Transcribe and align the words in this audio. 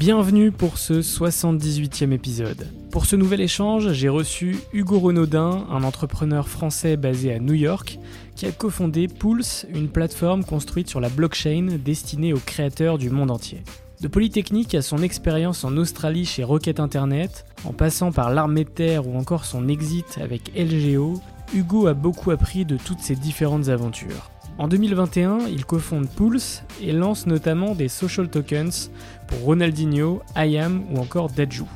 Bienvenue 0.00 0.50
pour 0.50 0.78
ce 0.78 1.02
78e 1.02 2.12
épisode. 2.12 2.66
Pour 2.90 3.04
ce 3.04 3.16
nouvel 3.16 3.42
échange, 3.42 3.92
j'ai 3.92 4.08
reçu 4.08 4.56
Hugo 4.72 4.98
Renaudin, 4.98 5.66
un 5.68 5.84
entrepreneur 5.84 6.48
français 6.48 6.96
basé 6.96 7.34
à 7.34 7.38
New 7.38 7.52
York, 7.52 7.98
qui 8.34 8.46
a 8.46 8.50
cofondé 8.50 9.08
Pulse, 9.08 9.66
une 9.68 9.90
plateforme 9.90 10.42
construite 10.42 10.88
sur 10.88 11.00
la 11.00 11.10
blockchain 11.10 11.76
destinée 11.84 12.32
aux 12.32 12.38
créateurs 12.38 12.96
du 12.96 13.10
monde 13.10 13.30
entier. 13.30 13.62
De 14.00 14.08
Polytechnique 14.08 14.74
à 14.74 14.80
son 14.80 15.02
expérience 15.02 15.64
en 15.64 15.76
Australie 15.76 16.24
chez 16.24 16.44
Rocket 16.44 16.80
Internet, 16.80 17.44
en 17.66 17.74
passant 17.74 18.10
par 18.10 18.30
l'armée 18.30 18.64
de 18.64 18.70
terre 18.70 19.06
ou 19.06 19.18
encore 19.18 19.44
son 19.44 19.68
exit 19.68 20.18
avec 20.18 20.50
LGO, 20.56 21.20
Hugo 21.52 21.88
a 21.88 21.92
beaucoup 21.92 22.30
appris 22.30 22.64
de 22.64 22.78
toutes 22.78 23.00
ces 23.00 23.16
différentes 23.16 23.68
aventures. 23.68 24.30
En 24.60 24.68
2021, 24.68 25.46
il 25.48 25.64
cofonde 25.64 26.06
Pulse 26.06 26.64
et 26.82 26.92
lance 26.92 27.26
notamment 27.26 27.74
des 27.74 27.88
social 27.88 28.28
tokens 28.28 28.90
pour 29.26 29.38
Ronaldinho, 29.38 30.20
IAM 30.36 30.82
ou 30.90 30.98
encore 30.98 31.30
Dajou. 31.30 31.66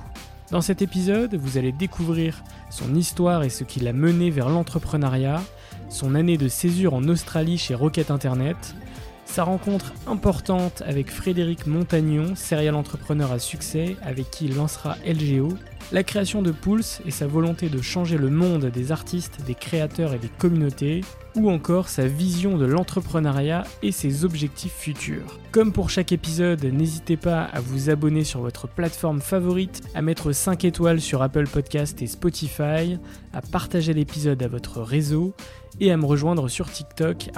Dans 0.51 0.61
cet 0.61 0.83
épisode, 0.83 1.35
vous 1.35 1.57
allez 1.57 1.73
découvrir 1.73 2.45
son 2.69 2.95
histoire 2.95 3.43
et 3.43 3.49
ce 3.49 3.65
qui 3.65 3.81
l'a 3.81 3.95
mené 3.95 4.29
vers 4.29 4.51
l'entrepreneuriat, 4.51 5.43
son 5.89 6.15
année 6.15 6.37
de 6.37 6.47
césure 6.47 6.93
en 6.93 7.05
Australie 7.05 7.57
chez 7.57 7.75
Rocket 7.75 8.11
Internet, 8.11 8.75
sa 9.35 9.43
rencontre 9.43 9.93
importante 10.07 10.85
avec 10.87 11.11
Frédéric 11.11 11.67
Montagnon, 11.67 12.37
serial 12.37 12.77
entrepreneur 12.77 13.33
à 13.33 13.41
succès 13.41 13.97
avec 14.01 14.31
qui 14.31 14.45
il 14.45 14.55
lancera 14.55 14.97
LGO, 15.05 15.49
la 15.91 16.05
création 16.05 16.41
de 16.41 16.53
Pulse 16.53 17.01
et 17.05 17.11
sa 17.11 17.27
volonté 17.27 17.69
de 17.69 17.83
changer 17.83 18.17
le 18.17 18.31
monde 18.31 18.67
des 18.67 18.93
artistes, 18.93 19.41
des 19.45 19.57
créateurs 19.57 20.15
et 20.15 20.19
des 20.19 20.29
communautés, 20.29 21.01
ou 21.35 21.51
encore 21.51 21.89
sa 21.89 22.07
vision 22.07 22.57
de 22.57 22.65
l'entrepreneuriat 22.65 23.65
et 23.83 23.91
ses 23.91 24.25
objectifs 24.25 24.73
futurs. 24.73 25.41
Comme 25.51 25.73
pour 25.73 25.91
chaque 25.91 26.13
épisode, 26.13 26.65
n'hésitez 26.65 27.17
pas 27.17 27.43
à 27.43 27.59
vous 27.59 27.91
abonner 27.91 28.23
sur 28.23 28.41
votre 28.41 28.69
plateforme 28.69 29.21
favorite, 29.21 29.83
à 29.97 30.03
mettre 30.03 30.31
5 30.31 30.65
étoiles 30.65 31.01
sur 31.01 31.23
Apple 31.23 31.49
Podcast 31.49 32.01
et 32.03 32.07
Spotify, 32.07 32.99
à 33.33 33.43
partager 33.43 33.95
l'épisode 33.95 34.41
à 34.45 34.49
votre 34.49 34.81
réseau 34.81 35.35
et 35.81 35.91
à 35.91 35.97
me 35.97 36.05
rejoindre 36.05 36.49
sur 36.49 36.71
TikTok 36.71 37.31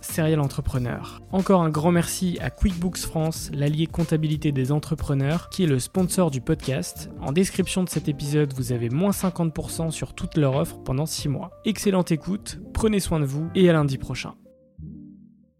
@serialentrepreneur. 0.00 1.20
Encore 1.32 1.62
un 1.62 1.70
grand 1.70 1.92
merci 1.92 2.38
à 2.40 2.50
QuickBooks 2.50 2.98
France, 2.98 3.50
l'allié 3.52 3.86
comptabilité 3.86 4.52
des 4.52 4.72
entrepreneurs, 4.72 5.48
qui 5.48 5.64
est 5.64 5.66
le 5.66 5.78
sponsor 5.78 6.30
du 6.30 6.40
podcast. 6.40 7.10
En 7.20 7.32
description 7.32 7.84
de 7.84 7.88
cet 7.88 8.08
épisode, 8.08 8.52
vous 8.54 8.72
avez 8.72 8.90
moins 8.90 9.12
50% 9.12 9.90
sur 9.90 10.14
toute 10.14 10.36
leur 10.36 10.56
offre 10.56 10.82
pendant 10.82 11.06
6 11.06 11.28
mois. 11.28 11.50
Excellente 11.64 12.12
écoute, 12.12 12.60
prenez 12.72 13.00
soin 13.00 13.20
de 13.20 13.26
vous 13.26 13.48
et 13.54 13.68
à 13.68 13.72
lundi 13.72 13.98
prochain. 13.98 14.34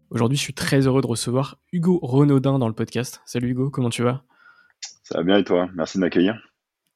Aujourd'hui, 0.09 0.37
je 0.37 0.43
suis 0.43 0.53
très 0.53 0.87
heureux 0.87 1.01
de 1.01 1.07
recevoir 1.07 1.57
Hugo 1.73 1.99
Renaudin 2.01 2.57
dans 2.59 2.67
le 2.67 2.73
podcast. 2.73 3.21
Salut 3.25 3.49
Hugo, 3.49 3.69
comment 3.69 3.89
tu 3.89 4.03
vas? 4.03 4.23
Ça 5.03 5.17
va 5.17 5.23
bien 5.23 5.37
et 5.37 5.43
toi? 5.43 5.67
Merci 5.75 5.97
de 5.97 6.01
m'accueillir. 6.01 6.35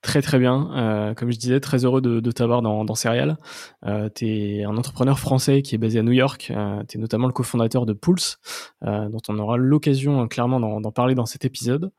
Très 0.02 0.22
très 0.22 0.40
bien. 0.40 0.72
Euh, 0.76 1.14
comme 1.14 1.30
je 1.32 1.38
disais, 1.38 1.60
très 1.60 1.84
heureux 1.84 2.02
de, 2.02 2.32
t'avoir 2.32 2.62
dans, 2.62 2.86
dans 2.86 2.96
Serial. 2.96 3.38
Euh, 3.86 4.10
tu 4.14 4.28
es 4.28 4.64
un 4.64 4.78
entrepreneur 4.78 5.20
français 5.20 5.62
qui 5.62 5.76
est 5.76 5.78
basé 5.78 6.00
à 6.00 6.04
New 6.04 6.14
York. 6.14 6.52
Euh, 6.56 6.82
tu 6.88 6.98
es 6.98 7.02
notamment 7.02 7.28
le 7.28 7.34
cofondateur 7.34 7.86
de 7.86 7.92
Pulse, 7.92 8.40
euh, 8.86 9.10
dont 9.10 9.22
on 9.28 9.38
aura 9.40 9.58
l'occasion 9.58 10.26
clairement 10.30 10.60
d'en 10.80 10.92
parler 10.92 11.16
dans 11.16 11.26
cet 11.26 11.44
épisode. 11.44 11.92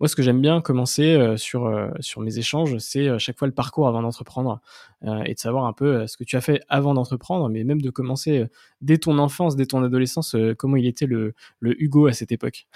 Moi, 0.00 0.08
ce 0.08 0.16
que 0.16 0.22
j'aime 0.22 0.40
bien 0.40 0.60
commencer 0.60 1.36
sur, 1.36 1.70
sur 2.00 2.22
mes 2.22 2.36
échanges, 2.36 2.76
c'est 2.78 3.08
à 3.08 3.18
chaque 3.18 3.38
fois 3.38 3.46
le 3.46 3.54
parcours 3.54 3.86
avant 3.86 4.02
d'entreprendre 4.02 4.60
et 5.04 5.34
de 5.34 5.38
savoir 5.38 5.66
un 5.66 5.72
peu 5.72 6.08
ce 6.08 6.16
que 6.16 6.24
tu 6.24 6.34
as 6.34 6.40
fait 6.40 6.60
avant 6.68 6.92
d'entreprendre, 6.94 7.48
mais 7.48 7.62
même 7.62 7.80
de 7.80 7.88
commencer 7.88 8.46
dès 8.80 8.98
ton 8.98 9.18
enfance, 9.18 9.54
dès 9.54 9.66
ton 9.66 9.84
adolescence, 9.84 10.34
comment 10.58 10.76
il 10.76 10.86
était 10.88 11.06
le, 11.06 11.34
Hugo 11.62 12.08
à 12.08 12.12
cette 12.14 12.32
époque. 12.32 12.66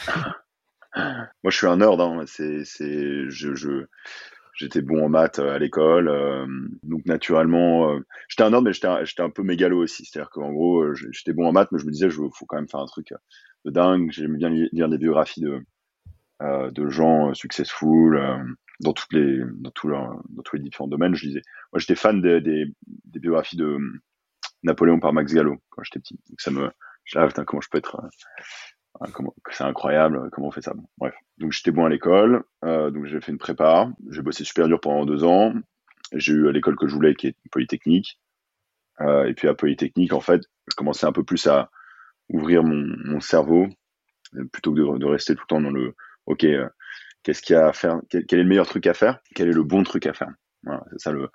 Moi, 0.94 1.50
je 1.50 1.56
suis 1.56 1.66
un 1.66 1.78
nerd. 1.78 2.00
Hein. 2.00 2.22
C'est, 2.26 2.62
je, 3.28 3.54
je 3.56 3.86
j'étais 4.56 4.82
bon 4.82 5.04
en 5.04 5.08
maths 5.08 5.38
à 5.38 5.58
l'école, 5.58 6.08
euh, 6.08 6.46
donc 6.82 7.04
naturellement, 7.06 7.90
euh, 7.90 8.00
j'étais 8.28 8.42
un 8.42 8.50
nerd, 8.50 8.64
mais 8.64 8.72
j'étais 8.72 8.88
un, 8.88 9.24
un 9.24 9.30
peu 9.30 9.42
mégalo 9.42 9.82
aussi. 9.82 10.04
C'est-à-dire 10.04 10.30
qu'en 10.30 10.52
gros, 10.52 10.82
euh, 10.82 10.94
j'étais 10.94 11.32
bon 11.32 11.46
en 11.46 11.52
maths, 11.52 11.70
mais 11.72 11.78
je 11.78 11.86
me 11.86 11.92
disais, 11.92 12.10
je 12.10 12.16
faut 12.16 12.46
quand 12.46 12.56
même 12.56 12.68
faire 12.68 12.80
un 12.80 12.86
truc 12.86 13.12
de 13.64 13.70
dingue. 13.70 14.10
J'aimais 14.10 14.38
bien 14.38 14.50
lire 14.50 14.88
des 14.88 14.98
biographies 14.98 15.40
de 15.40 15.60
de 16.40 16.88
gens 16.90 17.32
successful 17.32 18.20
dans 18.80 18.92
toutes 18.92 19.12
les 19.14 19.40
dans 19.58 19.70
tous 19.70 20.56
les 20.56 20.62
différents 20.62 20.88
domaines. 20.88 21.14
Je 21.14 21.28
disais, 21.28 21.42
moi, 21.72 21.78
j'étais 21.78 21.94
fan 21.94 22.20
des, 22.20 22.42
des, 22.42 22.66
biographies 23.18 23.56
de 23.56 23.78
Napoléon 24.62 25.00
par 25.00 25.14
Max 25.14 25.32
Gallo 25.32 25.56
quand 25.70 25.82
j'étais 25.82 26.00
petit. 26.00 26.18
Donc 26.28 26.40
ça 26.40 26.50
me, 26.50 26.70
je 27.04 27.18
ah, 27.18 27.26
putain, 27.26 27.44
comment 27.46 27.62
je 27.62 27.70
peux 27.70 27.78
être 27.78 28.02
c'est 29.50 29.64
incroyable, 29.64 30.30
comment 30.30 30.48
on 30.48 30.50
fait 30.50 30.62
ça. 30.62 30.74
Bref. 30.98 31.14
Donc 31.38 31.52
j'étais 31.52 31.70
bon 31.70 31.84
à 31.84 31.88
l'école, 31.88 32.44
euh, 32.64 32.90
donc 32.90 33.06
j'ai 33.06 33.20
fait 33.20 33.32
une 33.32 33.38
prépa, 33.38 33.90
j'ai 34.10 34.22
bossé 34.22 34.44
super 34.44 34.68
dur 34.68 34.80
pendant 34.80 35.04
deux 35.04 35.24
ans. 35.24 35.52
J'ai 36.12 36.32
eu 36.32 36.52
l'école 36.52 36.76
que 36.76 36.86
je 36.86 36.94
voulais, 36.94 37.14
qui 37.14 37.28
est 37.28 37.36
Polytechnique. 37.50 38.18
Euh, 39.00 39.26
et 39.26 39.34
puis 39.34 39.48
à 39.48 39.54
Polytechnique, 39.54 40.12
en 40.12 40.20
fait, 40.20 40.42
je 40.68 40.74
commençais 40.74 41.06
un 41.06 41.12
peu 41.12 41.24
plus 41.24 41.46
à 41.46 41.70
ouvrir 42.28 42.62
mon, 42.62 43.20
cerveau, 43.20 43.68
plutôt 44.52 44.72
que 44.72 44.98
de, 44.98 45.06
rester 45.06 45.34
tout 45.34 45.42
le 45.42 45.46
temps 45.46 45.60
dans 45.60 45.70
le 45.70 45.94
OK, 46.26 46.44
euh, 46.44 46.68
qu'est-ce 47.22 47.42
qu'il 47.42 47.54
y 47.54 47.58
a 47.58 47.68
à 47.68 47.72
faire, 47.72 48.00
quel, 48.08 48.24
quel, 48.26 48.40
est 48.40 48.42
le 48.42 48.48
meilleur 48.48 48.66
truc 48.66 48.86
à 48.86 48.94
faire, 48.94 49.18
quel 49.34 49.48
est 49.48 49.52
le 49.52 49.62
bon 49.62 49.82
truc 49.82 50.06
à 50.06 50.12
faire? 50.12 50.32
Voilà, 50.62 50.82
c'est 50.90 51.00
ça 51.00 51.12
le, 51.12 51.28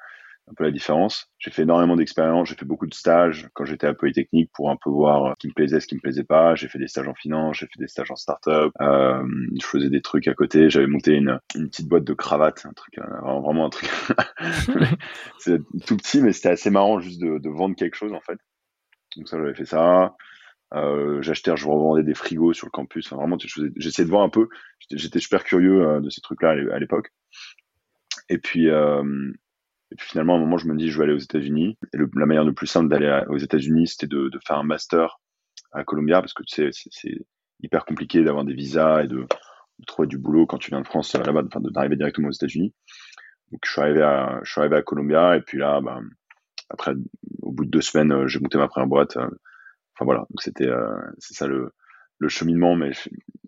un 0.49 0.53
peu 0.53 0.63
la 0.63 0.71
différence. 0.71 1.29
J'ai 1.39 1.51
fait 1.51 1.63
énormément 1.63 1.95
d'expériences, 1.95 2.49
j'ai 2.49 2.55
fait 2.55 2.65
beaucoup 2.65 2.87
de 2.87 2.93
stages 2.93 3.49
quand 3.53 3.65
j'étais 3.65 3.87
à 3.87 3.93
Polytechnique 3.93 4.51
pour 4.53 4.69
un 4.69 4.75
peu 4.75 4.89
voir 4.89 5.33
ce 5.33 5.35
qui 5.39 5.47
me 5.47 5.53
plaisait, 5.53 5.79
ce 5.79 5.87
qui 5.87 5.95
me 5.95 6.01
plaisait 6.01 6.23
pas. 6.23 6.55
J'ai 6.55 6.67
fait 6.67 6.79
des 6.79 6.87
stages 6.87 7.07
en 7.07 7.13
finance, 7.13 7.57
j'ai 7.57 7.67
fait 7.67 7.79
des 7.79 7.87
stages 7.87 8.11
en 8.11 8.15
start-up. 8.15 8.71
Euh, 8.81 9.23
je 9.59 9.65
faisais 9.65 9.89
des 9.89 10.01
trucs 10.01 10.27
à 10.27 10.33
côté. 10.33 10.69
J'avais 10.69 10.87
monté 10.87 11.13
une, 11.13 11.39
une 11.55 11.69
petite 11.69 11.87
boîte 11.87 12.03
de 12.03 12.13
cravates, 12.13 12.65
un 12.65 12.73
truc 12.73 12.97
euh, 12.97 13.39
vraiment 13.41 13.65
un 13.65 13.69
truc. 13.69 13.89
c'est 15.39 15.59
tout 15.85 15.97
petit, 15.97 16.21
mais 16.21 16.33
c'était 16.33 16.49
assez 16.49 16.69
marrant 16.69 16.99
juste 16.99 17.21
de, 17.21 17.49
vendre 17.49 17.75
quelque 17.75 17.95
chose 17.95 18.13
en 18.13 18.21
fait. 18.21 18.37
Donc 19.17 19.27
ça, 19.27 19.37
j'avais 19.37 19.53
fait 19.53 19.65
ça. 19.65 20.15
j'achetais, 21.21 21.55
je 21.55 21.67
revendais 21.67 22.03
des 22.03 22.13
frigos 22.13 22.53
sur 22.53 22.67
le 22.67 22.71
campus. 22.71 23.11
Vraiment, 23.11 23.37
j'essayais 23.75 24.05
de 24.05 24.11
voir 24.11 24.23
un 24.23 24.29
peu. 24.29 24.47
J'étais 24.89 25.19
super 25.19 25.43
curieux 25.43 25.99
de 26.01 26.09
ces 26.09 26.21
trucs-là 26.21 26.51
à 26.73 26.79
l'époque. 26.79 27.11
Et 28.29 28.37
puis, 28.37 28.69
et 29.91 29.95
puis 29.95 30.07
finalement, 30.07 30.35
à 30.35 30.37
un 30.37 30.39
moment, 30.39 30.57
je 30.57 30.67
me 30.67 30.75
dis, 30.77 30.89
je 30.89 30.97
vais 30.97 31.03
aller 31.03 31.13
aux 31.13 31.17
États-Unis. 31.17 31.77
Et 31.93 31.97
la 31.97 32.25
manière 32.25 32.45
le 32.45 32.53
plus 32.53 32.67
simple 32.67 32.87
d'aller 32.87 33.23
aux 33.27 33.37
États-Unis, 33.37 33.87
c'était 33.87 34.07
de, 34.07 34.29
faire 34.45 34.57
un 34.57 34.63
master 34.63 35.19
à 35.73 35.83
Columbia, 35.83 36.21
parce 36.21 36.33
que 36.33 36.43
tu 36.43 36.71
sais, 36.71 36.89
c'est 36.89 37.25
hyper 37.61 37.85
compliqué 37.85 38.23
d'avoir 38.23 38.45
des 38.45 38.53
visas 38.53 39.03
et 39.03 39.07
de, 39.07 39.25
trouver 39.87 40.07
du 40.07 40.19
boulot 40.19 40.45
quand 40.45 40.59
tu 40.59 40.69
viens 40.69 40.81
de 40.81 40.87
France 40.87 41.13
là-bas, 41.15 41.43
enfin, 41.47 41.59
d'arriver 41.59 41.95
directement 41.95 42.27
aux 42.27 42.33
États-Unis. 42.33 42.73
Donc 43.51 43.61
je 43.65 43.71
suis 43.71 43.81
arrivé 43.81 44.01
à, 44.03 44.39
je 44.43 44.51
suis 44.51 44.61
arrivé 44.61 44.77
à 44.77 44.81
Columbia, 44.81 45.35
et 45.35 45.41
puis 45.41 45.57
là, 45.57 45.81
ben, 45.81 46.01
après, 46.69 46.93
au 47.41 47.51
bout 47.51 47.65
de 47.65 47.69
deux 47.69 47.81
semaines, 47.81 48.11
euh, 48.11 48.27
j'ai 48.27 48.39
monté 48.39 48.57
ma 48.57 48.67
première 48.67 48.87
boîte. 48.87 49.17
Euh, 49.17 49.27
enfin 49.95 50.05
voilà, 50.05 50.21
donc 50.29 50.41
c'était, 50.41 50.67
euh, 50.67 50.95
c'est 51.17 51.33
ça 51.33 51.47
le, 51.47 51.73
le 52.19 52.29
cheminement, 52.29 52.75
mais 52.75 52.91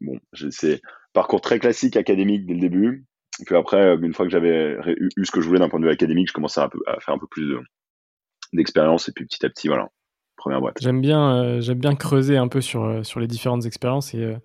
bon, 0.01 0.19
c'est 0.33 0.81
parcours 1.13 1.41
très 1.41 1.59
classique 1.59 1.95
académique 1.95 2.45
dès 2.45 2.55
le 2.55 2.59
début. 2.59 3.05
Et 3.39 3.45
puis 3.45 3.55
après, 3.55 3.77
euh, 3.77 3.97
une 4.01 4.13
fois 4.13 4.25
que 4.25 4.31
j'avais 4.31 4.77
eu, 4.97 5.25
ce 5.25 5.31
que 5.31 5.41
je 5.41 5.47
voulais 5.47 5.59
d'un 5.59 5.69
point 5.69 5.79
de 5.79 5.85
vue 5.85 5.91
académique, 5.91 6.27
je 6.27 6.33
commençais 6.33 6.61
à, 6.61 6.69
à 6.87 6.99
faire 6.99 7.15
un 7.15 7.17
peu 7.17 7.27
plus 7.27 7.55
d'expérience 8.53 9.09
et 9.09 9.11
puis 9.11 9.25
petit 9.25 9.45
à 9.45 9.49
petit, 9.49 9.67
voilà, 9.67 9.89
première 10.37 10.61
boîte. 10.61 10.77
J'aime 10.79 11.01
bien, 11.01 11.43
euh, 11.43 11.61
j'aime 11.61 11.79
bien 11.79 11.95
creuser 11.95 12.37
un 12.37 12.47
peu 12.47 12.61
sur, 12.61 12.83
euh, 12.83 13.03
sur 13.03 13.19
les 13.19 13.27
différentes 13.27 13.65
expériences 13.65 14.13
et, 14.13 14.35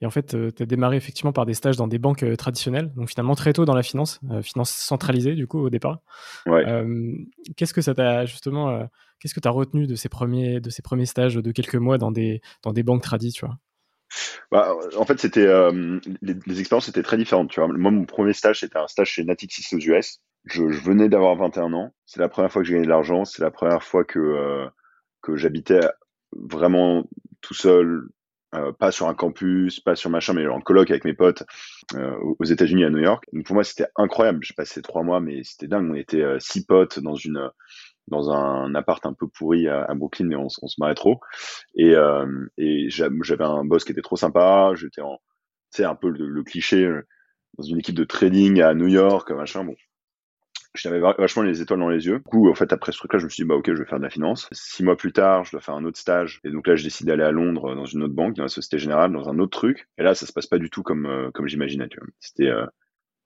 et 0.00 0.06
en 0.06 0.10
fait, 0.10 0.36
tu 0.54 0.62
as 0.62 0.66
démarré 0.66 0.96
effectivement 0.96 1.32
par 1.32 1.44
des 1.44 1.54
stages 1.54 1.76
dans 1.76 1.88
des 1.88 1.98
banques 1.98 2.24
traditionnelles, 2.36 2.92
donc 2.94 3.10
finalement 3.10 3.34
très 3.34 3.52
tôt 3.52 3.64
dans 3.64 3.74
la 3.74 3.82
finance, 3.82 4.20
finance 4.42 4.70
centralisée 4.70 5.34
du 5.34 5.48
coup 5.48 5.58
au 5.58 5.70
départ. 5.70 5.98
Ouais. 6.46 6.64
qu'est-ce 7.56 7.74
que 7.74 7.80
ça 7.80 7.94
t'a 7.96 8.24
justement, 8.24 8.88
qu'est-ce 9.18 9.34
que 9.34 9.40
tu 9.40 9.48
as 9.48 9.50
retenu 9.50 9.88
de 9.88 9.96
ces 9.96 10.08
premiers, 10.08 10.60
de 10.60 10.70
ces 10.70 10.82
premiers 10.82 11.06
stages 11.06 11.34
de 11.34 11.50
quelques 11.50 11.74
mois 11.74 11.98
dans 11.98 12.12
des, 12.12 12.40
dans 12.62 12.72
des 12.72 12.84
banques 12.84 13.02
tradies, 13.02 13.32
tu 13.32 13.44
vois? 13.44 13.56
Bah, 14.50 14.74
en 14.96 15.04
fait, 15.04 15.20
c'était 15.20 15.46
euh, 15.46 16.00
les, 16.22 16.34
les, 16.46 16.60
expériences 16.60 16.88
étaient 16.88 17.02
très 17.02 17.16
différentes. 17.16 17.50
Tu 17.50 17.60
vois, 17.60 17.68
moi, 17.68 17.90
mon 17.90 18.04
premier 18.04 18.32
stage, 18.32 18.60
c'était 18.60 18.78
un 18.78 18.88
stage 18.88 19.10
chez 19.10 19.24
Natixis 19.24 19.74
aux 19.74 19.78
US. 19.78 20.20
Je, 20.44 20.70
je 20.70 20.80
venais 20.80 21.08
d'avoir 21.08 21.36
21 21.36 21.72
ans. 21.72 21.94
C'est 22.06 22.20
la 22.20 22.28
première 22.28 22.50
fois 22.50 22.62
que 22.62 22.68
j'ai 22.68 22.74
gagné 22.74 22.86
de 22.86 22.90
l'argent. 22.90 23.24
C'est 23.24 23.42
la 23.42 23.50
première 23.50 23.82
fois 23.82 24.04
que 24.04 24.18
euh, 24.18 24.68
que 25.22 25.36
j'habitais 25.36 25.80
vraiment 26.32 27.04
tout 27.40 27.54
seul, 27.54 28.08
euh, 28.54 28.72
pas 28.72 28.90
sur 28.90 29.08
un 29.08 29.14
campus, 29.14 29.80
pas 29.80 29.94
sur 29.94 30.10
machin, 30.10 30.32
mais 30.32 30.46
en 30.46 30.60
coloc 30.60 30.90
avec 30.90 31.04
mes 31.04 31.14
potes 31.14 31.44
euh, 31.94 32.16
aux 32.38 32.44
États-Unis 32.44 32.84
à 32.84 32.90
New 32.90 32.98
York. 32.98 33.24
Donc 33.32 33.44
pour 33.46 33.54
moi, 33.54 33.64
c'était 33.64 33.88
incroyable. 33.96 34.40
J'ai 34.42 34.54
passé 34.54 34.80
trois 34.82 35.02
mois, 35.02 35.20
mais 35.20 35.42
c'était 35.44 35.68
dingue. 35.68 35.90
On 35.90 35.94
était 35.94 36.22
euh, 36.22 36.38
six 36.40 36.64
potes 36.64 36.98
dans 37.00 37.14
une 37.14 37.50
dans 38.08 38.30
un 38.30 38.74
appart 38.74 39.04
un 39.06 39.12
peu 39.12 39.28
pourri 39.28 39.68
à, 39.68 39.86
Brooklyn, 39.94 40.26
mais 40.26 40.36
on, 40.36 40.48
on, 40.62 40.66
se 40.66 40.76
marrait 40.78 40.94
trop. 40.94 41.20
Et, 41.74 41.94
euh, 41.94 42.46
et 42.56 42.88
j'avais 42.88 43.44
un 43.44 43.64
boss 43.64 43.84
qui 43.84 43.92
était 43.92 44.02
trop 44.02 44.16
sympa. 44.16 44.72
J'étais 44.74 45.02
en, 45.02 45.18
tu 45.72 45.82
sais, 45.82 45.84
un 45.84 45.94
peu 45.94 46.08
le, 46.10 46.42
cliché 46.42 46.84
euh, 46.84 47.06
dans 47.58 47.64
une 47.64 47.78
équipe 47.78 47.94
de 47.94 48.04
trading 48.04 48.60
à 48.60 48.74
New 48.74 48.88
York, 48.88 49.30
machin. 49.30 49.64
Bon, 49.64 49.74
j'avais 50.74 51.00
vachement 51.00 51.42
les 51.42 51.60
étoiles 51.60 51.80
dans 51.80 51.88
les 51.88 52.06
yeux. 52.06 52.18
Du 52.18 52.24
coup, 52.24 52.50
en 52.50 52.54
fait, 52.54 52.72
après 52.72 52.92
ce 52.92 52.98
truc-là, 52.98 53.18
je 53.18 53.24
me 53.24 53.30
suis 53.30 53.42
dit, 53.42 53.48
bah, 53.48 53.54
ok, 53.56 53.66
je 53.66 53.78
vais 53.78 53.84
faire 53.84 53.98
de 53.98 54.04
la 54.04 54.10
finance. 54.10 54.48
Six 54.52 54.84
mois 54.84 54.96
plus 54.96 55.12
tard, 55.12 55.44
je 55.44 55.52
dois 55.52 55.60
faire 55.60 55.74
un 55.74 55.84
autre 55.84 55.98
stage. 55.98 56.40
Et 56.44 56.50
donc 56.50 56.66
là, 56.66 56.76
je 56.76 56.84
décide 56.84 57.06
d'aller 57.06 57.24
à 57.24 57.30
Londres 57.30 57.74
dans 57.74 57.84
une 57.84 58.02
autre 58.02 58.14
banque, 58.14 58.34
dans 58.34 58.44
la 58.44 58.48
Société 58.48 58.78
Générale, 58.78 59.12
dans 59.12 59.28
un 59.28 59.38
autre 59.38 59.58
truc. 59.58 59.88
Et 59.98 60.02
là, 60.02 60.14
ça 60.14 60.26
se 60.26 60.32
passe 60.32 60.46
pas 60.46 60.58
du 60.58 60.70
tout 60.70 60.82
comme, 60.82 61.06
euh, 61.06 61.30
comme 61.32 61.48
j'imaginais. 61.48 61.88
C'était, 62.20 62.48
euh, 62.48 62.66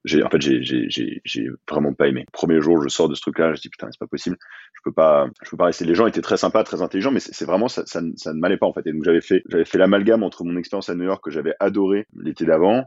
j'ai 0.04 0.22
en 0.24 0.30
fait 0.30 0.40
j'ai 0.40 0.62
j'ai 0.64 1.20
j'ai 1.24 1.48
vraiment 1.70 1.94
pas 1.94 2.08
aimé. 2.08 2.26
Premier 2.32 2.60
jour, 2.60 2.82
je 2.82 2.88
sors 2.88 3.08
de 3.08 3.14
ce 3.14 3.20
truc-là, 3.20 3.54
je 3.54 3.60
dis 3.60 3.68
putain, 3.68 3.88
c'est 3.92 4.00
pas 4.00 4.08
possible. 4.08 4.36
Je 4.74 4.80
peux 4.84 4.92
pas 4.92 5.28
je 5.44 5.50
peux 5.50 5.56
pas 5.56 5.66
rester. 5.66 5.84
Les 5.84 5.94
gens 5.94 6.06
étaient 6.06 6.22
très 6.22 6.36
sympas, 6.36 6.64
très 6.64 6.82
intelligents, 6.82 7.12
mais 7.12 7.20
c'est 7.20 7.44
vraiment 7.44 7.68
ça, 7.68 7.84
ça, 7.86 8.00
ça 8.16 8.32
ne 8.32 8.40
m'allait 8.40 8.56
pas 8.56 8.66
en 8.66 8.72
fait. 8.72 8.84
Et 8.86 8.92
donc 8.92 9.04
j'avais 9.04 9.20
fait 9.20 9.44
j'avais 9.48 9.64
fait 9.64 9.78
l'amalgame 9.78 10.24
entre 10.24 10.44
mon 10.44 10.56
expérience 10.56 10.88
à 10.88 10.94
New 10.96 11.04
York 11.04 11.22
que 11.22 11.30
j'avais 11.30 11.54
adoré 11.60 12.06
l'été 12.16 12.44
d'avant 12.44 12.84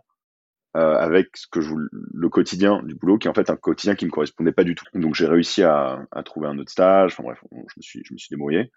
euh, 0.76 0.96
avec 0.98 1.38
ce 1.38 1.48
que 1.48 1.62
je 1.62 1.74
le 1.90 2.30
quotidien 2.30 2.84
du 2.84 2.96
boulot 2.96 3.18
qui 3.18 3.28
est 3.28 3.32
en 3.32 3.34
fait 3.34 3.50
un 3.50 3.56
quotidien 3.56 3.96
qui 3.96 4.06
me 4.06 4.12
correspondait 4.12 4.52
pas 4.52 4.64
du 4.64 4.76
tout. 4.76 4.86
Donc 4.94 5.16
j'ai 5.16 5.28
réussi 5.28 5.64
à, 5.64 6.06
à 6.12 6.24
trouver 6.24 6.48
un 6.48 6.58
autre 6.60 6.72
stage. 6.72 7.14
Enfin 7.14 7.24
bref, 7.24 7.40
je 7.52 7.58
me 7.78 7.82
suis 7.82 8.02
je 8.06 8.14
me 8.14 8.18
suis 8.18 8.30
débrouillé. 8.30 8.72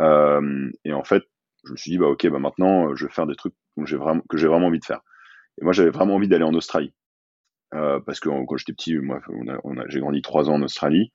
Euh, 0.00 0.70
et 0.84 0.92
en 0.92 1.04
fait, 1.04 1.24
je 1.64 1.72
me 1.72 1.76
suis 1.76 1.90
dit 1.90 1.98
bah 1.98 2.06
ok 2.06 2.26
bah 2.28 2.38
maintenant 2.38 2.94
je 2.94 3.06
vais 3.06 3.12
faire 3.12 3.26
des 3.26 3.36
trucs 3.36 3.54
que 3.78 3.86
j'ai 3.86 3.96
vraiment 3.96 4.66
envie 4.66 4.80
de 4.80 4.84
faire. 4.84 5.00
Et 5.60 5.64
moi 5.64 5.72
j'avais 5.72 5.90
vraiment 5.90 6.14
envie 6.14 6.28
d'aller 6.28 6.44
en 6.44 6.54
Australie. 6.54 6.94
Euh, 7.74 8.00
parce 8.00 8.20
que 8.20 8.28
quand 8.28 8.56
j'étais 8.56 8.72
petit, 8.72 8.96
moi, 8.96 9.20
j'ai 9.88 10.00
grandi 10.00 10.22
trois 10.22 10.48
ans 10.48 10.54
en 10.54 10.62
Australie 10.62 11.10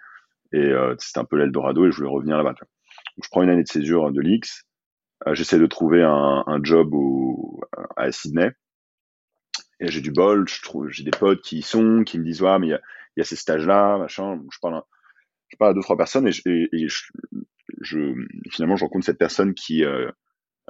et 0.52 0.58
euh, 0.58 0.96
c'était 1.00 1.20
un 1.20 1.26
peu 1.26 1.38
l'Eldorado 1.38 1.86
et 1.86 1.92
je 1.92 1.98
voulais 1.98 2.10
revenir 2.10 2.38
là-bas. 2.38 2.54
Donc 2.60 3.24
je 3.24 3.30
prends 3.30 3.42
une 3.42 3.50
année 3.50 3.64
de 3.64 3.68
césure 3.68 4.12
de 4.12 4.22
l'X, 4.22 4.66
euh, 5.28 5.34
j'essaie 5.34 5.60
de 5.60 5.66
trouver 5.66 6.04
un, 6.04 6.44
un 6.46 6.60
job 6.62 6.94
au, 6.94 7.62
à 7.96 8.12
Sydney 8.12 8.52
j'ai 9.90 10.02
du 10.02 10.12
bol, 10.12 10.46
j'ai 10.90 11.04
des 11.04 11.12
potes 11.12 11.42
qui 11.42 11.60
y 11.60 11.62
sont, 11.62 12.04
qui 12.04 12.20
me 12.20 12.24
disent 12.24 12.42
ouais 12.42 12.60
mais 12.60 12.68
il 12.68 12.80
y 13.18 13.22
a, 13.22 13.24
ces 13.24 13.36
stages-là, 13.36 13.98
machin. 13.98 14.40
Je 14.52 14.60
parle, 14.60 14.82
à, 15.60 15.74
deux 15.74 15.82
trois 15.82 15.98
personnes 15.98 16.28
et, 16.28 16.88
finalement 18.52 18.76
je 18.76 18.84
rencontre 18.84 19.06
cette 19.06 19.18
personne 19.18 19.54
qui 19.54 19.84
euh, 19.84 20.12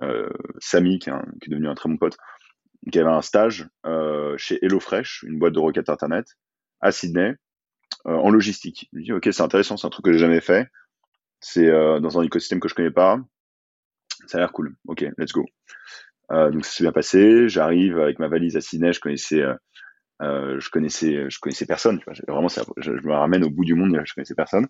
euh, 0.02 0.30
Samy 0.60 1.00
qui, 1.00 1.10
est 1.10 1.50
devenu 1.50 1.68
un 1.68 1.76
très 1.76 1.90
bon 1.90 1.98
pote 1.98 2.18
qui 2.92 3.00
avait 3.00 3.10
un 3.10 3.22
stage 3.22 3.68
euh, 3.86 4.36
chez 4.38 4.64
HelloFresh, 4.66 5.24
une 5.28 5.38
boîte 5.38 5.54
de 5.54 5.60
requêtes 5.60 5.90
internet, 5.90 6.26
à 6.80 6.92
Sydney, 6.92 7.36
en 8.06 8.32
logistique. 8.32 8.90
Je 8.92 8.98
me 8.98 9.04
dis, 9.04 9.14
ok, 9.14 9.30
c'est 9.32 9.44
intéressant, 9.44 9.78
c'est 9.78 9.86
un 9.86 9.92
truc 9.92 10.06
que 10.06 10.14
j'ai 10.14 10.18
jamais 10.18 10.42
fait. 10.42 10.68
C'est 11.40 11.70
dans 11.70 12.20
un 12.20 12.24
écosystème 12.24 12.60
que 12.60 12.68
je 12.68 12.74
connais 12.74 12.90
pas. 12.90 13.20
Ça 14.26 14.38
a 14.38 14.42
l'air 14.42 14.52
cool. 14.52 14.76
Ok, 14.88 15.06
let's 15.20 15.32
go. 15.32 15.46
Euh, 16.32 16.50
donc 16.50 16.66
ça 16.66 16.72
s'est 16.72 16.84
bien 16.84 16.92
passé. 16.92 17.48
J'arrive 17.48 18.00
avec 18.00 18.20
ma 18.20 18.28
valise 18.28 18.58
à 18.58 18.62
Sydney. 18.62 18.94
Je 18.94 19.00
connaissais, 19.00 19.42
euh, 20.22 20.60
je 20.60 20.70
connaissais, 20.70 21.30
je 21.30 21.40
connaissais 21.40 21.66
personne. 21.66 22.00
Vraiment, 22.28 22.48
je, 22.78 22.92
me 22.92 23.14
ramène 23.14 23.44
au 23.44 23.50
bout 23.50 23.66
du 23.66 23.76
monde. 23.76 24.00
Je 24.06 24.14
connaissais 24.14 24.36
personne. 24.36 24.68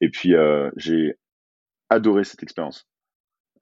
Et 0.00 0.10
puis 0.10 0.34
j'ai 0.76 1.14
adoré 1.88 2.24
cette 2.24 2.42
expérience. 2.42 2.88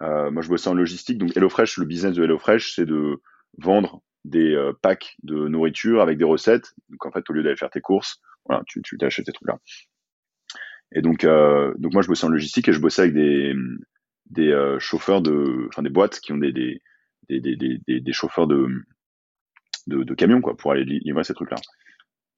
moi, 0.00 0.42
je 0.42 0.48
bossais 0.48 0.68
en 0.68 0.74
logistique. 0.74 1.18
Donc 1.18 1.36
HelloFresh, 1.36 1.78
le 1.78 1.86
business 1.86 2.14
de 2.14 2.24
HelloFresh, 2.24 2.74
c'est 2.74 2.86
de 2.86 3.20
vendre 3.58 4.02
des 4.24 4.54
euh, 4.54 4.72
packs 4.82 5.16
de 5.22 5.48
nourriture 5.48 6.00
avec 6.00 6.18
des 6.18 6.24
recettes. 6.24 6.74
Donc 6.88 7.06
en 7.06 7.10
fait, 7.10 7.28
au 7.28 7.32
lieu 7.32 7.42
d'aller 7.42 7.56
faire 7.56 7.70
tes 7.70 7.80
courses, 7.80 8.20
voilà, 8.44 8.62
tu, 8.66 8.82
tu 8.82 8.98
t'achètes 8.98 9.26
ces 9.26 9.32
trucs-là. 9.32 9.58
Et 10.92 11.02
donc, 11.02 11.24
euh, 11.24 11.74
donc 11.78 11.92
moi, 11.92 12.02
je 12.02 12.08
bossais 12.08 12.26
en 12.26 12.30
logistique 12.30 12.68
et 12.68 12.72
je 12.72 12.80
bossais 12.80 13.02
avec 13.02 13.14
des, 13.14 13.54
des 14.26 14.50
euh, 14.50 14.78
chauffeurs 14.78 15.20
de, 15.20 15.66
enfin 15.68 15.82
des 15.82 15.90
boîtes 15.90 16.20
qui 16.20 16.32
ont 16.32 16.38
des, 16.38 16.80
des, 17.28 17.56
des, 17.56 18.00
des 18.00 18.12
chauffeurs 18.12 18.46
de, 18.46 18.68
de, 19.86 20.14
camions 20.14 20.40
quoi, 20.40 20.56
pour 20.56 20.72
aller 20.72 20.84
livrer 20.84 21.24
ces 21.24 21.34
trucs-là. 21.34 21.56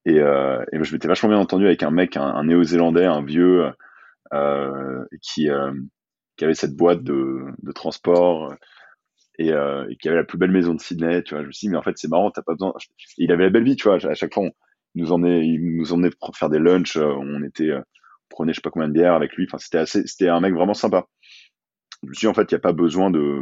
Et, 0.06 0.18
euh, 0.20 0.64
et 0.72 0.82
je 0.82 0.92
m'étais 0.92 1.08
vachement 1.08 1.28
bien 1.28 1.38
entendu 1.38 1.66
avec 1.66 1.82
un 1.82 1.90
mec, 1.90 2.16
un, 2.16 2.44
néo-zélandais, 2.44 3.04
un 3.04 3.22
vieux, 3.22 3.70
euh, 4.32 5.04
qui, 5.22 5.48
qui 6.36 6.44
avait 6.44 6.54
cette 6.54 6.74
boîte 6.74 7.02
de, 7.02 7.44
de 7.62 7.72
transport 7.72 8.54
et, 9.40 9.52
euh, 9.52 9.86
qui 10.00 10.08
avait 10.08 10.18
la 10.18 10.24
plus 10.24 10.38
belle 10.38 10.50
maison 10.50 10.74
de 10.74 10.80
Sydney, 10.80 11.22
tu 11.22 11.34
vois. 11.34 11.42
Je 11.42 11.48
me 11.48 11.52
suis 11.52 11.66
dit, 11.66 11.70
mais 11.70 11.78
en 11.78 11.82
fait, 11.82 11.96
c'est 11.96 12.08
marrant, 12.08 12.30
t'as 12.30 12.42
pas 12.42 12.52
besoin. 12.52 12.74
il 13.16 13.32
avait 13.32 13.44
la 13.44 13.50
belle 13.50 13.64
vie, 13.64 13.74
tu 13.74 13.88
vois. 13.88 13.96
À 14.06 14.14
chaque 14.14 14.34
fois, 14.34 14.44
on 14.44 14.50
nous 14.94 15.12
emmenait, 15.12 15.46
il 15.46 15.76
nous 15.76 15.92
emmenait 15.94 16.10
faire 16.34 16.50
des 16.50 16.58
lunchs, 16.58 16.98
euh, 16.98 17.14
on 17.14 17.42
était, 17.42 17.70
euh, 17.70 17.80
on 17.80 18.28
prenait 18.28 18.52
je 18.52 18.56
sais 18.56 18.60
pas 18.62 18.70
combien 18.70 18.88
de 18.88 18.92
bières 18.92 19.14
avec 19.14 19.34
lui. 19.34 19.46
Enfin, 19.48 19.56
c'était 19.56 19.78
assez, 19.78 20.06
c'était 20.06 20.28
un 20.28 20.40
mec 20.40 20.54
vraiment 20.54 20.74
sympa. 20.74 21.06
Je 22.02 22.08
me 22.08 22.14
suis 22.14 22.26
dit, 22.26 22.28
en 22.28 22.34
fait, 22.34 22.50
il 22.50 22.54
n'y 22.54 22.58
a 22.58 22.60
pas 22.60 22.72
besoin 22.72 23.10
de 23.10 23.40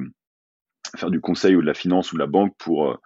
faire 0.96 1.10
du 1.10 1.20
conseil 1.20 1.56
ou 1.56 1.60
de 1.60 1.66
la 1.66 1.74
finance 1.74 2.12
ou 2.12 2.16
de 2.16 2.20
la 2.20 2.26
banque 2.26 2.54
pour, 2.58 2.90
euh, 2.90 2.96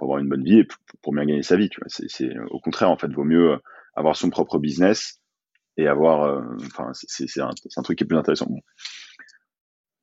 avoir 0.00 0.18
une 0.18 0.28
bonne 0.28 0.44
vie 0.44 0.60
et 0.60 0.68
pour, 1.02 1.12
bien 1.12 1.24
gagner 1.24 1.42
sa 1.42 1.56
vie. 1.56 1.68
C'est, 1.88 2.36
au 2.50 2.60
contraire, 2.60 2.90
en 2.90 2.96
fait, 2.96 3.12
vaut 3.12 3.24
mieux 3.24 3.58
avoir 3.94 4.16
son 4.16 4.30
propre 4.30 4.58
business 4.58 5.20
et 5.76 5.88
avoir, 5.88 6.44
enfin, 6.62 6.90
c'est, 6.92 7.40
un, 7.40 7.82
truc 7.82 7.98
qui 7.98 8.04
est 8.04 8.06
plus 8.06 8.16
intéressant. 8.16 8.48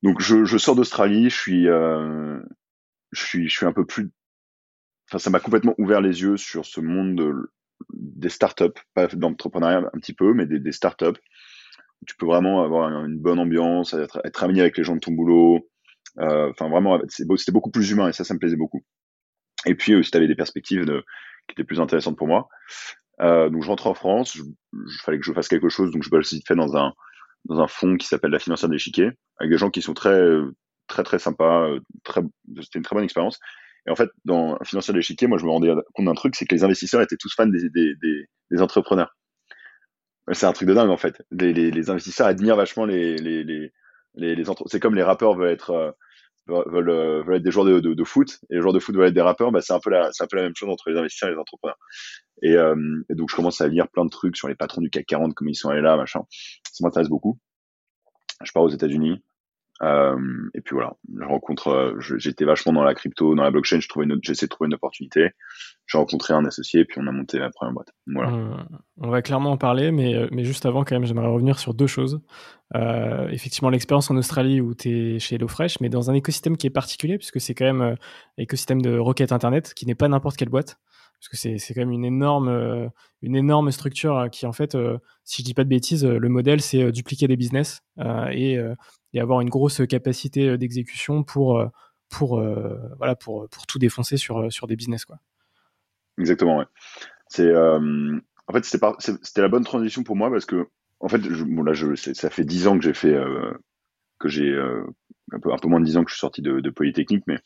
Donc 0.04 0.20
je, 0.20 0.58
sors 0.58 0.76
d'Australie, 0.76 1.30
je 1.30 1.38
suis, 1.38 1.68
euh, 1.68 2.40
je 3.12 3.48
suis, 3.48 3.66
un 3.66 3.74
peu 3.74 3.86
plus. 3.86 4.12
Enfin, 5.08 5.20
ça 5.20 5.30
m'a 5.30 5.40
complètement 5.40 5.76
ouvert 5.78 6.02
les 6.02 6.22
yeux 6.22 6.38
sur 6.38 6.66
ce 6.66 6.82
monde 6.82 7.16
de, 7.16 7.52
des 7.94 8.30
startups, 8.30 8.80
pas 8.94 9.08
d'entrepreneuriat 9.08 9.90
un 9.94 10.00
petit 10.00 10.14
peu, 10.14 10.34
mais 10.34 10.46
des, 10.46 10.60
des 10.60 10.72
startups. 10.72 11.20
Tu 12.08 12.16
peux 12.16 12.26
vraiment 12.26 12.64
avoir 12.64 12.90
une 13.06 13.20
bonne 13.20 13.38
ambiance, 13.38 13.94
être, 13.94 14.22
être 14.24 14.44
ami 14.44 14.60
avec 14.60 14.76
les 14.78 14.84
gens 14.84 14.96
de 14.96 15.02
ton 15.02 15.12
boulot. 15.12 15.70
Euh, 16.20 16.50
enfin, 16.52 16.70
vraiment, 16.70 17.00
c'était 17.08 17.52
beaucoup 17.52 17.72
plus 17.72 17.92
humain 17.92 18.10
et 18.10 18.14
ça, 18.14 18.24
ça 18.24 18.34
me 18.34 18.40
plaisait 18.40 18.58
beaucoup. 18.58 18.84
Et 19.66 19.76
puis 19.76 19.96
aussi, 19.96 20.12
tu 20.12 20.18
avais 20.18 20.28
des 20.28 20.36
perspectives 20.36 20.86
de, 20.86 21.04
qui 21.48 21.54
étaient 21.54 21.64
plus 21.64 21.80
intéressantes 21.80 22.18
pour 22.18 22.28
moi. 22.28 22.50
Euh, 23.22 23.50
donc, 23.50 23.64
je 23.64 23.68
rentre 23.68 23.88
en 23.88 23.94
France. 23.94 24.36
Il 24.36 25.02
fallait 25.04 25.20
que 25.20 25.26
je 25.26 25.34
fasse 25.34 25.48
quelque 25.48 25.70
chose, 25.70 25.92
donc 25.92 26.04
je 26.04 26.10
bosse 26.10 26.34
vite 26.34 26.48
fait 26.48 26.56
dans 26.56 26.76
un 26.76 27.68
fonds 27.68 27.98
qui 27.98 28.08
s'appelle 28.08 28.32
la 28.32 28.40
financière 28.40 28.70
d'échiquier, 28.70 29.12
avec 29.40 29.52
des 29.52 29.58
gens 29.58 29.70
qui 29.70 29.82
sont 29.82 29.94
très, 29.94 30.20
très, 30.88 31.04
très 31.04 31.20
sympas. 31.20 31.70
Euh, 31.70 31.80
c'était 32.62 32.80
une 32.80 32.84
très 32.84 32.96
bonne 32.96 33.04
expérience. 33.04 33.40
Et 33.88 33.92
en 33.92 33.96
fait, 33.96 34.10
dans 34.26 34.58
la 34.58 34.66
financière 34.66 34.94
d'échiquier, 34.94 35.28
moi, 35.28 35.38
je 35.38 35.46
me 35.46 35.50
rendais 35.50 35.74
compte 35.94 36.06
d'un 36.06 36.14
truc, 36.14 36.36
c'est 36.36 36.46
que 36.46 36.54
les 36.54 36.64
investisseurs 36.64 37.02
étaient 37.02 37.18
tous 37.18 37.34
fans 37.36 37.48
des, 37.48 38.60
entrepreneurs. 38.60 39.16
C'est 40.34 40.46
un 40.46 40.54
truc 40.54 40.68
de 40.68 40.74
dingue, 40.74 40.90
en 40.90 40.98
fait. 40.98 41.22
Les, 41.32 41.90
investisseurs 41.90 42.28
admirent 42.28 42.56
vachement 42.56 42.86
les, 42.86 43.72
Les, 44.16 44.36
les 44.36 44.44
c'est 44.68 44.80
comme 44.80 44.96
les 44.96 45.04
rappeurs 45.04 45.36
veulent 45.36 45.52
être 45.52 45.96
veulent, 46.48 47.24
veulent, 47.26 47.36
être 47.36 47.44
des 47.44 47.52
joueurs 47.52 47.66
de, 47.66 47.80
de, 47.80 48.04
foot 48.04 48.40
et 48.50 48.56
les 48.56 48.62
joueurs 48.62 48.74
de 48.74 48.80
foot 48.80 48.96
veulent 48.96 49.08
être 49.08 49.14
des 49.14 49.22
rappeurs. 49.22 49.52
Bah, 49.52 49.62
c'est 49.62 49.74
un 49.74 49.80
peu 49.80 49.90
la 49.90 50.12
c'est 50.12 50.24
un 50.24 50.28
peu 50.28 50.38
la 50.38 50.44
même 50.44 50.56
chose 50.56 50.70
entre 50.70 50.90
les 50.90 50.98
investisseurs 50.98 51.30
et 51.30 51.34
les 51.34 51.40
entrepreneurs. 51.40 51.78
Et, 52.44 52.54
et, 53.10 53.16
donc 53.16 53.30
je 53.30 53.36
commence 53.36 53.62
à 53.62 53.68
lire 53.68 53.88
plein 53.90 54.06
de 54.06 54.10
trucs 54.10 54.36
sur 54.36 54.48
les 54.48 54.56
patrons 54.56 54.82
du 54.82 54.90
CAC 54.90 55.06
40, 55.06 55.34
comment 55.34 55.50
ils 55.50 55.56
sont 55.56 55.70
allés 55.70 55.82
là, 55.82 55.96
machin. 55.96 56.22
Ça 56.72 56.84
m'intéresse 56.84 57.10
beaucoup. 57.10 57.40
Je 58.44 58.52
pars 58.52 58.64
aux 58.64 58.70
États-Unis. 58.70 59.24
Euh, 59.84 60.16
et 60.54 60.62
puis 60.62 60.76
voilà, 60.76 60.94
je 61.18 61.24
rencontre, 61.24 61.70
euh, 61.70 62.00
j'étais 62.00 62.46
vachement 62.46 62.72
dans 62.74 62.84
la 62.84 62.94
crypto, 62.94 63.34
dans 63.34 63.44
la 63.44 63.50
blockchain, 63.50 63.80
je 63.80 63.88
trouvais 63.88 64.06
j'essaie 64.22 64.46
de 64.46 64.50
trouver 64.50 64.68
une 64.68 64.76
opportunité. 64.76 65.32
J'ai 65.88 65.98
rencontré 65.98 66.34
un 66.34 66.46
associé 66.46 66.82
et 66.82 66.86
puis 66.86 67.00
on 67.02 67.08
a 67.08 67.12
monté 67.12 67.40
la 67.40 67.50
première 67.50 67.74
boîte. 67.74 67.92
On, 68.08 69.10
va 69.10 69.22
clairement 69.22 69.52
en 69.52 69.58
parler, 69.58 69.92
mais, 69.92 70.16
euh, 70.16 70.28
mais 70.32 70.44
juste 70.44 70.66
avant, 70.66 70.84
quand 70.84 70.96
même, 70.96 71.06
j'aimerais 71.06 71.28
revenir 71.28 71.58
sur 71.58 71.74
deux 71.74 71.88
choses. 71.88 72.22
Euh, 72.76 73.28
effectivement, 73.30 73.70
l'expérience 73.70 74.12
en 74.12 74.18
Australie 74.18 74.62
où 74.62 74.76
tu 74.76 75.16
es 75.16 75.20
chez 75.20 75.36
HelloFresh, 75.36 75.80
mais 75.82 75.90
dans 75.90 76.12
un 76.12 76.14
écosystème 76.14 76.58
qui 76.58 76.68
est 76.68 76.72
particulier, 76.72 77.18
puisque 77.18 77.42
c'est 77.42 77.56
quand 77.56 77.66
même 77.66 77.82
un 77.82 77.96
écosystème 78.38 78.82
de 78.82 78.98
requête 78.98 79.32
Internet, 79.32 79.74
qui 79.74 79.86
n'est 79.88 79.96
pas 79.96 80.08
n'importe 80.08 80.38
quelle 80.38 80.50
boîte 80.50 80.78
parce 81.22 81.30
que 81.30 81.38
c'est 81.38 81.74
quand 81.76 81.82
même 81.82 81.92
une 81.92 82.04
énorme, 82.04 82.92
une 83.22 83.36
énorme 83.36 83.72
structure 83.72 84.28
qui, 84.32 84.48
en 84.48 84.54
fait, 84.54 84.76
si 85.24 85.44
je 85.44 85.46
dis 85.46 85.54
pas 85.54 85.64
de 85.64 85.70
bêtises, 85.70 86.04
le 86.04 86.30
modèle, 86.30 86.62
c'est 86.62 86.92
dupliquer 86.92 87.28
des 87.28 87.38
business 87.38 87.84
et 88.32 88.60
et 89.14 89.20
avoir 89.20 89.42
une 89.42 89.50
grosse 89.50 89.82
capacité 89.88 90.50
euh, 90.50 90.58
d'exécution 90.58 91.24
pour, 91.24 91.60
euh, 91.60 91.68
pour, 92.10 92.40
euh, 92.40 92.78
voilà, 92.98 93.16
pour, 93.16 93.48
pour 93.50 93.66
tout 93.68 93.80
défoncer 93.80 94.18
sur, 94.18 94.52
sur 94.52 94.68
des 94.68 94.76
business. 94.76 95.06
Quoi. 95.06 95.20
Exactement, 96.18 96.58
ouais. 96.60 96.66
En 98.48 98.54
fait, 98.54 98.66
c'était, 98.66 99.42
la 99.42 99.48
bonne 99.48 99.64
transition 99.64 100.04
pour 100.04 100.16
moi 100.16 100.30
parce 100.30 100.46
que, 100.46 100.68
en 101.00 101.08
fait, 101.08 101.20
bon, 101.20 101.64
là, 101.64 101.74
ça 101.96 102.30
fait 102.30 102.44
dix 102.44 102.68
ans 102.68 102.78
que 102.78 102.84
j'ai 102.84 102.94
fait, 102.94 103.16
que 104.20 104.28
j'ai 104.28 104.54
un, 105.32 105.40
peu, 105.40 105.50
moins 105.68 105.80
de 105.80 105.86
dix 105.86 105.96
ans 105.96 106.04
que 106.04 106.10
je 106.10 106.16
suis 106.16 106.20
sorti 106.20 106.42
de, 106.42 106.60
de 106.60 106.70
Polytechnique, 106.70 107.24
mais 107.28 107.40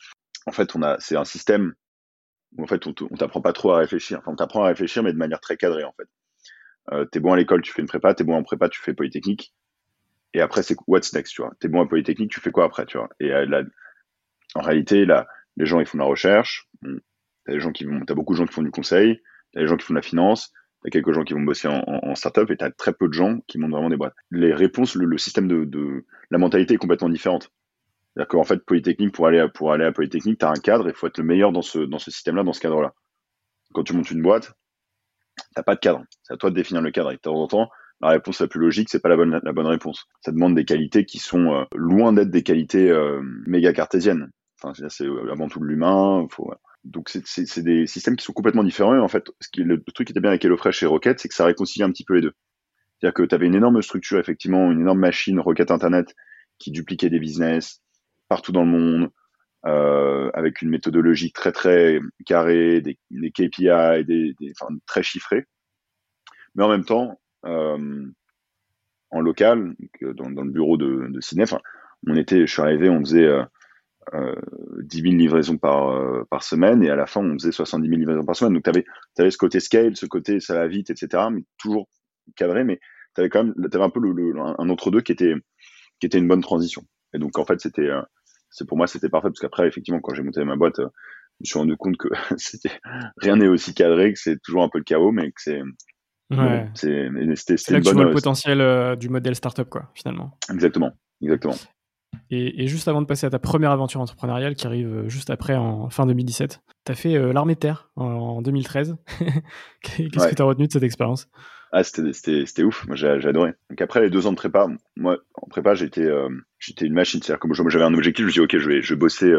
en 0.48 0.51
fait, 0.51 0.75
on 0.75 0.82
a, 0.82 0.98
c'est 1.00 1.15
un 1.15 1.25
système 1.25 1.75
où 2.58 2.64
en 2.64 2.68
fait, 2.68 2.86
on, 2.88 2.94
t'apprend 2.94 3.42
pas 3.42 3.54
trop 3.54 3.72
à 3.72 3.78
réfléchir. 3.78 4.20
Enfin, 4.20 4.32
on 4.32 4.36
t'apprend 4.36 4.64
à 4.64 4.68
réfléchir, 4.68 5.04
mais 5.04 5.14
de 5.14 5.18
manière 5.18 5.40
très 5.40 5.58
cadrée, 5.58 5.84
en 5.84 5.94
fait. 5.94 6.08
Euh, 6.92 7.06
t'es 7.06 7.20
bon 7.20 7.34
à 7.34 7.38
l'école, 7.38 7.62
tu 7.62 7.74
fais 7.74 7.82
une 7.82 7.88
prépa, 7.88 8.14
t'es 8.14 8.24
bon 8.24 8.36
en 8.36 8.44
prépa, 8.44 8.70
tu 8.70 8.80
fais 8.82 8.94
Polytechnique. 8.94 9.54
Et 10.34 10.42
après, 10.42 10.64
c'est 10.64 10.76
what's 10.88 11.14
next, 11.14 11.34
tu 11.34 11.42
vois. 11.42 11.54
T'es 11.60 11.68
bon 11.68 11.82
à 11.82 11.88
Polytechnique, 11.88 12.32
tu 12.32 12.40
fais 12.40 12.52
quoi 12.52 12.66
après, 12.66 12.86
tu 12.86 12.98
vois. 12.98 13.10
Et 13.20 13.32
euh, 13.32 13.46
là, 13.46 13.64
en 14.54 14.62
réalité, 14.62 15.06
là, 15.06 15.28
les 15.58 15.66
gens, 15.66 15.80
ils 15.80 15.86
font 15.86 15.98
de 15.98 16.04
la 16.04 16.10
recherche. 16.10 16.70
T'as 17.46 17.54
des 17.54 17.60
gens 17.60 17.72
qui 17.72 17.86
vont, 17.86 18.02
t'as 18.06 18.14
beaucoup 18.14 18.34
de 18.34 18.38
gens 18.38 18.46
qui 18.46 18.54
font 18.54 18.64
du 18.64 18.72
conseil. 18.72 19.22
T'as 19.54 19.62
des 19.62 19.68
gens 19.68 19.78
qui 19.78 19.86
font 19.86 19.94
de 19.94 20.00
la 20.00 20.04
finance. 20.04 20.52
T'as 20.84 20.90
quelques 20.90 21.14
gens 21.14 21.24
qui 21.24 21.34
vont 21.34 21.42
bosser 21.42 21.68
en, 21.68 21.84
en, 21.88 22.10
en 22.10 22.16
startup 22.16 22.50
et 22.52 22.58
t'as 22.58 22.70
très 22.72 22.94
peu 22.94 23.08
de 23.08 23.14
gens 23.14 23.40
qui 23.48 23.58
montent 23.58 23.72
vraiment 23.72 23.90
des 23.90 23.98
boîtes. 23.98 24.16
Les 24.30 24.54
réponses, 24.54 24.96
le, 24.96 25.18
système 25.18 25.48
de, 25.48 26.06
la 26.30 26.38
mentalité 26.38 26.76
est 26.76 26.78
complètement 26.78 27.10
différente. 27.10 27.52
C'est-à-dire 28.16 28.30
qu'en 28.30 28.44
fait, 28.44 28.64
Polytechnique, 28.66 29.14
pour 29.14 29.28
aller 29.28 29.40
à, 29.40 29.50
pour 29.50 29.74
aller 29.74 29.84
à 29.84 29.92
Polytechnique, 29.92 30.40
t'as 30.40 30.50
un 30.50 30.54
cadre, 30.54 30.88
il 30.88 30.96
faut 30.96 31.08
être 31.08 31.18
le 31.18 31.26
meilleur 31.26 31.52
dans 31.52 31.62
ce, 31.62 31.80
dans 31.80 32.00
ce 32.00 32.12
système-là, 32.12 32.44
dans 32.44 32.54
ce 32.54 32.62
cadre-là. 32.62 32.94
Quand 33.74 33.84
tu 33.84 33.94
montes 33.94 34.10
une 34.10 34.22
boîte, 34.22 34.54
t'as 35.54 35.64
pas 35.64 35.76
de 35.76 35.82
cadre. 35.82 36.06
C'est 36.24 36.34
à 36.34 36.38
toi 36.38 36.50
de 36.50 36.56
définir 36.56 36.82
le 36.82 36.92
cadre. 36.92 37.12
Et 37.12 37.16
de 37.16 37.20
temps 37.20 37.36
en 37.36 37.48
temps, 37.48 37.70
la 38.02 38.10
réponse 38.10 38.40
la 38.40 38.48
plus 38.48 38.62
logique, 38.62 38.90
c'est 38.90 39.02
pas 39.02 39.10
la 39.10 39.18
bonne, 39.18 39.42
la 39.44 39.52
bonne 39.52 39.68
réponse. 39.68 40.06
Ça 40.22 40.32
demande 40.32 40.56
des 40.56 40.64
qualités 40.64 41.06
qui 41.06 41.20
sont 41.20 41.54
euh, 41.54 41.64
loin 41.76 42.14
d'être 42.14 42.30
des 42.30 42.44
qualités 42.44 42.90
euh, 42.90 43.22
méga 43.48 43.74
cartésiennes. 43.74 44.30
Enfin, 44.62 44.74
c'est 44.88 45.08
avant 45.30 45.50
tout 45.50 45.60
de 45.60 45.66
l'humain. 45.66 46.26
Donc, 46.86 47.10
c'est 47.10 47.64
des 47.64 47.86
systèmes 47.86 48.16
qui 48.16 48.24
sont 48.24 48.32
complètement 48.32 48.64
différents. 48.64 48.98
En 48.98 49.10
fait, 49.10 49.30
ce 49.42 49.50
qui, 49.50 49.64
le, 49.64 49.84
truc 49.94 50.08
qui 50.08 50.14
était 50.14 50.22
bien 50.22 50.30
avec 50.30 50.46
HelloFresh 50.46 50.84
et 50.84 50.86
Rocket, 50.86 51.20
c'est 51.20 51.28
que 51.28 51.36
ça 51.36 51.46
réconcilie 51.46 51.84
un 51.84 51.92
petit 51.92 52.06
peu 52.06 52.14
les 52.14 52.22
deux. 52.22 52.34
C'est-à-dire 53.00 53.14
que 53.14 53.24
tu 53.24 53.36
avais 53.36 53.48
une 53.48 53.56
énorme 53.56 53.82
structure, 53.82 54.20
effectivement, 54.20 54.72
une 54.72 54.80
énorme 54.80 55.00
machine 55.00 55.40
Rocket 55.40 55.72
Internet 55.72 56.16
qui 56.58 56.72
dupliquait 56.72 57.10
des 57.10 57.20
business 57.20 57.82
partout 58.27 58.51
dans 58.51 58.63
le 58.63 58.72
monde, 58.72 59.10
euh, 59.65 60.29
avec 60.34 60.62
une 60.62 60.70
méthodologie 60.70 61.32
très 61.32 61.51
très 61.51 62.00
carrée, 62.25 62.82
des, 62.82 62.98
des 63.12 63.32
KPI, 63.32 64.05
très 64.86 65.03
chiffrés. 65.03 65.46
Mais 66.55 66.63
en 66.63 66.70
même 66.70 66.86
temps, 66.86 67.20
euh, 67.46 68.05
en 69.12 69.22
local, 69.22 69.75
euh, 70.03 70.13
dans, 70.13 70.44
le 70.44 70.51
bureau 70.51 70.77
de, 70.77 71.08
de 71.10 71.22
Ciné. 71.22 71.46
on 72.08 72.15
était, 72.15 72.46
je 72.46 72.51
suis 72.51 72.62
arrivé, 72.62 72.89
on 72.89 73.00
faisait 73.00 73.27
euh, 74.13 74.36
10 74.82 75.01
000 75.01 75.15
livraisons 75.15 75.58
par, 75.58 76.44
semaine 76.44 76.84
et 76.84 76.89
à 76.89 76.96
la 76.96 77.08
fin 77.08 77.22
on 77.22 77.34
faisait 77.34 77.51
70 77.51 77.88
000 77.88 78.00
livraisons 78.00 78.25
par 78.25 78.36
semaine. 78.36 78.53
Donc 78.53 78.63
tu 78.63 78.70
avais, 78.70 78.86
avais, 79.17 79.32
ce 79.32 79.38
côté 79.38 79.60
scale, 79.60 79.96
ce 79.96 80.05
côté 80.05 80.39
ça 80.39 80.55
va 80.55 80.67
vite, 80.67 80.89
etc. 80.89 81.24
Mais 81.32 81.44
toujours 81.58 81.88
cadré, 82.36 82.63
mais 82.63 82.79
tu 83.15 83.22
avais 83.22 83.29
quand 83.29 83.44
même 83.44 83.53
avais 83.63 83.84
un 83.84 83.89
peu 83.89 84.00
le, 84.00 84.38
un 84.38 84.70
entre-deux 84.70 85.01
qui 85.01 85.12
était, 85.12 85.36
qui 86.00 86.08
était 86.08 86.17
une 86.17 86.27
bonne 86.27 86.41
transition. 86.41 86.84
Et 87.13 87.20
donc 87.20 87.38
en 87.38 87.46
fait 87.46 87.60
c'était, 87.62 87.89
c'est 88.50 88.68
pour 88.68 88.78
moi 88.78 88.88
c'était 88.88 89.10
parfait 89.10 89.30
parce 89.30 89.40
qu'après 89.40 89.68
effectivement 89.68 90.00
quand 90.02 90.14
j'ai 90.14 90.24
monté 90.24 90.44
ma 90.44 90.56
boîte, 90.56 90.78
je 90.78 90.84
me 90.84 91.46
suis 91.46 91.60
rendu 91.60 91.78
compte 91.78 91.98
que 91.98 92.08
c'était 92.38 92.80
rien 93.18 93.36
n'est 93.36 93.48
aussi 93.48 93.74
cadré, 93.74 94.14
que 94.14 94.20
c'est 94.20 94.42
toujours 94.42 94.64
un 94.64 94.70
peu 94.70 94.78
le 94.78 94.84
chaos, 94.84 95.12
mais 95.12 95.28
que 95.28 95.42
c'est 95.42 95.62
Ouais. 96.32 96.70
c'est 96.74 97.10
là 97.10 97.80
que 97.80 97.88
tu 97.88 97.94
vois 97.94 98.04
le 98.04 98.10
euh, 98.10 98.14
potentiel 98.14 98.60
euh, 98.62 98.96
du 98.96 99.10
modèle 99.10 99.36
startup, 99.36 99.70
quoi, 99.70 99.92
finalement. 99.94 100.38
Exactement, 100.52 100.92
exactement. 101.22 101.54
Et, 102.32 102.64
et, 102.64 102.68
juste 102.68 102.88
avant 102.88 103.02
de 103.02 103.08
passer 103.08 103.28
à 103.28 103.30
ta 103.30 103.40
première 103.40 103.72
aventure 103.72 104.02
entrepreneuriale 104.02 104.56
qui 104.56 104.66
arrive 104.66 104.88
euh, 104.88 105.10
juste 105.10 105.30
après, 105.30 105.56
en 105.56 105.90
fin 105.90 106.08
2017, 106.08 106.62
tu 106.86 106.92
as 106.92 106.96
fait 106.96 107.34
l'armée 107.34 107.56
de 107.56 107.60
terre 107.60 107.92
en, 107.96 108.42
2013. 108.42 108.96
Qu'est-ce 109.82 110.30
que 110.30 110.36
tu 110.36 110.42
as 110.42 110.46
retenu 110.46 110.68
de 110.68 110.72
cette 110.72 110.84
expérience? 110.84 111.28
Ah, 111.72 111.84
c'était 111.84 112.64
ouf, 112.64 112.86
moi 112.88 112.96
j'ai 112.96 113.08
adoré. 113.08 113.54
Donc 113.70 113.82
après 113.82 114.02
les 114.02 114.10
deux 114.10 114.28
ans 114.28 114.32
de 114.32 114.38
prépa, 114.38 114.68
moi 114.96 115.18
en 115.34 115.48
prépa 115.48 115.76
j'étais 115.76 116.08
j'étais 116.60 116.86
une 116.86 116.94
machine, 116.94 117.22
c'est-à-dire 117.22 117.40
comme 117.40 117.54
j'avais 117.54 117.84
un 117.84 117.94
objectif, 117.94 118.24
je 118.24 118.28
me 118.28 118.32
dis 118.32 118.40
ok 118.40 118.58
je 118.58 118.70
vais 118.70 118.82
je 118.82 118.96
bosser 118.96 119.34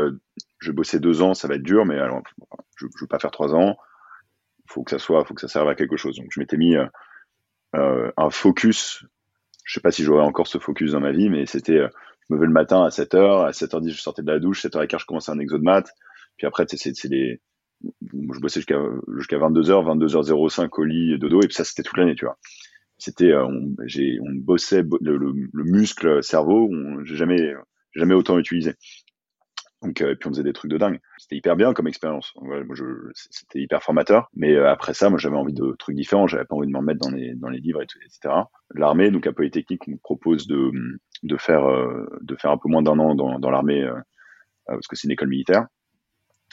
je 0.58 0.70
vais 0.70 0.74
bosser 0.74 1.00
deux 1.00 1.22
ans, 1.22 1.34
ça 1.34 1.48
va 1.48 1.54
être 1.54 1.62
dur, 1.62 1.86
mais 1.86 1.98
alors 1.98 2.22
je, 2.76 2.86
je 2.86 3.00
veux 3.04 3.08
pas 3.08 3.18
faire 3.18 3.30
trois 3.30 3.54
ans, 3.54 3.76
faut 4.68 4.82
que 4.82 4.90
ça 4.90 4.98
soit, 4.98 5.24
faut 5.24 5.34
que 5.34 5.40
ça 5.40 5.48
serve 5.48 5.68
à 5.68 5.74
quelque 5.74 5.96
chose. 5.96 6.16
Donc 6.16 6.28
je 6.30 6.40
m'étais 6.40 6.56
mis 6.56 6.76
euh, 6.76 6.86
euh, 7.74 8.10
un 8.16 8.30
focus. 8.30 9.04
Je 9.64 9.74
sais 9.74 9.80
pas 9.80 9.90
si 9.90 10.04
j'aurais 10.04 10.24
encore 10.24 10.46
ce 10.46 10.58
focus 10.58 10.92
dans 10.92 11.00
ma 11.00 11.12
vie, 11.12 11.28
mais 11.28 11.46
c'était, 11.46 11.78
euh, 11.78 11.88
je 12.28 12.34
me 12.34 12.36
levais 12.36 12.46
le 12.46 12.52
matin 12.52 12.84
à 12.84 12.88
7h, 12.88 13.46
à 13.46 13.50
7h10 13.50 13.90
je 13.90 14.00
sortais 14.00 14.22
de 14.22 14.30
la 14.30 14.38
douche, 14.38 14.64
7h15 14.64 15.00
je 15.00 15.06
commençais 15.06 15.32
un 15.32 15.38
exo 15.38 15.58
de 15.58 15.64
maths, 15.64 15.90
puis 16.36 16.46
après 16.46 16.64
c'est 16.68 16.76
c'est 16.76 17.40
je 18.02 18.40
bossais 18.40 18.60
jusqu'à 18.60 18.80
jusqu'à 19.16 19.38
22h, 19.38 19.84
22h05 19.98 20.68
au 20.72 20.84
lit 20.84 21.18
dodo 21.18 21.40
et 21.42 21.46
puis 21.46 21.54
ça 21.54 21.64
c'était 21.64 21.82
toute 21.82 21.96
l'année, 21.96 22.14
tu 22.14 22.24
vois. 22.24 22.38
C'était 22.98 23.34
on, 23.34 23.74
j'ai 23.84 24.18
on 24.22 24.32
bossait 24.34 24.82
le, 25.00 25.16
le, 25.16 25.64
muscle 25.64 26.22
cerveau, 26.22 26.70
j'ai 27.04 27.16
jamais 27.16 27.52
jamais 27.94 28.14
autant 28.14 28.38
utilisé. 28.38 28.74
Donc, 29.82 30.00
euh, 30.00 30.12
et 30.12 30.16
puis 30.16 30.28
on 30.28 30.30
faisait 30.32 30.42
des 30.42 30.52
trucs 30.52 30.70
de 30.70 30.78
dingue. 30.78 31.00
C'était 31.18 31.36
hyper 31.36 31.56
bien 31.56 31.74
comme 31.74 31.86
expérience. 31.86 32.34
c'était 33.14 33.60
hyper 33.60 33.82
formateur. 33.82 34.28
Mais 34.34 34.54
euh, 34.54 34.70
après 34.70 34.94
ça, 34.94 35.10
moi, 35.10 35.18
j'avais 35.18 35.36
envie 35.36 35.52
de 35.52 35.76
trucs 35.78 35.96
différents. 35.96 36.26
J'avais 36.26 36.44
pas 36.44 36.54
envie 36.56 36.66
de 36.66 36.72
me 36.72 36.78
remettre 36.78 37.00
dans 37.00 37.10
les, 37.10 37.60
livres, 37.60 37.82
et 37.82 37.84
etc. 37.84 38.34
L'armée, 38.74 39.10
donc 39.10 39.26
à 39.26 39.32
Polytechnique, 39.32 39.86
on 39.86 39.92
me 39.92 39.96
propose 39.98 40.46
de, 40.46 40.70
de 41.22 41.36
faire, 41.36 41.66
euh, 41.66 42.06
de 42.22 42.36
faire 42.36 42.50
un 42.50 42.58
peu 42.58 42.68
moins 42.68 42.82
d'un 42.82 42.98
an 42.98 43.14
dans, 43.14 43.38
dans 43.38 43.50
l'armée 43.50 43.88
parce 44.66 44.88
que 44.88 44.96
c'est 44.96 45.06
une 45.06 45.12
école 45.12 45.28
militaire. 45.28 45.66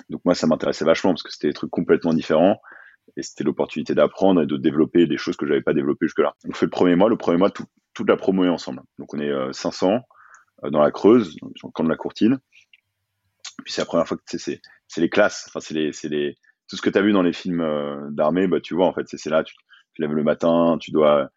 Donc 0.09 0.21
moi, 0.25 0.35
ça 0.35 0.47
m'intéressait 0.47 0.85
vachement 0.85 1.11
parce 1.11 1.23
que 1.23 1.31
c'était 1.31 1.47
des 1.47 1.53
trucs 1.53 1.71
complètement 1.71 2.13
différents 2.13 2.59
et 3.17 3.21
c'était 3.21 3.43
l'opportunité 3.43 3.93
d'apprendre 3.95 4.41
et 4.41 4.45
de 4.45 4.57
développer 4.57 5.07
des 5.07 5.17
choses 5.17 5.35
que 5.37 5.45
j'avais 5.45 5.61
pas 5.61 5.73
développées 5.73 6.07
jusque-là. 6.07 6.33
On 6.47 6.53
fait 6.53 6.65
le 6.65 6.71
premier 6.71 6.95
mois. 6.95 7.09
Le 7.09 7.17
premier 7.17 7.37
mois, 7.37 7.51
toute 7.51 8.09
la 8.09 8.17
promo 8.17 8.45
est 8.45 8.49
ensemble. 8.49 8.81
Donc 8.97 9.13
on 9.13 9.19
est 9.19 9.53
500 9.53 9.99
dans 10.71 10.81
la 10.81 10.91
Creuse, 10.91 11.35
sur 11.55 11.67
le 11.67 11.71
camp 11.71 11.83
de 11.83 11.89
la 11.89 11.95
Courtine. 11.95 12.39
Puis 13.63 13.73
c'est 13.73 13.81
la 13.81 13.85
première 13.85 14.07
fois 14.07 14.17
que 14.17 14.37
c'est 14.37 14.61
les 14.97 15.09
classes, 15.09 15.45
enfin 15.47 15.59
c'est 15.59 15.73
les 15.73 15.91
les 16.09 16.35
tout 16.69 16.77
ce 16.77 16.81
que 16.81 16.89
tu 16.89 16.97
as 16.97 17.01
vu 17.01 17.11
dans 17.11 17.21
les 17.21 17.33
films 17.33 17.61
euh, 17.61 18.09
d'armée, 18.11 18.47
bah 18.47 18.59
tu 18.61 18.73
vois 18.73 18.87
en 18.87 18.93
fait 18.93 19.05
c'est 19.05 19.29
là 19.29 19.43
tu, 19.43 19.53
lèves 19.99 20.13
le 20.13 20.23
matin, 20.23 20.77
tu 20.79 20.91
dois 20.91 21.29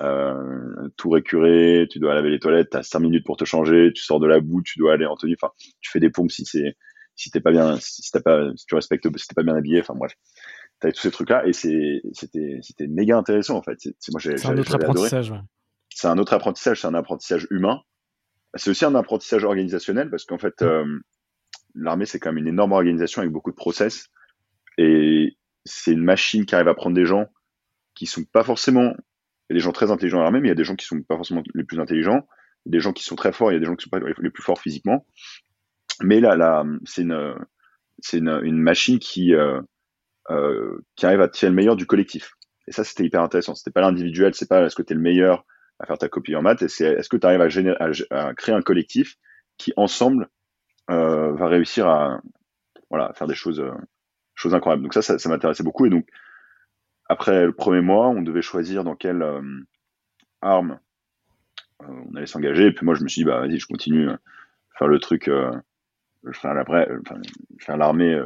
euh, 0.00 0.88
tout 0.96 1.10
récurer, 1.10 1.86
tu 1.90 1.98
dois 1.98 2.14
laver 2.14 2.30
les 2.30 2.38
toilettes, 2.38 2.70
tu 2.70 2.76
as 2.76 2.82
5 2.82 3.00
minutes 3.00 3.24
pour 3.24 3.36
te 3.36 3.44
changer, 3.44 3.92
tu 3.94 4.02
sors 4.02 4.20
de 4.20 4.26
la 4.26 4.40
boue, 4.40 4.62
tu 4.62 4.78
dois 4.78 4.92
aller 4.92 5.06
en 5.06 5.16
tenue, 5.16 5.36
enfin 5.40 5.52
tu 5.80 5.90
fais 5.90 6.00
des 6.00 6.10
pompes 6.10 6.30
si 6.30 6.44
c'est 6.44 6.76
si 7.16 7.30
t'es 7.30 7.40
pas 7.40 7.52
bien 7.52 7.76
si 7.80 8.10
t'as 8.10 8.20
pas 8.20 8.50
si 8.56 8.66
tu 8.66 8.74
respectes 8.74 9.04
si 9.16 9.28
t'es 9.28 9.34
pas 9.34 9.42
bien 9.42 9.56
habillé, 9.56 9.80
enfin 9.80 9.94
bref. 9.94 10.12
T'avais 10.80 10.92
tous 10.92 11.02
ces 11.02 11.10
trucs 11.10 11.30
là 11.30 11.46
et 11.46 11.52
c'était 11.52 12.00
c'était 12.62 12.86
méga 12.86 13.16
intéressant 13.16 13.56
en 13.56 13.62
fait. 13.62 13.78
C'est 13.80 14.12
moi 14.12 14.20
j'ai 14.20 14.34
un 14.46 14.58
autre 14.58 14.74
apprentissage. 14.74 15.30
Ouais. 15.30 15.40
C'est 15.94 16.08
un 16.08 16.18
autre 16.18 16.32
apprentissage, 16.32 16.80
c'est 16.80 16.88
un 16.88 16.94
apprentissage 16.94 17.46
humain. 17.50 17.80
C'est 18.54 18.70
aussi 18.70 18.84
un 18.84 18.94
apprentissage 18.94 19.44
organisationnel 19.44 20.10
parce 20.10 20.24
qu'en 20.24 20.38
fait, 20.38 20.62
euh, 20.62 20.84
l'armée, 21.74 22.04
c'est 22.04 22.18
quand 22.18 22.30
même 22.30 22.38
une 22.38 22.48
énorme 22.48 22.72
organisation 22.72 23.22
avec 23.22 23.32
beaucoup 23.32 23.50
de 23.50 23.56
process. 23.56 24.08
Et 24.76 25.36
c'est 25.64 25.92
une 25.92 26.02
machine 26.02 26.46
qui 26.46 26.54
arrive 26.54 26.68
à 26.68 26.74
prendre 26.74 26.96
des 26.96 27.06
gens 27.06 27.26
qui 27.94 28.06
sont 28.06 28.24
pas 28.24 28.42
forcément, 28.42 28.92
il 29.48 29.50
y 29.50 29.52
a 29.52 29.54
des 29.54 29.60
gens 29.60 29.72
très 29.72 29.90
intelligents 29.90 30.18
à 30.18 30.24
l'armée, 30.24 30.40
mais 30.40 30.48
il 30.48 30.50
y 30.50 30.52
a 30.52 30.56
des 30.56 30.64
gens 30.64 30.74
qui 30.74 30.84
sont 30.84 31.00
pas 31.02 31.16
forcément 31.16 31.42
les 31.54 31.64
plus 31.64 31.78
intelligents, 31.78 32.26
des 32.66 32.80
gens 32.80 32.92
qui 32.92 33.04
sont 33.04 33.14
très 33.14 33.32
forts, 33.32 33.52
il 33.52 33.54
y 33.54 33.56
a 33.56 33.60
des 33.60 33.66
gens 33.66 33.76
qui 33.76 33.84
sont 33.84 33.90
pas 33.90 34.00
les 34.00 34.30
plus 34.30 34.42
forts 34.42 34.60
physiquement. 34.60 35.06
Mais 36.02 36.20
là, 36.20 36.64
c'est 36.84 37.02
une, 37.02 37.34
une, 38.12 38.40
une, 38.42 38.58
machine 38.58 38.98
qui, 38.98 39.34
euh, 39.34 39.60
euh, 40.30 40.78
qui 40.96 41.06
arrive 41.06 41.20
à 41.20 41.28
tirer 41.28 41.50
le 41.50 41.56
meilleur 41.56 41.76
du 41.76 41.86
collectif. 41.86 42.34
Et 42.66 42.72
ça, 42.72 42.84
c'était 42.84 43.04
hyper 43.04 43.22
intéressant. 43.22 43.54
C'était 43.54 43.70
pas 43.70 43.82
l'individuel, 43.82 44.34
c'est 44.34 44.48
pas 44.48 44.64
est-ce 44.64 44.74
que 44.74 44.82
t'es 44.82 44.94
le 44.94 45.00
meilleur 45.00 45.44
à 45.78 45.86
faire 45.86 45.98
ta 45.98 46.08
copie 46.08 46.34
en 46.36 46.42
maths. 46.42 46.62
Et 46.62 46.68
c'est 46.68 46.86
est-ce 46.86 47.08
que 47.08 47.16
tu 47.16 47.26
arrives 47.26 47.40
à, 48.10 48.34
créer 48.34 48.54
un 48.54 48.62
collectif 48.62 49.16
qui 49.58 49.72
ensemble 49.76 50.28
euh, 50.90 51.32
va 51.32 51.48
réussir 51.48 51.88
à 51.88 52.20
voilà 52.90 53.12
faire 53.14 53.26
des 53.26 53.34
choses 53.34 53.64
choses 54.34 54.54
incroyables. 54.54 54.82
Donc 54.82 54.94
ça, 54.94 55.02
ça, 55.02 55.18
ça 55.18 55.28
m'intéressait 55.28 55.62
beaucoup. 55.62 55.86
Et 55.86 55.90
donc 55.90 56.08
après 57.08 57.44
le 57.44 57.52
premier 57.52 57.80
mois, 57.80 58.08
on 58.08 58.22
devait 58.22 58.42
choisir 58.42 58.84
dans 58.84 58.96
quelle 58.96 59.24
arme 60.40 60.78
on 61.80 62.14
allait 62.14 62.26
s'engager. 62.26 62.66
Et 62.66 62.72
puis 62.72 62.84
moi, 62.84 62.94
je 62.94 63.02
me 63.02 63.08
suis 63.08 63.20
dit 63.20 63.24
bah 63.24 63.40
vas-y, 63.40 63.58
je 63.58 63.66
continue 63.66 64.08
à 64.08 64.18
faire 64.78 64.88
le 64.88 64.98
truc. 64.98 65.28
Faire 66.32 66.64
faire 67.58 67.76
l'armée 67.76 68.20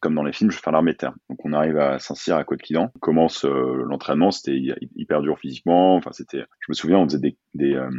comme 0.00 0.14
dans 0.14 0.22
les 0.22 0.32
films, 0.32 0.50
je 0.50 0.56
vais 0.56 0.72
l'armée 0.72 0.94
terre. 0.94 1.14
Donc 1.28 1.44
on 1.44 1.52
arrive 1.52 1.78
à 1.78 1.98
Saint-Cyr 1.98 2.36
à 2.36 2.44
Côte-Quidan. 2.44 2.92
On 2.94 2.98
commence 2.98 3.44
euh, 3.44 3.82
l'entraînement, 3.84 4.30
c'était 4.30 4.56
hyper 4.94 5.22
dur 5.22 5.38
physiquement. 5.38 5.96
Enfin 5.96 6.12
c'était, 6.12 6.44
je 6.60 6.66
me 6.68 6.74
souviens, 6.74 6.98
on 6.98 7.04
faisait 7.04 7.36
des, 7.54 7.74
euh, 7.74 7.90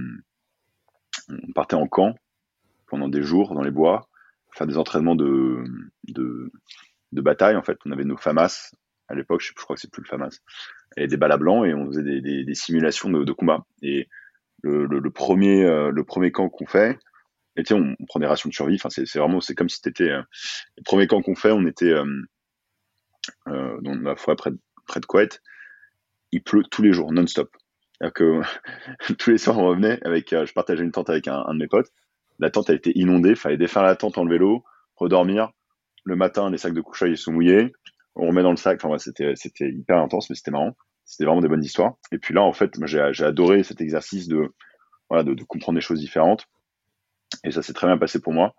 on 1.30 1.52
partait 1.54 1.76
en 1.76 1.88
camp 1.88 2.16
pendant 2.88 3.08
des 3.08 3.22
jours 3.22 3.54
dans 3.54 3.62
les 3.62 3.72
bois, 3.72 4.08
faire 4.54 4.68
des 4.68 4.78
entraînements 4.78 5.16
de, 5.16 5.64
de, 6.08 6.52
bataille 7.12 7.56
en 7.56 7.64
fait. 7.64 7.78
On 7.86 7.92
avait 7.92 8.06
nos 8.06 8.18
FAMAS 8.18 8.72
à 9.10 9.16
l'époque, 9.16 9.42
je, 9.42 9.54
crois 9.54 9.76
que 9.76 9.82
c'est 9.82 9.92
plus 9.92 10.04
le 10.04 10.08
FAMAS, 10.08 10.40
et 10.96 11.08
des 11.08 11.18
balles 11.18 11.32
à 11.32 11.38
blanc 11.38 11.66
et 11.66 11.74
on 11.74 11.88
faisait 11.88 12.22
des, 12.22 12.54
simulations 12.54 13.10
de, 13.10 13.24
de, 13.24 13.32
combat. 13.32 13.66
Et 13.82 14.08
le, 14.62 15.10
premier, 15.10 15.66
euh, 15.66 15.92
le 15.92 16.04
premier 16.04 16.32
camp 16.32 16.48
qu'on 16.50 16.68
fait, 16.68 16.98
tu 17.64 17.74
on, 17.74 17.96
prend 18.08 18.20
des 18.20 18.26
rations 18.26 18.50
de 18.50 18.54
survie. 18.54 18.76
Enfin, 18.76 18.90
c'est 18.90 19.20
vraiment, 19.20 19.42
c'est 19.42 19.56
comme 19.56 19.70
si 19.70 19.80
c'était 19.84 20.10
euh, 20.10 20.22
le 20.78 20.84
premier 20.84 21.08
camp 21.08 21.22
qu'on 21.22 21.36
fait. 21.36 21.52
On 21.52 21.66
était 21.66 21.92
euh, 21.92 22.06
euh, 23.48 23.78
dans 23.82 23.96
la 23.96 24.16
forêt 24.16 24.36
près 24.36 24.52
de, 24.52 24.60
près 24.88 25.02
Couette. 25.02 25.42
Il 26.32 26.44
pleut 26.44 26.64
tous 26.70 26.82
les 26.82 26.94
jours, 26.94 27.12
non-stop. 27.12 27.50
que 28.14 28.42
tous 29.18 29.32
les 29.32 29.38
soirs, 29.38 29.58
on 29.58 29.68
revenait 29.68 30.00
avec. 30.06 30.30
je 30.30 30.54
partageais 30.54 30.84
une 30.84 30.92
tente 30.92 31.10
avec 31.10 31.28
un, 31.28 31.44
de 31.54 31.58
mes 31.58 31.68
potes. 31.68 31.92
La 32.40 32.50
tente 32.50 32.70
a 32.70 32.74
été 32.74 32.98
inondée. 32.98 33.36
Fallait 33.36 33.58
défaire 33.58 33.84
la 33.84 33.96
tente 33.96 34.18
en 34.18 34.24
le 34.24 34.32
vélo, 34.32 34.64
redormir. 34.96 35.52
Le 36.06 36.16
matin, 36.16 36.50
les 36.50 36.58
sacs 36.58 36.74
de 36.74 36.82
couchage 36.82 37.10
ils 37.10 37.18
sont 37.18 37.34
mouillés. 37.34 37.74
On 38.16 38.28
remet 38.28 38.44
dans 38.44 38.52
le 38.52 38.58
sac. 38.58 38.84
Enfin, 38.84 38.98
c'était 38.98 39.34
c'était 39.36 39.70
hyper 39.70 39.98
intense, 39.98 40.30
mais 40.30 40.36
c'était 40.36 40.52
marrant. 40.52 40.76
C'était 41.06 41.26
vraiment 41.26 41.42
des 41.42 41.48
bonnes 41.48 41.64
histoires. 41.64 41.96
Et 42.12 42.20
puis 42.20 42.34
là, 42.34 42.42
en 42.44 42.54
fait, 42.54 42.74
j'ai 42.86 43.24
adoré 43.24 43.64
cet 43.64 43.82
exercice 43.82 44.28
de 44.28 44.54
comprendre 45.48 45.78
des 45.78 45.82
choses 45.82 46.00
différentes 46.00 46.48
et 47.44 47.52
ça 47.52 47.62
s'est 47.62 47.74
très 47.74 47.88
bien 47.88 47.98
passé 47.98 48.20
pour 48.20 48.34
moi. 48.34 48.56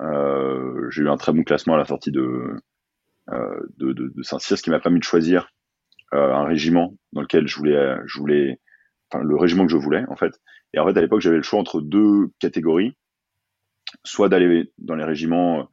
Euh, 0.00 0.88
j'ai 0.90 1.02
eu 1.02 1.08
un 1.08 1.16
très 1.16 1.32
bon 1.32 1.42
classement 1.42 1.74
à 1.74 1.78
la 1.78 1.84
sortie 1.84 2.12
de, 2.12 2.56
euh, 3.30 3.60
de, 3.76 4.22
Saint-Cyr, 4.22 4.56
ce 4.56 4.62
qui 4.62 4.70
m'a 4.70 4.80
permis 4.80 4.98
de 4.98 5.04
choisir 5.04 5.50
euh, 6.14 6.32
un 6.32 6.44
régiment 6.44 6.94
dans 7.12 7.20
lequel 7.20 7.46
je 7.46 7.56
voulais, 7.56 7.96
je 8.06 8.18
voulais, 8.18 8.60
enfin 9.10 9.22
le 9.22 9.36
régiment 9.36 9.66
que 9.66 9.72
je 9.72 9.76
voulais 9.76 10.04
en 10.08 10.16
fait. 10.16 10.40
Et 10.72 10.78
en 10.78 10.86
fait 10.86 10.96
à 10.96 11.00
l'époque 11.00 11.20
j'avais 11.20 11.36
le 11.36 11.42
choix 11.42 11.60
entre 11.60 11.80
deux 11.80 12.30
catégories, 12.38 12.96
soit 14.04 14.28
d'aller 14.28 14.72
dans 14.78 14.94
les 14.94 15.04
régiments, 15.04 15.68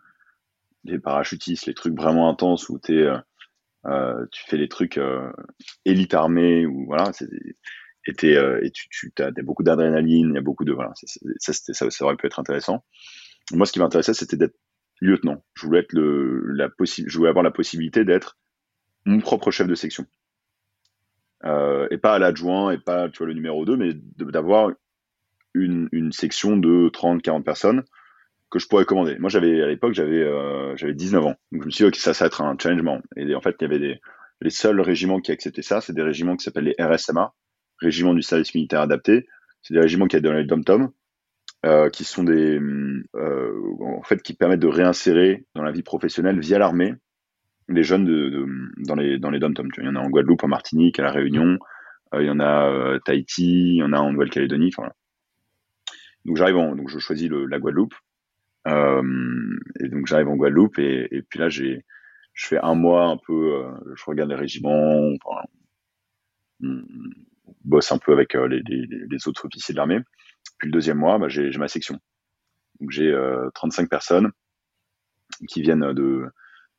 les 0.83 0.99
parachutistes, 0.99 1.65
les 1.65 1.73
trucs 1.73 1.95
vraiment 1.95 2.29
intenses 2.29 2.69
où 2.69 2.79
tu 2.79 3.05
fais 3.83 4.57
les 4.57 4.69
trucs 4.69 4.99
élite 5.85 6.13
armée 6.13 6.65
ou 6.65 6.85
voilà, 6.85 7.11
et, 8.07 8.37
euh, 8.37 8.59
et 8.63 8.71
tu, 8.71 8.87
tu 8.89 9.11
as, 9.21 9.31
beaucoup 9.43 9.63
d'adrénaline, 9.63 10.29
il 10.29 10.35
y 10.35 10.37
a 10.37 10.41
beaucoup 10.41 10.65
de 10.65 10.73
voilà, 10.73 10.91
ça, 10.95 11.53
ça, 11.53 11.89
ça, 11.89 12.05
aurait 12.05 12.15
pu 12.15 12.27
être 12.27 12.39
intéressant. 12.39 12.83
Moi, 13.51 13.65
ce 13.65 13.71
qui 13.71 13.79
m'intéressait, 13.79 14.13
c'était 14.13 14.37
d'être 14.37 14.55
lieutenant. 15.01 15.43
Je 15.53 15.65
voulais 15.65 15.79
être 15.79 15.93
le, 15.93 16.41
la 16.53 16.69
je 16.79 17.17
voulais 17.17 17.29
avoir 17.29 17.43
la 17.43 17.51
possibilité 17.51 18.05
d'être 18.05 18.37
mon 19.05 19.19
propre 19.19 19.51
chef 19.51 19.67
de 19.67 19.75
section. 19.75 20.05
Euh, 21.45 21.87
et 21.91 21.97
pas 21.97 22.17
l'adjoint 22.17 22.71
et 22.71 22.79
pas 22.79 23.09
tu 23.09 23.19
vois 23.19 23.27
le 23.27 23.35
numéro 23.35 23.63
2 23.63 23.77
mais 23.77 23.91
d'avoir 23.93 24.71
une, 25.53 25.87
une 25.91 26.11
section 26.11 26.57
de 26.57 26.89
30 26.89 27.21
40 27.21 27.45
personnes 27.45 27.83
que 28.49 28.57
je 28.57 28.67
pourrais 28.67 28.85
commander. 28.85 29.17
Moi 29.19 29.29
j'avais 29.29 29.61
à 29.61 29.67
l'époque 29.67 29.93
j'avais 29.93 30.23
euh, 30.23 30.75
j'avais 30.77 30.95
19 30.95 31.25
ans. 31.25 31.35
Donc 31.51 31.61
je 31.61 31.65
me 31.67 31.69
suis 31.69 31.83
dit 31.83 31.87
OK, 31.89 31.95
ça 31.97 32.15
ça 32.15 32.25
va 32.25 32.27
être 32.27 32.41
un 32.41 32.57
challenge 32.59 32.81
Et 33.17 33.35
en 33.35 33.41
fait, 33.41 33.55
il 33.59 33.63
y 33.63 33.65
avait 33.65 33.79
des 33.79 34.01
les 34.41 34.49
seuls 34.49 34.81
régiments 34.81 35.19
qui 35.19 35.31
acceptaient 35.31 35.61
ça, 35.61 35.81
c'est 35.81 35.93
des 35.93 36.03
régiments 36.03 36.35
qui 36.35 36.43
s'appellent 36.43 36.73
les 36.75 36.75
RSMA, 36.79 37.33
régiment 37.79 38.13
du 38.13 38.21
service 38.21 38.53
militaire 38.53 38.81
adapté. 38.81 39.27
C'est 39.61 39.73
des 39.73 39.79
régiments 39.79 40.07
qui 40.07 40.15
aident 40.15 40.25
dans 40.25 40.33
les 40.33 40.45
dom-tom, 40.45 40.91
euh, 41.65 41.89
qui 41.89 42.03
sont 42.03 42.23
des, 42.23 42.59
euh, 43.15 43.75
en 43.81 44.03
fait, 44.03 44.21
qui 44.21 44.33
permettent 44.33 44.59
de 44.59 44.67
réinsérer 44.67 45.45
dans 45.55 45.63
la 45.63 45.71
vie 45.71 45.83
professionnelle 45.83 46.39
via 46.39 46.59
l'armée 46.59 46.95
les 47.69 47.83
jeunes 47.83 48.05
dans 48.77 48.95
les 48.95 49.19
dans 49.19 49.29
les 49.29 49.39
dom-tom. 49.39 49.69
Il 49.77 49.83
y 49.83 49.87
en 49.89 49.95
a 49.95 49.99
en 49.99 50.09
Guadeloupe, 50.09 50.43
en 50.43 50.47
Martinique, 50.47 50.99
à 50.99 51.03
la 51.03 51.11
Réunion. 51.11 51.59
Euh, 52.13 52.23
il 52.23 52.27
y 52.27 52.29
en 52.29 52.39
a 52.39 52.69
euh, 52.69 52.99
Tahiti, 52.99 53.73
il 53.73 53.75
y 53.77 53.83
en 53.83 53.91
a 53.91 53.99
en 53.99 54.13
Nouvelle-Calédonie. 54.13 54.71
Donc 56.23 56.37
j'arrive 56.37 56.55
donc 56.55 56.89
je 56.89 56.99
choisis 56.99 57.29
la 57.29 57.59
Guadeloupe. 57.59 57.95
Et 58.65 59.89
donc 59.89 60.07
j'arrive 60.07 60.29
en 60.29 60.35
Guadeloupe 60.35 60.79
et, 60.79 61.23
puis 61.29 61.39
là 61.39 61.49
j'ai 61.49 61.85
je 62.33 62.47
fais 62.47 62.59
un 62.61 62.75
mois 62.75 63.05
un 63.05 63.17
peu, 63.17 63.63
je 63.95 64.03
regarde 64.05 64.29
les 64.29 64.35
régiments, 64.35 65.09
enfin, 65.25 65.41
bosse 67.63 67.91
un 67.91 67.97
peu 67.97 68.13
avec 68.13 68.35
euh, 68.35 68.47
les, 68.47 68.61
les, 68.65 69.27
autres 69.27 69.45
officiers 69.45 69.73
de 69.73 69.77
l'armée. 69.77 69.99
Puis 70.57 70.67
le 70.67 70.73
deuxième 70.73 70.97
mois, 70.97 71.17
bah, 71.17 71.27
j'ai 71.29 71.49
ma 71.57 71.67
section. 71.67 71.99
Donc 72.79 72.91
j'ai 72.91 73.15
35 73.53 73.83
euh, 73.83 73.87
personnes 73.87 74.31
qui 75.47 75.61
viennent 75.61 75.93
de 75.93 76.25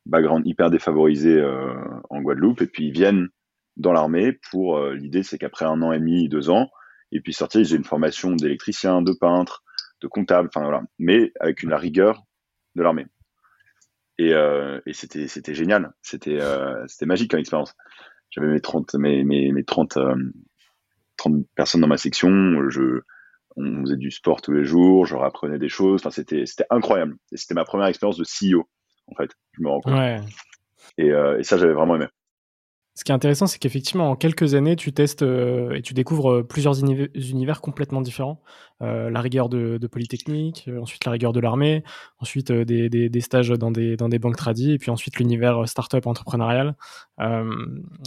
background 0.07 0.47
hyper 0.47 0.71
défavorisés 0.71 1.39
euh, 1.39 1.75
en 2.09 2.21
Guadeloupe 2.21 2.63
et 2.63 2.67
puis 2.67 2.87
ils 2.87 2.93
viennent 2.93 3.29
dans 3.77 3.93
l'armée 3.93 4.39
pour 4.51 4.81
l'idée 4.91 5.23
c'est 5.23 5.39
qu'après 5.39 5.65
un 5.65 5.83
an 5.83 5.93
et 5.93 6.01
demi, 6.01 6.29
deux 6.29 6.51
ans, 6.51 6.69
et 7.13 7.21
puis 7.21 7.33
sortir, 7.33 7.61
ils 7.61 7.75
ont 7.75 7.77
une 7.77 7.85
formation 7.85 8.35
d'électricien, 8.35 9.03
de 9.03 9.13
peintre, 9.13 9.63
de 10.01 10.09
comptable, 10.09 10.49
enfin 10.49 10.65
voilà, 10.65 10.83
mais 10.99 11.33
avec 11.39 11.63
une 11.63 11.71
la 11.71 11.79
rigueur 11.79 12.25
de 12.75 12.83
l'armée. 12.83 13.07
Et, 14.19 14.33
c'était 14.93 15.55
génial, 15.55 15.93
c'était 16.03 16.41
magique 17.03 17.31
comme 17.31 17.39
expérience. 17.39 17.77
J'avais 18.31 18.49
mes 18.49 18.61
30 18.61 18.95
mes 18.95 19.23
mes, 19.23 19.53
mes 19.53 19.65
30 19.65 19.97
30 21.19 21.47
personnes 21.55 21.83
dans 21.83 21.89
ma 21.89 21.99
section. 21.99 22.71
Je, 22.71 23.03
on 23.57 23.83
faisait 23.83 23.97
du 23.97 24.11
sport 24.11 24.41
tous 24.41 24.53
les 24.53 24.65
jours, 24.65 25.05
je 25.05 25.17
apprenais 25.17 25.59
des 25.59 25.69
choses. 25.69 26.01
Enfin, 26.01 26.11
c'était, 26.11 26.47
c'était 26.47 26.67
incroyable. 26.71 27.17
Et 27.33 27.37
c'était 27.37 27.55
ma 27.55 27.65
première 27.65 27.89
expérience 27.89 28.17
de 28.17 28.25
CEO, 28.25 28.69
en 29.09 29.15
fait. 29.17 29.31
Je 29.53 29.63
me 29.63 29.69
rends 29.69 29.81
compte. 29.81 29.95
Et, 30.97 31.11
euh, 31.11 31.39
et, 31.39 31.43
ça, 31.45 31.59
j'avais 31.59 31.75
vraiment 31.75 31.97
aimé. 31.97 32.07
Ce 32.99 33.05
qui 33.05 33.13
est 33.13 33.15
intéressant, 33.15 33.47
c'est 33.47 33.61
qu'effectivement, 33.61 34.11
en 34.11 34.17
quelques 34.17 34.55
années, 34.55 34.75
tu 34.75 34.93
testes 34.93 35.23
euh, 35.23 35.71
et 35.71 35.83
tu 35.83 35.95
découvres 35.95 36.33
euh, 36.33 36.43
plusieurs 36.43 36.81
univers, 36.81 37.61
complètement 37.61 38.01
différents. 38.01 38.43
Euh, 38.83 39.09
la 39.09 39.21
rigueur 39.21 39.49
de, 39.49 39.79
de 39.79 39.87
Polytechnique, 39.87 40.69
ensuite 40.81 41.05
la 41.05 41.13
rigueur 41.13 41.33
de 41.33 41.39
l'armée, 41.39 41.85
ensuite 42.19 42.51
des, 42.51 42.89
des, 42.89 43.09
des, 43.09 43.21
stages 43.21 43.51
dans 43.51 43.71
des, 43.71 43.97
dans 43.97 44.09
des 44.09 44.19
banques 44.19 44.35
tradies, 44.37 44.73
et 44.73 44.79
puis 44.79 44.91
ensuite 44.91 45.17
l'univers 45.19 45.69
startup 45.69 46.09
entrepreneurial. 46.09 46.75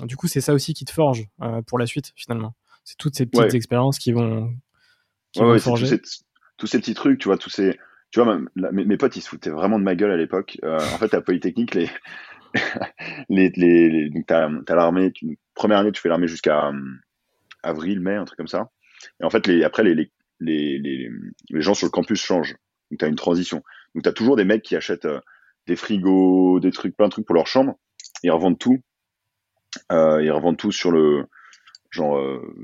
du 0.04 0.18
coup, 0.18 0.28
c'est 0.28 0.42
ça 0.42 0.54
aussi 0.54 0.74
qui 0.74 0.84
te 0.84 0.92
forge 0.92 1.26
pour 1.68 1.80
la 1.80 1.86
suite, 1.86 2.12
finalement. 2.18 2.54
C'est 2.84 2.98
toutes 2.98 3.16
ces 3.16 3.26
petites 3.26 3.54
expériences 3.54 4.00
qui 4.00 4.12
vont, 4.12 4.54
qui 5.32 5.40
vont 5.40 5.58
forger. 5.60 6.00
Tous 6.00 6.06
ces, 6.06 6.24
tous 6.58 6.68
ces, 6.68 6.80
petits 6.80 6.94
trucs, 6.94 7.20
tu 7.20 7.28
vois, 7.28 7.38
tous 7.38 7.50
ces, 7.50 7.78
tu 8.12 8.22
vois, 8.22 8.40
mes, 8.56 8.86
mes, 8.86 8.98
potes, 8.98 9.16
ils 9.16 9.22
se 9.22 9.30
foutaient 9.30 9.50
vraiment 9.50 9.80
de 9.80 9.84
ma 9.84 9.96
gueule 9.96 10.12
à 10.12 10.18
l'époque. 10.18 10.58
Euh, 10.64 10.78
en 10.78 10.98
fait, 10.98 11.14
à 11.14 11.22
Polytechnique, 11.22 11.76
les, 11.76 11.90
les, 13.30 13.52
les, 13.56 14.10
donc 14.10 14.26
t'as, 14.28 14.50
as 14.68 14.76
l'armée, 14.76 15.14
première 15.54 15.80
année, 15.80 15.92
tu 15.92 16.02
fais 16.02 16.10
l'armée 16.10 16.28
jusqu'à 16.28 16.70
euh, 16.70 16.82
avril, 17.64 18.00
mai, 18.02 18.16
un 18.16 18.26
truc 18.26 18.38
comme 18.38 18.48
ça. 18.48 18.70
Et 19.20 19.24
en 19.24 19.30
fait, 19.30 19.48
les, 19.48 19.64
après, 19.64 19.84
les, 19.84 19.96
les, 19.96 20.12
les, 20.40 20.80
les, 20.80 21.62
gens 21.62 21.74
sur 21.74 21.88
le 21.88 21.92
campus 21.92 22.22
changent. 22.22 22.56
Donc, 22.90 23.00
t'as 23.00 23.08
une 23.08 23.16
transition. 23.16 23.64
Donc, 23.96 24.04
t'as 24.04 24.12
toujours 24.12 24.36
des 24.36 24.46
mecs 24.46 24.64
qui 24.64 24.76
achètent 24.76 25.06
euh, 25.06 25.22
des 25.68 25.76
frigos, 25.76 26.60
des 26.60 26.72
trucs, 26.72 26.96
plein 26.96 27.08
de 27.08 27.12
trucs 27.12 27.26
pour 27.26 27.36
leur 27.36 27.48
chambre. 27.48 27.78
Ils 28.24 28.32
revendent 28.32 28.60
tout. 28.60 28.80
Euh, 29.92 30.22
ils 30.22 30.32
revendent 30.32 30.58
tout 30.58 30.72
sur 30.72 30.92
le, 30.92 31.26
genre, 31.92 32.18
euh, 32.18 32.56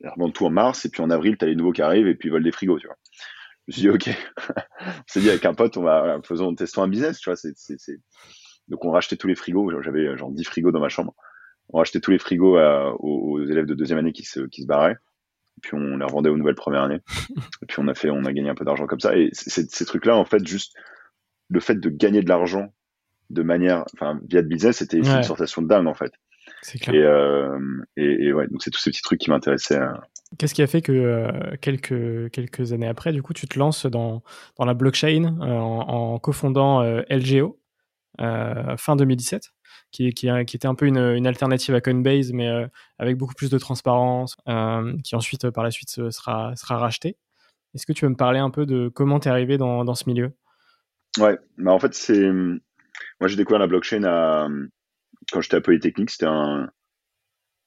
ils 0.00 0.08
revendent 0.08 0.32
tout 0.32 0.46
en 0.46 0.50
mars, 0.50 0.84
et 0.84 0.88
puis 0.88 1.02
en 1.02 1.10
avril, 1.10 1.36
t'as 1.36 1.46
les 1.46 1.56
nouveaux 1.56 1.72
qui 1.72 1.82
arrivent, 1.82 2.06
et 2.06 2.14
puis 2.14 2.28
ils 2.28 2.32
volent 2.32 2.44
des 2.44 2.52
frigos, 2.52 2.78
tu 2.78 2.86
vois. 2.86 2.96
Je 3.68 3.72
me 3.72 3.72
suis 3.72 3.82
dit, 3.82 3.90
ok, 3.90 4.16
on 4.80 5.02
s'est 5.06 5.20
dit 5.20 5.28
avec 5.28 5.44
un 5.44 5.54
pote, 5.54 5.76
on 5.76 5.82
va, 5.82 6.18
faisons, 6.24 6.54
testons 6.54 6.82
un 6.82 6.88
business, 6.88 7.18
tu 7.18 7.28
vois, 7.28 7.36
c'est, 7.36 7.56
c'est, 7.56 7.78
c'est... 7.78 7.98
Donc 8.68 8.84
on 8.84 8.90
rachetait 8.90 9.16
tous 9.16 9.28
les 9.28 9.34
frigos, 9.34 9.82
j'avais 9.82 10.16
genre 10.16 10.30
10 10.30 10.44
frigos 10.44 10.72
dans 10.72 10.80
ma 10.80 10.88
chambre. 10.88 11.14
On 11.68 11.78
rachetait 11.78 12.00
tous 12.00 12.10
les 12.10 12.18
frigos 12.18 12.58
aux, 12.58 13.44
élèves 13.44 13.66
de 13.66 13.74
deuxième 13.74 13.98
année 13.98 14.12
qui 14.12 14.24
se, 14.24 14.40
qui 14.40 14.62
se 14.62 14.66
barraient. 14.66 14.96
Et 15.58 15.60
puis 15.62 15.74
on 15.74 15.96
les 15.96 16.04
revendait 16.04 16.30
aux 16.30 16.36
nouvelles 16.36 16.56
premières 16.56 16.82
années. 16.82 17.00
et 17.62 17.66
puis 17.66 17.78
on 17.78 17.88
a 17.88 17.94
fait, 17.94 18.10
on 18.10 18.24
a 18.24 18.32
gagné 18.32 18.48
un 18.50 18.54
peu 18.54 18.64
d'argent 18.64 18.86
comme 18.86 19.00
ça. 19.00 19.16
Et 19.16 19.30
ces 19.32 19.84
trucs-là, 19.84 20.16
en 20.16 20.24
fait, 20.24 20.44
juste 20.46 20.74
le 21.48 21.60
fait 21.60 21.76
de 21.76 21.88
gagner 21.88 22.22
de 22.22 22.28
l'argent 22.28 22.72
de 23.30 23.42
manière, 23.42 23.84
enfin, 23.94 24.20
via 24.28 24.42
de 24.42 24.48
business, 24.48 24.78
c'était 24.78 24.98
une 24.98 25.22
sensation 25.22 25.62
de 25.62 25.68
dingue, 25.68 25.86
en 25.86 25.94
fait. 25.94 26.12
Et, 26.74 26.98
euh, 26.98 27.58
et, 27.96 28.26
et, 28.26 28.32
ouais, 28.32 28.46
donc 28.48 28.62
c'est 28.62 28.70
tous 28.70 28.80
ces 28.80 28.90
petits 28.90 29.02
trucs 29.02 29.20
qui 29.20 29.30
m'intéressaient. 29.30 29.78
Hein. 29.78 30.00
Qu'est-ce 30.38 30.54
qui 30.54 30.62
a 30.62 30.66
fait 30.66 30.82
que 30.82 30.92
euh, 30.92 31.56
quelques, 31.60 32.30
quelques 32.30 32.72
années 32.72 32.88
après, 32.88 33.12
du 33.12 33.22
coup, 33.22 33.32
tu 33.32 33.46
te 33.46 33.58
lances 33.58 33.86
dans, 33.86 34.22
dans 34.58 34.64
la 34.64 34.74
blockchain 34.74 35.38
euh, 35.40 35.44
en, 35.44 36.14
en 36.14 36.18
cofondant 36.18 36.82
LGO 37.08 37.58
fin 38.18 38.96
2017, 38.96 39.52
qui, 39.92 40.12
qui, 40.14 40.28
était 40.28 40.66
un 40.66 40.74
peu 40.74 40.86
une, 40.86 40.98
une 40.98 41.26
alternative 41.26 41.74
à 41.74 41.80
Coinbase, 41.80 42.32
mais 42.32 42.48
avec 42.98 43.16
beaucoup 43.16 43.34
plus 43.34 43.50
de 43.50 43.58
transparence, 43.58 44.36
qui 45.04 45.14
ensuite, 45.14 45.50
par 45.50 45.62
la 45.62 45.70
suite, 45.70 45.90
sera, 46.10 46.56
sera 46.56 46.78
racheté. 46.78 47.16
Est-ce 47.74 47.84
que 47.84 47.92
tu 47.92 48.06
veux 48.06 48.10
me 48.10 48.16
parler 48.16 48.38
un 48.38 48.50
peu 48.50 48.64
de 48.64 48.88
comment 48.88 49.20
tu 49.20 49.28
es 49.28 49.30
arrivé 49.30 49.58
dans, 49.58 49.84
dans, 49.84 49.94
ce 49.94 50.08
milieu? 50.08 50.32
Ouais, 51.18 51.38
bah 51.58 51.72
en 51.72 51.78
fait, 51.78 51.92
c'est. 51.92 52.32
Moi, 53.20 53.28
j'ai 53.28 53.36
découvert 53.36 53.58
la 53.58 53.66
blockchain 53.66 54.04
à... 54.04 54.48
quand 55.32 55.40
j'étais 55.40 55.56
à 55.56 55.60
Polytechnique. 55.60 56.10
C'était 56.10 56.26
un, 56.26 56.70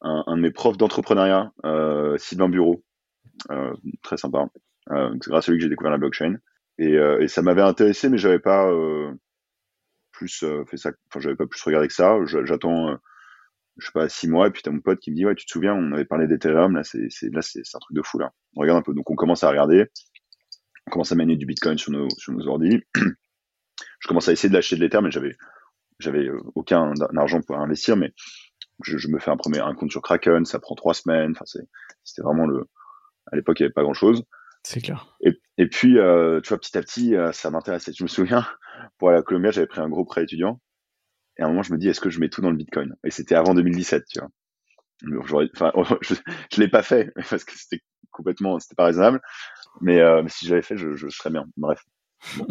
un, 0.01 0.37
de 0.37 0.41
mes 0.41 0.51
profs 0.51 0.77
d'entrepreneuriat, 0.77 1.51
euh, 1.65 2.17
Sylvain 2.17 2.49
Bureau. 2.49 2.83
Euh, 3.51 3.73
très 4.03 4.17
sympa. 4.17 4.47
Euh, 4.91 5.13
c'est 5.21 5.29
grâce 5.29 5.47
à 5.47 5.51
lui 5.51 5.59
que 5.59 5.63
j'ai 5.63 5.69
découvert 5.69 5.91
la 5.91 5.97
blockchain. 5.97 6.37
Et, 6.77 7.27
ça 7.27 7.41
m'avait 7.41 7.61
intéressé, 7.61 8.09
mais 8.09 8.17
j'avais 8.17 8.39
pas 8.39 8.71
plus 10.11 10.45
fait 10.69 10.77
ça. 10.77 10.91
Enfin, 11.13 11.35
pas 11.35 11.45
plus 11.45 11.61
regardé 11.63 11.87
que 11.87 11.93
ça. 11.93 12.17
J'attends, 12.25 12.97
je 13.77 13.85
sais 13.85 13.91
pas, 13.91 14.07
six 14.07 14.29
mois. 14.29 14.47
Et 14.47 14.51
puis 14.51 14.61
t'as 14.61 14.71
mon 14.71 14.79
pote 14.79 14.99
qui 14.99 15.11
me 15.11 15.15
dit, 15.15 15.25
ouais, 15.25 15.35
tu 15.35 15.45
te 15.45 15.51
souviens, 15.51 15.73
on 15.73 15.91
avait 15.91 16.05
parlé 16.05 16.27
d'Ethereum. 16.27 16.75
Là, 16.75 16.83
c'est, 16.83 17.09
là, 17.33 17.41
c'est, 17.41 17.59
un 17.73 17.79
truc 17.79 17.97
de 17.97 18.01
fou 18.01 18.17
là. 18.19 18.31
On 18.55 18.61
regarde 18.61 18.79
un 18.79 18.81
peu. 18.81 18.93
Donc 18.93 19.09
on 19.11 19.15
commence 19.15 19.43
à 19.43 19.49
regarder. 19.49 19.87
On 20.87 20.91
commence 20.91 21.11
à 21.11 21.15
mener 21.15 21.35
du 21.35 21.45
Bitcoin 21.45 21.77
sur 21.77 21.91
nos, 21.91 22.09
sur 22.17 22.31
nos 22.31 22.47
ordi. 22.47 22.81
je 22.95 24.07
commence 24.07 24.29
à 24.29 24.31
essayer 24.31 24.49
de 24.49 24.53
lâcher 24.53 24.77
de 24.77 24.81
l'Ether, 24.81 25.01
mais 25.01 25.11
j'avais, 25.11 25.35
j'avais 25.99 26.29
aucun 26.55 26.93
argent 27.17 27.41
pour 27.41 27.57
investir, 27.57 27.97
mais 27.97 28.13
je, 28.83 28.97
je, 28.97 29.07
me 29.09 29.19
fais 29.19 29.31
un 29.31 29.37
premier 29.37 29.59
un 29.59 29.75
compte 29.75 29.91
sur 29.91 30.01
Kraken, 30.01 30.45
ça 30.45 30.59
prend 30.59 30.75
trois 30.75 30.93
semaines. 30.93 31.31
Enfin, 31.31 31.45
c'était 32.03 32.21
vraiment 32.21 32.45
le. 32.45 32.65
À 33.31 33.35
l'époque, 33.35 33.59
il 33.59 33.63
n'y 33.63 33.65
avait 33.65 33.73
pas 33.73 33.83
grand 33.83 33.93
chose. 33.93 34.23
C'est 34.63 34.81
clair. 34.81 35.15
Et, 35.21 35.39
et 35.57 35.67
puis, 35.67 35.99
euh, 35.99 36.41
tu 36.41 36.49
vois, 36.49 36.57
petit 36.57 36.77
à 36.77 36.81
petit, 36.81 37.15
euh, 37.15 37.31
ça 37.31 37.49
m'intéressait. 37.49 37.93
Je 37.93 38.03
me 38.03 38.07
souviens, 38.07 38.45
pour 38.97 39.09
aller 39.09 39.19
à 39.19 39.21
Colombia, 39.21 39.51
j'avais 39.51 39.67
pris 39.67 39.81
un 39.81 39.89
gros 39.89 40.05
prêt 40.05 40.23
étudiant. 40.23 40.59
Et 41.37 41.41
à 41.41 41.45
un 41.45 41.49
moment, 41.49 41.63
je 41.63 41.71
me 41.71 41.77
dis, 41.77 41.87
est-ce 41.87 42.01
que 42.01 42.09
je 42.09 42.19
mets 42.19 42.29
tout 42.29 42.41
dans 42.41 42.49
le 42.49 42.57
Bitcoin? 42.57 42.95
Et 43.05 43.11
c'était 43.11 43.35
avant 43.35 43.53
2017, 43.53 44.03
tu 44.09 44.19
vois. 44.19 44.29
Enfin, 45.53 45.71
je, 46.01 46.15
je 46.51 46.59
l'ai 46.59 46.67
pas 46.67 46.83
fait 46.83 47.11
parce 47.29 47.43
que 47.43 47.53
c'était 47.55 47.81
complètement, 48.11 48.59
c'était 48.59 48.75
pas 48.75 48.85
raisonnable. 48.85 49.21
Mais, 49.81 49.99
euh, 49.99 50.21
mais 50.23 50.29
si 50.29 50.47
j'avais 50.47 50.61
fait, 50.61 50.77
je, 50.77 50.95
je 50.95 51.07
serais 51.09 51.29
bien. 51.29 51.45
Bref. 51.55 51.81
Bon. 52.37 52.47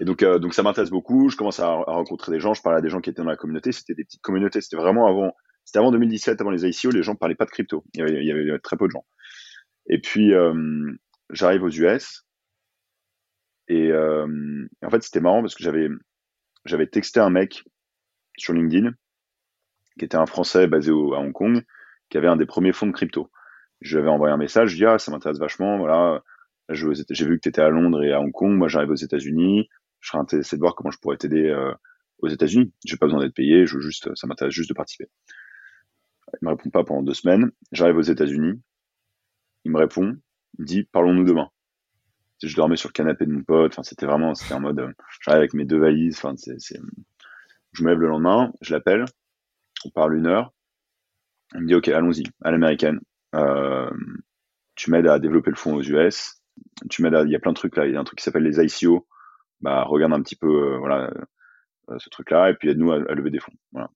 Et 0.00 0.04
donc, 0.04 0.22
euh, 0.22 0.38
donc 0.38 0.54
ça 0.54 0.62
m'intéresse 0.62 0.90
beaucoup. 0.90 1.28
Je 1.28 1.36
commence 1.36 1.60
à, 1.60 1.68
rencontrer 1.68 2.32
des 2.32 2.40
gens. 2.40 2.54
Je 2.54 2.62
parlais 2.62 2.78
à 2.78 2.82
des 2.82 2.88
gens 2.88 3.00
qui 3.00 3.10
étaient 3.10 3.22
dans 3.22 3.28
la 3.28 3.36
communauté. 3.36 3.72
C'était 3.72 3.94
des 3.94 4.04
petites 4.04 4.22
communautés. 4.22 4.60
C'était 4.60 4.76
vraiment 4.76 5.06
avant. 5.06 5.34
C'était 5.64 5.78
avant 5.78 5.90
2017, 5.90 6.40
avant 6.40 6.50
les 6.50 6.64
ICO. 6.66 6.90
Les 6.90 7.02
gens 7.02 7.16
parlaient 7.16 7.34
pas 7.34 7.44
de 7.44 7.50
crypto. 7.50 7.84
Il 7.94 8.00
y 8.00 8.30
avait, 8.30 8.58
très 8.60 8.76
peu 8.76 8.86
de 8.86 8.92
gens. 8.92 9.04
Et 9.88 10.00
puis, 10.00 10.32
euh, 10.32 10.92
j'arrive 11.30 11.64
aux 11.64 11.70
US. 11.70 12.24
Et, 13.68 13.90
euh, 13.90 14.66
en 14.84 14.90
fait, 14.90 15.02
c'était 15.02 15.20
marrant 15.20 15.40
parce 15.40 15.54
que 15.56 15.64
j'avais, 15.64 15.88
j'avais 16.64 16.86
texté 16.86 17.18
un 17.18 17.30
mec 17.30 17.64
sur 18.36 18.52
LinkedIn 18.52 18.92
qui 19.98 20.04
était 20.04 20.16
un 20.16 20.26
Français 20.26 20.66
basé 20.66 20.90
à 20.90 20.94
Hong 20.94 21.32
Kong, 21.32 21.64
qui 22.10 22.18
avait 22.18 22.28
un 22.28 22.36
des 22.36 22.46
premiers 22.46 22.72
fonds 22.72 22.86
de 22.86 22.92
crypto. 22.92 23.30
Je 23.80 23.96
lui 23.96 24.02
avais 24.02 24.10
envoyé 24.10 24.32
un 24.32 24.36
message. 24.36 24.70
Je 24.70 24.76
dis 24.76 24.84
ah, 24.84 24.98
ça 24.98 25.10
m'intéresse 25.10 25.38
vachement. 25.38 25.78
Voilà 25.78 26.22
j'ai 26.68 27.26
vu 27.26 27.36
que 27.36 27.42
tu 27.42 27.48
étais 27.48 27.62
à 27.62 27.68
Londres 27.68 28.02
et 28.02 28.12
à 28.12 28.20
Hong 28.20 28.32
Kong. 28.32 28.52
Moi, 28.52 28.68
j'arrive 28.68 28.90
aux 28.90 28.94
États-Unis. 28.94 29.68
Je 30.00 30.08
serais 30.08 30.18
intéressé 30.18 30.56
de 30.56 30.60
voir 30.60 30.74
comment 30.74 30.90
je 30.90 30.98
pourrais 30.98 31.16
t'aider 31.16 31.46
euh, 31.48 31.72
aux 32.18 32.28
États-Unis. 32.28 32.72
J'ai 32.84 32.96
pas 32.96 33.06
besoin 33.06 33.20
d'être 33.20 33.34
payé. 33.34 33.66
Je 33.66 33.78
juste, 33.78 34.14
ça 34.14 34.26
m'intéresse 34.26 34.54
juste 34.54 34.68
de 34.68 34.74
participer. 34.74 35.08
Il 36.40 36.46
me 36.46 36.50
répond 36.50 36.70
pas 36.70 36.84
pendant 36.84 37.02
deux 37.02 37.14
semaines. 37.14 37.50
J'arrive 37.72 37.96
aux 37.96 38.02
États-Unis. 38.02 38.60
Il 39.64 39.70
me 39.70 39.78
répond. 39.78 40.16
Il 40.58 40.62
me 40.62 40.66
dit, 40.66 40.84
parlons-nous 40.84 41.24
demain. 41.24 41.50
Je 42.42 42.54
dormais 42.54 42.76
sur 42.76 42.88
le 42.88 42.92
canapé 42.92 43.26
de 43.26 43.32
mon 43.32 43.42
pote. 43.42 43.72
Enfin, 43.72 43.82
c'était 43.82 44.06
vraiment, 44.06 44.32
en 44.50 44.60
mode, 44.60 44.80
euh, 44.80 44.92
j'arrive 45.22 45.38
avec 45.38 45.54
mes 45.54 45.64
deux 45.64 45.78
valises. 45.78 46.18
Enfin, 46.18 46.34
je 47.72 47.82
me 47.82 47.90
lève 47.90 48.00
le 48.00 48.08
lendemain. 48.08 48.52
Je 48.60 48.74
l'appelle. 48.74 49.04
On 49.84 49.90
parle 49.90 50.16
une 50.16 50.26
heure. 50.26 50.52
Il 51.54 51.60
me 51.60 51.66
dit, 51.68 51.74
OK, 51.74 51.88
allons-y, 51.88 52.24
à 52.42 52.50
l'américaine. 52.50 53.00
Euh, 53.34 53.90
tu 54.74 54.90
m'aides 54.90 55.06
à 55.06 55.18
développer 55.18 55.50
le 55.50 55.56
fonds 55.56 55.74
aux 55.74 55.82
US 55.82 56.42
tu 56.90 57.02
il 57.02 57.30
y 57.30 57.36
a 57.36 57.38
plein 57.38 57.52
de 57.52 57.56
trucs 57.56 57.76
là, 57.76 57.86
il 57.86 57.92
y 57.92 57.96
a 57.96 58.00
un 58.00 58.04
truc 58.04 58.18
qui 58.18 58.24
s'appelle 58.24 58.42
les 58.42 58.60
ICO. 58.60 59.06
Bah, 59.60 59.84
regarde 59.84 60.12
un 60.12 60.22
petit 60.22 60.36
peu, 60.36 60.74
euh, 60.74 60.78
voilà, 60.78 61.10
euh, 61.90 61.98
ce 61.98 62.10
truc-là, 62.10 62.50
et 62.50 62.54
puis 62.54 62.68
aide-nous 62.68 62.92
à, 62.92 62.98
lever 62.98 63.30
des 63.30 63.40
fonds. 63.40 63.52
Voilà. 63.72 63.90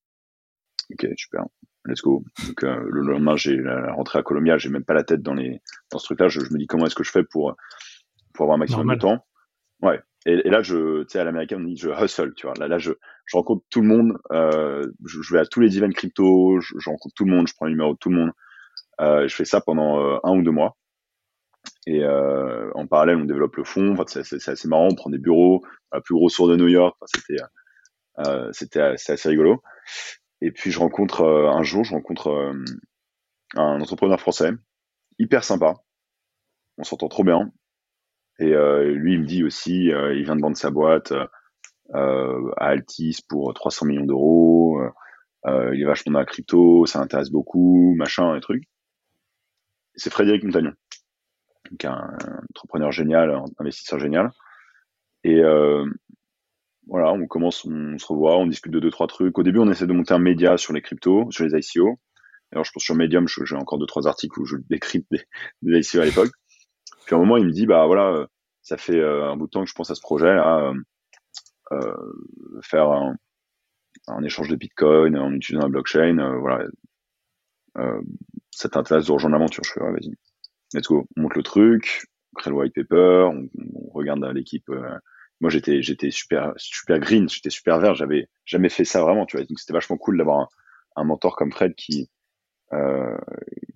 Ok, 0.93 1.07
super. 1.17 1.45
Let's 1.85 2.03
go. 2.03 2.25
Donc, 2.47 2.65
euh, 2.65 2.83
le 2.89 3.03
lendemain, 3.03 3.37
j'ai 3.37 3.57
la 3.57 3.93
rentrée 3.93 4.19
à 4.19 4.23
Colombia, 4.23 4.59
j'ai 4.59 4.69
même 4.69 4.85
pas 4.85 4.95
la 4.95 5.05
tête 5.05 5.23
dans 5.23 5.35
les, 5.35 5.61
dans 5.91 5.99
ce 5.99 6.05
truc-là. 6.07 6.29
Je, 6.29 6.41
me 6.41 6.59
dis 6.59 6.67
comment 6.67 6.87
est-ce 6.87 6.95
que 6.95 7.05
je 7.05 7.11
fais 7.11 7.25
pour, 7.25 7.55
pour 8.35 8.45
avoir 8.45 8.57
un 8.57 8.59
maximum 8.59 8.89
de 8.89 8.99
temps? 8.99 9.27
Ouais. 9.83 10.01
Et, 10.27 10.37
là, 10.51 10.61
je, 10.61 11.03
tu 11.03 11.11
sais, 11.11 11.19
à 11.19 11.25
l'américaine, 11.25 11.63
on 11.63 11.65
dit 11.65 11.77
je 11.77 11.89
hustle, 11.89 12.35
tu 12.35 12.47
vois. 12.47 12.55
Là, 12.59 12.69
là, 12.69 12.79
je, 12.79 12.93
je 13.25 13.37
rencontre 13.37 13.65
tout 13.71 13.81
le 13.81 13.89
monde. 13.89 14.19
Je, 14.31 15.33
vais 15.33 15.41
à 15.41 15.47
tous 15.47 15.61
les 15.61 15.79
events 15.79 15.93
crypto. 15.93 16.61
Je, 16.61 16.75
je, 16.79 16.91
rencontre 16.91 17.15
tout 17.15 17.25
le 17.25 17.33
monde. 17.33 17.49
Je 17.49 17.55
prends 17.55 17.67
le 17.67 17.73
numéro 17.73 17.95
de 17.95 17.99
tout 17.99 18.11
le 18.11 18.17
monde. 18.17 18.33
Je 18.99 19.35
fais 19.35 19.47
ça 19.47 19.61
pendant 19.61 20.21
un 20.23 20.37
ou 20.37 20.43
deux 20.43 20.51
mois. 20.51 20.77
Et 21.87 22.05
euh, 22.05 22.71
en 22.75 22.87
parallèle, 22.87 23.17
on 23.17 23.25
développe 23.25 23.57
le 23.57 23.65
fond. 23.65 23.93
Enfin, 23.93 24.05
c'est 24.07 24.49
assez 24.49 24.69
marrant. 24.69 24.89
On 24.91 24.95
prend 24.95 25.11
des 25.11 25.19
bureaux 25.19 25.63
la 25.93 26.01
plus 26.01 26.15
grosse 26.15 26.35
tour 26.35 26.49
de 26.49 26.57
New 26.57 26.69
York. 26.69 26.97
C'était 27.07 27.43
euh, 28.27 28.51
c'était 28.53 28.81
assez 28.81 29.29
rigolo. 29.29 29.63
Et 30.41 30.51
puis 30.53 30.71
je 30.71 30.79
rencontre 30.79 31.23
euh, 31.23 31.51
un 31.51 31.63
jour, 31.63 31.85
je 31.85 31.95
rencontre 31.95 32.29
euh, 32.29 32.65
un 33.57 33.81
entrepreneur 33.81 34.21
français, 34.21 34.53
hyper 35.19 35.45
sympa. 35.45 35.75
On 36.79 36.85
s'entend 36.85 37.09
trop 37.09 37.25
bien. 37.25 37.53
Et 38.39 38.55
euh, 38.55 38.93
lui, 38.95 39.15
il 39.15 39.21
me 39.21 39.27
dit 39.27 39.45
aussi, 39.45 39.87
il 39.89 40.25
vient 40.25 40.37
de 40.37 40.41
vendre 40.41 40.57
sa 40.57 40.71
boîte 40.71 41.13
à 41.93 42.49
Altis 42.57 43.19
pour 43.29 43.53
300 43.53 43.87
millions 43.87 44.07
d'euros. 44.07 44.81
il 45.47 45.81
est 45.81 45.85
vachement 45.85 46.13
dans 46.13 46.21
la 46.21 46.25
crypto, 46.25 46.87
ça 46.87 47.01
intéresse 47.01 47.31
beaucoup, 47.31 47.95
machin, 47.97 48.35
et 48.37 48.41
trucs. 48.41 48.65
C'est 49.95 50.11
Frédéric 50.11 50.45
Montagnon 50.45 50.73
donc 51.71 51.85
un, 51.85 52.17
entrepreneur 52.51 52.91
génial, 52.93 53.43
investisseur 53.59 53.99
génial. 53.99 54.31
Et 55.25 55.41
euh, 55.41 55.85
voilà, 56.87 57.13
on 57.13 57.27
commence, 57.27 57.65
on 57.65 57.99
se 57.99 58.07
revoit, 58.07 58.37
on 58.37 58.47
discute 58.47 58.73
de 58.73 58.81
deux 58.81 58.91
trois 58.91 59.07
trucs. 59.07 59.39
Au 59.39 59.43
début, 59.43 59.59
on 59.59 59.71
essaie 59.71 59.87
de 59.87 59.93
monter 59.93 60.15
un 60.15 60.19
média 60.19 60.57
sur 60.57 60.73
les 60.73 60.83
cryptos, 60.83 61.31
sur 61.31 61.45
les 61.45 61.59
ICO. 61.59 62.01
Alors, 62.53 62.65
je 62.65 62.73
pense 62.73 62.83
sur 62.83 62.97
Medium, 62.97 63.27
j'ai 63.29 63.55
encore 63.55 63.79
deux 63.79 63.87
trois 63.87 64.09
articles 64.09 64.41
où 64.41 64.45
je 64.45 64.57
décrypte 64.69 65.07
des, 65.63 65.79
ICO 65.79 66.01
à 66.01 66.05
l'époque. 66.05 66.33
Puis 67.07 67.15
à 67.15 67.19
un 67.19 67.21
moment, 67.21 67.37
il 67.37 67.47
me 67.47 67.53
dit, 67.53 67.67
bah 67.67 67.87
voilà, 67.87 68.27
ça 68.63 68.77
fait 68.77 68.99
euh, 68.99 69.31
un 69.31 69.37
bout 69.37 69.47
de 69.47 69.51
temps 69.51 69.63
que 69.63 69.71
je 69.71 69.75
pense 69.75 69.91
à 69.91 69.95
ce 69.95 70.01
projet 70.01 70.35
là, 70.35 70.73
euh, 71.73 71.95
faire 72.63 72.91
un, 72.91 73.17
échange 74.25 74.49
de 74.49 74.57
Bitcoin 74.57 75.17
en 75.17 75.33
utilisant 75.33 75.63
la 75.65 75.69
blockchain. 75.69 76.39
Voilà, 76.41 76.67
euh, 77.79 78.01
ça 78.51 78.69
t'intéresse 78.69 79.07
de 79.07 79.13
rejoindre 79.13 79.37
l'aventure 79.37 79.63
Je 79.65 79.73
fais, 79.73 79.81
ouais, 79.81 79.93
vas-y 79.93 80.11
let's 80.75 80.87
go, 80.87 81.07
on 81.17 81.23
monte 81.23 81.37
le 81.37 81.43
truc, 81.43 82.07
on 82.35 82.41
crée 82.41 82.51
le 82.51 82.57
white 82.57 82.75
paper, 82.75 83.29
on, 83.33 83.49
regarde 83.93 84.25
l'équipe. 84.35 84.69
Euh, 84.71 84.99
moi, 85.41 85.51
j'étais, 85.51 85.81
super, 86.11 86.55
green, 87.01 87.29
j'étais 87.29 87.51
super 87.51 87.79
vert, 87.79 87.95
j'avais 87.95 88.29
jamais 88.45 88.69
fait 88.69 88.85
ça 88.85 89.03
vraiment, 89.03 89.27
tu 89.27 89.37
vois. 89.37 89.47
Donc, 89.47 89.59
c'était 89.59 89.73
vachement 89.73 89.97
cool 89.97 90.19
d'avoir 90.19 90.49
un, 90.97 91.05
mentor 91.05 91.35
comme 91.35 91.51
Fred 91.51 91.75
qui, 91.75 92.11
euh, 92.73 93.17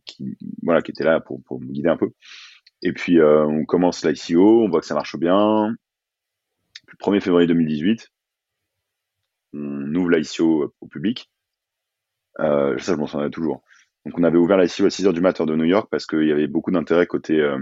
qui, 0.04 0.36
voilà, 0.62 0.82
qui 0.82 0.90
était 0.90 1.04
là 1.04 1.20
pour, 1.20 1.42
pour 1.44 1.60
me 1.60 1.72
guider 1.72 1.88
un 1.88 1.96
peu. 1.96 2.10
Et 2.82 2.92
puis, 2.92 3.18
euh, 3.18 3.44
on 3.46 3.64
commence 3.64 4.04
l'ICO, 4.04 4.62
on 4.62 4.68
voit 4.68 4.80
que 4.80 4.86
ça 4.86 4.94
marche 4.94 5.16
bien. 5.16 5.74
Le 6.88 6.96
1er 6.98 7.20
février 7.20 7.46
2018, 7.46 8.10
on 9.54 9.94
ouvre 9.94 10.10
l'ICO 10.10 10.74
au 10.80 10.86
public. 10.86 11.30
Ça, 12.36 12.76
je 12.76 12.92
m'en 12.94 13.06
souviens 13.06 13.30
toujours. 13.30 13.64
Donc 14.04 14.18
on 14.18 14.22
avait 14.22 14.38
ouvert 14.38 14.56
la 14.58 14.64
à 14.64 14.68
6 14.68 15.06
heures 15.06 15.12
du 15.12 15.20
matin 15.20 15.46
de 15.46 15.56
New 15.56 15.64
York 15.64 15.88
parce 15.90 16.06
qu'il 16.06 16.26
y 16.26 16.32
avait 16.32 16.46
beaucoup 16.46 16.70
d'intérêt 16.70 17.06
côté 17.06 17.40
euh, 17.40 17.58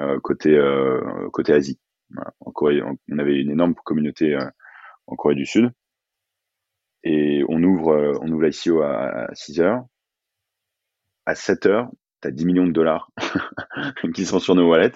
euh, 0.00 0.20
côté 0.20 0.56
euh, 0.56 1.28
côté 1.32 1.52
Asie. 1.52 1.78
En 2.40 2.52
Corée, 2.52 2.80
on 2.82 3.18
avait 3.18 3.40
une 3.40 3.50
énorme 3.50 3.74
communauté 3.74 4.38
en 5.06 5.16
Corée 5.16 5.34
du 5.34 5.46
Sud. 5.46 5.72
Et 7.02 7.42
on 7.48 7.62
ouvre 7.62 8.18
on 8.22 8.30
ouvre 8.30 8.46
à, 8.84 9.34
6 9.34 9.60
heures. 9.60 9.84
À 11.26 11.34
7 11.34 11.66
heures, 11.66 11.90
tu 12.22 12.28
as 12.28 12.30
10 12.30 12.46
millions 12.46 12.66
de 12.66 12.72
dollars 12.72 13.10
qui 14.14 14.26
sont 14.26 14.38
sur 14.38 14.54
nos 14.54 14.68
wallets. 14.70 14.92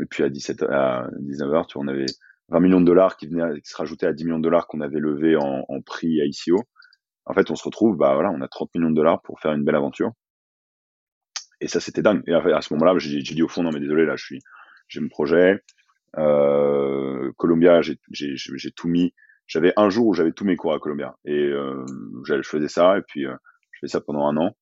Et 0.00 0.06
puis 0.06 0.24
à 0.24 0.28
17 0.28 0.62
à 0.64 1.06
19 1.20 1.54
heures, 1.54 1.66
tu 1.68 1.78
vois, 1.78 1.84
on 1.84 1.88
avait 1.88 2.06
20 2.48 2.60
millions 2.60 2.80
de 2.80 2.86
dollars 2.86 3.16
qui 3.16 3.28
venaient 3.28 3.60
qui 3.60 3.70
se 3.70 3.76
rajoutaient 3.76 4.06
à 4.06 4.12
10 4.12 4.24
millions 4.24 4.38
de 4.38 4.44
dollars 4.44 4.66
qu'on 4.66 4.80
avait 4.80 4.98
levé 4.98 5.36
en, 5.36 5.64
en 5.68 5.80
prix 5.82 6.20
à 6.20 6.24
ICO 6.24 6.64
en 7.26 7.34
fait, 7.34 7.50
on 7.50 7.56
se 7.56 7.64
retrouve, 7.64 7.96
bah 7.96 8.14
voilà, 8.14 8.30
on 8.30 8.40
a 8.40 8.48
30 8.48 8.74
millions 8.74 8.90
de 8.90 8.96
dollars 8.96 9.22
pour 9.22 9.40
faire 9.40 9.52
une 9.52 9.64
belle 9.64 9.76
aventure. 9.76 10.12
Et 11.60 11.68
ça, 11.68 11.80
c'était 11.80 12.02
dingue. 12.02 12.22
Et 12.26 12.34
à, 12.34 12.60
ce 12.60 12.74
moment-là, 12.74 12.98
j'ai 12.98 13.22
dit 13.22 13.42
au 13.42 13.48
fond, 13.48 13.62
non, 13.62 13.70
mais 13.72 13.80
désolé, 13.80 14.04
là, 14.04 14.16
je 14.16 14.24
suis, 14.24 14.40
j'ai 14.88 15.00
mon 15.00 15.08
projet. 15.08 15.62
Euh, 16.18 17.32
Columbia, 17.36 17.80
j'ai 17.82 17.96
tout 18.76 18.88
mis. 18.88 19.14
J'avais 19.46 19.72
un 19.76 19.90
jour 19.90 20.06
où 20.06 20.14
j'avais 20.14 20.32
tous 20.32 20.44
mes 20.44 20.56
cours 20.56 20.74
à 20.74 20.78
Columbia. 20.78 21.16
Et 21.24 21.32
euh, 21.32 21.84
je 22.24 22.42
faisais 22.42 22.68
ça, 22.68 22.98
et 22.98 23.02
puis 23.02 23.26
euh, 23.26 23.34
je 23.72 23.80
faisais 23.80 23.92
ça 23.92 24.00
pendant 24.00 24.26
un 24.26 24.36
an. 24.36 24.56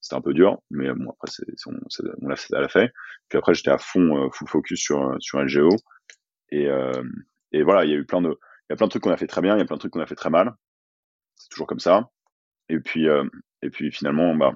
C'était 0.00 0.16
un 0.16 0.22
peu 0.22 0.32
dur, 0.32 0.62
mais 0.70 0.90
bon, 0.94 1.10
après, 1.10 1.30
c'est, 1.30 1.44
on, 1.66 2.28
l'a 2.28 2.68
fait. 2.68 2.90
Puis 3.28 3.38
après, 3.38 3.54
j'étais 3.54 3.70
à 3.70 3.78
fond, 3.78 4.16
euh, 4.16 4.30
full 4.30 4.48
focus 4.48 4.80
sur, 4.80 5.14
sur 5.20 5.40
LGO. 5.42 5.68
Et, 6.50 6.68
euh, 6.68 7.02
et 7.52 7.62
voilà, 7.62 7.84
il 7.84 7.90
y 7.90 7.94
a 7.94 7.96
eu 7.96 8.06
plein 8.06 8.22
de, 8.22 8.28
il 8.28 8.70
y 8.70 8.72
a 8.72 8.76
plein 8.76 8.86
de 8.86 8.90
trucs 8.90 9.02
qu'on 9.02 9.12
a 9.12 9.16
fait 9.16 9.26
très 9.26 9.42
bien, 9.42 9.56
il 9.56 9.58
y 9.58 9.62
a 9.62 9.66
plein 9.66 9.76
de 9.76 9.80
trucs 9.80 9.92
qu'on 9.92 10.00
a 10.00 10.06
fait 10.06 10.14
très 10.14 10.30
mal. 10.30 10.54
Toujours 11.50 11.66
comme 11.66 11.80
ça. 11.80 12.10
Et 12.68 12.78
puis, 12.78 13.06
et 13.62 13.70
puis 13.70 13.90
finalement, 13.90 14.34
bah, 14.34 14.54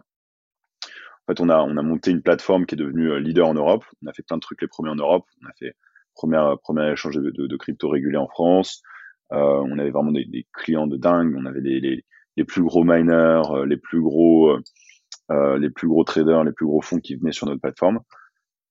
en 0.82 1.32
fait, 1.32 1.40
on 1.40 1.48
a, 1.48 1.58
on 1.58 1.76
a 1.76 1.82
monté 1.82 2.10
une 2.10 2.22
plateforme 2.22 2.66
qui 2.66 2.74
est 2.74 2.78
devenue 2.78 3.20
leader 3.20 3.48
en 3.48 3.54
Europe. 3.54 3.84
On 4.02 4.06
a 4.08 4.12
fait 4.12 4.22
plein 4.22 4.36
de 4.36 4.40
trucs 4.40 4.62
les 4.62 4.68
premiers 4.68 4.90
en 4.90 4.96
Europe. 4.96 5.24
On 5.42 5.46
a 5.48 5.52
fait 5.58 5.74
première, 6.14 6.58
premier 6.60 6.92
échange 6.92 7.16
de, 7.16 7.56
crypto 7.56 7.88
régulé 7.88 8.16
en 8.16 8.28
France. 8.28 8.82
on 9.30 9.78
avait 9.78 9.90
vraiment 9.90 10.12
des, 10.12 10.46
clients 10.52 10.86
de 10.86 10.96
dingue. 10.96 11.34
On 11.36 11.46
avait 11.46 11.60
les, 11.60 12.04
les, 12.36 12.44
plus 12.44 12.62
gros 12.62 12.84
miners, 12.84 13.42
les 13.66 13.76
plus 13.76 14.00
gros, 14.00 14.56
les 15.30 15.70
plus 15.70 15.88
gros 15.88 16.04
traders, 16.04 16.44
les 16.44 16.52
plus 16.52 16.66
gros 16.66 16.82
fonds 16.82 17.00
qui 17.00 17.16
venaient 17.16 17.32
sur 17.32 17.46
notre 17.46 17.60
plateforme. 17.60 18.00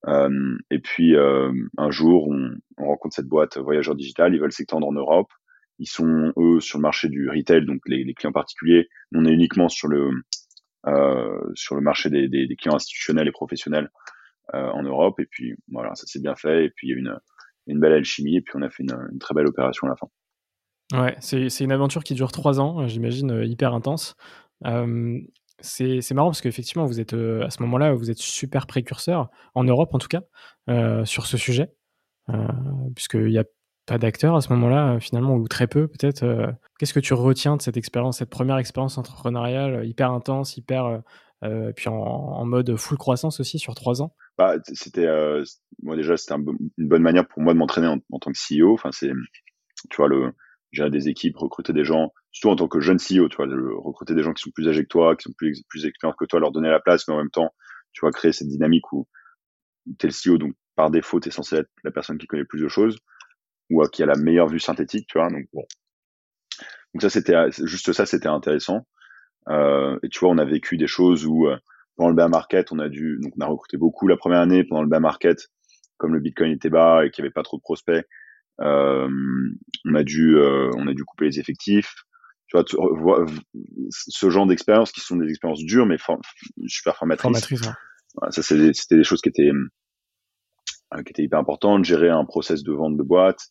Euh, 0.08 0.58
et 0.70 0.80
puis 0.80 1.16
euh, 1.16 1.52
un 1.78 1.92
jour, 1.92 2.28
on, 2.28 2.52
on, 2.78 2.88
rencontre 2.88 3.16
cette 3.16 3.28
boîte 3.28 3.58
Voyageurs 3.58 3.96
Digital, 3.96 4.34
ils 4.34 4.42
veulent 4.42 4.52
s'étendre 4.52 4.88
en 4.88 4.92
Europe. 4.92 5.32
Ils 5.80 5.88
sont 5.88 6.34
eux 6.38 6.60
sur 6.60 6.78
le 6.78 6.84
marché 6.84 7.10
du 7.10 7.30
retail, 7.30 7.66
donc 7.66 7.82
les, 7.88 8.14
clients 8.14 8.32
particuliers. 8.32 8.88
On 9.14 9.26
est 9.26 9.32
uniquement 9.32 9.70
sur 9.70 9.88
le 9.88 10.12
euh, 10.88 11.52
sur 11.56 11.76
le 11.76 11.82
marché 11.82 12.10
des, 12.10 12.56
clients 12.60 12.76
institutionnels 12.76 13.28
et 13.28 13.32
professionnels 13.32 13.90
euh, 14.54 14.70
en 14.70 14.84
Europe. 14.84 15.20
Et 15.20 15.26
puis 15.26 15.56
voilà, 15.72 15.96
ça 15.96 16.06
s'est 16.06 16.20
bien 16.20 16.36
fait. 16.36 16.66
Et 16.66 16.70
puis 16.70 16.88
il 16.88 16.92
y 16.92 16.94
a 16.94 16.98
une, 16.98 17.18
une 17.68 17.80
belle 17.80 17.94
alchimie. 17.94 18.38
Et 18.38 18.42
puis 18.42 18.54
on 18.56 18.62
a 18.62 18.70
fait 18.70 18.84
une, 18.84 19.20
très 19.20 19.34
belle 19.34 19.48
opération 19.48 19.88
à 19.88 19.92
la 19.92 19.96
fin. 19.96 20.08
Ouais, 20.94 21.16
c'est 21.22 21.64
une 21.64 21.72
aventure 21.72 22.04
qui 22.04 22.14
dure 22.14 22.32
trois 22.32 22.60
ans, 22.60 22.88
j'imagine, 22.88 23.42
hyper 23.46 23.74
intense. 23.74 24.16
Euh, 24.66 25.20
c'est 25.64 26.12
marrant 26.12 26.30
parce 26.30 26.42
qu'effectivement, 26.42 26.86
vous 26.86 27.00
êtes 27.00 27.14
euh, 27.14 27.46
à 27.46 27.50
ce 27.50 27.62
moment-là, 27.64 27.94
vous 27.94 28.12
êtes 28.12 28.18
super 28.18 28.68
précurseur, 28.68 29.30
en 29.56 29.64
Europe 29.64 29.94
en 29.94 29.98
tout 29.98 30.08
cas, 30.08 30.22
euh, 30.70 31.06
sur 31.06 31.26
ce 31.26 31.38
sujet, 31.38 31.72
euh, 32.30 32.48
puisqu'il 32.96 33.28
n'y 33.28 33.38
a 33.38 33.46
pas 33.86 33.98
d'acteurs 33.98 34.36
à 34.36 34.42
ce 34.42 34.52
moment-là, 34.54 35.00
finalement, 35.00 35.36
ou 35.36 35.48
très 35.48 35.68
peu 35.68 35.88
peut-être. 35.88 36.26
Qu'est-ce 36.80 36.94
que 36.94 37.00
tu 37.00 37.14
retiens 37.14 37.58
de 37.58 37.62
cette 37.62 37.78
expérience, 37.78 38.20
cette 38.20 38.30
première 38.30 38.58
expérience 38.58 38.98
entrepreneuriale 38.98 39.86
hyper 39.86 40.12
intense, 40.12 40.58
hyper. 40.58 41.02
puis 41.76 41.90
en, 41.90 42.46
mode 42.46 42.76
full 42.78 42.98
croissance 42.98 43.40
aussi 43.40 43.60
sur 43.60 43.76
trois 43.76 44.02
ans? 44.02 44.16
Bah, 44.38 44.56
C'était. 44.74 45.08
moi, 45.82 45.96
déjà, 45.96 46.18
c'était 46.18 46.36
une 46.36 46.88
bonne 46.88 47.02
manière 47.02 47.28
pour 47.28 47.42
moi 47.42 47.54
de 47.54 47.60
m'entraîner 47.60 47.88
en, 47.88 48.20
tant 48.20 48.32
que 48.32 48.38
CEO. 48.38 48.74
Enfin, 48.74 48.90
c'est. 48.92 49.12
Tu 49.90 49.98
vois, 49.98 50.08
le 50.08 50.32
gérer 50.74 50.90
des 50.90 51.08
équipes, 51.08 51.38
recruter 51.38 51.72
des 51.72 51.86
gens, 51.86 52.12
surtout 52.32 52.52
en 52.52 52.56
tant 52.56 52.68
que 52.68 52.80
jeune 52.80 52.98
CEO, 52.98 53.30
tu 53.30 53.38
vois, 53.38 53.48
recruter 53.78 54.16
des 54.16 54.24
gens 54.24 54.34
qui 54.34 54.42
sont 54.42 54.52
plus 54.52 54.68
âgés 54.68 54.84
que 54.84 54.90
toi, 54.90 55.16
qui 55.16 55.24
sont 55.24 55.34
plus, 55.38 55.64
plus 55.70 55.86
expérients 55.86 56.16
que 56.18 56.26
toi, 56.26 56.40
leur 56.40 56.52
donner 56.52 56.70
la 56.70 56.80
place, 56.80 57.08
mais 57.08 57.14
en 57.14 57.18
même 57.18 57.30
temps, 57.30 57.54
tu 57.94 58.02
vois, 58.02 58.12
créer 58.12 58.34
cette 58.34 58.48
dynamique 58.48 58.92
où 58.92 59.08
t'es 60.00 60.08
le 60.08 60.14
CEO, 60.14 60.38
donc 60.38 60.54
par 60.76 60.90
défaut, 60.90 61.20
t'es 61.20 61.32
censé 61.32 61.58
être 61.58 61.70
la 61.84 61.92
personne 61.92 62.18
qui 62.18 62.26
connaît 62.26 62.46
plus 62.46 62.62
de 62.62 62.68
choses, 62.68 62.98
ou 63.70 63.84
qui 63.88 64.04
a 64.04 64.06
la 64.06 64.16
meilleure 64.16 64.48
vue 64.48 64.60
synthétique, 64.60 65.08
tu 65.08 65.18
vois, 65.18 65.30
donc 65.30 65.46
bon. 65.54 65.64
Donc 66.94 67.02
ça, 67.02 67.10
c'était 67.10 67.36
juste 67.64 67.92
ça, 67.94 68.06
c'était 68.06 68.28
intéressant. 68.28 68.86
Euh, 69.50 69.98
et 70.04 70.10
tu 70.10 70.20
vois, 70.20 70.30
on 70.30 70.38
a 70.38 70.46
vécu 70.46 70.78
des 70.78 70.88
choses 70.88 71.26
où 71.26 71.48
euh, 71.48 71.58
pendant 71.96 72.10
le 72.10 72.16
bear 72.16 72.30
market, 72.30 72.72
on 72.72 72.80
a 72.80 72.90
dû, 72.90 73.18
donc 73.22 73.34
on 73.38 73.42
a 73.42 73.48
recruté 73.48 73.78
beaucoup 73.78 74.08
la 74.08 74.18
première 74.18 74.40
année 74.40 74.64
pendant 74.64 74.84
le 74.84 74.88
bear 74.88 75.02
market, 75.02 75.50
comme 75.98 76.14
le 76.14 76.20
Bitcoin 76.20 76.52
était 76.52 76.70
bas 76.70 77.06
et 77.06 77.12
qu'il 77.12 77.24
n'y 77.24 77.28
avait 77.28 77.34
pas 77.34 77.44
trop 77.44 77.58
de 77.58 77.62
prospects, 77.62 78.06
euh, 78.62 79.10
on 79.86 79.96
a 79.96 80.04
dû, 80.04 80.38
euh, 80.38 80.70
on 80.76 80.88
a 80.88 80.94
dû 80.94 81.04
couper 81.04 81.26
les 81.26 81.40
effectifs. 81.40 81.94
Tu 82.48 82.58
vois, 82.58 82.66
ce 83.90 84.30
genre 84.30 84.46
d'expériences 84.46 84.92
qui 84.92 85.02
sont 85.02 85.16
des 85.16 85.28
expériences 85.28 85.64
dures 85.64 85.88
mais 85.88 85.98
super 86.68 86.96
formatrices. 86.96 87.64
ça, 88.30 88.44
c'était 88.44 88.98
des 88.98 89.04
choses 89.04 89.22
qui 89.22 89.30
étaient 89.30 89.50
euh, 89.50 89.70
qui 91.04 91.12
étaient 91.12 91.24
hyper 91.24 91.40
importantes. 91.40 91.86
Gérer 91.86 92.10
un 92.10 92.26
process 92.26 92.64
de 92.64 92.72
vente 92.74 92.98
de 92.98 93.04
boîte, 93.04 93.50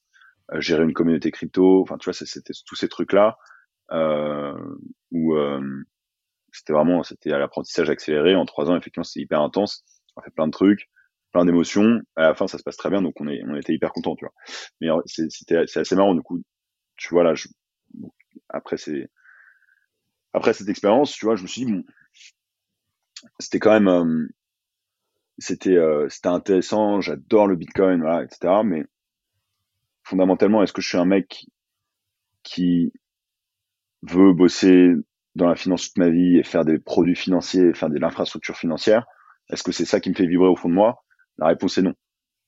gérer 0.58 0.84
une 0.84 0.92
communauté 0.92 1.30
crypto. 1.30 1.82
Enfin, 1.82 1.98
tu 1.98 2.04
vois, 2.04 2.14
c'était 2.14 2.52
tous 2.66 2.76
ces 2.76 2.88
trucs 2.88 3.12
là 3.12 3.36
euh, 3.90 4.54
où 5.10 5.34
c'était 6.52 6.72
vraiment 6.72 7.02
c'était 7.02 7.32
à 7.32 7.38
l'apprentissage 7.38 7.90
accéléré 7.90 8.34
en 8.34 8.44
trois 8.44 8.70
ans. 8.70 8.76
Effectivement, 8.76 9.04
c'est 9.04 9.20
hyper 9.20 9.40
intense. 9.40 9.84
On 10.16 10.22
fait 10.22 10.30
plein 10.30 10.46
de 10.46 10.52
trucs 10.52 10.88
plein 11.32 11.44
d'émotions. 11.44 12.00
À 12.16 12.22
la 12.22 12.34
fin, 12.34 12.46
ça 12.46 12.58
se 12.58 12.62
passe 12.62 12.76
très 12.76 12.90
bien, 12.90 13.02
donc 13.02 13.20
on 13.20 13.26
est, 13.26 13.42
on 13.46 13.56
était 13.56 13.72
hyper 13.72 13.92
content, 13.92 14.14
tu 14.14 14.24
vois. 14.24 14.34
Mais 14.80 14.88
c'était, 15.06 15.66
c'est 15.66 15.80
assez 15.80 15.96
marrant, 15.96 16.14
du 16.14 16.22
coup. 16.22 16.40
Tu 16.96 17.08
vois 17.14 17.24
là, 17.24 17.34
je, 17.34 17.48
après 18.50 18.76
c'est, 18.76 19.08
après 20.32 20.52
cette 20.52 20.68
expérience, 20.68 21.12
tu 21.12 21.24
vois, 21.24 21.36
je 21.36 21.42
me 21.42 21.48
suis 21.48 21.64
dit 21.64 21.72
bon, 21.72 21.84
c'était 23.38 23.58
quand 23.58 23.72
même, 23.72 23.88
euh, 23.88 24.28
c'était, 25.38 25.76
euh, 25.76 26.08
c'était 26.08 26.28
intéressant. 26.28 27.00
J'adore 27.00 27.46
le 27.46 27.56
Bitcoin, 27.56 28.00
voilà, 28.00 28.24
etc. 28.24 28.62
Mais 28.64 28.84
fondamentalement, 30.02 30.62
est-ce 30.62 30.72
que 30.72 30.82
je 30.82 30.88
suis 30.88 30.98
un 30.98 31.04
mec 31.04 31.46
qui 32.42 32.92
veut 34.02 34.32
bosser 34.32 34.92
dans 35.34 35.46
la 35.46 35.56
finance 35.56 35.86
toute 35.86 35.98
ma 35.98 36.10
vie 36.10 36.38
et 36.38 36.42
faire 36.42 36.64
des 36.64 36.78
produits 36.78 37.16
financiers, 37.16 37.72
faire 37.74 37.90
de 37.90 37.98
l'infrastructure 37.98 38.56
financière? 38.56 39.06
Est-ce 39.50 39.62
que 39.62 39.72
c'est 39.72 39.84
ça 39.84 40.00
qui 40.00 40.10
me 40.10 40.14
fait 40.14 40.26
vibrer 40.26 40.48
au 40.48 40.56
fond 40.56 40.68
de 40.68 40.74
moi? 40.74 41.04
La 41.38 41.46
réponse 41.46 41.78
est 41.78 41.82
non. 41.82 41.94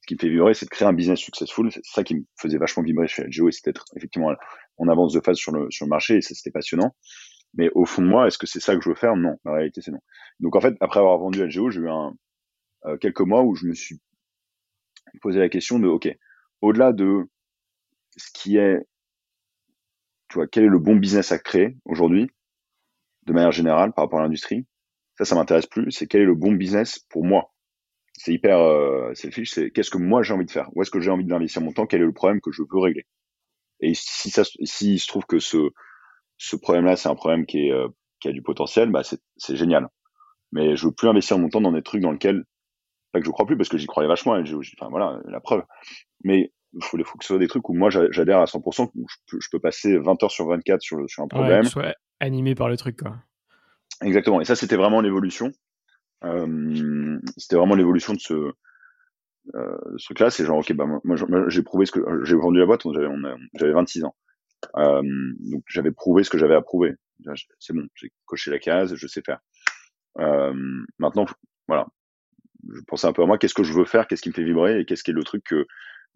Ce 0.03 0.07
qui 0.07 0.15
me 0.15 0.19
fait 0.19 0.29
vibrer, 0.29 0.55
c'est 0.55 0.67
de 0.67 0.71
créer 0.71 0.87
un 0.87 0.93
business 0.93 1.19
successful. 1.19 1.71
C'est 1.73 1.85
ça 1.85 2.05
qui 2.05 2.17
me 2.17 2.23
faisait 2.39 2.59
vachement 2.59 2.83
vibrer 2.83 3.09
chez 3.09 3.25
LGO 3.25 3.49
et 3.49 3.53
c'était 3.53 3.73
effectivement 3.97 4.33
on 4.77 4.89
avance 4.89 5.13
de 5.15 5.21
phase 5.21 5.37
sur 5.37 5.53
le, 5.53 5.71
sur 5.71 5.87
le 5.87 5.91
marché 5.91 6.17
et 6.17 6.21
c'était 6.21 6.51
passionnant. 6.51 6.95
Mais 7.55 7.71
au 7.75 7.87
fond 7.87 8.03
de 8.03 8.09
moi, 8.09 8.27
est-ce 8.27 8.37
que 8.37 8.47
c'est 8.47 8.61
ça 8.61 8.75
que 8.77 8.83
je 8.83 8.89
veux 8.89 8.95
faire? 8.95 9.17
Non, 9.17 9.37
la 9.45 9.53
réalité 9.53 9.81
c'est 9.81 9.93
non. 9.93 10.01
Donc 10.41 10.57
en 10.57 10.61
fait, 10.61 10.75
après 10.81 11.01
avoir 11.01 11.19
vendu 11.19 11.43
LGO, 11.43 11.71
j'ai 11.71 11.81
eu 11.81 11.89
un, 11.89 12.13
euh, 12.87 12.97
quelques 12.97 13.21
mois 13.21 13.43
où 13.43 13.55
je 13.55 13.67
me 13.67 13.75
suis 13.75 14.01
posé 15.21 15.39
la 15.39 15.49
question 15.49 15.79
de, 15.79 15.87
ok, 15.87 16.09
au-delà 16.61 16.93
de 16.93 17.29
ce 18.17 18.31
qui 18.33 18.57
est, 18.57 18.79
tu 20.29 20.35
vois, 20.35 20.47
quel 20.47 20.65
est 20.65 20.69
le 20.69 20.79
bon 20.79 20.97
business 20.97 21.33
à 21.33 21.39
créer 21.39 21.77
aujourd'hui, 21.85 22.31
de 23.25 23.33
manière 23.33 23.53
générale 23.53 23.93
par 23.93 24.05
rapport 24.05 24.21
à 24.21 24.23
l'industrie, 24.23 24.67
ça, 25.17 25.25
ça 25.25 25.35
m'intéresse 25.35 25.67
plus. 25.67 25.91
C'est 25.93 26.07
quel 26.07 26.23
est 26.23 26.27
le 26.27 26.35
bon 26.35 26.53
business 26.53 26.99
pour 27.09 27.25
moi 27.25 27.55
c'est 28.17 28.33
hyper 28.33 28.59
euh, 28.61 29.13
selfish, 29.15 29.51
c'est 29.51 29.71
qu'est-ce 29.71 29.91
que 29.91 29.99
moi 29.99 30.23
j'ai 30.23 30.35
envie 30.35 30.47
de 30.47 30.51
faire? 30.51 30.69
Où 30.75 30.83
est-ce 30.83 30.91
que 30.91 31.01
j'ai 31.01 31.11
envie 31.11 31.25
d'investir 31.25 31.63
mon 31.63 31.73
temps? 31.73 31.87
Quel 31.87 32.01
est 32.01 32.05
le 32.05 32.13
problème 32.13 32.41
que 32.41 32.53
je 32.53 32.63
veux 32.63 32.79
régler? 32.79 33.07
Et 33.81 33.93
si 33.95 34.31
ça, 34.31 34.43
si 34.65 34.99
se 34.99 35.09
trouve 35.09 35.25
que 35.27 35.39
ce 35.39 35.71
ce 36.39 36.57
problème-là, 36.57 36.97
c'est 36.97 37.09
un 37.09 37.15
problème 37.15 37.47
qui 37.47 37.69
est 37.69 37.73
euh, 37.73 37.89
qui 38.21 38.29
a 38.29 38.33
du 38.33 38.43
potentiel, 38.43 38.91
bah 38.91 39.03
c'est 39.05 39.57
génial. 39.57 39.89
Mais 40.53 40.77
je 40.77 40.87
veux 40.87 40.93
plus 40.93 41.09
investir 41.09 41.39
mon 41.39 41.49
temps 41.49 41.61
dans 41.61 41.73
des 41.73 41.83
trucs 41.83 42.03
dans 42.03 42.13
lesquels 42.13 42.45
pas 43.15 43.21
que 43.21 43.27
je 43.27 43.31
crois 43.31 43.47
plus 43.47 43.57
parce 43.57 43.69
que 43.69 43.79
j'y 43.79 43.87
croyais 43.87 44.09
vachement. 44.09 44.33
enfin 44.33 44.91
voilà, 44.91 45.21
la 45.27 45.41
preuve. 45.41 45.63
Mais 46.25 46.53
il 46.75 46.85
faut, 46.85 46.99
faut 47.05 47.19
que 47.19 47.25
ce 47.25 47.29
soit 47.29 47.39
des 47.39 47.49
trucs 47.49 47.69
où 47.69 47.75
moi 47.75 47.89
j'adhère 47.89 48.41
à 48.41 48.45
100%, 48.45 48.91
où 48.95 49.07
je 49.09 49.17
peux, 49.31 49.39
je 49.41 49.49
peux 49.51 49.61
passer 49.61 49.97
20 49.97 50.23
heures 50.23 50.31
sur 50.31 50.49
24 50.49 50.83
sur, 50.83 51.09
sur 51.09 51.23
un 51.23 51.29
problème. 51.29 51.65
Ouais, 51.77 51.95
animé 52.21 52.55
par 52.55 52.69
le 52.69 52.77
truc 52.77 52.99
quoi. 52.99 53.17
Exactement. 54.03 54.41
Et 54.41 54.45
ça, 54.45 54.57
c'était 54.57 54.77
vraiment 54.77 55.01
l'évolution. 55.01 55.53
Euh, 56.25 57.19
c'était 57.37 57.57
vraiment 57.57 57.75
l'évolution 57.75 58.13
de 58.15 58.19
ce, 58.19 58.35
euh, 59.55 59.79
ce 59.97 60.05
truc-là. 60.07 60.31
C'est 60.31 60.45
genre, 60.45 60.59
ok, 60.59 60.73
bah, 60.73 60.87
moi, 61.05 61.17
j'ai 61.49 61.63
prouvé 61.63 61.87
ce 61.87 61.93
que 61.93 62.01
j'ai 62.25 62.37
vendu 62.37 62.59
la 62.59 62.67
boîte, 62.67 62.83
j'avais 63.55 63.73
26 63.73 64.05
ans. 64.05 64.15
Euh, 64.77 65.03
donc 65.41 65.63
j'avais 65.69 65.93
prouvé 65.93 66.25
ce 66.25 66.31
que 66.31 66.39
j'avais 66.39 66.55
à 66.55 66.63
prouver. 66.63 66.95
C'est 67.59 67.75
bon, 67.75 67.87
j'ai 67.95 68.11
coché 68.27 68.51
la 68.51 68.59
case, 68.59 68.95
je 68.95 69.07
sais 69.07 69.23
faire. 69.23 69.39
Euh, 70.19 70.55
maintenant, 70.99 71.27
voilà, 71.69 71.87
je 72.73 72.81
pensais 72.87 73.07
un 73.07 73.13
peu 73.13 73.23
à 73.23 73.27
moi, 73.27 73.39
qu'est-ce 73.39 73.55
que 73.55 73.65
je 73.65 73.73
veux 73.73 73.85
faire, 73.85 74.07
qu'est-ce 74.07 74.23
qui 74.23 74.29
me 74.29 74.35
fait 74.35 74.45
vibrer 74.45 74.81
et 74.81 74.85
qu'est-ce 74.85 75.03
qui 75.03 75.11
est 75.11 75.15
le 75.15 75.25
truc 75.25 75.45
que 75.45 75.67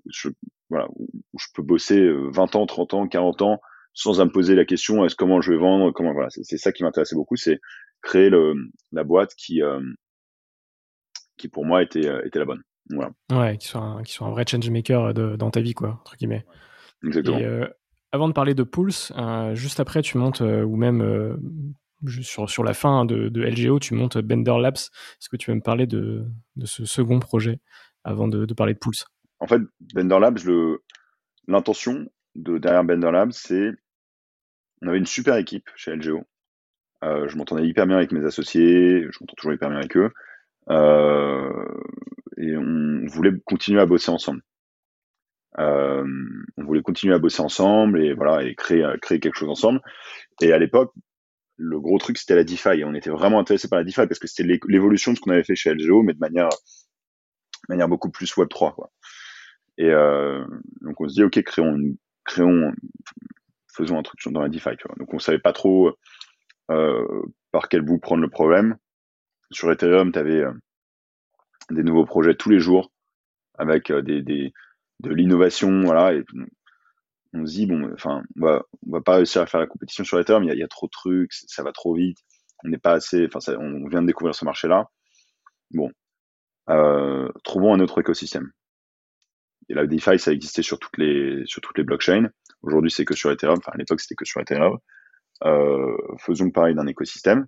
je, 0.07 0.29
voilà, 0.71 0.87
où 0.97 1.09
je 1.39 1.47
peux 1.55 1.63
bosser 1.63 2.09
20 2.11 2.57
ans, 2.57 2.67
30 2.67 2.95
ans, 2.95 3.09
40 3.09 3.43
ans 3.43 3.61
sans 3.99 4.25
me 4.25 4.31
poser 4.31 4.55
la 4.55 4.65
question 4.65 5.05
est-ce 5.05 5.17
comment 5.17 5.41
je 5.41 5.53
vais 5.53 5.59
vendre, 5.59 5.91
comment 5.91 6.13
voilà, 6.13 6.29
c'est 6.31 6.57
ça 6.57 6.71
qui 6.71 6.85
m'intéressait 6.85 7.17
beaucoup, 7.17 7.37
c'est 7.37 7.61
créer 8.01 8.31
le, 8.31 8.55
la 8.93 9.03
boîte 9.03 9.35
qui, 9.35 9.61
euh, 9.61 9.81
qui 11.37 11.49
pour 11.49 11.65
moi 11.65 11.83
était, 11.83 12.07
euh, 12.07 12.25
était 12.25 12.39
la 12.39 12.45
bonne. 12.45 12.63
Voilà. 12.91 13.11
Ouais, 13.33 13.59
qui 13.59 13.67
soit, 13.67 13.81
un, 13.81 14.03
qui 14.03 14.13
soit 14.13 14.29
un 14.29 14.31
vrai 14.31 14.45
change 14.49 14.71
maker 14.71 15.13
de, 15.13 15.37
dans 15.37 15.51
ta 15.51 15.61
vie, 15.61 15.75
quoi, 15.75 15.99
entre 16.01 16.17
guillemets. 16.17 16.47
Exactement. 17.05 17.39
Et, 17.39 17.45
euh, 17.45 17.67
avant 18.13 18.29
de 18.29 18.33
parler 18.33 18.55
de 18.55 18.63
Pulse, 18.63 19.13
juste 19.53 19.81
après, 19.81 20.01
tu 20.01 20.17
montes, 20.17 20.41
ou 20.41 20.77
même 20.77 21.37
sur, 22.23 22.65
la 22.65 22.75
fin 22.75 23.05
de, 23.05 23.31
LGO, 23.41 23.79
tu 23.79 23.95
montes 23.95 24.19
Bender 24.19 24.59
Labs. 24.61 24.77
Est-ce 24.77 25.29
que 25.29 25.37
tu 25.37 25.51
veux 25.51 25.57
me 25.57 25.63
parler 25.63 25.87
de, 25.87 26.27
ce 26.65 26.85
second 26.85 27.19
projet 27.19 27.61
avant 28.05 28.29
de, 28.29 28.53
parler 28.55 28.75
de 28.75 28.79
Pulse? 28.79 29.07
En 29.41 29.47
fait, 29.47 29.61
Bender 29.95 30.19
Labs, 30.21 30.39
l'intention 31.47 32.07
de 32.35 32.59
derrière 32.59 32.85
Bender 32.85 33.11
Labs, 33.11 33.33
c'est 33.33 33.71
on 34.83 34.89
avait 34.89 34.99
une 34.99 35.07
super 35.07 35.37
équipe 35.37 35.69
chez 35.75 35.95
LGO. 35.95 36.23
Euh, 37.05 37.29
je 37.29 37.37
m'entendais 37.37 37.67
hyper 37.67 37.87
bien 37.87 37.97
avec 37.97 38.13
mes 38.13 38.25
associés, 38.25 39.03
je 39.03 39.19
m'entends 39.21 39.35
toujours 39.37 39.53
hyper 39.53 39.71
bien 39.71 39.79
avec 39.79 39.97
eux. 39.97 40.11
Euh, 40.71 41.65
et 42.37 42.57
on 42.57 43.07
voulait 43.07 43.33
continuer 43.45 43.81
à 43.81 43.87
bosser 43.87 44.11
ensemble. 44.11 44.43
Euh, 45.59 46.07
on 46.57 46.65
voulait 46.65 46.83
continuer 46.83 47.15
à 47.15 47.19
bosser 47.19 47.43
ensemble 47.43 48.01
et 48.01 48.13
voilà 48.13 48.45
et 48.45 48.55
créer 48.55 48.99
quelque 49.03 49.35
chose 49.35 49.49
ensemble. 49.49 49.81
Et 50.41 50.53
à 50.53 50.59
l'époque, 50.59 50.93
le 51.59 51.81
gros 51.81 51.99
truc 51.99 52.19
c'était 52.19 52.37
la 52.37 52.45
DeFi. 52.45 52.85
On 52.85 52.95
était 52.95 53.11
vraiment 53.11 53.41
intéressé 53.41 53.69
par 53.69 53.79
la 53.79 53.85
DeFi 53.85 54.07
parce 54.07 54.19
que 54.19 54.27
c'était 54.27 54.59
l'évolution 54.69 55.13
de 55.13 55.17
ce 55.17 55.21
qu'on 55.21 55.33
avait 55.33 55.45
fait 55.45 55.57
chez 55.57 55.75
LGO, 55.75 56.03
mais 56.03 56.15
de 56.15 56.19
manière 56.19 56.49
manière 57.69 57.89
beaucoup 57.89 58.11
plus 58.11 58.35
Web 58.37 58.49
3. 58.49 58.75
Quoi. 58.75 58.91
Et 59.77 59.91
euh, 59.91 60.45
donc 60.81 61.01
on 61.01 61.09
se 61.09 61.15
dit 61.15 61.25
ok 61.25 61.43
créons 61.43 61.79
créons 62.25 62.73
faisons 63.73 63.99
un 63.99 64.03
truc 64.03 64.21
dans 64.33 64.41
la 64.41 64.49
DeFi. 64.49 64.71
Donc 64.99 65.13
on 65.13 65.19
savait 65.19 65.39
pas 65.39 65.53
trop 65.53 65.93
par 66.67 67.69
quel 67.69 67.83
bout 67.83 67.99
prendre 67.99 68.23
le 68.23 68.31
problème. 68.31 68.77
Sur 69.51 69.73
Ethereum, 69.73 70.13
tu 70.13 70.19
avais 70.19 70.45
des 71.71 71.83
nouveaux 71.83 72.05
projets 72.05 72.35
tous 72.35 72.51
les 72.51 72.61
jours 72.61 72.93
avec 73.59 73.91
des, 73.91 74.23
des 74.23 74.53
de 75.01 75.11
l'innovation, 75.11 75.83
voilà. 75.83 76.19
On 77.35 77.47
se 77.47 77.53
dit 77.53 77.67
bon, 77.67 77.91
enfin, 77.93 78.23
on 78.37 78.47
va, 78.47 78.63
on 78.87 78.93
va 78.93 79.01
pas 79.01 79.17
réussir 79.17 79.43
à 79.43 79.47
faire 79.47 79.61
la 79.61 79.67
compétition 79.67 80.05
sur 80.05 80.19
Ethereum. 80.19 80.45
Il 80.45 80.55
y 80.55 80.59
y 80.59 80.63
a 80.63 80.69
trop 80.69 80.87
de 80.87 80.93
trucs, 80.93 81.33
ça 81.33 81.63
va 81.63 81.73
trop 81.73 81.95
vite. 81.95 82.19
On 82.65 82.69
n'est 82.69 82.79
pas 82.79 82.93
assez, 82.93 83.27
enfin, 83.33 83.55
on 83.59 83.87
vient 83.89 84.03
de 84.03 84.07
découvrir 84.07 84.35
ce 84.35 84.45
marché-là. 84.45 84.87
Bon, 85.73 85.91
euh, 86.71 87.29
trouvons 87.45 87.75
un 87.75 87.81
autre 87.81 88.01
écosystème. 88.01 88.51
Et 89.69 89.75
la 89.75 89.87
DeFi, 89.87 90.19
ça 90.19 90.33
existait 90.33 90.63
sur 90.63 90.79
toutes 90.79 90.97
les 90.97 91.43
sur 91.47 91.61
toutes 91.61 91.77
les 91.79 91.85
blockchains. 91.85 92.31
Aujourd'hui, 92.63 92.91
c'est 92.91 93.05
que 93.05 93.15
sur 93.15 93.31
Ethereum. 93.31 93.59
Enfin, 93.59 93.73
à 93.75 93.77
l'époque, 93.79 94.01
c'était 94.01 94.15
que 94.15 94.25
sur 94.25 94.41
Ethereum. 94.41 94.79
Euh, 95.45 95.97
faisons 96.19 96.51
pareil 96.51 96.75
d'un 96.75 96.87
écosystème. 96.87 97.47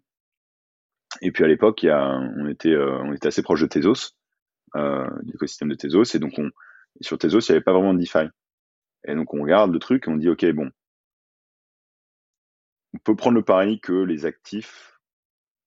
Et 1.22 1.32
puis 1.32 1.44
à 1.44 1.48
l'époque, 1.48 1.84
on 1.84 2.48
était 2.48 2.70
euh, 2.70 2.98
on 3.02 3.12
était 3.12 3.28
assez 3.28 3.42
proche 3.42 3.62
de 3.62 3.66
Tezos, 3.66 4.12
euh, 4.76 5.08
l'écosystème 5.24 5.68
de 5.68 5.74
Tezos, 5.74 6.14
et 6.14 6.18
donc 6.18 6.34
on 6.38 6.50
sur 7.00 7.18
Tezos, 7.18 7.40
il 7.40 7.52
n'y 7.52 7.56
avait 7.56 7.64
pas 7.64 7.72
vraiment 7.72 7.94
de 7.94 7.98
DeFi. 7.98 8.28
Et 9.04 9.14
donc 9.14 9.32
on 9.34 9.42
regarde 9.42 9.72
le 9.72 9.78
truc 9.78 10.06
et 10.06 10.10
on 10.10 10.16
dit 10.16 10.28
ok 10.28 10.44
bon, 10.52 10.70
on 12.94 12.98
peut 12.98 13.16
prendre 13.16 13.36
le 13.36 13.44
pari 13.44 13.80
que 13.80 13.92
les 13.92 14.26
actifs, 14.26 14.98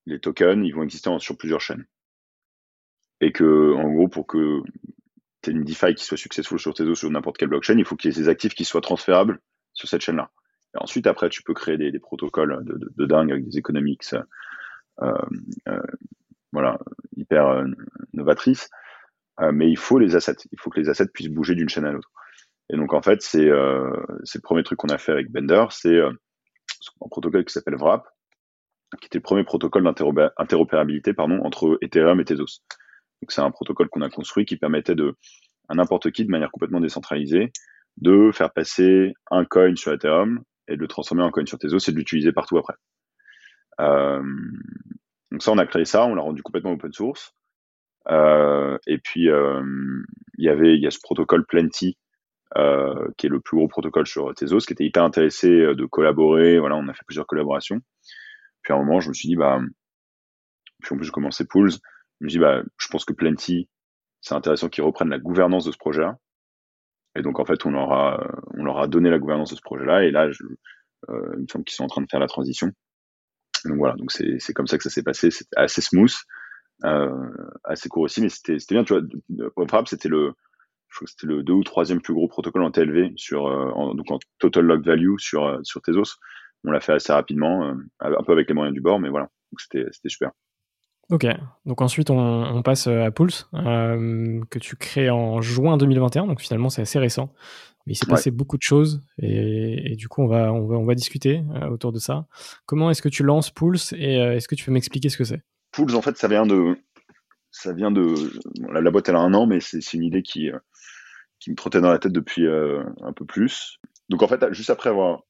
les 0.06 0.20
tokens, 0.20 0.66
ils 0.66 0.74
vont 0.74 0.84
exister 0.84 1.10
sur 1.20 1.38
plusieurs 1.38 1.62
chaînes. 1.62 1.86
Et 3.22 3.32
que 3.32 3.74
en 3.76 3.92
gros 3.92 4.08
pour 4.08 4.28
que 4.28 4.62
tu 5.42 5.50
aies 5.50 5.54
une 5.54 5.64
DeFi 5.64 5.96
qui 5.96 6.04
soit 6.04 6.18
successful 6.18 6.60
sur 6.60 6.74
Tezos 6.74 6.96
sur 6.96 7.10
n'importe 7.10 7.38
quelle 7.38 7.50
blockchain, 7.50 7.78
il 7.78 7.86
faut 7.86 7.96
qu'il 7.96 8.12
y 8.12 8.14
ait 8.14 8.18
ces 8.18 8.30
actifs 8.30 8.54
qui 8.54 8.66
soient 8.66 8.82
transférables 8.82 9.40
sur 9.74 9.88
cette 9.88 10.02
chaîne-là. 10.02 10.32
Et 10.76 10.78
ensuite 10.82 11.08
après 11.08 11.30
tu 11.30 11.44
peux 11.44 11.54
créer 11.54 11.78
des, 11.78 12.00
protocoles 12.00 12.64
de, 12.66 13.06
dingue 13.06 13.32
avec 13.32 13.46
des 13.46 13.58
économiques 13.58 14.04
euh, 15.02 15.12
euh, 15.68 15.82
voilà 16.52 16.78
hyper 17.18 17.48
euh, 17.48 17.66
novatrices. 18.14 18.70
Euh, 19.42 19.52
mais 19.52 19.70
il 19.70 19.78
faut 19.78 20.00
les 20.00 20.16
assets. 20.16 20.48
Il 20.52 20.60
faut 20.60 20.70
que 20.70 20.80
les 20.80 20.90
assets 20.90 21.08
puissent 21.08 21.30
bouger 21.30 21.56
d'une 21.56 21.70
chaîne 21.70 21.86
à 21.86 21.92
l'autre. 21.92 22.12
Et 22.70 22.78
donc 22.78 22.94
en 22.94 23.02
fait, 23.02 23.22
c'est 23.22 23.48
euh, 23.50 23.90
le 24.20 24.42
premier 24.42 24.64
truc 24.64 24.80
qu'on 24.80 24.90
a 24.90 24.98
fait 24.98 25.12
avec 25.12 25.32
Bender, 25.32 25.66
c'est 25.70 25.96
euh, 25.96 26.12
un 27.02 27.08
protocole 27.10 27.46
qui 27.46 27.54
s'appelle 27.54 27.76
WRAP, 27.76 28.08
qui 29.00 29.08
était 29.08 29.18
le 29.18 29.24
premier 29.24 29.44
protocole 29.44 29.84
d'interopérabilité 29.84 31.14
pardon 31.14 31.42
entre 31.44 31.78
Ethereum 31.82 32.20
et 32.20 32.26
Tezos. 32.26 32.62
Donc 33.22 33.32
c'est 33.32 33.42
un 33.42 33.52
protocole 33.52 33.90
qu'on 33.90 34.02
a 34.02 34.10
construit 34.10 34.46
qui 34.46 34.58
permettait 34.58 34.96
de 34.96 35.16
à 35.70 35.76
n'importe 35.76 36.12
qui 36.12 36.26
de 36.26 36.32
manière 36.32 36.52
complètement 36.52 36.82
décentralisée 36.82 37.52
de 37.98 38.32
faire 38.32 38.52
passer 38.52 39.14
un 39.32 39.46
coin 39.46 39.76
sur 39.76 39.94
Ethereum 39.94 40.42
et 40.68 40.76
de 40.76 40.82
le 40.82 40.88
transformer 40.88 41.24
en 41.24 41.32
coin 41.32 41.46
sur 41.46 41.58
Tezos 41.58 41.90
et 41.90 41.92
de 41.92 41.98
l'utiliser 41.98 42.32
partout 42.32 42.58
après. 42.58 42.74
Euh, 43.80 44.24
donc 45.32 45.42
ça, 45.42 45.52
on 45.52 45.58
a 45.58 45.66
créé 45.66 45.86
ça, 45.86 46.06
on 46.06 46.16
l'a 46.16 46.22
rendu 46.22 46.44
complètement 46.44 46.72
open 46.72 46.94
source. 46.94 47.34
Euh, 48.10 48.78
et 48.86 48.98
puis 48.98 49.30
euh, 49.30 49.64
il 50.38 50.46
y 50.46 50.50
avait 50.50 50.76
il 50.76 50.84
y 50.84 50.88
a 50.88 50.92
ce 50.92 51.00
protocole 51.02 51.46
Plenty 51.46 51.98
euh, 52.58 53.10
qui 53.18 53.28
est 53.28 53.30
le 53.30 53.40
plus 53.40 53.58
gros 53.58 53.68
protocole 53.68 54.08
sur 54.08 54.34
Tezos, 54.36 54.60
qui 54.60 54.74
était 54.74 54.86
hyper 54.86 55.04
intéressé 55.04 55.50
de 55.50 55.86
collaborer. 55.86 56.60
Voilà, 56.60 56.76
on 56.76 56.88
a 56.88 56.94
fait 56.94 57.06
plusieurs 57.06 57.28
collaborations. 57.28 57.80
Puis 58.62 58.74
à 58.74 58.76
un 58.76 58.80
moment, 58.80 59.00
je 59.00 59.10
me 59.10 59.14
suis 59.14 59.30
dit 59.30 59.36
bah 59.36 59.60
puis 60.82 60.94
en 60.94 60.98
plus 60.98 61.06
je 61.06 61.12
commençais 61.12 61.46
Pools, 61.46 61.72
je 61.72 62.26
me 62.26 62.30
suis 62.30 62.40
dit 62.40 62.44
bah 62.44 62.62
je 62.78 62.88
pense 62.90 63.06
que 63.06 63.14
Plenty 63.14 63.70
c'est 64.24 64.36
intéressant 64.36 64.70
qu'ils 64.70 64.84
reprennent 64.84 65.10
la 65.10 65.20
gouvernance 65.20 65.66
de 65.66 65.72
ce 65.72 65.78
projet-là. 65.78 66.18
Et 67.16 67.22
donc 67.22 67.40
en 67.40 67.46
fait, 67.46 67.66
on 67.66 67.72
leur 67.72 67.92
a 67.92 68.26
on 68.58 68.64
leur 68.64 68.80
a 68.80 68.88
donné 68.88 69.10
la 69.10 69.20
gouvernance 69.20 69.52
de 69.52 69.56
ce 69.56 69.62
projet-là. 69.62 70.06
Et 70.06 70.12
là, 70.12 70.32
je, 70.32 70.44
euh, 71.10 71.34
il 71.36 71.42
me 71.42 71.48
semble 71.48 71.66
qu'ils 71.66 71.76
sont 71.76 71.84
en 71.84 71.88
train 71.88 72.02
de 72.02 72.08
faire 72.10 72.22
la 72.22 72.28
transition. 72.28 72.72
Donc 73.66 73.78
voilà, 73.78 73.96
donc 73.96 74.12
c'est 74.12 74.40
c'est 74.40 74.54
comme 74.54 74.68
ça 74.68 74.78
que 74.78 74.84
ça 74.84 74.90
s'est 74.90 75.04
passé. 75.04 75.30
C'était 75.30 75.58
assez 75.58 75.82
smooth. 75.82 76.14
Euh, 76.86 77.30
assez 77.64 77.88
court 77.88 78.04
aussi, 78.04 78.22
mais 78.22 78.30
c'était 78.30 78.58
bien, 78.72 78.84
tu 78.84 78.94
vois. 78.94 79.68
Frappe, 79.68 79.88
c'était 79.88 80.10
le, 80.10 80.34
je 80.94 80.98
crois 81.00 81.06
que 81.08 81.12
c'était 81.12 81.28
le 81.28 81.42
deux 81.42 81.54
ou 81.54 81.64
troisième 81.64 82.02
plus 82.02 82.14
gros 82.14 82.28
protocole 82.28 82.62
en 82.62 82.70
TLV 82.70 83.14
sur, 83.16 83.48
euh, 83.48 83.72
en, 83.72 83.96
donc 83.96 84.12
en 84.12 84.20
total 84.38 84.66
log 84.66 84.86
value 84.86 85.18
sur 85.18 85.46
euh, 85.46 85.60
sur 85.64 85.82
Tezos. 85.82 86.18
On 86.64 86.72
l'a 86.72 86.80
fait 86.80 86.94
assez 86.94 87.12
rapidement, 87.12 87.76
un 88.00 88.24
peu 88.24 88.32
avec 88.32 88.48
les 88.48 88.54
moyens 88.54 88.74
du 88.74 88.80
bord, 88.80 88.98
mais 88.98 89.10
voilà, 89.10 89.26
donc 89.52 89.60
c'était 89.60 89.86
c'était 89.92 90.08
super. 90.08 90.32
Ok, 91.10 91.26
donc 91.66 91.82
ensuite 91.82 92.10
on, 92.10 92.18
on 92.18 92.62
passe 92.62 92.88
à 92.88 93.12
Pulse, 93.12 93.50
que 93.52 94.60
tu 94.60 94.78
crées 94.78 95.10
en 95.10 95.42
juin 95.42 95.76
2021, 95.76 96.28
donc 96.28 96.40
finalement 96.40 96.70
c'est 96.70 96.84
assez 96.84 97.00
récent, 97.00 97.34
mais 97.86 97.94
il 97.94 97.96
s'est 97.98 98.06
passé 98.06 98.32
beaucoup 98.32 98.56
de 98.56 98.62
choses 98.62 99.02
et, 99.18 99.92
et, 99.92 99.96
du 99.98 100.08
coup 100.08 100.22
on 100.22 100.28
va, 100.28 100.54
on 100.54 100.66
va, 100.66 100.78
on 100.78 100.86
va 100.86 100.96
discuter 100.96 101.44
autour 101.70 101.92
de 101.92 102.00
ça. 102.00 102.28
Comment 102.66 102.90
est-ce 102.90 103.02
que 103.02 103.10
tu 103.10 103.24
lances 103.24 103.52
Pulse 103.52 103.92
et 103.98 104.14
est-ce 104.14 104.48
que 104.48 104.56
tu 104.56 104.64
peux 104.64 104.72
m'expliquer 104.72 105.10
ce 105.10 105.18
que 105.18 105.26
c'est? 105.26 105.42
Pools, 105.74 105.96
en 105.96 106.02
fait, 106.02 106.16
ça 106.18 106.30
vient 106.30 106.46
de, 106.46 106.78
ça 107.54 107.72
vient 107.72 107.92
de, 107.92 108.14
la, 108.74 108.92
boîte 108.92 109.08
elle 109.08 109.16
a 109.16 109.20
un 109.20 109.34
an, 109.34 109.46
mais 109.46 109.62
c'est 109.62 109.94
une 109.94 110.04
idée 110.04 110.24
qui, 110.24 110.52
euh, 110.52 110.58
qui 111.40 111.52
me 111.52 111.56
trottait 111.56 111.80
dans 111.80 111.92
la 111.92 112.00
tête 112.00 112.12
depuis 112.12 112.46
euh, 112.46 112.84
un 113.02 113.14
peu 113.14 113.26
plus. 113.26 113.80
Donc 114.10 114.24
en 114.24 114.28
fait, 114.28 114.52
juste 114.52 114.72
après 114.72 114.90
avoir, 114.90 115.22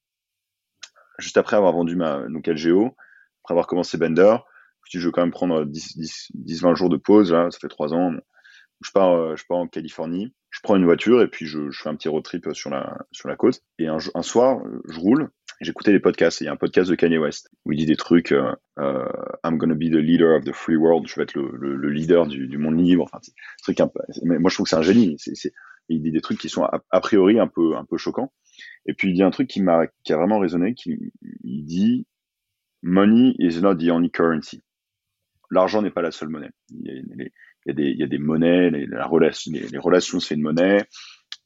juste 1.18 1.36
après 1.36 1.56
avoir 1.56 1.72
vendu 1.72 1.94
ma 1.96 2.26
donc 2.28 2.48
LGO, 2.48 2.96
après 3.44 3.52
avoir 3.52 3.66
commencé 3.66 3.98
Bender, 3.98 4.38
je 4.90 5.06
vais 5.06 5.12
quand 5.12 5.22
même 5.22 5.30
prendre 5.30 5.64
10, 5.64 5.98
10, 5.98 6.28
10 6.34 6.62
20 6.62 6.74
jours 6.74 6.88
de 6.88 6.96
pause. 6.96 7.32
Là, 7.32 7.50
ça 7.50 7.58
fait 7.58 7.68
trois 7.68 7.94
ans. 7.94 8.12
Je 8.80 8.90
pars, 8.92 9.12
euh, 9.12 9.36
je 9.36 9.44
pars 9.46 9.58
en 9.58 9.66
Californie. 9.66 10.34
Je 10.50 10.60
prends 10.62 10.76
une 10.76 10.84
voiture 10.84 11.20
et 11.20 11.28
puis 11.28 11.46
je, 11.46 11.70
fais 11.72 11.88
un 11.88 11.96
petit 11.96 12.08
road 12.08 12.22
trip 12.22 12.48
sur 12.52 12.70
la 12.70 12.96
sur 13.12 13.28
la 13.28 13.36
côte. 13.36 13.60
Et 13.78 13.86
un 13.88 14.22
soir, 14.22 14.62
je 14.88 15.00
roule 15.00 15.30
j'écoutais 15.60 15.92
les 15.92 16.00
podcasts. 16.00 16.40
Il 16.40 16.44
y 16.44 16.48
a 16.48 16.52
un 16.52 16.56
podcast 16.56 16.90
de 16.90 16.94
Kanye 16.94 17.18
West 17.18 17.50
où 17.64 17.72
il 17.72 17.78
dit 17.78 17.86
des 17.86 17.96
trucs 17.96 18.32
euh, 18.32 18.54
euh, 18.78 19.08
I'm 19.44 19.56
gonna 19.56 19.74
be 19.74 19.90
the 19.90 19.96
leader 19.96 20.36
of 20.36 20.44
the 20.44 20.52
free 20.52 20.76
world. 20.76 21.06
Je 21.06 21.16
vais 21.16 21.22
être 21.22 21.34
le, 21.34 21.50
le, 21.52 21.76
le 21.76 21.90
leader 21.90 22.26
du, 22.26 22.46
du, 22.46 22.58
monde 22.58 22.78
libre. 22.78 23.04
Enfin, 23.04 23.20
truc. 23.62 23.78
Mais 24.22 24.38
moi, 24.38 24.50
je 24.50 24.56
trouve 24.56 24.64
que 24.64 24.70
c'est 24.70 24.76
un 24.76 24.82
génie. 24.82 25.16
Il 25.88 26.02
dit 26.02 26.10
des 26.10 26.20
trucs 26.20 26.38
qui 26.38 26.48
sont 26.48 26.64
a, 26.64 27.00
priori 27.00 27.38
un 27.38 27.46
peu 27.46 27.76
un 27.76 27.84
peu 27.84 27.96
choquants. 27.96 28.32
Et 28.86 28.94
puis 28.94 29.10
il 29.10 29.14
dit 29.14 29.22
un 29.22 29.30
truc 29.30 29.48
qui 29.48 29.62
m'a 29.62 29.86
qui 30.02 30.12
a 30.12 30.16
vraiment 30.16 30.38
résonné. 30.38 30.74
Qui 30.74 31.12
il 31.42 31.64
dit 31.64 32.06
Money 32.82 33.34
is 33.38 33.60
not 33.60 33.76
the 33.76 33.90
only 33.90 34.10
currency. 34.10 34.62
L'argent 35.50 35.82
n'est 35.82 35.90
pas 35.90 36.02
la 36.02 36.10
seule 36.10 36.30
monnaie. 36.30 36.50
Il 36.70 36.86
y 36.86 37.70
a, 37.70 37.74
des 37.74 37.90
il 37.90 37.98
y 37.98 38.02
a 38.02 38.06
des 38.06 38.18
monnaies. 38.18 38.70
Les, 38.70 38.86
la 38.86 39.08
les, 39.46 39.68
les 39.68 39.78
relations 39.78 40.20
c'est 40.20 40.34
une 40.34 40.42
monnaie. 40.42 40.84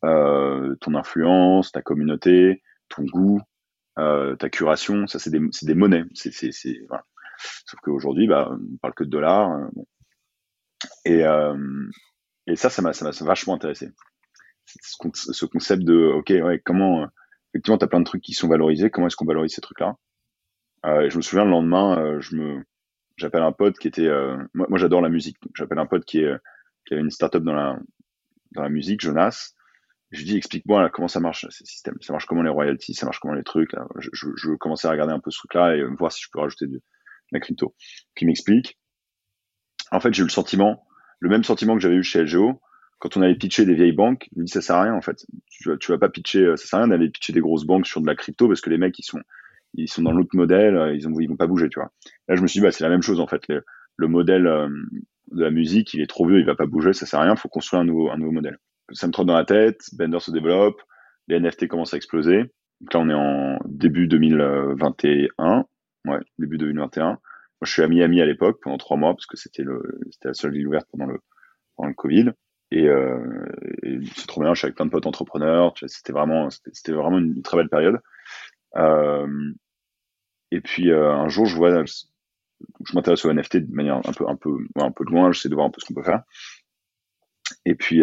Euh, 0.04 0.76
ton 0.80 0.94
influence, 0.94 1.72
ta 1.72 1.82
communauté, 1.82 2.62
ton 2.88 3.04
goût, 3.04 3.40
euh, 3.98 4.36
ta 4.36 4.48
curation, 4.48 5.06
ça 5.06 5.18
c'est 5.18 5.30
des, 5.30 5.40
des 5.62 5.74
monnaies. 5.74 6.04
C'est, 6.14 6.32
c'est, 6.32 6.80
voilà. 6.88 7.04
Sauf 7.66 7.80
qu'aujourd'hui, 7.80 8.26
bah, 8.26 8.50
on 8.50 8.76
parle 8.78 8.94
que 8.94 9.04
de 9.04 9.10
dollars. 9.10 9.68
Bon. 9.72 9.86
Et, 11.04 11.24
euh, 11.24 11.88
et 12.46 12.56
ça, 12.56 12.70
ça 12.70 12.82
m'a, 12.82 12.92
vachement 13.20 13.54
intéressé. 13.54 13.90
Ce 14.66 15.46
concept 15.46 15.82
de, 15.82 16.12
ok, 16.12 16.30
ouais, 16.30 16.60
comment, 16.64 17.02
euh, 17.02 17.06
effectivement, 17.52 17.78
tu 17.78 17.84
as 17.84 17.88
plein 17.88 18.00
de 18.00 18.04
trucs 18.04 18.22
qui 18.22 18.34
sont 18.34 18.48
valorisés, 18.48 18.90
comment 18.90 19.06
est-ce 19.06 19.16
qu'on 19.16 19.24
valorise 19.24 19.54
ces 19.54 19.60
trucs-là? 19.60 19.96
Euh, 20.86 21.08
Je 21.10 21.16
me 21.16 21.22
souviens, 21.22 21.44
le 21.44 21.50
lendemain, 21.50 21.98
euh, 21.98 22.62
j'appelle 23.16 23.42
un 23.42 23.52
pote 23.52 23.78
qui 23.78 23.88
était, 23.88 24.06
euh, 24.06 24.36
moi, 24.54 24.66
moi 24.68 24.78
j'adore 24.78 25.00
la 25.00 25.08
musique, 25.08 25.36
j'appelle 25.54 25.78
un 25.78 25.86
pote 25.86 26.04
qui, 26.04 26.20
est, 26.20 26.36
qui 26.86 26.94
avait 26.94 27.02
une 27.02 27.10
startup 27.10 27.42
dans 27.42 27.54
la, 27.54 27.78
dans 28.52 28.62
la 28.62 28.68
musique, 28.68 29.00
Jonas, 29.00 29.54
je 30.10 30.18
lui 30.20 30.24
dis 30.26 30.36
explique-moi 30.36 30.88
comment 30.90 31.08
ça 31.08 31.20
marche 31.20 31.46
ces 31.50 31.64
systèmes, 31.64 31.96
ça 32.00 32.12
marche 32.12 32.26
comment 32.26 32.42
les 32.42 32.50
royalties, 32.50 32.94
ça 32.94 33.06
marche 33.06 33.18
comment 33.20 33.34
les 33.34 33.44
trucs. 33.44 33.72
Je, 33.98 34.08
je, 34.12 34.28
je 34.36 34.52
commençais 34.52 34.88
à 34.88 34.90
regarder 34.90 35.12
un 35.12 35.20
peu 35.20 35.30
ce 35.30 35.38
truc-là 35.38 35.76
et 35.76 35.84
voir 35.98 36.12
si 36.12 36.22
je 36.22 36.28
peux 36.32 36.40
rajouter 36.40 36.66
de, 36.66 36.80
la 37.32 37.40
crypto. 37.40 37.74
Il 38.20 38.26
m'explique. 38.26 38.78
En 39.90 40.00
fait, 40.00 40.12
j'ai 40.12 40.22
eu 40.22 40.26
le 40.26 40.30
sentiment, 40.30 40.86
le 41.20 41.28
même 41.28 41.44
sentiment 41.44 41.74
que 41.74 41.80
j'avais 41.80 41.96
eu 41.96 42.02
chez 42.02 42.22
LGO, 42.22 42.60
quand 42.98 43.16
on 43.16 43.22
allait 43.22 43.36
pitcher 43.36 43.64
des 43.64 43.74
vieilles 43.74 43.92
banques. 43.92 44.28
Il 44.32 44.40
me 44.40 44.44
dit 44.44 44.52
ça 44.52 44.60
sert 44.60 44.76
à 44.76 44.82
rien 44.82 44.94
en 44.94 45.00
fait. 45.00 45.24
Tu, 45.50 45.70
tu 45.78 45.92
vas 45.92 45.98
pas 45.98 46.08
pitcher, 46.08 46.52
ça 46.56 46.66
sert 46.66 46.78
à 46.78 46.82
rien 46.82 46.88
d'aller 46.88 47.10
pitcher 47.10 47.32
des 47.32 47.40
grosses 47.40 47.64
banques 47.64 47.86
sur 47.86 48.00
de 48.00 48.06
la 48.06 48.16
crypto 48.16 48.48
parce 48.48 48.60
que 48.60 48.70
les 48.70 48.78
mecs 48.78 48.98
ils 48.98 49.04
sont 49.04 49.20
ils 49.74 49.88
sont 49.88 50.02
dans 50.02 50.12
l'autre 50.12 50.34
modèle, 50.34 50.94
ils 50.94 51.06
ont 51.06 51.12
ils 51.20 51.28
vont 51.28 51.36
pas 51.36 51.46
bouger, 51.46 51.68
tu 51.68 51.78
vois. 51.78 51.92
Là, 52.28 52.36
je 52.36 52.42
me 52.42 52.46
suis 52.46 52.60
dit 52.60 52.64
bah 52.64 52.72
c'est 52.72 52.84
la 52.84 52.90
même 52.90 53.02
chose 53.02 53.20
en 53.20 53.26
fait. 53.26 53.46
Le, 53.48 53.64
le 53.96 54.08
modèle 54.08 54.46
euh, 54.46 54.68
de 55.32 55.42
la 55.42 55.50
musique, 55.50 55.94
il 55.94 56.00
est 56.00 56.06
trop 56.06 56.26
vieux, 56.26 56.40
il 56.40 56.46
va 56.46 56.54
pas 56.54 56.66
bouger, 56.66 56.92
ça 56.92 57.06
sert 57.06 57.20
à 57.20 57.24
rien. 57.24 57.36
Faut 57.36 57.48
construire 57.48 57.82
un 57.82 57.84
nouveau 57.84 58.10
un 58.10 58.16
nouveau 58.16 58.32
modèle 58.32 58.58
ça 58.92 59.06
me 59.06 59.12
trotte 59.12 59.26
dans 59.26 59.34
la 59.36 59.44
tête, 59.44 59.82
Bender 59.92 60.20
se 60.20 60.30
développe, 60.30 60.80
les 61.28 61.38
NFT 61.38 61.68
commencent 61.68 61.94
à 61.94 61.96
exploser. 61.96 62.52
Donc 62.80 62.94
là, 62.94 63.00
on 63.00 63.10
est 63.10 63.14
en 63.14 63.58
début 63.66 64.06
2021. 64.06 65.66
Ouais, 66.06 66.18
début 66.38 66.58
2021. 66.58 67.06
Moi, 67.06 67.18
je 67.62 67.72
suis 67.72 67.82
à 67.82 67.88
Miami 67.88 68.20
à 68.20 68.26
l'époque 68.26 68.60
pendant 68.62 68.78
trois 68.78 68.96
mois 68.96 69.14
parce 69.14 69.26
que 69.26 69.36
c'était 69.36 69.64
la 70.24 70.32
seule 70.32 70.52
ville 70.52 70.66
ouverte 70.68 70.86
pendant 70.90 71.06
le, 71.06 71.20
pendant 71.76 71.88
le 71.88 71.94
Covid. 71.94 72.30
Et, 72.70 72.86
euh, 72.86 73.46
et 73.82 73.98
c'est 74.14 74.26
trop 74.26 74.42
bien. 74.42 74.54
Je 74.54 74.58
suis 74.58 74.66
avec 74.66 74.76
plein 74.76 74.86
de 74.86 74.90
potes 74.90 75.06
entrepreneurs. 75.06 75.74
C'était 75.86 76.12
vraiment, 76.12 76.48
vraiment 76.86 77.18
une 77.18 77.42
très 77.42 77.56
belle 77.56 77.68
période. 77.68 77.98
Euh, 78.76 79.52
et 80.50 80.60
puis 80.60 80.90
euh, 80.90 81.10
un 81.12 81.28
jour, 81.28 81.46
je 81.46 81.56
vois, 81.56 81.84
je 81.84 82.94
m'intéresse 82.94 83.24
aux 83.24 83.32
NFT 83.32 83.56
de 83.56 83.74
manière 83.74 83.96
un 83.96 84.12
peu, 84.12 84.28
un 84.28 84.36
peu, 84.36 84.56
un 84.76 84.92
peu 84.92 85.04
de 85.04 85.10
loin. 85.10 85.32
J'essaie 85.32 85.48
de 85.48 85.54
voir 85.54 85.66
un 85.66 85.70
peu 85.70 85.80
ce 85.80 85.86
qu'on 85.86 85.94
peut 85.94 86.04
faire. 86.04 86.22
Et 87.64 87.74
puis 87.74 88.02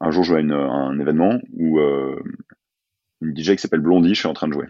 un 0.00 0.10
jour, 0.10 0.24
je 0.24 0.32
vois 0.32 0.40
une, 0.40 0.52
un 0.52 0.98
événement 0.98 1.38
où, 1.52 1.78
euh, 1.78 2.18
une 3.20 3.36
DJ 3.36 3.50
qui 3.50 3.58
s'appelle 3.58 3.80
Blondie, 3.80 4.14
je 4.14 4.20
suis 4.20 4.28
en 4.28 4.32
train 4.32 4.48
de 4.48 4.54
jouer. 4.54 4.66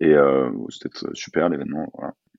Et 0.00 0.14
euh, 0.14 0.50
c'était 0.68 0.90
super 1.14 1.48
l'événement. 1.48 1.92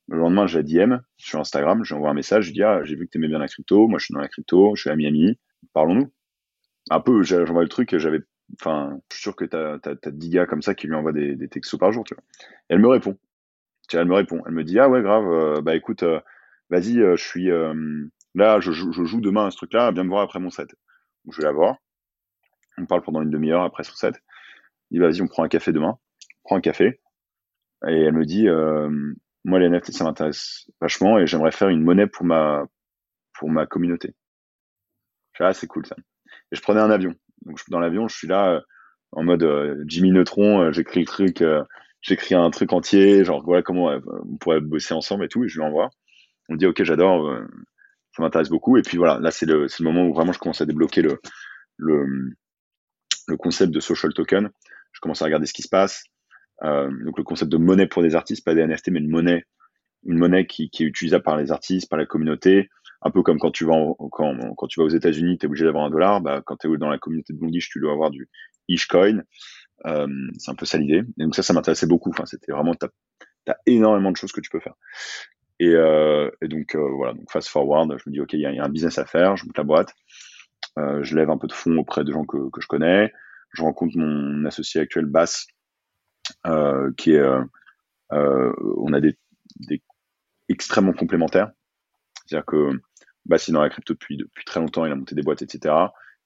Le 0.07 0.17
lendemain, 0.17 0.47
j'ai 0.47 0.63
DM 0.63 0.97
sur 1.17 1.39
Instagram, 1.39 1.83
j'ai 1.85 1.95
envoyé 1.95 2.11
un 2.11 2.15
message, 2.15 2.45
je 2.45 2.53
dis 2.53 2.63
ah 2.63 2.83
j'ai 2.83 2.95
vu 2.95 3.05
que 3.05 3.11
t'aimais 3.11 3.27
bien 3.27 3.39
la 3.39 3.47
crypto, 3.47 3.87
moi 3.87 3.99
je 3.99 4.05
suis 4.05 4.13
dans 4.13 4.19
la 4.19 4.27
crypto, 4.27 4.75
je 4.75 4.81
suis 4.81 4.89
à 4.89 4.95
Miami, 4.95 5.37
parlons-nous. 5.73 6.11
Un 6.89 6.99
peu, 6.99 7.23
j'envoie 7.23 7.61
le 7.61 7.69
truc, 7.69 7.95
j'avais, 7.97 8.19
enfin, 8.59 8.99
je 9.09 9.15
suis 9.15 9.21
sûr 9.21 9.35
que 9.35 9.45
t'as 9.45 9.77
as, 9.85 10.11
10 10.11 10.29
gars 10.29 10.45
comme 10.47 10.63
ça 10.63 10.75
qui 10.75 10.87
lui 10.87 10.95
envoient 10.95 11.13
des, 11.13 11.35
des 11.35 11.47
textos 11.47 11.79
par 11.79 11.93
jour, 11.93 12.03
tu 12.03 12.15
vois. 12.15 12.23
Et 12.69 12.73
elle 12.73 12.79
me 12.79 12.87
répond. 12.87 13.17
Tu 13.87 13.97
elle 13.97 14.07
me 14.07 14.15
répond, 14.15 14.41
elle 14.45 14.53
me 14.53 14.63
dit 14.63 14.79
ah 14.79 14.89
ouais 14.89 15.01
grave, 15.01 15.31
euh, 15.31 15.61
bah 15.61 15.75
écoute, 15.75 16.03
euh, 16.03 16.19
vas-y, 16.69 16.95
je 16.95 17.15
suis 17.15 17.49
là, 18.33 18.59
je, 18.59 18.71
je, 18.71 19.03
joue 19.03 19.21
demain 19.21 19.45
à 19.47 19.51
ce 19.51 19.57
truc-là, 19.57 19.91
viens 19.91 20.03
me 20.03 20.09
voir 20.09 20.23
après 20.23 20.39
mon 20.39 20.49
set. 20.49 20.75
Je 21.29 21.37
vais 21.37 21.43
la 21.43 21.51
voir. 21.51 21.75
On 22.77 22.85
parle 22.85 23.01
pendant 23.01 23.21
une 23.21 23.29
demi-heure 23.29 23.63
après 23.63 23.83
son 23.83 23.95
set. 23.95 24.15
Il 24.89 24.95
dit 24.95 24.99
vas-y, 24.99 25.21
on 25.21 25.27
prend 25.27 25.43
un 25.43 25.49
café 25.49 25.71
demain. 25.71 25.97
On 26.43 26.47
prend 26.47 26.55
un 26.57 26.61
café. 26.61 27.01
Et 27.87 28.01
elle 28.01 28.13
me 28.13 28.25
dit, 28.25 28.47
euh, 28.47 28.89
moi 29.43 29.59
les 29.59 29.69
NFT 29.69 29.91
ça 29.91 30.03
m'intéresse 30.03 30.69
vachement 30.79 31.17
et 31.17 31.25
j'aimerais 31.25 31.51
faire 31.51 31.69
une 31.69 31.83
monnaie 31.83 32.07
pour 32.07 32.25
ma 32.25 32.65
pour 33.33 33.49
ma 33.49 33.65
communauté. 33.65 34.13
Je 35.33 35.43
ah 35.43 35.53
c'est 35.53 35.67
cool 35.67 35.85
ça. 35.85 35.95
Et 36.51 36.55
je 36.55 36.61
prenais 36.61 36.81
un 36.81 36.91
avion. 36.91 37.15
Donc 37.43 37.59
dans 37.69 37.79
l'avion, 37.79 38.07
je 38.07 38.15
suis 38.15 38.27
là 38.27 38.51
euh, 38.51 38.61
en 39.11 39.23
mode 39.23 39.43
euh, 39.43 39.83
Jimmy 39.87 40.11
Neutron, 40.11 40.71
j'écris 40.71 41.01
le 41.01 41.05
truc, 41.05 41.43
j'écris 42.01 42.35
un 42.35 42.49
truc 42.51 42.71
entier, 42.73 43.25
genre 43.25 43.43
voilà 43.43 43.63
comment 43.63 43.87
on 43.87 44.37
pourrait 44.37 44.61
bosser 44.61 44.93
ensemble 44.93 45.25
et 45.25 45.27
tout, 45.27 45.43
et 45.43 45.47
je 45.47 45.59
lui 45.59 45.65
envoie. 45.65 45.89
On 46.49 46.53
me 46.53 46.57
dit 46.57 46.67
ok 46.67 46.83
j'adore, 46.83 47.29
ça 48.15 48.21
m'intéresse 48.21 48.49
beaucoup. 48.49 48.77
Et 48.77 48.81
puis 48.81 48.97
voilà, 48.97 49.19
là 49.19 49.31
c'est 49.31 49.45
le, 49.45 49.67
le 49.67 49.83
moment 49.83 50.05
où 50.05 50.13
vraiment 50.13 50.33
je 50.33 50.39
commence 50.39 50.61
à 50.61 50.65
débloquer 50.65 51.01
le, 51.01 51.19
le, 51.77 52.05
le 53.27 53.37
concept 53.37 53.73
de 53.73 53.79
social 53.79 54.13
token. 54.13 54.49
Je 54.91 54.99
commence 54.99 55.21
à 55.21 55.25
regarder 55.25 55.45
ce 55.45 55.53
qui 55.53 55.61
se 55.61 55.69
passe. 55.69 56.03
Euh, 56.63 56.89
donc 57.05 57.17
le 57.17 57.23
concept 57.23 57.51
de 57.51 57.57
monnaie 57.57 57.87
pour 57.87 58.03
des 58.03 58.15
artistes, 58.15 58.45
pas 58.45 58.53
des 58.53 58.65
NFT, 58.65 58.89
mais 58.89 58.99
une 58.99 59.09
monnaie, 59.09 59.45
une 60.03 60.17
monnaie 60.17 60.45
qui, 60.45 60.69
est 60.71 60.79
utilisable 60.81 61.23
par 61.23 61.37
les 61.37 61.51
artistes, 61.51 61.89
par 61.89 61.97
la 61.97 62.05
communauté. 62.05 62.69
Un 63.01 63.09
peu 63.09 63.23
comme 63.23 63.39
quand 63.39 63.51
tu 63.51 63.65
vas, 63.65 63.73
quand, 64.11 64.37
quand, 64.55 64.67
tu 64.67 64.79
vas 64.79 64.85
aux 64.85 64.89
États-Unis, 64.89 65.39
tu 65.39 65.45
es 65.45 65.47
obligé 65.47 65.65
d'avoir 65.65 65.85
un 65.85 65.89
dollar. 65.89 66.21
Bah, 66.21 66.41
quand 66.45 66.57
tu 66.57 66.71
es 66.71 66.77
dans 66.77 66.89
la 66.89 66.99
communauté 66.99 67.33
de 67.33 67.39
Blondish, 67.39 67.69
tu 67.69 67.79
dois 67.79 67.93
avoir 67.93 68.11
du 68.11 68.29
Ishcoin. 68.67 69.23
Euh, 69.85 70.07
c'est 70.37 70.51
un 70.51 70.55
peu 70.55 70.65
ça 70.65 70.77
l'idée. 70.77 71.01
Et 71.19 71.23
donc 71.23 71.35
ça, 71.35 71.41
ça 71.41 71.53
m'intéressait 71.53 71.87
beaucoup. 71.87 72.11
Enfin, 72.11 72.25
c'était 72.25 72.51
vraiment, 72.51 72.75
tu 72.75 72.85
as, 73.47 73.57
énormément 73.65 74.11
de 74.11 74.17
choses 74.17 74.31
que 74.31 74.41
tu 74.41 74.51
peux 74.51 74.59
faire. 74.59 74.75
Et, 75.61 75.75
euh, 75.75 76.31
et 76.41 76.47
donc 76.47 76.73
euh, 76.73 76.89
voilà, 76.89 77.13
donc 77.13 77.29
fast 77.31 77.47
forward, 77.47 77.95
je 77.95 78.09
me 78.09 78.13
dis 78.13 78.19
ok, 78.19 78.33
il 78.33 78.39
y, 78.39 78.45
a 78.47 78.63
un 78.63 78.69
business 78.69 78.97
à 78.97 79.05
faire, 79.05 79.37
je 79.37 79.45
monte 79.45 79.55
la 79.55 79.63
boîte, 79.63 79.93
euh, 80.79 81.03
je 81.03 81.15
lève 81.15 81.29
un 81.29 81.37
peu 81.37 81.45
de 81.45 81.53
fonds 81.53 81.77
auprès 81.77 82.03
de 82.03 82.11
gens 82.11 82.25
que, 82.25 82.49
que 82.49 82.61
je 82.61 82.65
connais, 82.65 83.13
je 83.53 83.61
rencontre 83.61 83.95
mon 83.95 84.43
associé 84.45 84.81
actuel 84.81 85.05
Bass, 85.05 85.45
qui 86.97 87.11
est, 87.11 87.23
on 88.09 88.93
a 88.93 88.99
des, 88.99 89.15
extrêmement 90.49 90.93
complémentaires. 90.93 91.51
C'est-à-dire 92.25 92.45
que 92.47 92.71
Bass 93.25 93.47
est 93.47 93.51
dans 93.51 93.61
la 93.61 93.69
crypto 93.69 93.93
depuis, 93.93 94.17
depuis 94.17 94.45
très 94.45 94.59
longtemps, 94.59 94.87
il 94.87 94.91
a 94.91 94.95
monté 94.95 95.13
des 95.13 95.21
boîtes, 95.21 95.43
etc. 95.43 95.75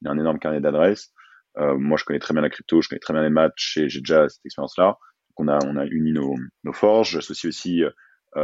Il 0.01 0.07
a 0.07 0.11
un 0.11 0.17
énorme 0.17 0.39
carnet 0.39 0.61
d'adresses. 0.61 1.11
Moi, 1.57 1.97
je 1.97 2.05
connais 2.05 2.19
très 2.19 2.33
bien 2.33 2.41
la 2.41 2.49
crypto, 2.49 2.81
je 2.81 2.87
connais 2.87 2.99
très 2.99 3.13
bien 3.13 3.23
les 3.23 3.29
matchs 3.29 3.75
et 3.79 3.89
j'ai 3.89 3.99
déjà 3.99 4.29
cette 4.29 4.45
expérience-là. 4.45 4.97
Donc, 5.29 5.39
on 5.39 5.47
a, 5.49 5.59
on 5.65 5.75
a 5.75 5.85
uni 5.87 6.13
nos, 6.13 6.35
nos 6.63 6.73
forces. 6.73 7.09
J'associe 7.09 7.49
aussi 7.49 7.83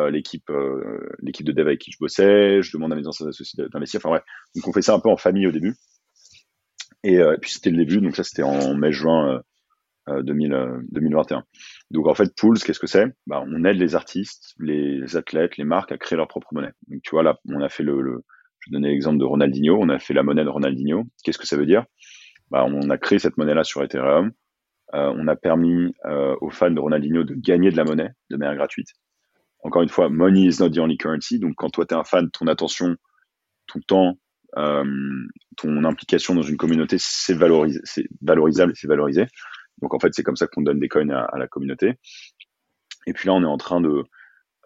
l'équipe, 0.10 0.50
euh, 0.50 1.00
l'équipe 1.20 1.46
de 1.46 1.52
dev 1.52 1.68
avec 1.68 1.80
qui 1.80 1.92
je 1.92 1.98
bossais. 2.00 2.62
Je 2.62 2.72
demande 2.76 2.94
à 2.94 2.96
mes 2.96 3.08
anciens 3.08 3.28
associés 3.28 3.64
d'investir. 3.72 4.00
Enfin, 4.00 4.12
ouais. 4.16 4.22
Donc, 4.56 4.68
on 4.68 4.74
fait 4.74 4.82
ça 4.82 4.94
un 4.94 5.00
peu 5.00 5.10
en 5.10 5.18
famille 5.18 5.48
au 5.48 5.52
début. 5.52 5.76
Et, 7.04 7.16
et 7.16 7.38
puis, 7.42 7.52
c'était 7.52 7.72
le 7.72 7.78
début. 7.78 8.00
Donc, 8.02 8.16
ça, 8.16 8.24
c'était 8.24 8.44
en 8.44 8.76
mai-juin 8.76 9.42
2021. 10.08 11.38
Euh, 11.38 11.42
Donc 11.92 12.08
en 12.08 12.14
fait, 12.14 12.34
Pools, 12.36 12.60
qu'est-ce 12.60 12.80
que 12.80 12.88
c'est? 12.88 13.06
Bah, 13.28 13.44
On 13.46 13.64
aide 13.66 13.78
les 13.78 13.96
artistes, 13.96 14.56
les 14.60 15.16
athlètes, 15.16 15.58
les 15.58 15.64
marques 15.64 15.92
à 15.92 15.98
créer 15.98 16.18
leur 16.18 16.28
propre 16.28 16.48
monnaie. 16.54 16.72
Donc 16.88 17.02
tu 17.04 17.12
vois, 17.12 17.24
là, 17.24 17.40
on 17.48 17.62
a 17.62 17.70
fait 17.70 17.84
le, 17.84 18.24
je 18.60 18.72
donnais 18.72 18.90
l'exemple 18.90 19.20
de 19.20 19.26
Ronaldinho, 19.26 19.78
on 19.80 19.90
a 19.90 20.00
fait 20.00 20.14
la 20.14 20.24
monnaie 20.24 20.44
de 20.44 20.50
Ronaldinho. 20.50 21.04
Qu'est-ce 21.24 21.38
que 21.38 21.48
ça 21.48 21.58
veut 21.58 21.66
dire? 21.66 21.86
Bah, 22.50 22.66
On 22.68 22.90
a 22.90 22.98
créé 22.98 23.20
cette 23.20 23.38
monnaie-là 23.38 23.64
sur 23.64 23.84
Ethereum. 23.84 24.32
Euh, 24.94 25.14
on 25.16 25.28
a 25.28 25.36
permis 25.36 25.94
euh, 26.06 26.36
aux 26.42 26.50
fans 26.50 26.72
de 26.72 26.80
Ronaldinho 26.80 27.24
de 27.24 27.34
gagner 27.36 27.72
de 27.72 27.78
la 27.78 27.86
monnaie 27.86 28.10
de 28.30 28.38
manière 28.38 28.56
gratuite. 28.56 28.90
Encore 29.64 29.84
une 29.84 29.90
fois, 29.90 30.10
money 30.10 30.46
is 30.48 30.60
not 30.60 30.70
the 30.70 30.80
only 30.80 30.98
currency. 30.98 31.40
Donc 31.40 31.54
quand 31.56 31.70
toi, 31.70 31.86
tu 31.86 31.94
es 31.94 31.98
un 31.98 32.04
fan, 32.04 32.30
ton 32.32 32.48
attention, 32.48 32.96
ton 33.68 33.80
temps, 33.82 34.18
euh, 34.58 34.84
ton 35.58 35.84
implication 35.84 36.36
dans 36.36 36.42
une 36.42 36.58
communauté, 36.58 36.98
c'est 37.00 37.34
valorisable 37.34 38.74
c'est 38.76 38.88
valorisé. 38.88 39.28
Donc 39.82 39.94
en 39.94 40.00
fait, 40.00 40.14
c'est 40.14 40.24
comme 40.24 40.36
ça 40.36 40.48
qu'on 40.48 40.62
donne 40.62 40.80
des 40.80 40.90
coins 40.90 41.10
à, 41.10 41.38
la 41.38 41.48
communauté. 41.48 41.94
Et 43.08 43.14
puis 43.14 43.28
là, 43.28 43.34
on 43.34 43.42
est 43.42 43.48
en 43.48 43.58
train 43.58 43.82
de 43.82 44.04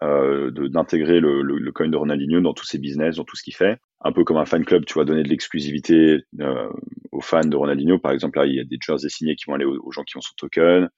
euh, 0.02 0.50
d'intégrer 0.50 1.20
le, 1.20 1.72
coin 1.72 1.88
de 1.88 1.96
Ronaldinho 1.96 2.40
dans 2.40 2.52
tous 2.52 2.66
ses 2.66 2.78
business, 2.78 3.16
dans 3.16 3.24
tout 3.24 3.36
ce 3.36 3.42
qu'il 3.42 3.54
fait. 3.54 3.78
Un 4.02 4.12
peu 4.12 4.24
comme 4.24 4.36
un 4.36 4.44
fan 4.44 4.64
club, 4.64 4.84
tu 4.84 4.98
vas 4.98 5.04
donner 5.04 5.22
de 5.22 5.28
l'exclusivité 5.28 6.18
euh, 6.40 6.70
aux 7.12 7.22
fans 7.22 7.44
de 7.44 7.56
Ronaldinho. 7.56 7.98
Par 7.98 8.12
exemple, 8.12 8.38
là, 8.38 8.46
il 8.46 8.54
y 8.54 8.60
a 8.60 8.64
des 8.64 8.78
jerseys 8.80 9.08
signés 9.08 9.36
qui 9.36 9.44
vont 9.46 9.54
aller 9.54 9.64
aux, 9.64 9.92
gens 9.92 10.04
qui 10.04 10.16
ont 10.16 10.20
son 10.20 10.34
token. 10.36 10.88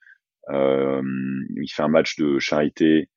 Il 0.51 1.69
fait 1.71 1.83
un 1.83 1.89
match 1.89 2.17
de 2.17 2.39
charité. 2.39 3.09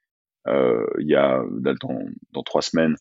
Euh, 0.47 0.85
il 0.99 1.07
y 1.07 1.15
a 1.15 1.43
dans, 1.51 1.99
dans 2.31 2.43
trois 2.43 2.61
semaines, 2.61 2.95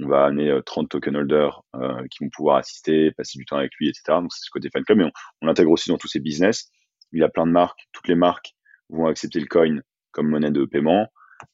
on 0.00 0.08
va 0.08 0.24
amener 0.24 0.58
30 0.64 0.88
token 0.88 1.16
holders 1.16 1.62
euh, 1.76 2.02
qui 2.10 2.24
vont 2.24 2.30
pouvoir 2.30 2.56
assister, 2.56 3.12
passer 3.12 3.38
du 3.38 3.44
temps 3.44 3.56
avec 3.56 3.72
lui, 3.78 3.88
etc. 3.88 4.02
Donc 4.20 4.32
c'est 4.32 4.44
ce 4.44 4.50
côté 4.50 4.68
fan 4.70 4.84
club, 4.84 4.98
mais 4.98 5.10
on, 5.42 5.46
l'intègre 5.46 5.70
aussi 5.70 5.90
dans 5.90 5.98
tous 5.98 6.08
ses 6.08 6.20
business 6.20 6.70
il 7.12 7.20
y 7.20 7.24
a 7.24 7.28
plein 7.28 7.46
de 7.46 7.52
marques, 7.52 7.88
toutes 7.92 8.08
les 8.08 8.14
marques 8.14 8.54
vont 8.88 9.06
accepter 9.06 9.40
le 9.40 9.46
coin 9.46 9.80
comme 10.10 10.28
monnaie 10.28 10.50
de 10.50 10.64
paiement. 10.64 11.06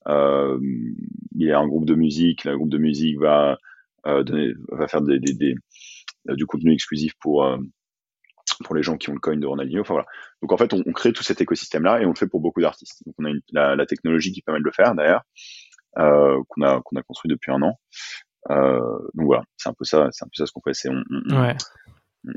Euh, 0.09 0.59
il 0.61 1.47
y 1.47 1.53
a 1.53 1.59
un 1.59 1.67
groupe 1.67 1.85
de 1.85 1.95
musique, 1.95 2.45
le 2.45 2.57
groupe 2.57 2.71
de 2.71 2.79
musique 2.79 3.19
va 3.19 3.59
euh, 4.07 4.23
donner, 4.23 4.53
va 4.71 4.89
faire 4.89 5.03
des, 5.03 5.19
des, 5.19 5.35
des, 5.35 5.55
euh, 6.29 6.35
du 6.35 6.47
contenu 6.47 6.73
exclusif 6.73 7.13
pour 7.21 7.45
euh, 7.45 7.59
pour 8.65 8.75
les 8.75 8.83
gens 8.83 8.97
qui 8.97 9.11
ont 9.11 9.15
le 9.15 9.21
coin 9.21 9.37
de 9.37 9.47
Ronaldinho. 9.47 9.83
Enfin 9.83 9.95
voilà. 9.95 10.07
Donc 10.43 10.53
en 10.53 10.57
fait, 10.57 10.73
on, 10.73 10.83
on 10.87 10.93
crée 10.93 11.13
tout 11.13 11.23
cet 11.23 11.41
écosystème-là 11.41 12.01
et 12.01 12.07
on 12.07 12.11
le 12.11 12.15
fait 12.15 12.27
pour 12.27 12.41
beaucoup 12.41 12.61
d'artistes. 12.61 13.03
Donc 13.07 13.15
on 13.19 13.25
a 13.25 13.31
une, 13.31 13.41
la, 13.53 13.77
la, 13.77 13.87
technologie 13.87 14.33
qui 14.33 14.43
permet 14.43 14.61
de 14.61 14.65
le 14.65 14.73
faire 14.73 14.95
d'ailleurs, 14.95 15.23
euh, 15.99 16.41
qu'on 16.49 16.63
a 16.63 16.81
qu'on 16.83 16.97
a 16.97 17.03
construit 17.03 17.31
depuis 17.31 17.53
un 17.53 17.63
an. 17.63 17.79
Euh, 18.51 18.79
donc 19.15 19.27
voilà, 19.27 19.43
c'est 19.57 19.69
un 19.69 19.75
peu 19.75 19.85
ça, 19.85 20.09
c'est 20.13 20.25
un 20.25 20.29
peu 20.29 20.37
ça 20.37 20.47
ce 20.47 20.53
qu'on 20.53 20.63
fait. 20.63 20.75
C'est 20.75 20.89
on, 20.89 21.03
on, 21.11 21.43
ouais 21.43 21.57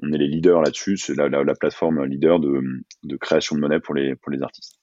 on 0.01 0.13
est 0.13 0.17
les 0.17 0.28
leaders 0.28 0.61
là-dessus, 0.61 0.97
c'est 0.97 1.15
la, 1.15 1.28
la, 1.28 1.43
la, 1.43 1.55
plateforme 1.55 2.05
leader 2.05 2.39
de, 2.39 2.61
de, 3.03 3.17
création 3.17 3.55
de 3.55 3.61
monnaie 3.61 3.80
pour 3.80 3.95
les, 3.95 4.15
pour 4.15 4.32
les 4.32 4.41
artistes. 4.41 4.80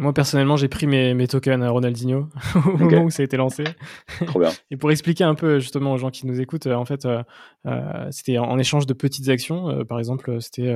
Moi, 0.00 0.14
personnellement, 0.14 0.56
j'ai 0.56 0.68
pris 0.68 0.86
mes, 0.86 1.12
mes, 1.12 1.26
tokens 1.26 1.60
à 1.60 1.70
Ronaldinho 1.70 2.28
au 2.54 2.76
moment 2.76 3.02
où 3.02 3.10
ça 3.10 3.22
a 3.22 3.24
été 3.24 3.36
lancé. 3.36 3.64
Trop 4.26 4.38
bien. 4.38 4.50
Et 4.70 4.76
pour 4.76 4.92
expliquer 4.92 5.24
un 5.24 5.34
peu 5.34 5.58
justement 5.58 5.92
aux 5.92 5.98
gens 5.98 6.10
qui 6.10 6.24
nous 6.24 6.40
écoutent, 6.40 6.68
euh, 6.68 6.74
en 6.74 6.84
fait, 6.84 7.04
euh, 7.04 7.20
euh, 7.66 8.06
c'était 8.12 8.38
en, 8.38 8.56
échange 8.60 8.86
de 8.86 8.92
petites 8.92 9.28
actions. 9.28 9.84
Par 9.86 9.98
exemple, 9.98 10.40
c'était 10.40 10.68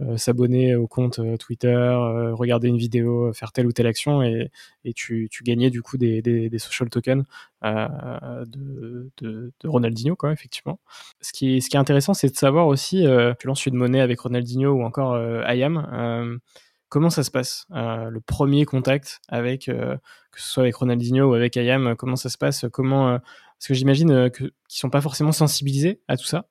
euh, 0.00 0.16
s'abonner 0.16 0.74
au 0.74 0.86
compte 0.86 1.20
Twitter, 1.38 1.94
regarder 2.32 2.68
une 2.68 2.78
vidéo, 2.78 3.30
faire 3.34 3.52
telle 3.52 3.66
ou 3.66 3.72
telle 3.72 3.86
action, 3.86 4.22
et, 4.22 4.50
et 4.86 4.94
tu, 4.94 5.28
tu, 5.30 5.44
gagnais 5.44 5.68
du 5.68 5.82
coup 5.82 5.98
des, 5.98 6.22
des, 6.22 6.48
des 6.48 6.58
social 6.58 6.88
tokens 6.88 7.24
de, 7.62 9.10
de, 9.18 9.52
de, 9.60 9.68
Ronaldinho, 9.68 10.16
quoi, 10.16 10.32
effectivement. 10.32 10.80
Ce 11.20 11.34
qui 11.34 11.58
est, 11.58 11.60
ce 11.60 11.68
qui 11.68 11.76
est 11.76 11.80
intéressant, 11.80 12.14
c'est 12.14 12.30
de 12.30 12.36
savoir 12.36 12.68
aussi, 12.68 13.04
tu 13.38 13.46
lances 13.46 13.66
une 13.66 13.76
monnaie 13.76 14.00
avec 14.00 14.18
Ronaldinho 14.20 14.70
ou 14.72 14.82
encore 14.82 15.18
IAM 15.46 16.40
Comment 16.92 17.08
ça 17.08 17.22
se 17.22 17.30
passe 17.30 17.64
euh, 17.70 18.10
Le 18.10 18.20
premier 18.20 18.66
contact 18.66 19.22
avec, 19.28 19.70
euh, 19.70 19.96
que 20.30 20.38
ce 20.42 20.46
soit 20.46 20.64
avec 20.64 20.76
Ronaldinho 20.76 21.30
ou 21.30 21.32
avec 21.32 21.56
Ayam, 21.56 21.96
comment 21.96 22.16
ça 22.16 22.28
se 22.28 22.36
passe 22.36 22.66
Comment 22.70 23.08
euh, 23.08 23.18
Parce 23.18 23.68
que 23.68 23.72
j'imagine 23.72 24.30
qu'ils 24.30 24.52
sont 24.68 24.90
pas 24.90 25.00
forcément 25.00 25.32
sensibilisés 25.32 26.02
à 26.06 26.18
tout 26.18 26.26
ça. 26.26 26.50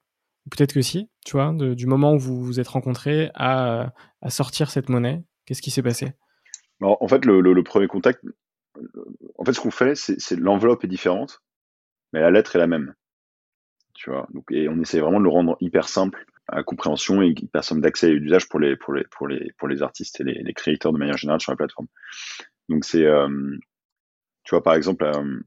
Peut-être 0.50 0.74
que 0.74 0.82
si, 0.82 1.12
tu 1.24 1.34
vois, 1.34 1.54
du 1.54 1.86
moment 1.86 2.14
où 2.14 2.18
vous 2.18 2.44
vous 2.44 2.60
êtes 2.60 2.70
rencontrés 2.70 3.30
à, 3.36 3.94
sortir 4.30 4.72
cette 4.72 4.90
monnaie, 4.90 5.22
qu'est-ce 5.46 5.62
qui 5.62 5.70
s'est 5.70 5.84
passé? 5.84 6.14
En 6.82 7.08
fait, 7.08 7.24
le, 7.24 7.40
le, 7.42 7.64
premier 7.64 7.86
contact, 7.86 8.26
en 9.38 9.46
fait, 9.46 9.54
ce 9.54 9.62
qu'on 9.62 9.70
fait, 9.70 9.94
c'est 9.94 10.40
l'enveloppe 10.40 10.84
est 10.84 10.88
différente, 10.88 11.44
mais 12.14 12.20
la 12.20 12.32
lettre 12.32 12.56
est 12.56 12.60
la 12.60 12.66
même. 12.66 12.96
Tu 13.94 14.10
vois, 14.10 14.28
donc, 14.34 14.46
et 14.52 14.68
on 14.70 14.82
essaie 14.82 15.02
vraiment 15.02 15.20
de 15.20 15.26
le 15.26 15.30
rendre 15.30 15.56
hyper 15.62 15.88
simple 15.88 16.26
à 16.52 16.64
compréhension 16.64 17.22
et 17.22 17.34
personne 17.52 17.82
d'accès 17.82 18.12
et 18.12 18.20
d'usage 18.20 18.48
pour 18.50 18.60
les, 18.60 18.76
pour, 18.76 18.94
les, 18.94 19.06
pour, 19.06 19.28
les, 19.28 19.52
pour 19.58 19.68
les 19.68 19.82
artistes 19.82 20.20
et 20.20 20.24
les, 20.24 20.54
créateurs 20.54 20.92
de 20.92 20.98
manière 20.98 21.18
générale 21.18 21.42
sur 21.42 21.52
la 21.52 21.56
plateforme. 21.56 21.88
Donc 22.70 22.86
c'est, 22.86 23.06
euh, 23.06 23.58
tu 24.44 24.52
vois, 24.52 24.64
par 24.64 24.76
exemple, 24.76 25.06
euh, 25.06 25.40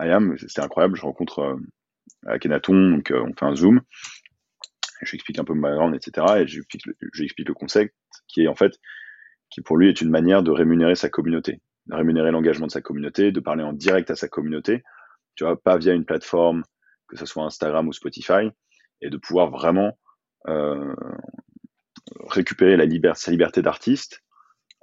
IAM, 0.00 0.36
c'était 0.38 0.62
incroyable, 0.62 0.96
je 0.96 1.02
rencontre 1.02 1.40
euh, 1.40 1.56
Akhenaton, 2.26 2.90
donc 2.90 3.10
euh, 3.10 3.22
on 3.22 3.34
fait 3.34 3.44
un 3.44 3.56
zoom, 3.56 3.80
je 5.02 5.10
lui 5.10 5.16
explique 5.16 5.38
un 5.38 5.44
peu 5.44 5.54
mon 5.54 5.62
background, 5.62 5.94
etc. 5.94 6.26
Et 6.38 6.46
je 6.46 6.54
lui 6.54 6.58
explique, 6.60 6.82
je 6.86 7.18
lui 7.18 7.24
explique 7.24 7.48
le 7.48 7.54
concept 7.54 7.94
qui 8.28 8.42
est 8.42 8.48
en 8.48 8.54
fait, 8.54 8.72
qui 9.50 9.60
pour 9.60 9.76
lui 9.76 9.88
est 9.88 10.00
une 10.00 10.10
manière 10.10 10.42
de 10.42 10.50
rémunérer 10.50 10.94
sa 10.94 11.08
communauté, 11.08 11.60
de 11.86 11.94
rémunérer 11.94 12.30
l'engagement 12.30 12.66
de 12.66 12.72
sa 12.72 12.80
communauté, 12.80 13.32
de 13.32 13.40
parler 13.40 13.64
en 13.64 13.72
direct 13.72 14.10
à 14.10 14.16
sa 14.16 14.28
communauté, 14.28 14.82
tu 15.34 15.44
vois, 15.44 15.60
pas 15.60 15.76
via 15.76 15.92
une 15.92 16.04
plateforme, 16.04 16.62
que 17.08 17.16
ce 17.16 17.26
soit 17.26 17.44
Instagram 17.44 17.88
ou 17.88 17.92
Spotify, 17.92 18.50
et 19.00 19.10
de 19.10 19.16
pouvoir 19.16 19.50
vraiment 19.50 19.98
récupérer 22.28 22.76
la 22.76 22.84
liberté, 22.84 23.20
sa 23.20 23.30
liberté 23.30 23.62
d'artiste 23.62 24.22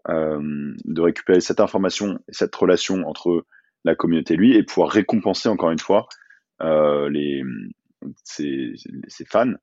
de 0.08 1.02
récupérer 1.02 1.40
cette 1.40 1.62
information 1.62 2.20
et 2.28 2.34
cette 2.34 2.54
relation 2.56 3.08
entre 3.08 3.46
la 3.86 3.96
communauté 3.96 4.34
et 4.34 4.38
lui 4.38 4.56
et 4.56 4.64
pouvoir 4.64 4.90
récompenser 4.90 5.48
encore 5.48 5.72
une 5.72 5.80
fois 5.80 6.08
les, 6.62 7.44
ses, 8.24 8.76
fans 9.26 9.54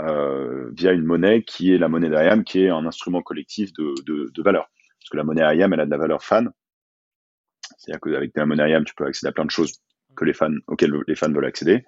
via 0.00 0.92
une 0.92 1.04
monnaie 1.04 1.42
qui 1.42 1.72
est 1.72 1.78
la 1.78 1.88
monnaie 1.88 2.08
d'IAM, 2.08 2.44
qui 2.44 2.64
est 2.64 2.68
un 2.68 2.86
instrument 2.86 3.22
collectif 3.22 3.72
de, 3.72 4.42
valeur. 4.42 4.70
Parce 5.00 5.10
que 5.10 5.16
la 5.16 5.24
monnaie 5.24 5.56
IAM, 5.56 5.72
elle 5.72 5.80
a 5.80 5.86
de 5.86 5.90
la 5.90 5.98
valeur 5.98 6.22
fan. 6.22 6.50
C'est-à-dire 7.78 8.00
qu'avec 8.00 8.32
la 8.34 8.46
monnaie 8.46 8.70
IAM, 8.70 8.84
tu 8.84 8.94
peux 8.94 9.06
accéder 9.06 9.28
à 9.28 9.32
plein 9.32 9.44
de 9.44 9.50
choses 9.50 9.80
que 10.16 10.24
les 10.24 10.32
fans, 10.32 10.54
auxquelles 10.66 10.94
les 11.06 11.14
fans 11.14 11.30
veulent 11.30 11.44
accéder. 11.44 11.84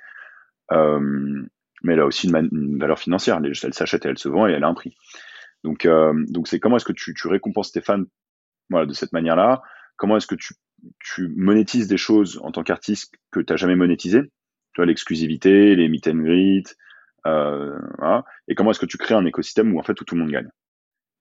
Euh, 0.72 1.42
mais 1.82 1.94
elle 1.94 2.00
a 2.00 2.06
aussi 2.06 2.28
une, 2.28 2.78
valeur 2.78 2.98
financière. 2.98 3.40
Elle, 3.42 3.74
s'achète 3.74 4.06
et 4.06 4.08
elle 4.08 4.18
se 4.18 4.28
vend 4.28 4.46
et 4.46 4.52
elle 4.52 4.64
a 4.64 4.68
un 4.68 4.74
prix. 4.74 4.96
Donc, 5.64 5.86
euh, 5.86 6.12
donc 6.28 6.48
c'est 6.48 6.60
comment 6.60 6.76
est-ce 6.76 6.84
que 6.84 6.92
tu, 6.92 7.14
tu, 7.14 7.28
récompenses 7.28 7.72
tes 7.72 7.80
fans 7.80 8.04
voilà, 8.70 8.86
de 8.86 8.92
cette 8.92 9.12
manière-là? 9.12 9.62
Comment 9.96 10.16
est-ce 10.16 10.26
que 10.26 10.36
tu, 10.36 10.54
tu 11.00 11.28
monétises 11.36 11.88
des 11.88 11.96
choses 11.96 12.40
en 12.42 12.52
tant 12.52 12.62
qu'artiste 12.62 13.14
que 13.30 13.40
tu 13.40 13.52
n'as 13.52 13.56
jamais 13.56 13.76
monétisé 13.76 14.22
Tu 14.22 14.76
vois, 14.76 14.86
l'exclusivité, 14.86 15.74
les 15.74 15.88
meet 15.88 16.06
and 16.08 16.18
greet, 16.18 16.76
euh, 17.26 17.78
voilà. 17.98 18.24
Et 18.46 18.54
comment 18.54 18.70
est-ce 18.70 18.80
que 18.80 18.86
tu 18.86 18.98
crées 18.98 19.14
un 19.14 19.26
écosystème 19.26 19.74
où 19.74 19.78
en 19.78 19.82
fait 19.82 20.00
où 20.00 20.04
tout 20.04 20.14
le 20.14 20.20
monde 20.20 20.30
gagne? 20.30 20.48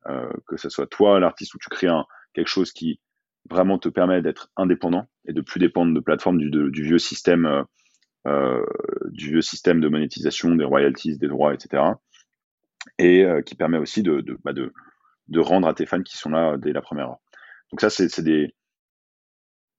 Euh, 0.08 0.32
que 0.48 0.58
ce 0.58 0.70
soit 0.70 0.88
toi 0.88 1.20
l'artiste 1.20 1.54
ou 1.56 1.58
tu 1.60 1.70
crées 1.70 1.88
un, 1.88 2.06
quelque 2.34 2.48
chose 2.48 2.72
qui 2.72 3.00
vraiment 3.50 3.78
te 3.78 3.90
permet 3.90 4.22
d'être 4.22 4.50
indépendant 4.56 5.08
et 5.26 5.34
de 5.34 5.42
plus 5.42 5.60
dépendre 5.60 5.94
de 5.94 6.00
plateformes 6.00 6.38
du, 6.38 6.50
du 6.50 6.84
vieux 6.84 7.00
système 7.00 7.46
euh, 7.46 7.64
du 9.12 9.30
vieux 9.30 9.42
système 9.42 9.80
de 9.80 9.88
monétisation 9.88 10.56
des 10.56 10.64
royalties, 10.64 11.18
des 11.18 11.28
droits, 11.28 11.54
etc. 11.54 11.84
Et 13.00 13.24
euh, 13.24 13.42
qui 13.42 13.56
permet 13.56 13.78
aussi 13.78 14.04
bah 14.44 14.54
de, 14.54 14.74
de, 15.28 15.40
rendre 15.40 15.68
à 15.68 15.74
tes 15.74 15.86
fans 15.86 16.02
qui 16.02 16.18
sont 16.18 16.30
là 16.30 16.58
dès 16.58 16.74
la 16.74 16.82
première 16.82 17.10
heure. 17.10 17.20
Donc 17.72 17.82
ça, 17.82 17.90
c'est 17.90 18.22
des... 18.22 18.54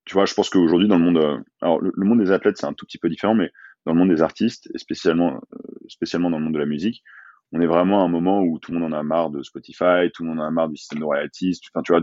Tu 0.05 0.15
vois, 0.15 0.25
je 0.25 0.35
pense 0.35 0.51
qu'aujourd'hui, 0.51 0.89
dans 0.89 0.99
le 0.99 1.05
monde... 1.05 1.45
alors, 1.61 1.81
le, 1.81 1.93
monde 1.97 2.21
des 2.21 2.31
athlètes, 2.31 2.57
c'est 2.59 2.67
un 2.67 2.73
tout 2.73 2.87
petit 2.87 2.99
peu 2.99 3.09
différent, 3.09 3.35
mais 3.35 3.51
dans 3.85 3.93
le 3.93 3.99
monde 3.99 4.11
des 4.11 4.23
artistes, 4.23 4.69
et 4.75 4.79
spécialement, 4.79 5.41
spécialement 5.89 6.31
dans 6.31 6.39
le 6.39 6.45
monde 6.45 6.55
de 6.55 6.59
la 6.59 6.67
musique, 6.67 7.03
on 7.53 7.61
est 7.61 7.67
vraiment 7.67 8.03
à 8.03 8.05
un 8.05 8.09
moment 8.09 8.43
où 8.43 8.59
tout 8.59 8.73
le 8.73 8.79
monde 8.79 8.93
en 8.93 8.99
a 8.99 9.03
marre 9.03 9.31
de 9.31 9.43
Spotify, 9.43 10.11
tout 10.13 10.23
le 10.23 10.31
monde 10.31 10.41
en 10.41 10.45
a 10.45 10.51
marre 10.51 10.69
du 10.69 10.77
système 10.77 10.99
de 10.99 11.05
royalties. 11.05 11.59
Enfin, 11.73 11.83
tu 11.83 11.93
vois, 11.93 12.01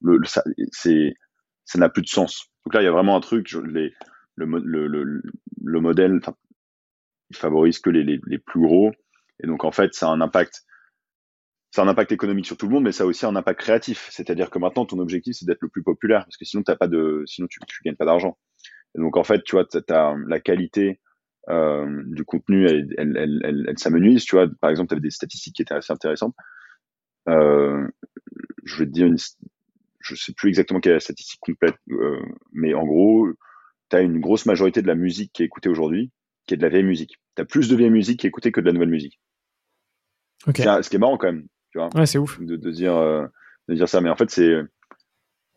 le, 0.00 0.20
ça, 0.24 0.42
ça 0.72 1.78
n'a 1.78 1.88
plus 1.88 2.02
de 2.02 2.08
sens. 2.08 2.46
Donc 2.64 2.74
là, 2.74 2.82
il 2.82 2.84
y 2.84 2.88
a 2.88 2.92
vraiment 2.92 3.16
un 3.16 3.20
truc, 3.20 3.52
les, 3.66 3.92
le, 4.38 4.86
le, 4.86 4.86
le, 4.86 5.22
le 5.64 5.80
modèle, 5.80 6.20
il 7.30 7.36
favorise 7.36 7.78
que 7.78 7.90
les, 7.90 8.04
les, 8.04 8.20
les, 8.26 8.38
plus 8.38 8.60
gros. 8.60 8.92
Et 9.42 9.46
donc, 9.46 9.64
en 9.64 9.72
fait, 9.72 9.94
ça 9.94 10.08
a 10.08 10.10
un 10.10 10.20
impact, 10.20 10.64
ça 11.70 11.82
un 11.82 11.88
impact 11.88 12.12
économique 12.12 12.46
sur 12.46 12.56
tout 12.56 12.66
le 12.66 12.72
monde, 12.72 12.84
mais 12.84 12.92
ça 12.92 13.04
a 13.04 13.06
aussi 13.06 13.26
un 13.26 13.36
impact 13.36 13.60
créatif. 13.60 14.08
C'est-à-dire 14.10 14.50
que 14.50 14.58
maintenant, 14.58 14.86
ton 14.86 14.98
objectif, 14.98 15.36
c'est 15.36 15.46
d'être 15.46 15.62
le 15.62 15.68
plus 15.68 15.82
populaire, 15.82 16.24
parce 16.24 16.36
que 16.36 16.44
sinon, 16.44 16.62
pas 16.62 16.88
de, 16.88 17.22
sinon 17.26 17.46
tu, 17.48 17.60
tu 17.66 17.82
gagnes 17.84 17.96
pas 17.96 18.06
d'argent. 18.06 18.38
Donc, 18.94 19.16
en 19.16 19.24
fait, 19.24 19.42
tu 19.44 19.56
vois, 19.56 19.66
la 20.26 20.40
qualité 20.40 21.00
euh, 21.50 22.02
du 22.06 22.24
contenu, 22.24 22.66
elle, 22.66 22.88
elle, 22.98 23.64
elle, 23.68 23.78
s'amenuise. 23.78 24.24
Tu 24.24 24.36
vois, 24.36 24.48
par 24.60 24.70
exemple, 24.70 24.88
tu 24.88 24.94
avais 24.94 25.02
des 25.02 25.10
statistiques 25.10 25.56
qui 25.56 25.62
étaient 25.62 25.74
assez 25.74 25.92
intéressantes. 25.92 26.34
Euh, 27.28 27.86
je 28.64 28.78
vais 28.78 28.86
te 28.86 28.90
dire, 28.90 29.08
je 30.00 30.14
sais 30.14 30.32
plus 30.32 30.48
exactement 30.48 30.80
quelle 30.80 30.92
est 30.92 30.96
la 30.96 31.00
statistique 31.00 31.40
complète, 31.40 31.76
euh, 31.90 32.20
mais 32.52 32.74
en 32.74 32.84
gros, 32.84 33.28
tu 33.90 33.96
as 33.96 34.00
une 34.00 34.20
grosse 34.20 34.46
majorité 34.46 34.82
de 34.82 34.86
la 34.86 34.94
musique 34.94 35.32
qui 35.32 35.42
est 35.42 35.46
écoutée 35.46 35.68
aujourd'hui, 35.68 36.10
qui 36.46 36.54
est 36.54 36.56
de 36.56 36.62
la 36.62 36.68
vieille 36.68 36.84
musique. 36.84 37.18
Tu 37.36 37.42
as 37.42 37.44
plus 37.44 37.68
de 37.68 37.76
vieille 37.76 37.90
musique 37.90 38.20
qui 38.20 38.26
est 38.26 38.28
écoutée 38.28 38.52
que 38.52 38.60
de 38.60 38.66
la 38.66 38.72
nouvelle 38.72 38.90
musique. 38.90 39.20
Okay. 40.46 40.62
Ce 40.62 40.88
qui 40.88 40.96
est 40.96 40.98
marrant 40.98 41.18
quand 41.18 41.32
même, 41.32 41.46
tu 41.72 41.78
vois. 41.78 41.88
Ouais, 41.94 42.06
c'est 42.06 42.18
ouf. 42.18 42.40
De, 42.40 42.56
de 42.56 42.70
dire, 42.70 42.96
euh, 42.96 43.26
de 43.68 43.74
dire 43.74 43.88
ça, 43.88 44.00
mais 44.00 44.10
en 44.10 44.16
fait, 44.16 44.30
c'est 44.30 44.54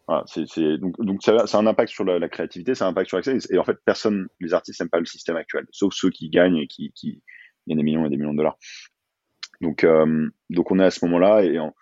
voilà, 0.08 0.26
c'est, 0.28 0.78
donc, 0.78 1.00
donc 1.00 1.24
ça, 1.24 1.48
ça, 1.48 1.58
a 1.58 1.62
un 1.62 1.68
impact 1.68 1.92
sur 1.92 2.04
la, 2.04 2.20
la 2.20 2.28
créativité, 2.28 2.76
ça 2.76 2.86
a 2.86 2.88
un 2.88 2.92
impact 2.92 3.08
sur 3.08 3.18
l'accès. 3.18 3.38
Et 3.50 3.58
en 3.58 3.64
fait, 3.64 3.78
personne, 3.86 4.28
les 4.40 4.54
artistes 4.54 4.80
n'aiment 4.80 4.90
pas 4.90 5.00
le 5.00 5.06
système 5.06 5.38
actuel, 5.38 5.66
sauf 5.72 5.94
ceux 5.94 6.10
qui 6.10 6.30
gagnent 6.30 6.58
et 6.58 6.68
qui, 6.68 6.92
qui 6.94 7.22
gagnent 7.68 7.78
des 7.78 7.84
millions 7.84 8.06
et 8.06 8.10
des 8.10 8.18
millions 8.18 8.34
de 8.34 8.38
dollars. 8.38 8.58
Donc, 9.62 9.84
euh, 9.84 10.30
donc 10.50 10.72
on 10.72 10.80
est 10.80 10.84
à 10.84 10.92
ce 10.92 11.06
moment-là 11.06 11.44
et 11.44 11.60
en, 11.60 11.74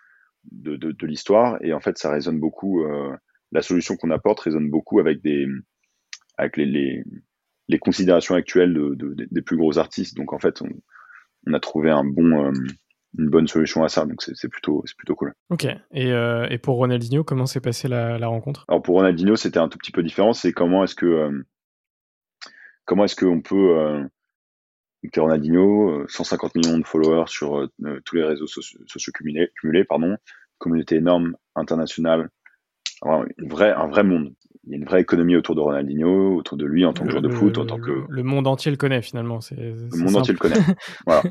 de, 0.52 0.76
de, 0.76 0.92
de 0.92 1.06
l'histoire 1.06 1.58
et 1.62 1.72
en 1.72 1.80
fait, 1.80 1.98
ça 1.98 2.10
résonne 2.10 2.38
beaucoup. 2.38 2.84
Euh, 2.84 3.16
la 3.52 3.62
solution 3.62 3.96
qu'on 3.96 4.10
apporte 4.10 4.38
résonne 4.40 4.70
beaucoup 4.70 5.00
avec 5.00 5.22
des, 5.22 5.48
avec 6.40 6.56
les, 6.56 6.66
les, 6.66 7.04
les 7.68 7.78
considérations 7.78 8.34
actuelles 8.34 8.74
de, 8.74 8.94
de, 8.94 9.28
des 9.30 9.42
plus 9.42 9.56
gros 9.56 9.78
artistes. 9.78 10.16
Donc 10.16 10.32
en 10.32 10.38
fait, 10.38 10.60
on, 10.62 10.68
on 11.46 11.52
a 11.54 11.60
trouvé 11.60 11.90
un 11.90 12.04
bon, 12.04 12.46
euh, 12.46 12.52
une 13.18 13.28
bonne 13.28 13.46
solution 13.46 13.84
à 13.84 13.88
ça. 13.88 14.06
Donc 14.06 14.22
c'est 14.22 14.48
plutôt, 14.48 14.82
cool. 15.16 15.34
Ok. 15.50 15.66
Et, 15.92 16.12
euh, 16.12 16.46
et 16.50 16.58
pour 16.58 16.76
Ronaldinho, 16.76 17.24
comment 17.24 17.46
s'est 17.46 17.60
passée 17.60 17.88
la, 17.88 18.18
la, 18.18 18.26
rencontre? 18.26 18.64
Alors 18.68 18.82
pour 18.82 18.96
Ronaldinho, 18.96 19.36
c'était 19.36 19.58
un 19.58 19.68
tout 19.68 19.78
petit 19.78 19.92
peu 19.92 20.02
différent. 20.02 20.32
C'est 20.32 20.52
comment 20.52 20.84
est-ce 20.84 20.94
que 20.94 21.06
euh, 21.06 21.46
comment 22.84 23.04
est-ce 23.04 23.16
qu'on 23.16 23.40
peut 23.40 24.08
Ronaldinho, 25.16 26.06
150 26.08 26.56
millions 26.56 26.78
de 26.78 26.84
followers 26.84 27.28
sur 27.28 27.68
tous 28.04 28.16
les 28.16 28.24
réseaux 28.24 28.46
sociaux, 28.46 29.12
cumulés, 29.14 29.50
cumulés, 29.58 29.84
pardon, 29.84 30.16
communauté 30.58 30.96
énorme, 30.96 31.36
internationale, 31.54 32.28
un 33.02 33.24
vrai 33.88 34.02
monde. 34.02 34.34
Il 34.64 34.72
y 34.72 34.74
a 34.74 34.76
une 34.76 34.84
vraie 34.84 35.00
économie 35.00 35.36
autour 35.36 35.54
de 35.54 35.60
Ronaldinho, 35.60 36.36
autour 36.36 36.58
de 36.58 36.66
lui 36.66 36.84
en 36.84 36.92
tant 36.92 37.04
que 37.04 37.10
joueur 37.10 37.22
de 37.22 37.30
foot, 37.30 37.56
en 37.56 37.64
tant 37.64 37.80
que 37.80 38.04
le 38.08 38.22
monde 38.22 38.46
entier 38.46 38.70
le 38.70 38.76
connaît 38.76 39.00
finalement. 39.00 39.38
Le 39.52 39.96
monde 39.96 40.16
entier 40.16 40.34
le 40.34 40.38
connaît. 40.38 40.56
voilà. 41.06 41.22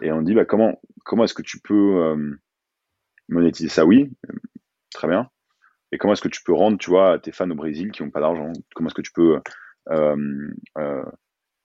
Et 0.00 0.12
on 0.12 0.22
dit 0.22 0.34
bah, 0.34 0.44
comment, 0.44 0.80
comment 1.04 1.24
est-ce 1.24 1.34
que 1.34 1.42
tu 1.42 1.58
peux 1.60 1.96
euh, 1.96 2.38
monétiser 3.28 3.68
ça? 3.68 3.84
Oui, 3.84 4.12
très 4.94 5.08
bien. 5.08 5.28
Et 5.90 5.98
comment 5.98 6.12
est-ce 6.12 6.22
que 6.22 6.28
tu 6.28 6.42
peux 6.44 6.54
rendre, 6.54 6.78
tu 6.78 6.90
vois, 6.90 7.14
à 7.14 7.18
tes 7.18 7.32
fans 7.32 7.50
au 7.50 7.54
Brésil 7.54 7.90
qui 7.90 8.02
n'ont 8.02 8.10
pas 8.10 8.20
d'argent? 8.20 8.52
Comment 8.74 8.88
est-ce 8.88 8.94
que 8.94 9.02
tu 9.02 9.12
peux 9.12 9.40
euh, 9.90 10.50
euh, 10.78 11.04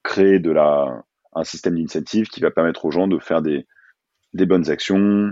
créer 0.03 0.39
de 0.39 0.51
la, 0.51 1.03
un 1.33 1.43
système 1.43 1.75
d'incentive 1.75 2.27
qui 2.27 2.41
va 2.41 2.49
permettre 2.49 2.85
aux 2.85 2.91
gens 2.91 3.07
de 3.07 3.19
faire 3.19 3.43
des, 3.43 3.67
des 4.33 4.47
bonnes 4.47 4.69
actions, 4.69 5.31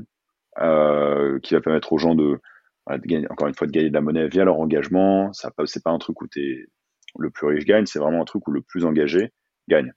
qui 0.55 1.53
va 1.53 1.61
permettre 1.61 1.91
aux 1.91 1.97
gens 1.97 2.15
de, 2.15 2.39
encore 2.87 3.47
une 3.47 3.55
fois, 3.55 3.67
de 3.67 3.71
gagner 3.71 3.89
de 3.89 3.93
la 3.93 4.01
monnaie 4.01 4.27
via 4.27 4.45
leur 4.45 4.59
engagement. 4.59 5.33
Ça, 5.33 5.51
c'est 5.65 5.83
pas 5.83 5.91
un 5.91 5.97
truc 5.97 6.21
où 6.21 6.27
es, 6.37 6.65
le 7.17 7.29
plus 7.29 7.47
riche 7.47 7.65
gagne, 7.65 7.85
c'est 7.85 7.99
vraiment 7.99 8.21
un 8.21 8.25
truc 8.25 8.47
où 8.47 8.51
le 8.51 8.61
plus 8.61 8.85
engagé 8.85 9.31
gagne. 9.67 9.93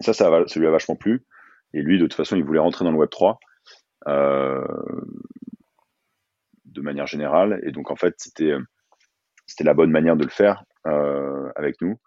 ça, 0.00 0.12
ça, 0.12 0.44
lui 0.56 0.66
a 0.66 0.70
vachement 0.70 0.96
plu. 0.96 1.24
Et 1.74 1.82
lui, 1.82 1.98
de 1.98 2.04
toute 2.04 2.14
façon, 2.14 2.36
il 2.36 2.44
voulait 2.44 2.60
rentrer 2.60 2.84
dans 2.84 2.92
le 2.92 2.96
Web 2.96 3.10
3 3.10 3.38
euh, 4.06 4.64
de 6.64 6.80
manière 6.80 7.06
générale. 7.06 7.60
Et 7.64 7.72
donc, 7.72 7.90
en 7.90 7.96
fait, 7.96 8.14
c'était 8.16 8.54
la 9.60 9.74
bonne 9.74 9.90
manière 9.90 10.16
de 10.16 10.24
le 10.24 10.30
faire 10.30 10.64
euh, 10.86 11.50
avec 11.56 11.80
nous. 11.80 11.98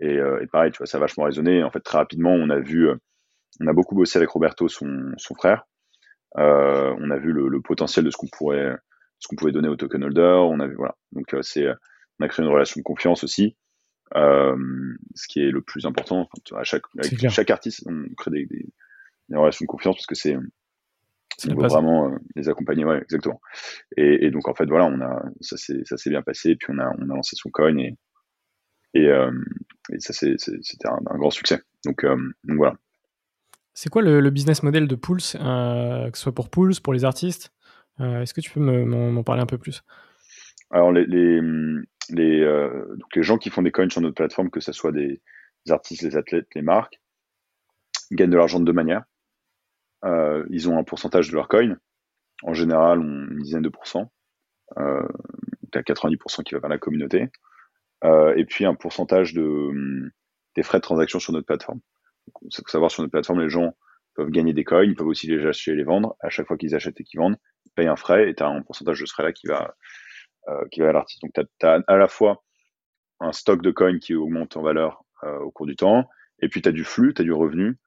Et, 0.00 0.18
euh, 0.18 0.40
et, 0.42 0.46
pareil, 0.46 0.72
tu 0.72 0.78
vois, 0.78 0.86
ça 0.86 0.98
a 0.98 1.00
vachement 1.00 1.24
résonné. 1.24 1.62
En 1.62 1.70
fait, 1.70 1.80
très 1.80 1.98
rapidement, 1.98 2.32
on 2.32 2.48
a 2.48 2.58
vu, 2.58 2.88
on 3.60 3.66
a 3.66 3.72
beaucoup 3.72 3.94
bossé 3.94 4.18
avec 4.18 4.30
Roberto, 4.30 4.68
son, 4.68 5.14
frère. 5.36 5.64
On 6.36 7.10
a 7.10 7.18
vu 7.18 7.32
le 7.32 7.60
potentiel 7.60 8.04
de 8.04 8.10
ce 8.10 8.16
qu'on 8.16 8.28
pourrait, 8.28 8.74
ce 9.22 9.28
qu'on 9.28 9.36
pouvait 9.36 9.52
donner 9.52 9.68
au 9.68 9.76
token 9.76 10.02
holder. 10.02 10.40
On 10.42 10.58
a 10.58 10.66
vu, 10.66 10.74
voilà. 10.74 10.96
Donc, 11.12 11.32
euh, 11.32 11.42
c'est, 11.42 11.66
on 12.18 12.24
a 12.24 12.28
créé 12.28 12.44
une 12.44 12.52
relation 12.52 12.80
de 12.80 12.82
confiance 12.82 13.22
aussi. 13.22 13.56
Euh, 14.16 14.56
ce 15.14 15.26
qui 15.28 15.40
est 15.40 15.50
le 15.50 15.62
plus 15.62 15.86
important. 15.86 16.28
à 16.56 16.64
chaque, 16.64 16.82
avec 16.98 17.30
chaque 17.30 17.50
artiste, 17.50 17.84
on 17.86 18.04
crée 18.16 18.30
des, 18.32 18.46
des, 18.46 18.66
des 19.28 19.36
relations 19.36 19.64
de 19.64 19.68
confiance 19.68 19.96
parce 19.96 20.06
que 20.06 20.14
c'est 20.14 20.36
on 21.48 21.54
veut 21.54 21.68
vraiment 21.68 22.08
euh, 22.10 22.16
les 22.36 22.50
accompagner 22.50 22.84
ouais 22.84 22.98
exactement 22.98 23.40
et, 23.96 24.26
et, 24.26 24.30
donc 24.30 24.48
en 24.48 24.54
fait 24.54 24.66
voilà 24.66 24.84
on 24.84 25.00
a 25.00 25.22
ça 25.40 25.56
s'est 25.56 26.10
bien 26.10 26.20
passé 26.20 26.50
et 26.50 26.56
puis 26.56 26.68
on 26.70 26.78
a 26.78 26.92
on 26.98 27.08
a 27.08 27.14
lancé 27.14 27.36
son 27.36 27.48
coin 27.48 27.74
et 27.78 27.96
et, 28.92 29.06
euh, 29.06 29.32
et 29.90 29.98
ça 29.98 30.12
c'est 30.12 30.34
c'était 30.38 30.88
un, 30.88 30.98
un, 31.06 31.16
grand 31.16 31.30
succès 31.30 31.62
donc, 31.86 32.04
euh, 32.04 32.16
donc 32.44 32.58
voilà 32.58 32.76
c'est 33.72 33.88
quoi 33.88 34.02
le, 34.02 34.20
le, 34.20 34.28
business 34.28 34.62
model 34.62 34.86
de 34.86 34.94
Pulse 34.94 35.36
euh, 35.40 36.10
que 36.10 36.18
ce 36.18 36.24
soit 36.24 36.34
pour 36.34 36.50
Pulse 36.50 36.80
pour 36.80 36.92
les 36.92 37.06
artistes? 37.06 37.50
euh, 37.50 37.61
est-ce 37.98 38.34
que 38.34 38.40
tu 38.40 38.50
peux 38.50 38.60
m'en 38.60 39.22
parler 39.22 39.42
un 39.42 39.46
peu 39.46 39.58
plus? 39.58 39.82
Alors 40.70 40.92
les 40.92 41.04
les 41.06 41.40
les, 42.10 42.40
donc 42.44 43.14
les 43.14 43.22
gens 43.22 43.38
qui 43.38 43.50
font 43.50 43.62
des 43.62 43.70
coins 43.70 43.88
sur 43.88 44.00
notre 44.00 44.14
plateforme 44.14 44.50
que 44.50 44.60
ce 44.60 44.72
soit 44.72 44.92
des, 44.92 45.20
artistes 45.68 46.02
les 46.02 46.16
athlètes 46.16 46.48
les 46.54 46.62
marques 46.62 47.00
gagnent 48.10 48.30
de 48.30 48.36
l'argent 48.36 48.58
de 48.58 48.64
deux 48.64 48.72
manières 48.72 49.04
euh, 50.04 50.44
ils 50.50 50.68
ont 50.68 50.78
un 50.78 50.84
pourcentage 50.84 51.30
de 51.30 51.34
leur 51.34 51.48
coin. 51.48 51.76
En 52.42 52.54
général, 52.54 53.00
une 53.00 53.42
dizaine 53.42 53.62
de 53.62 53.68
pourcents. 53.68 54.12
Euh, 54.78 55.06
as 55.74 55.80
90% 55.80 56.42
qui 56.42 56.54
va 56.54 56.60
vers 56.60 56.70
la 56.70 56.78
communauté. 56.78 57.30
Euh, 58.04 58.34
et 58.36 58.44
puis 58.44 58.64
un 58.64 58.74
pourcentage 58.74 59.32
de, 59.32 59.42
hum, 59.42 60.10
des 60.56 60.62
frais 60.62 60.78
de 60.78 60.82
transaction 60.82 61.18
sur 61.18 61.32
notre 61.32 61.46
plateforme. 61.46 61.80
Il 62.42 62.54
faut 62.54 62.68
savoir 62.68 62.90
sur 62.90 63.02
notre 63.02 63.12
plateforme, 63.12 63.40
les 63.40 63.48
gens 63.48 63.74
peuvent 64.14 64.30
gagner 64.30 64.52
des 64.52 64.64
coins, 64.64 64.84
ils 64.84 64.94
peuvent 64.94 65.06
aussi 65.06 65.26
les 65.26 65.46
acheter 65.46 65.72
et 65.72 65.74
les 65.74 65.84
vendre. 65.84 66.16
À 66.20 66.28
chaque 66.28 66.46
fois 66.46 66.56
qu'ils 66.56 66.74
achètent 66.74 67.00
et 67.00 67.04
qu'ils 67.04 67.20
vendent, 67.20 67.36
ils 67.64 67.72
payent 67.72 67.88
un 67.88 67.96
frais 67.96 68.28
et 68.28 68.34
tu 68.34 68.42
as 68.42 68.48
un 68.48 68.62
pourcentage 68.62 69.00
de 69.00 69.06
ce 69.06 69.12
frais-là 69.12 69.32
qui 69.32 69.46
va, 69.46 69.74
euh, 70.48 70.64
va 70.78 70.88
à 70.88 70.92
l'artiste. 70.92 71.22
Donc 71.22 71.32
tu 71.34 71.66
as, 71.66 71.82
à 71.86 71.96
la 71.96 72.08
fois 72.08 72.42
un 73.20 73.32
stock 73.32 73.62
de 73.62 73.70
coins 73.70 73.98
qui 73.98 74.14
augmente 74.14 74.56
en 74.56 74.62
valeur 74.62 75.04
euh, 75.24 75.38
au 75.38 75.50
cours 75.50 75.66
du 75.66 75.76
temps, 75.76 76.08
et 76.40 76.48
puis 76.48 76.60
tu 76.62 76.68
as 76.68 76.72
du 76.72 76.84
flux, 76.84 77.14
tu 77.14 77.22
as 77.22 77.24
du 77.24 77.32
revenu 77.32 77.78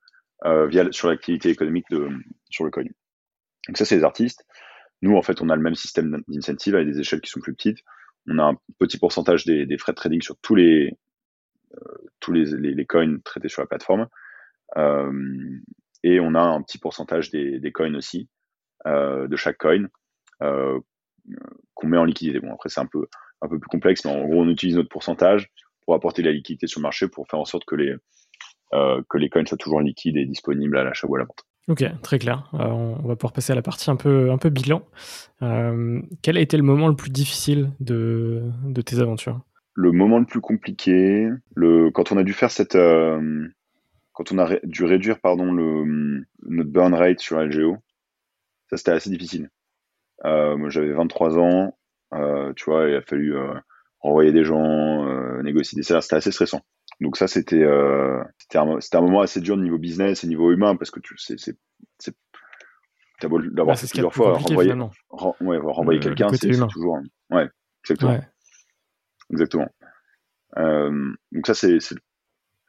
euh, 0.46 0.68
via 0.68 0.90
sur 0.92 1.10
l'activité 1.10 1.50
économique 1.50 1.86
de 1.90 2.10
sur 2.50 2.64
le 2.64 2.72
coin. 2.72 2.84
Donc 3.68 3.78
ça 3.78 3.86
c'est 3.86 3.98
les 3.98 4.04
artistes. 4.04 4.46
Nous, 5.02 5.16
en 5.16 5.22
fait, 5.22 5.42
on 5.42 5.50
a 5.50 5.56
le 5.56 5.62
même 5.62 5.76
système 5.76 6.24
d'incentive 6.28 6.76
avec 6.76 6.88
des 6.88 7.00
échelles 7.00 7.22
qui 7.22 7.30
sont 7.30 7.42
plus 7.42 7.54
petites. 7.54 7.80
On 8.28 8.40
a 8.40 8.44
un 8.44 8.58
petit 8.80 8.98
pourcentage 8.98 9.46
des, 9.46 9.66
des 9.66 9.78
frais 9.78 9.92
de 9.92 9.98
trading 9.98 10.22
sur 10.22 10.38
tous 10.42 10.56
les 10.56 10.98
tous 12.22 12.32
les, 12.32 12.46
les, 12.46 12.86
coins 12.86 13.20
traités 13.26 13.50
sur 13.50 13.62
la 13.62 13.68
plateforme. 13.68 14.08
Et 16.08 16.20
on 16.20 16.36
a 16.36 16.42
un 16.42 16.62
petit 16.62 16.78
pourcentage 16.78 17.32
des, 17.32 17.60
des 17.60 17.72
coins 17.72 17.96
aussi, 17.96 18.30
de 18.86 19.36
chaque 19.36 19.58
coin, 19.58 19.88
qu'on 20.40 21.88
met 21.88 21.98
en 21.98 22.06
liquidité. 22.06 22.40
Bon, 22.40 22.54
après, 22.54 22.70
c'est 22.70 22.80
un 22.80 22.86
peu, 22.86 23.08
un 23.42 23.48
peu 23.48 23.58
plus 23.60 23.70
complexe, 23.70 24.06
mais 24.06 24.12
en 24.12 24.24
gros, 24.24 24.42
on 24.42 24.50
utilise 24.50 24.76
notre 24.76 24.90
pourcentage 24.90 25.50
pour 25.84 25.96
apporter 25.96 26.22
la 26.22 26.32
liquidité 26.32 26.68
sur 26.68 26.80
le 26.80 26.84
marché 26.84 27.08
pour 27.08 27.28
faire 27.28 27.40
en 27.40 27.46
sorte 27.46 27.66
que 27.66 27.76
les, 27.76 27.96
euh, 28.74 29.02
que 29.10 29.18
les 29.18 29.30
coins 29.30 29.46
soient 29.46 29.58
toujours 29.58 29.82
liquides 29.82 30.18
et 30.18 30.26
disponibles 30.26 30.78
à 30.78 30.84
l'achat 30.84 31.08
ou 31.08 31.16
à 31.16 31.20
la 31.20 31.26
vente. 31.26 31.44
Ok, 31.68 31.84
très 32.04 32.20
clair. 32.20 32.48
Euh, 32.54 32.68
on 32.68 33.08
va 33.08 33.16
pouvoir 33.16 33.34
passer 33.34 33.54
à 33.54 33.56
la 33.56 33.64
partie 33.64 33.90
un 33.90 33.96
peu, 33.96 34.30
un 34.32 34.38
peu 34.38 34.50
bilan. 34.50 34.84
Euh, 35.42 36.00
quel 36.22 36.38
a 36.38 36.40
été 36.40 36.58
le 36.58 36.64
moment 36.64 36.88
le 36.88 36.96
plus 36.96 37.10
difficile 37.10 37.72
de, 37.80 38.44
de 38.64 38.82
tes 38.82 39.00
aventures? 39.00 39.42
Le 39.74 39.92
moment 39.92 40.20
le 40.20 40.26
plus 40.26 40.42
compliqué, 40.42 41.28
le, 41.56 41.90
quand 41.90 42.12
on 42.12 42.18
a 42.18 42.24
dû 42.24 42.34
faire 42.34 42.52
cette. 42.52 42.78
Quand 44.16 44.32
on 44.32 44.40
a 44.40 44.60
dû 44.64 44.86
réduire 44.86 45.20
pardon, 45.20 45.52
le, 45.52 46.26
notre 46.44 46.70
burn 46.72 46.94
rate 46.94 47.20
sur 47.20 47.40
LGO, 47.40 47.78
ça 48.70 48.78
c'était 48.78 48.92
assez 48.92 49.10
difficile. 49.10 49.50
moi 50.24 50.70
j'avais 50.70 50.94
23 50.94 51.38
ans, 51.38 51.78
tu 52.56 52.66
vois, 52.66 52.90
il 52.90 52.96
a 52.96 53.02
fallu 53.02 53.36
renvoyer 54.00 54.32
des 54.32 54.44
gens, 54.44 55.06
négocier 55.44 55.76
des 55.76 55.84
salaires, 55.84 56.04
c'était 56.04 56.16
assez 56.16 56.32
stressant. 56.32 56.62
Donc 57.02 57.18
ça, 57.18 57.28
c'était 57.28 57.64
euh, 57.64 58.24
c'était 58.38 58.58
un, 58.58 58.78
un, 58.78 59.02
moment 59.02 59.22
assez 59.22 59.42
dur 59.42 59.56
au 59.56 59.60
niveau 59.60 59.78
business 59.78 60.24
et 60.24 60.28
niveau 60.28 60.52
humain 60.52 60.76
parce 60.76 60.92
que 60.92 61.00
tu 61.00 61.16
c'est 61.18 61.38
c'est 61.38 61.58
t'as 63.20 63.28
beau 63.28 63.38
l'avoir 63.38 63.78
fait 63.78 63.88
plusieurs 63.88 64.14
fois, 64.14 64.34
renvoyer, 64.34 64.74
ouais, 65.42 65.58
renvoyer 65.58 66.00
quelqu'un, 66.00 66.30
c'est 66.30 66.50
toujours 66.50 67.00
ouais 67.32 67.50
exactement 67.84 68.20
exactement. 69.32 69.68
Euh, 70.58 71.14
donc 71.34 71.48
ça 71.48 71.54
c'est 71.54 71.80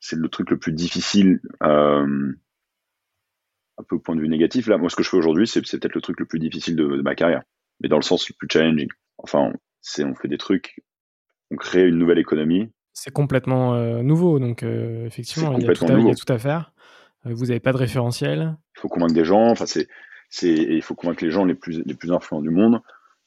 c'est 0.07 0.17
le 0.17 0.29
truc 0.29 0.51
le 0.51 0.59
plus 0.59 0.73
difficile 0.73 1.41
euh, 1.63 2.33
un 3.79 3.83
peu 3.83 3.97
au 3.97 3.99
point 3.99 4.15
de 4.15 4.21
vue 4.21 4.29
négatif 4.29 4.69
là. 4.69 4.79
Moi, 4.79 4.89
ce 4.89 4.97
que 4.97 5.03
je 5.03 5.09
fais 5.09 5.17
aujourd'hui, 5.17 5.47
c'est 5.47 5.61
peut-être 5.61 5.95
le 5.95 6.01
truc 6.01 6.21
le 6.21 6.27
plus 6.27 6.39
difficile 6.39 6.77
de, 6.77 6.87
de, 6.87 7.03
ma 7.03 7.15
carrière, 7.15 7.43
mais 7.81 7.89
dans 7.89 7.97
le 7.97 8.03
sens 8.03 8.29
le 8.29 8.35
plus 8.39 8.49
challenging. 8.51 8.89
Enfin, 9.19 9.53
c'est 9.81 10.05
on 10.05 10.15
fait 10.15 10.29
des 10.29 10.39
trucs, 10.39 10.81
on 11.51 11.57
crée 11.57 11.87
une 11.87 11.99
nouvelle 11.99 12.19
économie 12.19 12.71
c'est 12.99 13.13
complètement 13.13 13.75
euh, 13.75 14.03
nouveau, 14.03 14.39
donc 14.39 14.63
euh, 14.63 15.05
effectivement, 15.05 15.53
il 15.59 15.67
y, 15.67 15.69
a 15.69 15.75
tout 15.75 15.85
à, 15.85 15.99
il 15.99 16.07
y, 16.07 16.11
a 16.11 16.15
tout 16.15 16.33
à, 16.33 16.39
faire. 16.39 16.73
Vous 17.25 17.47
n'avez 17.47 17.61
pas 17.61 17.73
de 17.73 17.77
référentiel. 17.77 18.57
Il 18.75 18.81
faut 18.81 18.89
convaincre 18.89 19.13
des 19.13 19.25
gens, 19.25 19.51
enfin, 19.51 19.67
c'est, 19.67 19.87
c'est, 20.31 20.51
il 20.55 20.81
faut 20.81 20.95
convaincre 20.95 21.23
les 21.23 21.31
gens 21.31 21.45
les 21.45 21.55
plus, 21.55 21.83
les 21.85 21.95
plus 21.95 22.11
influents 22.11 22.41
du 22.41 22.49
monde. 22.49 22.81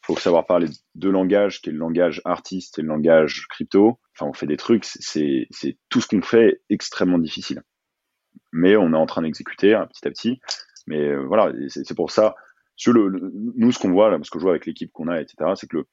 Faut 0.10 0.18
savoir 0.18 0.47
parler 0.47 0.66
deux 0.95 1.12
langages, 1.12 1.62
qui 1.62 1.70
est 1.70 1.72
le 1.72 1.78
langage 1.78 2.20
artiste 2.26 2.80
et 2.80 2.82
le 2.82 2.88
langage 2.88 3.45
crypto. 3.47 3.99
Enfin, 4.16 4.28
on 4.28 4.34
fait 4.34 4.47
des 4.47 4.57
trucs, 4.57 4.84
c'est, 4.84 5.47
tout 5.89 6.01
ce 6.01 6.07
qu'on 6.07 6.24
fait 6.24 6.64
extrêmement 6.72 7.20
difficile. 7.20 7.62
Mais 8.51 8.76
on 8.76 8.91
est 8.93 8.97
en 8.97 9.05
train 9.05 9.22
d'exécuter 9.22 9.76
hein, 9.76 9.86
petit 9.86 10.07
à 10.07 10.10
petit. 10.10 10.41
Mais 10.88 11.16
voilà, 11.16 11.53
c'est, 11.68 11.93
pour 11.93 12.10
ça. 12.10 12.34
Nous, 12.88 13.72
ce 13.72 13.78
qu'on 13.78 13.91
voit, 13.91 14.18
ce 14.24 14.32
que 14.32 14.39
je 14.39 14.43
vois 14.43 14.53
avec 14.53 14.66
l'équipe 14.66 14.91
qu'on 14.91 15.10
a, 15.10 15.22
etc., 15.22 15.51
c'est 15.53 15.70
que 15.70 15.86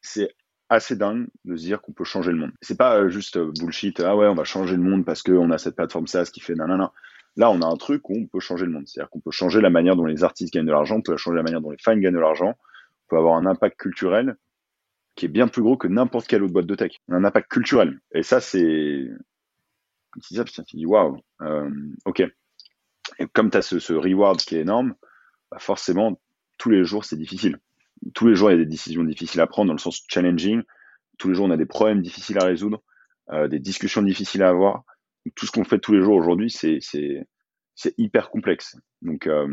c'est 0.00 0.30
assez 0.68 0.94
dingue 0.94 1.26
de 1.44 1.56
se 1.56 1.62
dire 1.64 1.82
qu'on 1.82 1.92
peut 1.92 2.04
changer 2.04 2.30
le 2.30 2.38
monde. 2.38 2.52
C'est 2.60 2.78
pas 2.78 2.98
euh, 2.98 3.08
juste 3.08 3.36
euh, 3.36 3.50
bullshit, 3.58 3.98
ah 3.98 4.14
ouais, 4.14 4.28
on 4.28 4.34
va 4.34 4.44
changer 4.44 4.76
le 4.76 4.82
monde 4.82 5.04
parce 5.04 5.24
qu'on 5.24 5.50
a 5.50 5.58
cette 5.58 5.74
plateforme 5.74 6.06
SaaS 6.06 6.30
qui 6.32 6.38
fait 6.38 6.54
nanana. 6.54 6.92
Là, 7.36 7.50
on 7.50 7.60
a 7.62 7.66
un 7.66 7.76
truc 7.76 8.08
où 8.08 8.14
on 8.16 8.26
peut 8.26 8.40
changer 8.40 8.64
le 8.64 8.72
monde. 8.72 8.86
C'est-à-dire 8.86 9.10
qu'on 9.10 9.20
peut 9.20 9.30
changer 9.30 9.60
la 9.60 9.70
manière 9.70 9.96
dont 9.96 10.04
les 10.04 10.22
artistes 10.24 10.52
gagnent 10.52 10.66
de 10.66 10.72
l'argent, 10.72 10.96
on 10.96 11.02
peut 11.02 11.16
changer 11.16 11.36
la 11.36 11.42
manière 11.42 11.60
dont 11.60 11.70
les 11.70 11.78
fans 11.82 11.96
gagnent 11.96 12.14
de 12.14 12.20
l'argent, 12.20 12.50
on 12.50 13.08
peut 13.08 13.16
avoir 13.16 13.36
un 13.36 13.46
impact 13.46 13.78
culturel 13.78 14.36
qui 15.16 15.26
est 15.26 15.28
bien 15.28 15.48
plus 15.48 15.62
gros 15.62 15.76
que 15.76 15.88
n'importe 15.88 16.26
quelle 16.26 16.42
autre 16.42 16.52
boîte 16.52 16.66
de 16.66 16.74
tech. 16.74 16.92
Un 17.08 17.24
impact 17.24 17.50
culturel. 17.50 18.00
Et 18.14 18.22
ça, 18.22 18.40
c'est. 18.40 19.08
Tu 20.22 20.34
dis, 20.34 20.44
tu 20.44 20.76
dis, 20.76 20.86
waouh, 20.86 21.18
euh, 21.42 21.70
ok. 22.04 22.22
Et 23.18 23.26
comme 23.32 23.50
tu 23.50 23.58
as 23.58 23.62
ce, 23.62 23.78
ce, 23.78 23.92
reward 23.92 24.38
qui 24.38 24.56
est 24.56 24.60
énorme, 24.60 24.94
bah 25.50 25.58
forcément, 25.58 26.20
tous 26.56 26.70
les 26.70 26.84
jours, 26.84 27.04
c'est 27.04 27.16
difficile 27.16 27.58
tous 28.12 28.26
les 28.26 28.34
jours, 28.34 28.50
il 28.50 28.58
y 28.58 28.60
a 28.60 28.64
des 28.64 28.70
décisions 28.70 29.04
difficiles 29.04 29.40
à 29.40 29.46
prendre 29.46 29.68
dans 29.68 29.74
le 29.74 29.78
sens 29.78 30.04
challenging. 30.08 30.62
Tous 31.18 31.28
les 31.28 31.34
jours, 31.34 31.46
on 31.46 31.50
a 31.50 31.56
des 31.56 31.66
problèmes 31.66 32.02
difficiles 32.02 32.38
à 32.38 32.44
résoudre, 32.44 32.82
euh, 33.30 33.48
des 33.48 33.60
discussions 33.60 34.02
difficiles 34.02 34.42
à 34.42 34.48
avoir. 34.48 34.84
Tout 35.34 35.46
ce 35.46 35.52
qu'on 35.52 35.64
fait 35.64 35.78
tous 35.78 35.92
les 35.92 36.02
jours 36.02 36.16
aujourd'hui, 36.16 36.50
c'est 36.50 36.78
hyper 37.98 38.30
complexe. 38.30 38.76
Donc, 39.02 39.26
euh, 39.26 39.46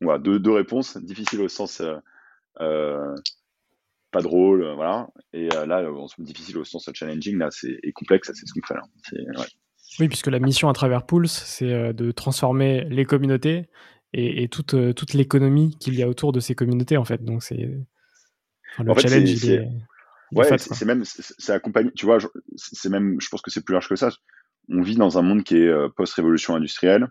voilà, 0.00 0.18
deux, 0.18 0.38
deux, 0.38 0.52
réponses. 0.52 0.96
Difficile 0.98 1.40
au 1.40 1.48
sens 1.48 1.80
euh, 1.80 1.96
euh 2.60 3.14
pas 4.12 4.22
drôle, 4.22 4.64
voilà. 4.76 5.08
Et 5.32 5.48
là, 5.48 5.82
on 5.90 6.06
se 6.06 6.20
difficile 6.22 6.56
au 6.58 6.64
sens 6.64 6.88
challenging, 6.94 7.36
là, 7.38 7.48
c'est 7.50 7.78
complexe, 7.92 8.30
c'est 8.32 8.46
ce 8.46 8.52
qu'on 8.54 8.64
fait 8.66 8.74
là. 8.74 8.82
Ouais. 9.38 9.46
Oui, 9.98 10.08
puisque 10.08 10.28
la 10.28 10.38
mission 10.38 10.68
à 10.68 10.72
travers 10.72 11.04
Pulse, 11.04 11.32
c'est 11.44 11.92
de 11.92 12.12
transformer 12.12 12.84
les 12.84 13.04
communautés 13.04 13.68
et, 14.12 14.48
toute, 14.48 14.74
toute 14.94 15.12
l'économie 15.12 15.76
qu'il 15.78 15.96
y 15.96 16.02
a 16.02 16.08
autour 16.08 16.32
de 16.32 16.40
ces 16.40 16.54
communautés 16.54 16.96
en 16.96 17.04
fait. 17.04 17.22
Donc 17.24 17.42
c'est 17.42 17.56
le 18.78 18.94
challenge. 18.98 19.34
C'est, 19.36 19.68
ouais, 20.32 20.58
c'est 20.58 20.84
même 20.84 21.04
c'est 21.04 21.52
accompagné. 21.52 21.90
Tu 21.92 22.06
vois, 22.06 22.18
c'est 22.56 22.88
même, 22.88 23.20
je 23.20 23.28
pense 23.28 23.42
que 23.42 23.50
c'est 23.50 23.64
plus 23.64 23.74
large 23.74 23.88
que 23.88 23.96
ça. 23.96 24.10
On 24.68 24.82
vit 24.82 24.96
dans 24.96 25.18
un 25.18 25.22
monde 25.22 25.44
qui 25.44 25.56
est 25.56 25.68
euh, 25.68 25.88
post-révolution 25.88 26.54
industrielle 26.54 27.08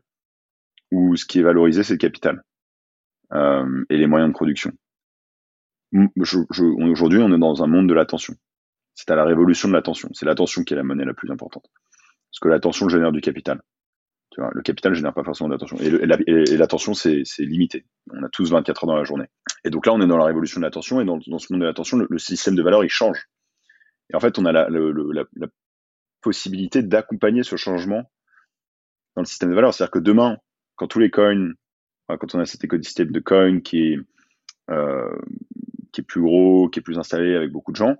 où 0.91 1.15
ce 1.15 1.25
qui 1.25 1.39
est 1.39 1.43
valorisé 1.43 1.83
c'est 1.83 1.93
le 1.93 1.97
capital 1.97 2.43
euh, 3.33 3.85
et 3.89 3.97
les 3.97 4.07
moyens 4.07 4.29
de 4.29 4.35
production. 4.35 4.71
aujourd'hui, 6.15 7.19
on 7.19 7.33
est 7.33 7.39
dans 7.39 7.63
un 7.63 7.67
monde 7.67 7.87
de 7.89 7.93
l'attention. 7.93 8.35
C'est 8.93 9.11
à 9.11 9.15
la 9.15 9.25
révolution 9.25 9.67
de 9.67 9.73
l'attention. 9.73 10.09
C'est 10.13 10.25
l'attention 10.25 10.63
qui 10.63 10.73
est 10.73 10.77
la 10.77 10.83
monnaie 10.83 11.05
la 11.05 11.13
plus 11.13 11.31
importante. 11.31 11.65
Parce 12.31 12.39
que 12.39 12.47
l'attention 12.47 12.87
génère 12.87 13.11
du 13.11 13.21
capital 13.21 13.61
le 14.53 14.61
capital 14.61 14.91
ne 14.91 14.95
génère 14.95 15.13
pas 15.13 15.23
forcément 15.23 15.49
d'attention. 15.49 15.77
Et, 15.77 16.57
l'attention, 16.57 16.93
c'est 16.93 17.23
limité. 17.39 17.85
On 18.11 18.23
a 18.23 18.29
tous 18.29 18.51
24 18.51 18.83
heures 18.83 18.87
dans 18.87 18.95
la 18.95 19.03
journée. 19.03 19.27
Et 19.63 19.69
donc 19.69 19.85
là, 19.85 19.93
on 19.93 20.01
est 20.01 20.07
dans 20.07 20.17
la 20.17 20.25
révolution 20.25 20.59
de 20.59 20.65
l'attention. 20.65 21.01
Et 21.01 21.05
dans, 21.05 21.19
ce 21.19 21.53
monde 21.53 21.61
de 21.61 21.65
l'attention, 21.65 21.97
le, 21.97 22.17
système 22.17 22.55
de 22.55 22.63
valeur, 22.63 22.83
il 22.83 22.89
change. 22.89 23.27
Et 24.11 24.15
en 24.15 24.19
fait, 24.19 24.37
on 24.37 24.45
a 24.45 24.51
la, 24.51 24.67
d'accompagner 26.81 27.43
ce 27.43 27.55
changement 27.55 28.09
dans 29.15 29.21
le 29.21 29.25
système 29.25 29.49
de 29.49 29.55
valeur. 29.55 29.73
C'est-à-dire 29.73 29.91
que 29.91 29.99
demain, 29.99 30.37
quand 30.75 30.87
tous 30.87 30.99
les 30.99 31.09
coins, 31.09 31.51
quand 32.07 32.35
on 32.35 32.39
a 32.39 32.45
cet 32.45 32.63
écosystème 32.63 33.11
de 33.11 33.19
coins 33.19 33.61
qui 33.61 33.93
est, 33.93 33.99
euh, 34.69 35.15
qui 35.91 36.01
est 36.01 36.03
plus 36.03 36.21
gros, 36.21 36.69
qui 36.69 36.79
est 36.79 36.83
plus 36.83 36.99
installé 36.99 37.35
avec 37.35 37.51
beaucoup 37.51 37.71
de 37.71 37.77
gens, 37.77 37.95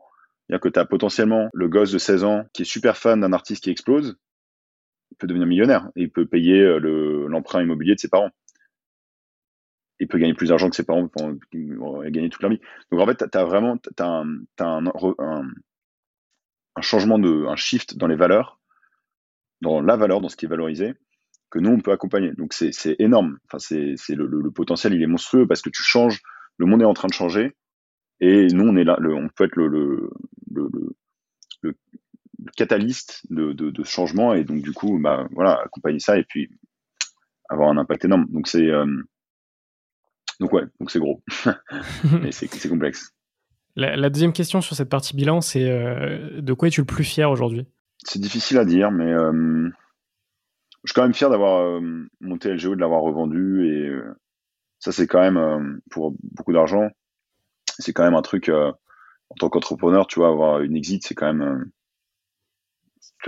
c'est-à-dire 0.47 0.61
que 0.61 0.69
tu 0.69 0.80
as 0.80 0.86
potentiellement 0.86 1.49
le 1.53 1.67
gosse 1.67 1.91
de 1.91 1.97
16 1.97 2.23
ans 2.23 2.45
qui 2.53 2.63
est 2.63 2.65
super 2.65 2.97
fan 2.97 3.21
d'un 3.21 3.34
artiste 3.34 3.63
qui 3.63 3.71
explose, 3.71 4.17
il 5.11 5.17
peut 5.17 5.28
devenir 5.28 5.47
millionnaire 5.47 5.89
et 5.95 6.03
il 6.03 6.11
peut 6.11 6.26
payer 6.26 6.59
euh, 6.61 7.28
l'emprunt 7.28 7.61
immobilier 7.61 7.95
de 7.95 7.99
ses 7.99 8.09
parents. 8.09 8.30
Il 9.99 10.07
peut 10.07 10.17
gagner 10.17 10.34
plus 10.34 10.49
d'argent 10.49 10.69
que 10.69 10.76
ses 10.76 10.84
parents 10.84 11.07
pour 11.07 11.32
gagner 12.03 12.30
toute 12.30 12.41
leur 12.41 12.51
vie. 12.51 12.59
Donc 12.91 12.99
en 12.99 13.05
fait, 13.05 13.23
tu 13.32 13.38
as 13.38 13.45
vraiment 13.45 13.78
un, 13.99 14.41
un, 14.59 15.47
changement, 16.82 17.19
de, 17.19 17.45
un 17.47 17.55
shift 17.55 17.97
dans 17.97 18.07
les 18.07 18.15
valeurs, 18.15 18.59
dans 19.61 19.82
la 19.82 19.95
valeur, 19.95 20.21
dans 20.21 20.30
ce 20.30 20.36
qui 20.36 20.45
est 20.45 20.49
valorisé, 20.49 20.93
que 21.49 21.59
nous, 21.59 21.71
on 21.71 21.80
peut 21.80 21.91
accompagner. 21.91 22.32
Donc 22.34 22.53
c'est 22.53 22.95
énorme. 22.99 23.38
Enfin, 23.45 23.59
c'est 23.59 24.15
le, 24.15 24.26
le, 24.28 24.51
potentiel, 24.51 24.93
il 24.93 25.01
est 25.01 25.07
monstrueux 25.07 25.47
parce 25.47 25.61
que 25.61 25.69
tu 25.69 25.84
changes, 25.84 26.21
le 26.57 26.65
monde 26.65 26.82
est 26.82 26.86
en 26.86 26.93
train 26.93 27.07
de 27.07 27.13
changer. 27.13 27.55
Et 28.19 28.47
nous, 28.47 28.65
on 28.65 28.76
est 28.78 28.84
là, 28.84 28.97
on 29.01 29.30
peut 29.30 29.45
être 29.45 29.55
le, 29.55 30.09
catalyste 32.55 33.26
de, 33.30 33.53
de, 33.53 33.71
de, 33.71 33.84
changement 33.84 34.34
et 34.34 34.43
donc 34.43 34.61
du 34.61 34.71
coup 34.71 34.99
bah 34.99 35.28
voilà 35.32 35.59
accompagner 35.65 35.99
ça 35.99 36.17
et 36.17 36.23
puis 36.23 36.49
avoir 37.49 37.69
un 37.69 37.78
impact 37.78 38.05
énorme 38.05 38.28
donc 38.30 38.47
c'est 38.47 38.69
euh, 38.69 38.86
ouais 40.39 40.63
donc 40.80 40.91
c'est 40.91 40.99
gros 40.99 41.23
et 42.23 42.32
c'est 42.32 42.69
complexe 42.69 43.14
la, 43.76 44.09
deuxième 44.09 44.34
question 44.34 44.61
sur 44.61 44.76
cette 44.76 44.89
partie 44.89 45.15
bilan 45.15 45.41
c'est 45.41 45.69
euh, 45.69 46.41
de 46.41 46.53
quoi 46.53 46.67
es-tu 46.67 46.82
le 46.82 46.86
plus 46.86 47.03
fier 47.03 47.30
aujourd'hui? 47.30 47.67
C'est 48.03 48.19
difficile 48.19 48.57
à 48.57 48.65
dire 48.65 48.91
mais 48.91 49.11
euh, 49.11 49.69
je 50.84 50.91
suis 50.91 50.95
quand 50.95 51.03
même 51.03 51.13
fier 51.13 51.30
d'avoir 51.30 51.82
monté 52.21 52.53
LGO 52.53 52.76
de 52.76 52.82
l'avoir 52.82 53.01
revendu 53.01 53.67
et 53.67 53.91
ça 54.80 54.91
c'est 54.91 55.07
quand 55.07 55.19
même 55.19 55.82
pour 55.89 56.13
beaucoup 56.23 56.53
d'argent 56.53 56.89
c'est 57.80 57.93
quand 57.93 58.03
même 58.03 58.15
un 58.15 58.21
truc 58.21 58.49
en 58.49 59.36
tant 59.39 59.49
qu'entrepreneur 59.49 60.07
tu 60.07 60.19
vois 60.19 60.30
avoir 60.30 60.61
une 60.61 60.76
exit 60.76 61.05
c'est 61.05 61.15
quand 61.15 61.34
même 61.34 61.71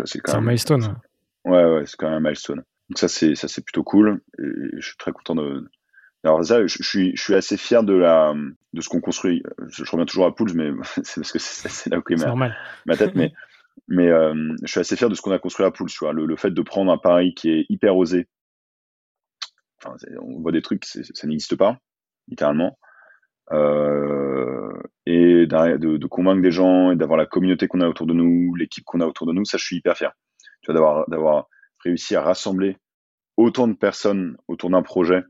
c'est 0.05 0.29
un 0.29 0.41
milestone. 0.41 0.99
Ouais, 1.45 1.65
ouais, 1.65 1.85
c'est 1.85 1.97
quand 1.97 2.09
même 2.09 2.17
un 2.17 2.29
milestone. 2.29 2.63
Donc 2.89 2.97
ça, 2.97 3.07
c'est 3.07 3.35
ça, 3.35 3.47
c'est 3.47 3.63
plutôt 3.63 3.83
cool. 3.83 4.21
Et 4.39 4.79
je 4.79 4.87
suis 4.87 4.97
très 4.97 5.11
content 5.11 5.35
de. 5.35 5.69
Alors 6.27 6.43
ça, 6.43 6.67
je, 6.67 6.83
suis, 6.83 7.15
je 7.15 7.21
suis 7.21 7.35
assez 7.35 7.55
fier 7.55 7.83
de 7.83 7.93
la 7.93 8.33
de 8.73 8.81
ce 8.81 8.89
qu'on 8.89 8.99
construit. 8.99 9.43
Je, 9.69 9.83
reviens 9.89 10.05
toujours 10.05 10.25
à 10.25 10.35
Pouls, 10.35 10.53
mais 10.55 10.71
c'est 11.03 11.21
parce 11.21 11.31
que 11.31 11.39
c'est 11.39 11.89
là 11.89 11.99
où 11.99 12.13
est 12.13 12.35
ma, 12.35 12.53
ma 12.85 12.97
tête. 12.97 13.15
mais 13.15 13.31
mais 13.87 14.07
euh, 14.07 14.55
je 14.63 14.67
suis 14.69 14.79
assez 14.81 14.97
fier 14.97 15.09
de 15.09 15.15
ce 15.15 15.21
qu'on 15.21 15.31
a 15.31 15.39
construit 15.39 15.65
à 15.65 15.71
Pouls. 15.71 15.87
Tu 15.87 15.99
vois, 15.99 16.11
le, 16.11 16.25
le, 16.25 16.35
fait 16.35 16.51
de 16.51 16.61
prendre 16.61 16.91
un 16.91 16.97
pari 16.97 17.33
qui 17.33 17.49
est 17.49 17.65
hyper 17.69 17.95
osé. 17.95 18.27
Enfin, 19.81 19.95
on 20.21 20.41
voit 20.41 20.51
des 20.51 20.61
trucs, 20.61 20.83
ça 20.83 21.27
n'existe 21.27 21.55
pas, 21.55 21.79
littéralement. 22.27 22.77
et 23.51 25.45
de, 25.45 25.97
de, 25.97 26.07
convaincre 26.07 26.41
des 26.41 26.51
gens 26.51 26.91
et 26.91 26.97
d'avoir 26.97 27.17
la 27.17 27.25
communauté 27.25 27.67
qu'on 27.67 27.81
a 27.81 27.87
autour 27.87 28.07
de 28.07 28.13
nous, 28.13 28.53
l'équipe 28.55 28.83
qu'on 28.83 28.99
a 28.99 29.05
autour 29.05 29.27
de 29.27 29.33
nous, 29.33 29.45
ça 29.45 29.57
je 29.57 29.63
suis 29.63 29.77
hyper 29.77 29.95
fier. 29.95 30.11
Tu 30.61 30.73
vois, 30.73 31.05
d'avoir 31.07 31.47
réussi 31.85 32.15
à 32.15 32.21
rassembler 32.21 32.75
autant 33.37 33.67
de 33.67 33.75
personnes 33.75 34.35
autour 34.47 34.71
d'un 34.71 34.81
projet 34.81 35.23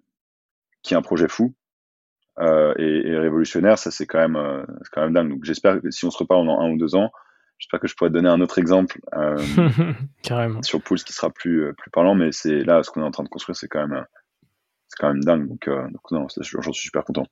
qui 0.88 0.93
est 0.93 0.97
un 0.97 1.01
projet 1.01 1.27
fou 1.27 1.53
euh, 2.39 2.73
et, 2.77 3.07
et, 3.07 3.17
révolutionnaire, 3.17 3.77
ça 3.79 3.91
c'est 3.91 4.05
quand 4.05 4.19
même 4.19 4.35
euh, 4.35 4.63
c'est 4.83 4.91
quand 4.91 5.01
même 5.01 5.13
dingue. 5.13 5.29
Donc 5.29 5.43
j'espère 5.43 5.81
que 5.81 5.89
si 5.89 6.05
on 6.05 6.11
se 6.11 6.17
reparle 6.17 6.45
dans 6.45 6.59
un 6.59 6.69
ou 6.69 6.77
deux 6.77 6.95
ans, 6.95 7.11
j'espère 7.57 7.79
que 7.79 7.88
je 7.88 7.95
pourrais 7.95 8.09
te 8.09 8.13
donner 8.13 8.29
un 8.29 8.41
autre 8.41 8.59
exemple 8.59 8.99
euh, 9.15 9.38
Carrément. 10.21 10.61
sur 10.61 10.81
Pulse 10.81 11.03
qui 11.03 11.13
sera 11.13 11.29
plus 11.29 11.63
euh, 11.65 11.73
plus 11.73 11.89
parlant, 11.89 12.15
mais 12.15 12.31
c'est 12.31 12.63
là 12.63 12.83
ce 12.83 12.91
qu'on 12.91 13.01
est 13.01 13.05
en 13.05 13.11
train 13.11 13.23
de 13.23 13.29
construire, 13.29 13.55
c'est 13.55 13.67
quand 13.67 13.88
même 13.88 14.05
c'est 14.88 14.97
quand 14.99 15.07
même 15.07 15.23
dingue. 15.23 15.47
Donc, 15.47 15.67
donc 15.67 16.11
non, 16.11 16.27
j'en 16.29 16.71
suis 16.71 16.83
super 16.83 17.03
content. 17.03 17.25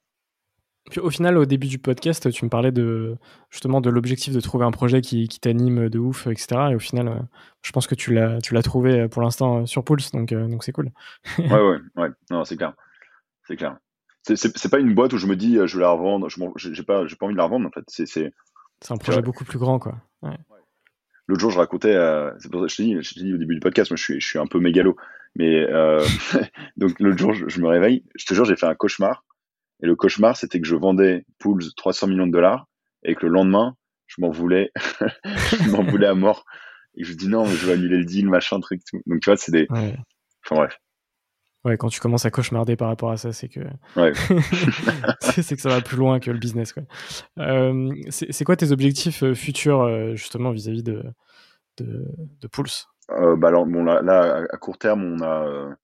Puis 0.91 0.99
au 0.99 1.10
final, 1.10 1.38
au 1.38 1.45
début 1.45 1.66
du 1.66 1.80
podcast, 1.80 2.30
tu 2.32 2.45
me 2.45 2.49
parlais 2.49 2.72
de 2.72 3.16
justement 3.49 3.82
de 3.82 3.89
l'objectif 3.89 4.36
de 4.36 4.39
trouver 4.39 4.66
un 4.66 4.72
projet 4.72 5.01
qui, 5.01 5.28
qui 5.28 5.39
t'anime 5.39 5.89
de 5.89 5.97
ouf, 5.97 6.28
etc. 6.28 6.47
Et 6.72 6.76
au 6.76 6.80
final, 6.80 7.28
je 7.64 7.72
pense 7.72 7.88
que 7.88 7.95
tu 7.95 8.14
l'as 8.14 8.39
tu 8.41 8.53
l'as 8.53 8.62
trouvé 8.62 9.08
pour 9.08 9.22
l'instant 9.22 9.66
sur 9.66 9.84
Pulse, 9.84 10.12
donc 10.12 10.34
donc 10.34 10.64
c'est 10.64 10.74
cool. 10.74 10.91
ouais 11.39 11.47
ouais 11.49 11.80
ouais, 11.95 12.10
non 12.30 12.43
c'est 12.43 12.58
clair, 12.58 12.74
c'est 13.48 13.56
clair. 13.56 13.78
C'est 14.24 14.70
pas 14.70 14.80
une 14.80 14.96
boîte 14.96 15.14
où 15.14 15.18
je 15.18 15.28
me 15.28 15.36
dis 15.36 15.58
je 15.66 15.78
vais 15.78 15.84
la 15.84 15.91
revendre, 15.91 16.30
je 16.30 16.39
j'ai 16.56 16.84
pas 16.84 17.06
j'ai 17.06 17.16
pas 17.16 17.26
envie 17.26 17.36
de 17.36 17.38
la 17.38 17.46
revendre 17.46 17.68
en 17.68 17.72
fait. 17.72 17.84
C'est 17.88 18.06
c'est 18.08 18.32
un 18.89 18.98
projet 18.98 19.22
beaucoup 19.22 19.46
plus 19.46 19.60
grand 19.60 19.80
quoi. 19.80 19.96
Ouais. 20.22 20.38
L'autre 21.28 21.41
jour, 21.41 21.52
je 21.52 21.58
racontais, 21.58 21.96
c'est 22.39 22.52
pour 22.52 22.62
ça 22.62 22.68
que 22.68 22.72
je 22.72 22.78
t'ai 22.78 22.84
dit, 22.84 22.98
je 23.02 23.14
dit 23.20 23.34
au 23.34 23.38
début 23.38 23.56
du 23.56 23.60
podcast, 23.60 23.91
moi 23.91 23.98
je 23.98 24.04
suis 24.04 24.22
je 24.22 24.28
suis 24.28 24.39
un 24.39 24.48
peu 24.48 24.60
mégalo, 24.60 24.96
mais 25.36 25.66
donc 26.78 27.00
l'autre 27.00 27.18
jour, 27.18 27.34
je, 27.34 27.48
je 27.48 27.62
me 27.62 27.68
réveille, 27.68 28.04
je 28.16 28.26
te 28.26 28.34
jure, 28.34 28.46
j'ai 28.46 28.56
fait 28.56 28.68
un 28.68 28.76
cauchemar 28.76 29.24
et 29.82 29.88
le 29.88 29.96
cauchemar, 29.96 30.38
c'était 30.38 30.60
que 30.60 30.68
je 30.68 30.76
vendais 30.76 31.26
Pools 31.39 31.64
300 31.76 32.08
millions 32.08 32.28
de 32.28 32.32
dollars 32.32 32.68
et 33.04 33.16
que 33.16 33.26
le 33.26 33.32
lendemain, 33.32 33.76
je 34.08 34.22
m'en 34.22 34.30
voulais, 34.30 34.72
je 34.76 35.70
m'en 35.70 35.84
voulais 35.84 36.08
à 36.08 36.16
mort. 36.16 36.46
Et 36.96 37.04
je 37.04 37.14
dis 37.14 37.28
non, 37.28 37.46
je 37.46 37.66
vais 37.66 37.74
annuler 37.74 37.98
le 37.98 38.06
deal, 38.06 38.30
machin, 38.30 38.60
truc, 38.62 38.82
tout. 38.89 39.02
Donc 39.06 39.20
tu 39.22 39.30
vois, 39.30 39.36
c'est 39.36 39.52
des. 39.52 39.68
Ouais. 39.70 39.98
Enfin 40.46 40.56
bref. 40.56 40.80
Ouais, 41.66 41.78
quand 41.78 41.89
tu 41.89 41.99
commences 41.99 42.26
à 42.26 42.32
cauchemarder 42.32 42.76
par 42.76 42.89
rapport 42.89 43.09
à 43.09 43.18
ça, 43.18 43.34
c'est 43.34 43.49
que. 43.49 43.61
Ouais. 43.95 44.13
c'est 45.20 45.55
que 45.55 45.61
ça 45.61 45.70
va 45.70 45.82
plus 45.82 45.97
loin 45.97 46.20
que 46.20 46.30
le 46.30 46.38
business, 46.38 46.72
quoi. 46.74 46.84
Euh, 47.39 47.91
c'est 48.09 48.43
quoi 48.43 48.55
tes 48.55 48.72
objectifs 48.72 49.24
euh, 49.24 49.34
futurs, 49.34 49.82
euh, 49.82 50.16
justement, 50.16 50.51
vis-à-vis 50.51 50.82
-vis 50.82 50.84
de, 50.84 51.03
de, 51.78 52.05
de 52.39 52.47
Pulse 52.47 52.88
euh, 53.11 53.36
bah 53.36 53.47
alors, 53.49 53.66
bon, 53.66 53.84
là, 53.84 54.01
là, 54.01 54.45
à 54.51 54.57
court 54.57 54.78
terme, 54.78 55.03
on 55.03 55.24
a 55.24 55.76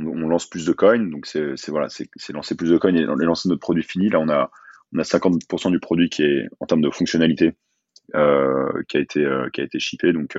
on 0.00 0.28
lance 0.28 0.46
plus 0.48 0.66
de 0.66 0.72
coins, 0.72 0.98
donc 0.98 1.26
c'est 1.26 1.68
voilà, 1.68 1.88
c'est 1.88 2.32
lancer 2.32 2.56
plus 2.56 2.70
de 2.70 2.78
coins 2.78 2.94
et, 2.94 3.04
lancer 3.04 3.48
notre 3.48 3.60
produit 3.60 3.84
fini. 3.84 4.08
Là, 4.08 4.18
on 4.18 4.28
a 4.28 4.50
on 4.92 4.98
a 4.98 5.02
50% 5.02 5.70
du 5.70 5.78
produit 5.78 6.10
qui 6.10 6.22
est 6.24 6.48
en 6.58 6.66
termes 6.66 6.80
de 6.80 6.90
fonctionnalité 6.90 7.54
euh, 8.16 8.82
qui 8.88 8.96
a 8.96 9.00
été 9.00 9.24
qui 9.52 9.60
a 9.60 9.64
été 9.64 9.78
shippé, 9.78 10.12
donc 10.12 10.36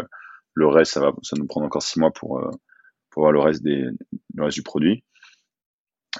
le 0.53 0.67
reste 0.67 0.93
ça 0.93 0.99
va 0.99 1.13
ça 1.21 1.37
nous 1.37 1.47
prend 1.47 1.63
encore 1.63 1.83
six 1.83 1.99
mois 1.99 2.11
pour 2.11 2.41
pour 3.15 3.23
voir 3.23 3.31
le 3.31 3.39
reste 3.39 3.63
des 3.63 3.85
le 4.35 4.43
reste 4.43 4.57
du 4.57 4.63
produit. 4.63 5.05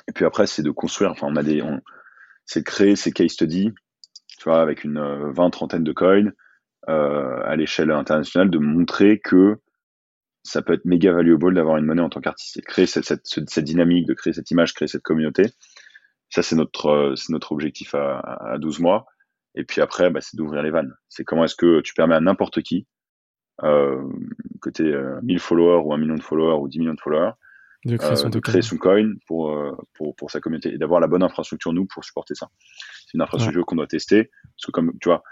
Et 0.07 0.13
puis 0.13 0.23
après 0.23 0.47
c'est 0.47 0.63
de 0.63 0.71
construire. 0.71 1.11
Enfin, 1.11 1.27
on 1.29 1.35
a 1.35 1.43
des 1.43 1.61
c'est 2.45 2.63
créer 2.63 2.95
ces 2.95 3.11
case 3.11 3.31
studies, 3.31 3.73
tu 4.37 4.43
vois, 4.45 4.61
avec 4.61 4.85
une 4.85 4.97
euh, 4.97 5.29
vingt 5.31 5.49
trentaine 5.49 5.83
de 5.83 5.91
coins 5.91 6.31
à 6.87 7.55
l'échelle 7.55 7.89
internationale, 7.89 8.51
de 8.51 8.59
montrer 8.59 9.19
que 9.19 9.57
ça 10.43 10.61
peut 10.61 10.73
être 10.73 10.85
méga 10.85 11.11
valuable 11.11 11.55
d'avoir 11.55 11.77
une 11.77 11.85
monnaie 11.85 12.03
en 12.03 12.09
tant 12.09 12.21
qu'artiste 12.21 12.57
et 12.57 12.61
de 12.61 12.65
créer 12.65 12.85
cette, 12.85 13.05
cette, 13.05 13.25
cette, 13.25 13.63
dynamique, 13.63 14.05
de 14.05 14.13
créer 14.13 14.33
cette 14.33 14.51
image, 14.51 14.75
créer 14.75 14.87
cette 14.87 15.01
communauté. 15.01 15.47
Ça, 16.29 16.43
c'est 16.43 16.55
notre, 16.55 16.89
euh, 16.89 17.15
c'est 17.15 17.33
notre 17.33 17.51
objectif 17.51 17.95
à, 17.95 18.19
à 18.19 18.59
12 18.59 18.81
mois. 18.81 19.07
Et 19.55 19.63
puis 19.63 19.81
après, 19.81 20.11
bah, 20.11 20.21
c'est 20.21 20.37
d'ouvrir 20.37 20.61
les 20.61 20.69
vannes. 20.69 20.93
C'est 21.09 21.23
comment 21.23 21.43
est-ce 21.45 21.55
que 21.55 21.81
tu 21.81 21.95
permets 21.95 22.13
à 22.13 22.19
n'importe 22.19 22.61
qui, 22.61 22.85
euh, 23.63 24.03
que 24.61 24.69
tu 24.69 24.83
euh, 24.83 25.19
1000 25.23 25.39
followers 25.39 25.83
ou 25.85 25.93
1 25.93 25.97
million 25.97 26.15
de 26.15 26.23
followers 26.23 26.59
ou 26.59 26.67
10 26.67 26.79
millions 26.79 26.93
de 26.93 27.01
followers, 27.01 27.31
de 27.85 27.97
créer 27.97 28.15
son, 28.15 28.27
euh, 28.27 28.29
de 28.29 28.39
créer 28.39 28.61
son 28.61 28.77
coin 28.77 29.13
pour, 29.27 29.51
euh, 29.51 29.75
pour, 29.93 30.15
pour 30.15 30.31
sa 30.31 30.39
communauté 30.39 30.73
et 30.73 30.77
d'avoir 30.77 30.99
la 30.99 31.07
bonne 31.07 31.23
infrastructure, 31.23 31.73
nous, 31.73 31.85
pour 31.85 32.03
supporter 32.03 32.35
ça. 32.35 32.49
C'est 33.05 33.15
une 33.15 33.21
infrastructure 33.21 33.61
ouais. 33.61 33.65
qu'on 33.65 33.75
doit 33.75 33.87
tester. 33.87 34.31
Parce 34.43 34.65
que 34.65 34.71
comme, 34.71 34.93
tu 34.99 35.09
vois, 35.09 35.23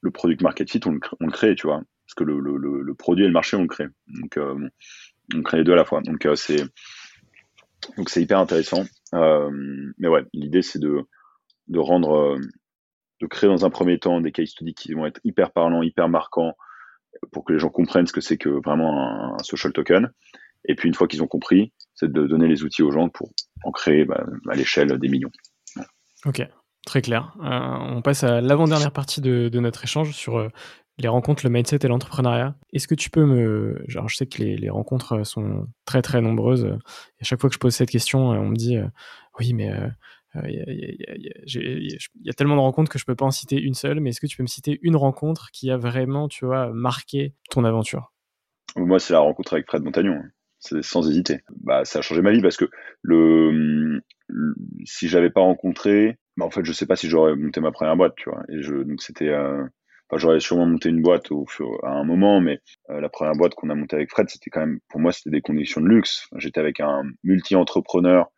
le 0.00 0.10
product 0.10 0.42
market 0.42 0.70
fit, 0.70 0.80
on 0.86 0.92
le, 0.92 1.00
on 1.20 1.26
le 1.26 1.32
crée, 1.32 1.54
tu 1.54 1.66
vois 1.66 1.82
parce 2.06 2.14
que 2.14 2.24
le, 2.24 2.38
le, 2.38 2.82
le, 2.82 2.94
produit 2.94 3.24
et 3.24 3.26
le 3.26 3.32
marché 3.32 3.56
on 3.56 3.62
le 3.62 3.66
crée. 3.66 3.88
Donc 4.06 4.38
on 5.34 5.42
crée 5.42 5.58
les 5.58 5.64
deux 5.64 5.72
à 5.72 5.76
la 5.76 5.84
fois. 5.84 6.02
Donc 6.02 6.24
c'est 6.36 6.62
donc 7.96 8.08
c'est 8.10 8.22
hyper 8.22 8.38
intéressant. 8.38 8.84
Euh, 9.14 9.50
mais 9.98 10.08
ouais, 10.08 10.24
l'idée 10.32 10.62
c'est 10.62 10.78
de 10.78 11.02
de 11.68 11.78
rendre 11.78 12.38
de 13.20 13.26
créer 13.26 13.48
dans 13.48 13.64
un 13.64 13.70
premier 13.70 13.98
temps 13.98 14.20
des 14.20 14.30
case 14.30 14.48
studies 14.48 14.74
qui 14.74 14.94
vont 14.94 15.06
être 15.06 15.20
hyper 15.24 15.50
parlants, 15.50 15.82
hyper 15.82 16.08
marquants 16.08 16.54
pour 17.32 17.44
que 17.44 17.52
les 17.52 17.58
gens 17.58 17.68
comprennent 17.68 18.06
ce 18.06 18.12
que 18.12 18.20
c'est 18.20 18.36
que 18.36 18.48
vraiment 18.48 19.34
un, 19.34 19.42
social 19.42 19.72
token. 19.72 20.10
Et 20.64 20.74
puis 20.74 20.88
une 20.88 20.94
fois 20.94 21.06
qu'ils 21.06 21.22
ont 21.22 21.28
compris, 21.28 21.72
c'est 21.94 22.10
de 22.10 22.26
donner 22.26 22.48
les 22.48 22.64
outils 22.64 22.82
aux 22.82 22.90
gens 22.90 23.08
pour 23.08 23.30
en 23.64 23.70
créer 23.70 24.04
bah, 24.04 24.24
à 24.48 24.54
l'échelle 24.54 24.98
des 24.98 25.08
millions. 25.08 25.30
Ok, 26.24 26.42
très 26.84 27.02
clair. 27.02 27.36
Euh, 27.40 27.94
on 27.96 28.02
passe 28.02 28.24
à 28.24 28.40
l'avant-dernière 28.40 28.90
partie 28.90 29.20
de, 29.20 29.48
notre 29.60 29.84
échange 29.84 30.12
sur 30.12 30.38
euh, 30.38 30.48
les 30.98 31.08
rencontres, 31.08 31.44
le 31.44 31.50
mindset 31.50 31.78
et 31.82 31.88
l'entrepreneuriat. 31.88 32.56
Est-ce 32.72 32.88
que 32.88 32.94
tu 32.94 33.10
peux 33.10 33.24
me... 33.24 33.82
Genre, 33.86 34.08
je 34.08 34.16
sais 34.16 34.26
que 34.26 34.42
les, 34.42 34.56
les, 34.56 34.70
rencontres 34.70 35.24
sont 35.24 35.66
très 35.84 36.02
très 36.02 36.20
nombreuses. 36.20 36.64
Et 36.64 37.22
à 37.22 37.24
chaque 37.24 37.40
fois 37.40 37.48
que 37.48 37.54
je 37.54 37.60
pose 37.60 37.74
cette 37.74 37.90
question, 37.90 38.30
on 38.30 38.48
me 38.48 38.56
dit, 38.56 38.76
euh, 38.76 38.88
oui, 39.38 39.52
mais 39.52 39.70
il 40.48 40.96
y, 42.24 42.30
a 42.30 42.32
tellement 42.32 42.56
de 42.56 42.60
rencontres 42.60 42.90
que 42.90 42.98
je 42.98 43.04
peux 43.04 43.14
pas 43.14 43.24
en 43.24 43.30
citer 43.30 43.60
une 43.60 43.74
seule, 43.74 44.00
mais 44.00 44.10
est-ce 44.10 44.20
que 44.20 44.26
tu 44.26 44.36
peux 44.36 44.42
me 44.42 44.48
citer 44.48 44.78
une 44.82 44.96
rencontre 44.96 45.50
qui 45.52 45.70
a 45.70 45.76
vraiment, 45.76 46.28
tu 46.28 46.44
vois, 46.44 46.70
marqué 46.72 47.34
ton 47.50 47.64
aventure? 47.64 48.12
Moi, 48.76 48.98
c'est 48.98 49.12
la 49.12 49.20
rencontre 49.20 49.54
avec 49.54 49.66
Fred 49.66 49.82
Montagnon. 49.82 50.22
C'est 50.58 50.82
sans 50.82 51.08
hésiter. 51.08 51.40
Bah, 51.62 51.84
ça 51.84 52.00
a 52.00 52.02
changé 52.02 52.22
ma 52.22 52.32
vie 52.32 52.42
parce 52.42 52.56
que 52.56 52.66
le, 53.02 54.00
le 54.26 54.54
si 54.84 55.08
j'avais 55.08 55.30
pas 55.30 55.40
rencontré, 55.40 56.18
bah, 56.36 56.44
en 56.44 56.50
fait, 56.50 56.64
je 56.64 56.72
sais 56.72 56.86
pas 56.86 56.96
si 56.96 57.08
j'aurais 57.08 57.36
monté 57.36 57.60
ma 57.60 57.72
première 57.72 57.96
boîte, 57.96 58.14
tu 58.16 58.28
vois. 58.28 58.42
Et 58.48 58.60
donc 58.84 59.02
c'était, 59.02 59.28
euh, 59.28 59.64
j'aurais 60.14 60.40
sûrement 60.40 60.66
monté 60.66 60.88
une 60.88 61.02
boîte 61.02 61.30
au, 61.30 61.46
à 61.82 61.90
un 61.90 62.04
moment, 62.04 62.40
mais 62.40 62.60
euh, 62.90 63.00
la 63.00 63.08
première 63.08 63.34
boîte 63.34 63.54
qu'on 63.54 63.70
a 63.70 63.74
montée 63.74 63.96
avec 63.96 64.10
Fred, 64.10 64.28
c'était 64.28 64.50
quand 64.50 64.60
même, 64.60 64.80
pour 64.88 65.00
moi, 65.00 65.12
c'était 65.12 65.30
des 65.30 65.40
conditions 65.40 65.80
de 65.80 65.88
luxe. 65.88 66.28
J'étais 66.36 66.60
avec 66.60 66.80
un 66.80 67.02
multi-entrepreneur, 67.24 68.30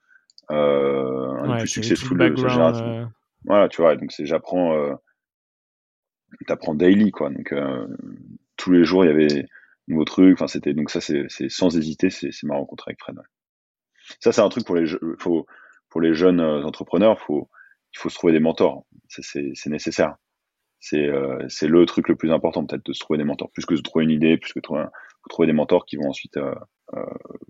euh, 0.50 1.34
un 1.38 1.48
ouais, 1.48 1.54
des 1.56 1.58
plus 1.60 1.68
successful 1.68 2.18
de 2.18 2.36
sa 2.36 2.48
génération. 2.48 2.86
Euh... 2.86 3.06
Voilà, 3.44 3.68
tu 3.68 3.80
vois, 3.80 3.96
donc 3.96 4.12
c'est, 4.12 4.26
j'apprends, 4.26 4.74
euh, 4.74 4.94
t'apprends 6.46 6.74
daily, 6.74 7.10
quoi. 7.10 7.30
Donc, 7.30 7.52
euh, 7.52 7.86
tous 8.56 8.72
les 8.72 8.84
jours, 8.84 9.04
il 9.04 9.08
y 9.08 9.10
avait 9.10 9.46
nouveaux 9.86 10.04
trucs. 10.04 10.34
Enfin, 10.34 10.48
c'était, 10.48 10.74
donc 10.74 10.90
ça, 10.90 11.00
c'est, 11.00 11.28
sans 11.48 11.76
hésiter, 11.76 12.10
c'est, 12.10 12.30
ma 12.42 12.56
rencontre 12.56 12.88
avec 12.88 12.98
Fred. 13.00 13.16
Ouais. 13.16 13.24
Ça, 14.20 14.32
c'est 14.32 14.40
un 14.40 14.48
truc 14.48 14.66
pour 14.66 14.76
les, 14.76 14.86
faut, 15.18 15.46
pour 15.88 16.00
les 16.00 16.14
jeunes 16.14 16.40
euh, 16.40 16.62
entrepreneurs, 16.64 17.20
faut, 17.20 17.48
il 17.94 17.98
faut 17.98 18.08
se 18.08 18.14
trouver 18.16 18.32
des 18.32 18.40
mentors. 18.40 18.84
C'est, 19.08 19.52
c'est 19.54 19.70
nécessaire 19.70 20.16
c'est 20.80 21.06
euh, 21.08 21.44
c'est 21.48 21.66
le 21.66 21.84
truc 21.86 22.08
le 22.08 22.16
plus 22.16 22.32
important 22.32 22.64
peut-être 22.64 22.86
de 22.86 22.92
se 22.92 23.00
trouver 23.00 23.18
des 23.18 23.24
mentors 23.24 23.50
plus 23.50 23.66
que 23.66 23.74
de 23.74 23.80
trouver 23.80 24.04
une 24.04 24.10
idée 24.10 24.36
plus 24.36 24.52
que 24.52 24.60
de 24.60 24.62
trouver, 24.62 24.84
faut 25.22 25.28
trouver 25.28 25.46
des 25.46 25.52
mentors 25.52 25.84
qui 25.84 25.96
vont 25.96 26.08
ensuite 26.08 26.36
euh, 26.36 26.54
euh, 26.94 27.04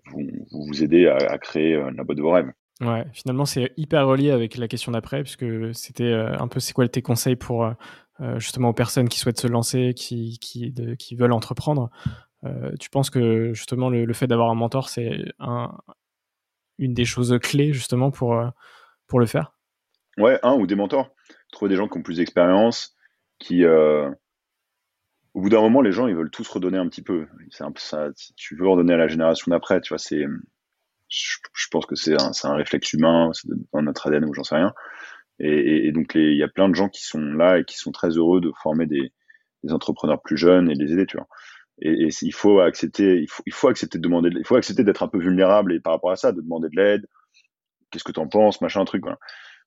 vous, 0.07 0.23
vous 0.51 0.83
aider 0.83 1.07
à, 1.07 1.17
à 1.17 1.39
créer 1.39 1.77
la 1.95 2.05
boîte 2.05 2.19
de 2.19 2.23
vos 2.23 2.33
rêves 2.33 2.51
ouais 2.81 3.07
finalement 3.13 3.45
c'est 3.45 3.73
hyper 3.77 4.07
relié 4.07 4.31
avec 4.31 4.57
la 4.57 4.69
question 4.69 4.93
d'après 4.93 5.23
puisque 5.23 5.75
c'était 5.75 6.13
un 6.13 6.49
peu 6.49 6.61
c'est 6.61 6.73
quoi 6.73 6.87
tes 6.89 7.03
conseils 7.03 7.37
pour 7.37 7.69
justement 8.37 8.69
aux 8.69 8.75
personnes 8.75 9.09
qui 9.09 9.19
souhaitent 9.19 9.41
se 9.41 9.49
lancer 9.49 9.95
qui 9.95 10.39
qui 10.41 10.73
qui 10.99 11.17
veulent 11.17 11.33
entreprendre 11.33 11.91
tu 12.79 12.89
penses 12.91 13.11
que 13.11 13.53
justement 13.53 13.91
le, 13.91 14.13
fait 14.13 14.29
d'avoir 14.29 14.51
un 14.51 14.55
mentor 14.55 14.89
c'est 14.89 15.25
un 15.41 15.77
une 16.79 16.95
des 16.95 17.05
choses 17.05 17.37
clés 17.43 17.73
justement 17.73 18.13
pour 18.13 18.41
pour 19.09 19.19
le 19.19 19.27
faire? 19.27 19.53
Ouais 20.17 20.39
un 20.45 20.55
ou 20.55 20.67
des 20.67 20.77
mentors 20.77 21.11
trouver 21.51 21.71
des 21.71 21.77
gens 21.77 21.89
qui 21.89 21.99
ont 21.99 22.03
plus 22.03 22.19
d'expérience 22.19 22.97
qui, 23.39 23.65
euh, 23.65 24.11
au 25.35 25.41
bout 25.41 25.49
d'un 25.49 25.61
moment, 25.61 25.81
les 25.81 25.93
gens, 25.93 26.07
ils 26.07 26.15
veulent 26.15 26.31
tous 26.31 26.49
redonner 26.49 26.79
un 26.79 26.89
petit 26.89 27.03
peu. 27.03 27.27
Un 27.61 27.73
peu 27.73 27.81
ça. 27.81 28.09
Tu 28.37 28.57
veux 28.57 28.69
redonner 28.69 28.95
à 28.95 28.97
la 28.97 29.09
génération 29.09 29.51
d'après, 29.51 29.81
tu 29.81 29.91
vois. 29.91 29.99
C'est, 29.99 30.25
je, 31.09 31.69
pense 31.71 31.87
que 31.87 31.95
c'est 31.95 32.21
un, 32.21 32.31
un, 32.45 32.55
réflexe 32.55 32.93
humain, 32.93 33.31
c'est 33.33 33.49
dans 33.73 33.83
notre 33.83 34.07
ADN 34.07 34.25
ou 34.25 34.35
j'en 34.35 34.45
sais 34.45 34.57
rien. 34.57 34.73
Et, 35.41 35.93
donc, 35.93 36.17
il 36.17 36.37
y 36.37 36.43
a 36.43 36.49
plein 36.49 36.69
de 36.69 36.75
gens 36.75 36.89
qui 36.89 37.05
sont 37.05 37.21
là 37.21 37.59
et 37.59 37.65
qui 37.65 37.77
sont 37.77 37.93
très 37.93 38.11
heureux 38.11 38.41
de 38.41 38.51
former 38.63 38.87
des, 38.87 39.13
entrepreneurs 39.71 40.23
plus 40.23 40.37
jeunes 40.37 40.71
et 40.71 40.75
les 40.75 40.93
aider, 40.93 41.07
tu 41.07 41.17
vois. 41.17 41.29
Et, 41.81 42.09
il 42.23 42.35
faut 42.35 42.61
accepter, 42.61 43.25
il 43.47 43.53
faut, 43.53 43.69
accepter 43.69 43.99
de 43.99 44.03
demander, 44.03 44.31
il 44.33 44.45
faut 44.45 44.57
accepter 44.57 44.83
d'être 44.85 45.03
un 45.03 45.09
peu 45.09 45.19
vulnérable 45.19 45.73
et 45.73 45.81
par 45.81 45.93
rapport 45.93 46.11
à 46.11 46.17
ça, 46.17 46.33
de 46.33 46.41
demander 46.41 46.69
de 46.69 46.77
l'aide. 46.77 47.07
Qu'est-ce 47.91 48.05
que 48.05 48.13
tu 48.13 48.21
en 48.21 48.29
penses, 48.29 48.61
machin, 48.61 48.85
truc. 48.85 49.03
Voilà. 49.03 49.19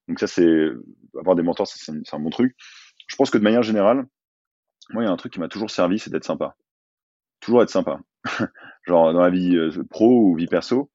Donc 0.08 0.20
ça, 0.20 0.28
c'est 0.28 0.70
avoir 1.18 1.36
des 1.36 1.44
mentors, 1.44 1.68
c'est 1.68 2.14
un 2.14 2.20
bon 2.20 2.30
truc 2.30 2.56
je 3.12 3.18
pense 3.18 3.30
que 3.30 3.38
de 3.38 3.44
manière 3.44 3.62
générale, 3.62 4.08
moi, 4.92 5.04
il 5.04 5.06
y 5.06 5.10
a 5.10 5.12
un 5.12 5.18
truc 5.18 5.34
qui 5.34 5.40
m'a 5.42 5.50
toujours 5.50 5.70
servi, 5.70 6.00
c'est 6.00 6.10
d'être 6.10 6.24
sympa. 6.24 6.56
Toujours 7.42 7.62
être 7.62 7.70
sympa. 7.70 8.00
Genre 8.88 9.12
dans 9.14 9.20
la 9.20 9.30
vie 9.30 9.58
euh, 9.58 9.84
pro 9.90 10.30
ou 10.30 10.36
vie 10.36 10.48
perso, 10.48 10.90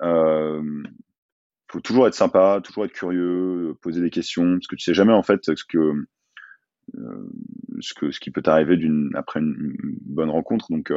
faut 0.00 1.80
toujours 1.80 2.06
être 2.06 2.14
sympa, 2.14 2.60
toujours 2.62 2.84
être 2.84 2.92
curieux, 2.92 3.76
poser 3.82 4.00
des 4.00 4.10
questions, 4.10 4.54
parce 4.54 4.66
que 4.66 4.76
tu 4.76 4.84
sais 4.84 4.94
jamais 4.94 5.12
en 5.12 5.22
fait 5.22 5.40
ce 5.44 5.64
que 5.64 6.06
euh, 6.96 7.30
ce 7.80 7.94
que 7.94 8.10
ce 8.10 8.20
qui 8.20 8.30
peut 8.30 8.42
t'arriver 8.42 8.76
d'une 8.76 9.10
après 9.14 9.40
une, 9.40 9.74
bonne 10.02 10.30
rencontre. 10.30 10.66
Donc 10.70 10.92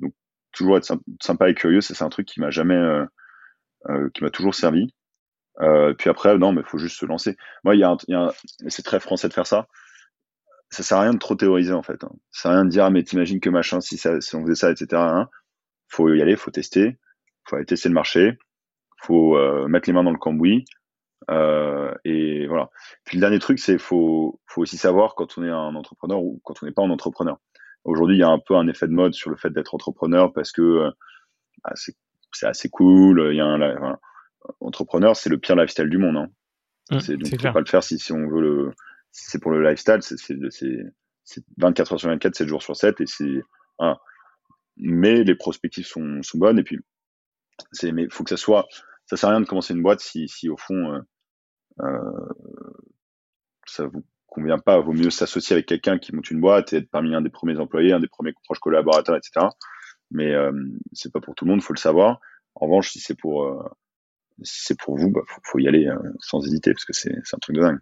donc 0.00 0.14
toujours 0.52 0.76
être 0.78 0.90
sympa 1.22 1.50
et 1.50 1.54
curieux, 1.54 1.80
c'est 1.80 2.02
un 2.02 2.08
truc 2.08 2.26
qui 2.26 2.40
m'a 2.40 2.50
jamais 2.50 2.80
qui 4.14 4.24
m'a 4.24 4.30
toujours 4.30 4.54
servi. 4.54 4.92
puis 5.98 6.10
après, 6.10 6.38
non, 6.38 6.52
mais 6.52 6.62
il 6.62 6.68
faut 6.68 6.78
juste 6.78 6.98
se 6.98 7.06
lancer. 7.06 7.36
Moi, 7.64 7.76
il 7.76 7.80
y 7.80 7.84
a, 7.84 7.96
c'est 8.68 8.84
très 8.84 9.00
français 9.00 9.28
de 9.28 9.34
faire 9.34 9.46
ça 9.46 9.68
ça 10.70 10.82
sert 10.82 10.98
à 10.98 11.02
rien 11.02 11.14
de 11.14 11.18
trop 11.18 11.34
théoriser 11.34 11.72
en 11.72 11.82
fait. 11.82 12.02
Hein. 12.04 12.12
Ça 12.30 12.42
sert 12.42 12.50
à 12.50 12.54
rien 12.54 12.64
de 12.64 12.70
dire 12.70 12.84
ah, 12.84 12.90
mais 12.90 13.02
t'imagines 13.02 13.40
que 13.40 13.50
machin 13.50 13.80
si, 13.80 13.96
si 13.96 14.36
on 14.36 14.42
faisait 14.42 14.54
ça 14.54 14.70
etc. 14.70 14.86
Hein. 14.94 15.28
Faut 15.88 16.12
y 16.12 16.20
aller, 16.20 16.36
faut 16.36 16.50
tester, 16.50 16.98
faut 17.48 17.56
aller 17.56 17.66
tester 17.66 17.88
le 17.88 17.94
marché, 17.94 18.38
faut 19.02 19.36
euh, 19.36 19.66
mettre 19.68 19.88
les 19.88 19.92
mains 19.92 20.04
dans 20.04 20.12
le 20.12 20.18
cambouis 20.18 20.64
euh, 21.30 21.92
et 22.04 22.46
voilà. 22.46 22.70
Puis 23.04 23.16
le 23.16 23.20
dernier 23.20 23.38
truc 23.38 23.58
c'est 23.58 23.78
faut 23.78 24.40
faut 24.46 24.62
aussi 24.62 24.76
savoir 24.76 25.14
quand 25.14 25.38
on 25.38 25.44
est 25.44 25.50
un 25.50 25.74
entrepreneur 25.74 26.20
ou 26.22 26.40
quand 26.44 26.54
on 26.62 26.66
n'est 26.66 26.72
pas 26.72 26.82
un 26.82 26.90
entrepreneur. 26.90 27.38
Aujourd'hui 27.84 28.16
il 28.16 28.20
y 28.20 28.24
a 28.24 28.28
un 28.28 28.38
peu 28.38 28.56
un 28.56 28.68
effet 28.68 28.86
de 28.86 28.92
mode 28.92 29.14
sur 29.14 29.30
le 29.30 29.36
fait 29.36 29.50
d'être 29.50 29.74
entrepreneur 29.74 30.32
parce 30.32 30.52
que 30.52 30.62
euh, 30.62 30.90
bah, 31.64 31.72
c'est 31.74 32.46
assez 32.46 32.68
cool. 32.68 33.28
Il 33.32 33.36
y 33.36 33.40
a 33.40 33.46
un 33.46 33.98
entrepreneur 34.60 35.16
c'est 35.16 35.30
le 35.30 35.38
pire 35.38 35.56
lifestyle 35.56 35.88
du 35.88 35.98
monde. 35.98 36.16
Hein. 36.16 36.28
Mmh, 36.90 37.00
c'est 37.00 37.16
donc 37.16 37.28
faut 37.28 37.52
pas 37.52 37.60
le 37.60 37.66
faire 37.66 37.82
si 37.82 37.98
si 37.98 38.12
on 38.12 38.28
veut 38.28 38.40
le 38.40 38.72
c'est 39.16 39.40
pour 39.40 39.50
le 39.50 39.62
lifestyle, 39.62 40.00
c'est 40.02 41.44
24 41.58 41.92
heures 41.92 42.00
sur 42.00 42.08
24, 42.08 42.34
7 42.34 42.48
jours 42.48 42.62
sur 42.62 42.76
7, 42.76 43.00
et 43.00 43.06
c'est 43.06 43.42
Mais 44.76 45.24
les 45.24 45.34
prospectives 45.34 45.86
sont, 45.86 46.22
sont 46.22 46.38
bonnes, 46.38 46.58
et 46.58 46.62
puis 46.62 46.78
c'est 47.72 47.92
mais 47.92 48.08
faut 48.10 48.24
que 48.24 48.30
ça 48.30 48.36
soit, 48.36 48.66
ça 49.06 49.16
sert 49.16 49.28
à 49.28 49.32
rien 49.32 49.40
de 49.40 49.46
commencer 49.46 49.74
une 49.74 49.82
boîte 49.82 50.00
si, 50.00 50.28
si 50.28 50.48
au 50.48 50.56
fond 50.56 50.92
euh, 50.92 51.00
euh, 51.80 52.28
ça 53.66 53.86
vous 53.86 54.04
convient 54.26 54.58
pas, 54.58 54.80
vaut 54.80 54.92
mieux 54.92 55.10
s'associer 55.10 55.54
avec 55.54 55.66
quelqu'un 55.66 55.98
qui 55.98 56.14
monte 56.14 56.30
une 56.30 56.40
boîte 56.40 56.72
et 56.72 56.76
être 56.78 56.90
parmi 56.90 57.14
un 57.14 57.22
des 57.22 57.30
premiers 57.30 57.58
employés, 57.58 57.92
un 57.92 58.00
des 58.00 58.08
premiers 58.08 58.32
proches 58.44 58.58
collaborateurs, 58.58 59.16
etc. 59.16 59.46
Mais 60.10 60.34
euh, 60.34 60.52
c'est 60.92 61.12
pas 61.12 61.20
pour 61.20 61.34
tout 61.34 61.44
le 61.44 61.50
monde, 61.50 61.62
faut 61.62 61.72
le 61.72 61.78
savoir. 61.78 62.20
En 62.54 62.66
revanche, 62.66 62.90
si 62.90 63.00
c'est 63.00 63.16
pour 63.18 63.44
euh, 63.44 63.62
si 64.42 64.64
c'est 64.64 64.78
pour 64.78 64.96
vous, 64.98 65.10
bah, 65.10 65.22
faut, 65.26 65.40
faut 65.44 65.58
y 65.58 65.68
aller 65.68 65.88
sans 66.20 66.44
hésiter 66.46 66.72
parce 66.72 66.84
que 66.84 66.92
c'est 66.92 67.10
un 67.10 67.38
truc 67.38 67.56
de 67.56 67.62
dingue. 67.62 67.78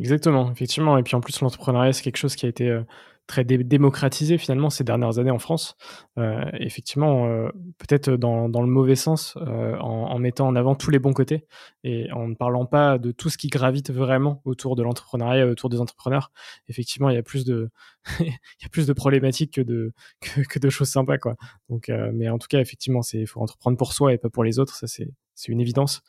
Exactement, 0.00 0.50
effectivement. 0.50 0.96
Et 0.98 1.02
puis 1.02 1.14
en 1.14 1.20
plus, 1.20 1.40
l'entrepreneuriat, 1.40 1.92
c'est 1.92 2.02
quelque 2.02 2.16
chose 2.16 2.34
qui 2.34 2.46
a 2.46 2.48
été 2.48 2.68
euh, 2.68 2.82
très 3.30 3.44
démocratisé 3.44 4.38
finalement 4.38 4.70
ces 4.70 4.82
dernières 4.82 5.20
années 5.20 5.30
en 5.30 5.38
France. 5.38 5.76
Euh, 6.18 6.42
effectivement, 6.54 7.26
euh, 7.28 7.48
peut-être 7.78 8.10
dans, 8.10 8.48
dans, 8.48 8.60
le 8.60 8.66
mauvais 8.66 8.96
sens, 8.96 9.36
euh, 9.36 9.76
en, 9.78 10.10
en, 10.10 10.18
mettant 10.18 10.48
en 10.48 10.56
avant 10.56 10.74
tous 10.74 10.90
les 10.90 10.98
bons 10.98 11.12
côtés 11.12 11.46
et 11.84 12.10
en 12.10 12.26
ne 12.26 12.34
parlant 12.34 12.66
pas 12.66 12.98
de 12.98 13.12
tout 13.12 13.30
ce 13.30 13.38
qui 13.38 13.46
gravite 13.46 13.92
vraiment 13.92 14.42
autour 14.44 14.74
de 14.74 14.82
l'entrepreneuriat, 14.82 15.46
autour 15.46 15.70
des 15.70 15.80
entrepreneurs. 15.80 16.32
Effectivement, 16.68 17.08
il 17.08 17.14
y 17.14 17.18
a 17.18 17.22
plus 17.22 17.44
de, 17.44 17.70
il 18.20 18.26
y 18.26 18.64
a 18.64 18.68
plus 18.68 18.88
de 18.88 18.92
problématiques 18.92 19.54
que 19.54 19.60
de, 19.60 19.92
que, 20.20 20.40
que 20.40 20.58
de 20.58 20.68
choses 20.68 20.88
sympas, 20.88 21.18
quoi. 21.18 21.36
Donc, 21.68 21.88
euh, 21.88 22.10
mais 22.12 22.28
en 22.28 22.38
tout 22.38 22.48
cas, 22.48 22.58
effectivement, 22.58 23.02
c'est, 23.02 23.26
faut 23.26 23.40
entreprendre 23.40 23.76
pour 23.76 23.92
soi 23.92 24.12
et 24.12 24.18
pas 24.18 24.28
pour 24.28 24.42
les 24.42 24.58
autres. 24.58 24.74
Ça, 24.74 24.88
c'est, 24.88 25.08
c'est 25.40 25.52
une 25.52 25.60
évidence. 25.60 26.02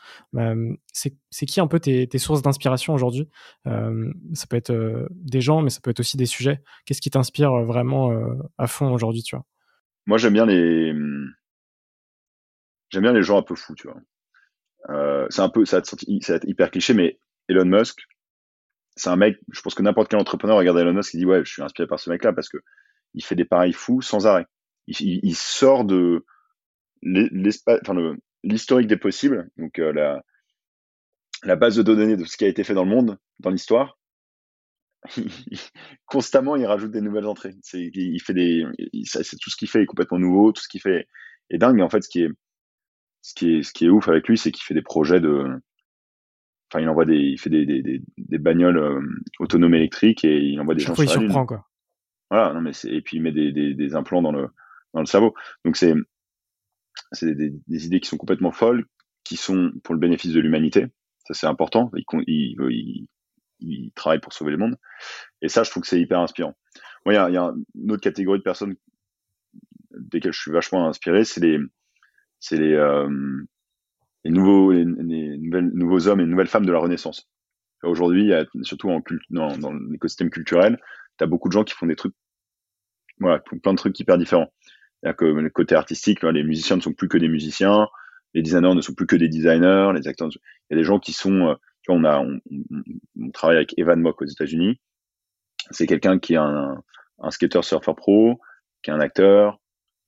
C'est, 0.92 1.46
qui 1.46 1.62
un 1.62 1.68
peu 1.68 1.80
tes, 1.80 2.18
sources 2.18 2.42
d'inspiration 2.42 2.94
aujourd'hui? 2.94 3.30
Ça 3.66 4.48
peut 4.50 4.58
être 4.58 4.74
des 5.12 5.42
gens, 5.42 5.62
mais 5.62 5.70
ça 5.70 5.80
peut 5.82 5.92
être 5.92 6.02
aussi 6.02 6.18
des 6.18 6.26
sujets. 6.26 6.62
Qu'est-ce 6.86 7.02
qui 7.02 7.10
t'inspire 7.10 7.52
vraiment 7.64 8.12
à 8.58 8.68
fond 8.68 8.92
aujourd'hui, 8.92 9.24
tu 9.24 9.36
vois? 9.36 9.46
Moi, 10.06 10.18
j'aime 10.18 10.34
bien 10.34 10.46
les 10.46 10.94
j'aime 12.90 13.04
bien 13.04 13.14
les 13.14 13.24
gens 13.24 13.38
un 13.38 13.44
peu 13.44 13.56
fous, 13.56 13.76
tu 13.76 13.88
vois. 13.88 15.28
C'est 15.30 15.42
un 15.42 15.50
peu, 15.50 15.64
ça 15.66 15.82
hyper 16.08 16.72
cliché, 16.72 16.94
mais 16.94 17.20
Elon 17.48 17.66
Musk, 17.66 18.02
c'est 18.96 19.10
un 19.10 19.16
mec. 19.16 19.40
Je 19.52 19.62
pense 19.62 19.76
que 19.76 19.82
n'importe 19.82 20.10
quel 20.10 20.20
entrepreneur 20.20 20.58
regarde 20.58 20.78
Elon 20.78 20.94
Musk 20.94 21.16
et 21.16 21.20
dit 21.20 21.26
ouais, 21.26 21.46
je 21.46 21.52
suis 21.52 21.62
inspiré 21.62 21.88
par 21.88 22.00
ce 22.00 22.10
mec-là 22.10 22.34
parce 22.34 22.50
que 22.50 22.58
il 23.14 23.24
fait 23.24 23.36
des 23.36 23.46
pareils 23.46 23.74
fous 23.74 24.02
sans 24.02 24.28
arrêt. 24.28 24.46
Il, 24.88 25.36
sort 25.36 25.86
de 25.86 26.26
l'espace, 27.02 27.80
l'historique 28.44 28.88
des 28.88 28.98
possibles, 28.98 29.50
donc 29.58 29.78
la 29.78 30.24
la 31.44 31.56
base 31.56 31.76
de 31.76 31.84
données 31.84 32.18
de 32.18 32.26
ce 32.26 32.38
qui 32.38 32.46
a 32.46 32.48
été 32.48 32.64
fait 32.64 32.74
dans 32.74 32.84
le 32.84 32.90
monde, 32.90 33.18
dans 33.40 33.50
l'histoire, 33.50 33.98
constamment 36.06 36.56
il 36.56 36.66
rajoute 36.66 36.92
des 36.92 37.02
nouvelles 37.02 37.26
entrées. 37.26 37.56
C'est, 37.62 37.90
il 37.94 38.20
fait 38.22 38.34
des, 38.34 38.66
c'est 39.06 39.38
tout 39.38 39.50
ce 39.50 39.56
qu'il 39.56 39.70
fait 39.70 39.82
est 39.84 39.86
complètement 39.86 40.20
nouveau, 40.20 40.52
tout 40.52 40.62
ce 40.62 40.68
qu'il 40.68 40.82
fait 40.82 41.08
est 41.50 41.58
dingue. 41.58 41.80
Et 41.80 41.84
en 41.84 41.90
fait, 41.90 42.04
ce 42.04 42.10
qui 42.10 42.22
est, 42.24 42.30
ce 43.22 43.34
qui 43.34 43.56
est, 43.56 43.64
ce 43.64 43.72
qui 43.72 43.86
est 43.86 43.90
ouf 43.90 44.08
avec 44.08 44.28
lui, 44.28 44.38
c'est 44.38 44.52
qu'il 44.52 44.64
fait 44.64 44.74
des 44.74 44.82
projets 44.82 45.20
de, 45.20 45.46
enfin, 46.70 46.82
il 46.82 46.90
envoie 46.90 47.06
des, 47.06 47.18
il 47.18 47.40
fait 47.40 47.50
des, 47.50 47.66
des, 47.66 47.82
des, 47.82 48.02
des 48.18 48.38
bagnoles 48.38 48.78
euh, 48.78 49.02
autonomes 49.40 49.76
électriques 49.76 50.24
et 50.24 50.38
il 50.38 50.60
envoie 50.60 50.76
des 50.76 50.82
gens 50.82 50.96
sur 50.96 51.04
la 51.04 51.10
surprend, 51.10 51.46
quoi. 51.46 51.68
Voilà, 52.30 52.54
non 52.54 52.62
mais 52.62 52.72
c'est, 52.72 52.90
et 52.90 53.02
puis 53.02 53.18
il 53.18 53.24
met 53.24 53.34
des, 53.34 53.52
des, 53.52 53.74
des 53.74 53.96
implants 53.96 54.22
dans 54.22 54.32
le, 54.32 54.48
dans 54.94 55.02
le 55.02 55.06
cerveau. 55.06 55.34
Donc 55.66 55.76
c'est, 55.76 55.94
c'est 57.12 57.36
des, 57.36 57.86
idées 57.86 58.00
qui 58.00 58.10
sont 58.10 58.18
complètement 58.18 58.52
folles, 58.52 58.86
qui 59.24 59.38
sont 59.38 59.72
pour 59.84 59.94
le 59.94 60.00
bénéfice 60.00 60.34
de 60.34 60.40
l'humanité. 60.40 60.88
Ça 61.28 61.34
c'est 61.34 61.48
important. 61.48 61.92
Il, 61.96 62.04
il, 62.28 62.56
il, 62.70 63.08
il 63.62 63.92
travaille 63.94 64.20
pour 64.20 64.34
sauver 64.34 64.52
le 64.52 64.58
monde. 64.58 64.78
Et 65.42 65.50
ça, 65.50 65.64
je 65.64 65.70
trouve 65.70 65.84
que 65.84 65.90
c'est 65.90 66.00
hyper 66.00 66.20
inspirant. 66.20 66.56
Moi, 67.06 67.14
il 67.14 67.34
y 67.34 67.38
a, 67.38 67.54
une 67.76 67.92
autre 67.92 68.02
catégorie 68.02 68.40
de 68.40 68.44
personnes 68.44 68.76
desquelles 69.92 70.34
je 70.34 70.42
suis 70.42 70.52
vachement 70.52 70.88
inspiré, 70.88 71.26
c'est 71.26 71.42
les, 71.42 71.60
c'est 72.40 72.58
les, 72.58 72.74
euh, 72.74 73.10
nouveaux, 74.26 74.72
les, 74.72 74.86
nouvelles, 74.86 75.72
nouveaux 75.74 76.08
hommes 76.08 76.22
et 76.22 76.26
nouvelles 76.26 76.48
femmes 76.48 76.66
de 76.66 76.72
la 76.72 76.80
Renaissance. 76.80 77.30
Aujourd'hui, 77.84 78.32
surtout 78.62 78.90
dans 79.32 79.74
l'écosystème 79.90 80.30
culturel, 80.30 80.80
tu 81.18 81.24
as 81.24 81.28
beaucoup 81.28 81.50
de 81.50 81.54
gens 81.54 81.64
qui 81.64 81.74
font 81.74 81.88
des 81.88 81.96
trucs, 81.96 82.14
voilà, 83.20 83.40
plein 83.40 83.74
de 83.74 83.78
trucs 83.78 84.00
hyper 84.00 84.18
différents. 84.18 84.54
C'est-à-dire 85.02 85.18
que 85.18 85.26
le 85.26 85.50
côté 85.50 85.76
artistique, 85.76 86.24
les 86.24 86.44
musiciens 86.44 86.76
ne 86.76 86.82
sont 86.82 86.94
plus 86.94 87.08
que 87.08 87.18
des 87.18 87.28
musiciens, 87.28 87.88
les 88.34 88.42
designers 88.42 88.76
ne 88.76 88.82
sont 88.82 88.94
plus 88.94 89.08
que 89.08 89.16
des 89.16 89.28
designers, 89.28 89.92
les 89.96 90.08
acteurs, 90.08 90.30
il 90.32 90.40
y 90.72 90.74
a 90.74 90.78
des 90.78 90.84
gens 90.84 91.00
qui 91.00 91.14
sont 91.14 91.48
euh, 91.48 91.56
tu 91.82 91.92
vois, 91.92 92.00
on 92.00 92.04
a, 92.04 92.20
on, 92.20 93.32
travaille 93.32 93.58
avec 93.58 93.78
Evan 93.78 94.00
Mock 94.00 94.22
aux 94.22 94.26
États-Unis. 94.26 94.80
C'est 95.72 95.88
quelqu'un 95.88 96.20
qui 96.20 96.34
est 96.34 96.38
un, 96.38 96.84
un 97.20 97.32
skater 97.32 97.64
surfer 97.64 97.94
pro, 97.96 98.40
qui 98.84 98.92
est 98.92 98.94
un 98.94 99.00
acteur, 99.00 99.60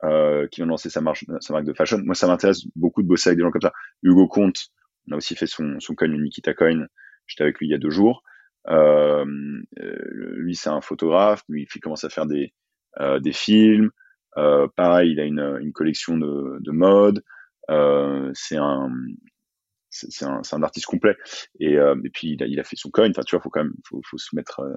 euh, 0.04 0.48
qui 0.50 0.60
vient 0.60 0.66
de 0.66 0.72
lancer 0.72 0.89
sa, 0.89 1.02
marque, 1.02 1.26
de 1.26 1.74
fashion. 1.74 2.00
Moi, 2.04 2.14
ça 2.14 2.28
m'intéresse 2.28 2.62
beaucoup 2.76 3.02
de 3.02 3.08
bosser 3.08 3.30
avec 3.30 3.38
des 3.38 3.44
gens 3.44 3.52
comme 3.52 3.62
ça. 3.62 3.74
Hugo 4.04 4.28
Comte, 4.28 4.68
on 5.08 5.14
a 5.14 5.18
aussi 5.18 5.36
fait 5.36 5.48
son, 5.48 5.80
son 5.80 5.96
coin, 5.96 6.08
le 6.08 6.22
Nikita 6.22 6.54
Coin. 6.54 6.86
J'étais 7.26 7.44
avec 7.44 7.58
lui 7.58 7.68
il 7.68 7.72
y 7.72 7.76
a 7.76 7.80
deux 7.80 7.89
jours. 7.89 8.24
Euh, 8.68 9.26
lui, 9.76 10.56
c'est 10.56 10.70
un 10.70 10.82
photographe. 10.82 11.44
Lui, 11.50 11.68
il 11.74 11.82
commence 11.82 12.04
à 12.04 12.10
faire 12.10 12.28
des, 12.28 12.54
des 13.22 13.34
films. 13.34 13.89
Euh, 14.38 14.68
pareil, 14.76 15.12
il 15.12 15.20
a 15.20 15.26
une, 15.26 15.60
une 15.62 15.74
collection 15.74 16.18
de, 16.18 16.58
de 16.60 16.72
mode. 16.72 17.24
Euh, 17.70 18.32
c'est 18.34 18.58
un, 18.58 18.90
c'est 19.90 20.26
un, 20.26 20.42
un, 20.52 20.64
artiste 20.64 20.86
complet. 20.86 21.16
Et, 21.60 21.78
euh, 21.78 21.96
et 22.04 22.10
puis 22.10 22.34
il 22.34 22.44
a, 22.44 22.48
il 22.48 22.60
a, 22.60 22.64
fait 22.64 22.76
son 22.76 22.90
coin. 22.90 23.10
Enfin, 23.10 23.22
tu 23.24 23.36
vois, 23.36 23.44
faut 23.44 23.50
quand 23.50 23.64
même, 23.64 23.76
faut, 23.88 24.02
faut 24.06 24.18
se 24.18 24.36
mettre 24.36 24.62
euh, 24.62 24.76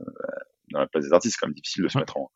dans 0.70 0.80
la 0.80 0.86
place 0.86 1.04
des 1.04 1.12
artistes. 1.12 1.34
C'est 1.34 1.40
quand 1.40 1.48
même 1.48 1.54
difficile 1.54 1.84
de 1.84 1.88
se 1.88 1.98
mettre 1.98 2.16
en, 2.16 2.30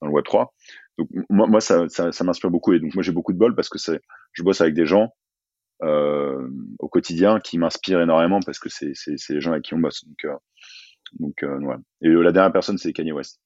dans 0.00 0.08
le 0.08 0.12
Web 0.12 0.24
3. 0.24 0.52
Donc 0.98 1.08
moi, 1.30 1.46
moi 1.46 1.60
ça, 1.60 1.88
ça, 1.88 2.12
ça 2.12 2.24
m'inspire 2.24 2.50
beaucoup. 2.50 2.72
Et 2.72 2.80
donc 2.80 2.94
moi, 2.94 3.02
j'ai 3.02 3.12
beaucoup 3.12 3.32
de 3.32 3.38
bol 3.38 3.54
parce 3.54 3.68
que 3.68 3.78
c'est, 3.78 4.00
je 4.32 4.42
bosse 4.42 4.60
avec 4.60 4.74
des 4.74 4.86
gens 4.86 5.12
euh, 5.82 6.48
au 6.78 6.88
quotidien 6.88 7.40
qui 7.40 7.58
m'inspirent 7.58 8.00
énormément 8.00 8.40
parce 8.44 8.58
que 8.58 8.68
c'est, 8.68 8.92
les 9.28 9.40
gens 9.40 9.52
avec 9.52 9.64
qui 9.64 9.74
on 9.74 9.78
bosse. 9.78 10.04
Donc, 10.04 10.24
euh, 10.24 10.36
donc 11.18 11.42
euh, 11.42 11.58
ouais. 11.60 11.76
Et 12.02 12.08
la 12.08 12.32
dernière 12.32 12.52
personne, 12.52 12.78
c'est 12.78 12.92
Kanye 12.92 13.12
West. 13.12 13.40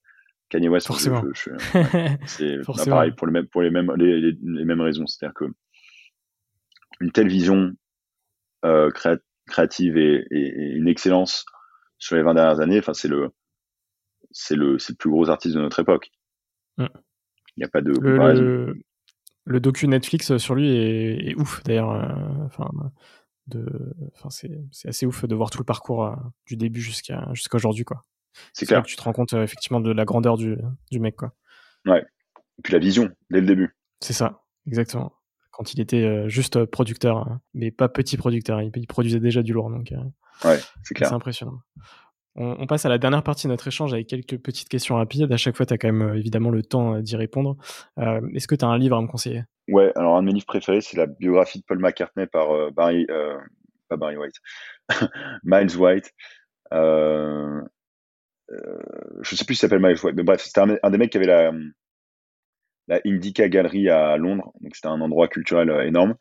Kanye 0.49 0.69
West, 0.69 0.87
forcément. 0.87 1.23
Je, 1.35 1.51
je, 1.51 2.17
c'est 2.27 2.57
bah, 2.67 2.85
pareil 2.87 3.13
pour 3.13 3.27
les 3.27 3.33
mêmes, 3.33 3.47
pour 3.47 3.63
les 3.63 3.71
mêmes, 3.71 3.93
les, 3.97 4.21
les, 4.21 4.39
les 4.43 4.65
mêmes 4.65 4.81
raisons. 4.81 5.07
C'est-à-dire 5.07 5.35
que 5.35 5.45
une 7.01 7.13
telle 7.13 7.29
vision 7.29 7.73
euh, 8.65 8.91
créative 9.47 9.97
et, 9.97 10.27
et, 10.31 10.73
une 10.75 10.89
excellence 10.89 11.45
sur 11.99 12.17
les 12.17 12.23
20 12.23 12.35
dernières 12.35 12.61
années. 12.61 12.79
Enfin, 12.79 12.95
c'est 12.95 13.09
le, 13.09 13.31
c'est 14.31 14.57
le, 14.57 14.79
c'est 14.79 14.93
le 14.93 14.97
plus 14.97 15.11
gros 15.11 15.29
artiste 15.31 15.55
de 15.55 15.61
notre 15.61 15.81
époque. 15.81 16.11
Mm. 16.77 16.87
Il 17.57 17.61
n'y 17.61 17.65
a 17.65 17.69
pas 17.69 17.81
de 17.81 17.91
le, 17.91 18.75
le, 19.45 19.61
docu 19.61 19.89
Netflix 19.89 20.37
sur 20.37 20.55
lui 20.55 20.71
est, 20.71 21.31
est 21.31 21.35
ouf 21.35 21.63
d'ailleurs. 21.65 21.93
Euh, 21.93 22.45
enfin, 22.47 22.71
de, 23.49 23.67
enfin, 24.15 24.31
c'est, 24.31 24.61
c'est 24.71 24.89
assez 24.89 25.07
ouf 25.07 25.25
de 25.25 25.35
voir 25.35 25.51
tout 25.51 25.59
le 25.59 25.65
parcours 25.65 26.05
euh, 26.05 26.15
du 26.47 26.57
début 26.57 26.81
jusqu'à 26.81 27.29
jusqu'à 27.33 27.57
aujourd'hui 27.57 27.85
quoi. 27.85 28.05
C'est 28.53 28.67
clair. 28.67 28.83
Que 28.83 28.89
tu 28.89 28.97
te 28.97 29.03
rends 29.03 29.13
compte 29.13 29.33
effectivement 29.33 29.81
de 29.81 29.93
la 29.93 30.05
grandeur 30.05 30.37
du, 30.37 30.57
du 30.91 31.01
mec 31.01 31.17
quoi. 31.17 31.33
Ouais. 31.87 32.05
Et 32.59 32.63
puis 32.63 32.73
la 32.73 32.79
vision 32.79 33.11
dès 33.31 33.41
le 33.41 33.47
début. 33.47 33.77
C'est 34.01 34.13
ça, 34.13 34.43
exactement 34.67 35.13
quand 35.59 35.75
il 35.75 35.81
était 35.81 36.05
euh, 36.05 36.29
juste 36.29 36.57
euh, 36.57 36.67
producteur, 36.67 37.17
hein, 37.19 37.41
mais 37.53 37.73
pas 37.73 37.89
petit 37.89 38.17
producteur. 38.17 38.63
Il, 38.63 38.87
produisait 38.87 39.19
déjà 39.19 39.43
du 39.43 39.53
lourd, 39.53 39.71
donc 39.71 39.91
euh, 39.91 40.49
ouais, 40.49 40.59
c'est 40.85 40.95
clair. 40.95 41.09
C'est 41.09 41.15
impressionnant. 41.15 41.59
On, 42.41 42.69
passe 42.69 42.87
à 42.87 42.89
la 42.89 42.99
dernière 42.99 43.25
partie 43.25 43.49
de 43.49 43.51
notre 43.51 43.67
échange 43.67 43.93
avec 43.93 44.07
quelques 44.07 44.39
petites 44.39 44.69
questions 44.69 44.95
rapides. 44.95 45.33
À 45.33 45.37
chaque 45.37 45.57
fois, 45.57 45.67
tu 45.67 45.75
as 45.75 45.79
quand 45.79 45.93
même 45.93 46.15
évidemment 46.15 46.51
le 46.51 46.63
temps 46.63 47.01
d'y 47.01 47.17
répondre. 47.17 47.57
Est-ce 47.97 48.47
que 48.47 48.55
tu 48.55 48.65
as 48.65 48.69
un 48.69 48.79
livre 48.79 48.97
à 48.97 49.03
me 49.03 49.09
conseiller? 49.09 49.43
Ouais, 49.67 49.91
alors 49.97 50.17
un 50.17 50.21
de 50.21 50.27
mes 50.27 50.33
livres 50.33 50.47
préférés, 50.47 50.81
c'est 50.81 50.97
la 50.97 51.07
biographie 51.07 51.59
de 51.59 51.65
Paul 51.65 51.81
McCartney 51.81 52.29
par 52.29 52.71
Barry, 52.71 53.09
pas 53.89 53.97
Barry 53.97 54.17
White, 54.17 54.37
Miles 55.43 55.77
White. 55.77 56.13
Euh, 58.51 58.57
euh, 58.57 59.19
je 59.23 59.37
sais 59.37 59.45
plus 59.45 59.55
s'il 59.55 59.61
s'appelle 59.61 59.81
Miles 59.81 59.99
White, 60.03 60.17
mais 60.17 60.23
bref, 60.23 60.43
c'était 60.43 60.61
un, 60.61 60.91
des 60.91 60.99
mecs 60.99 61.11
qui 61.11 61.19
avait 61.19 61.27
la, 61.27 61.53
la 62.87 63.01
Indica 63.05 63.49
Gallery 63.49 63.89
à 63.89 64.17
Londres, 64.17 64.53
donc 64.61 64.75
c'était 64.75 64.89
un 64.89 65.01
endroit 65.01 65.29
culturel 65.29 65.71
énorme. 65.87 66.15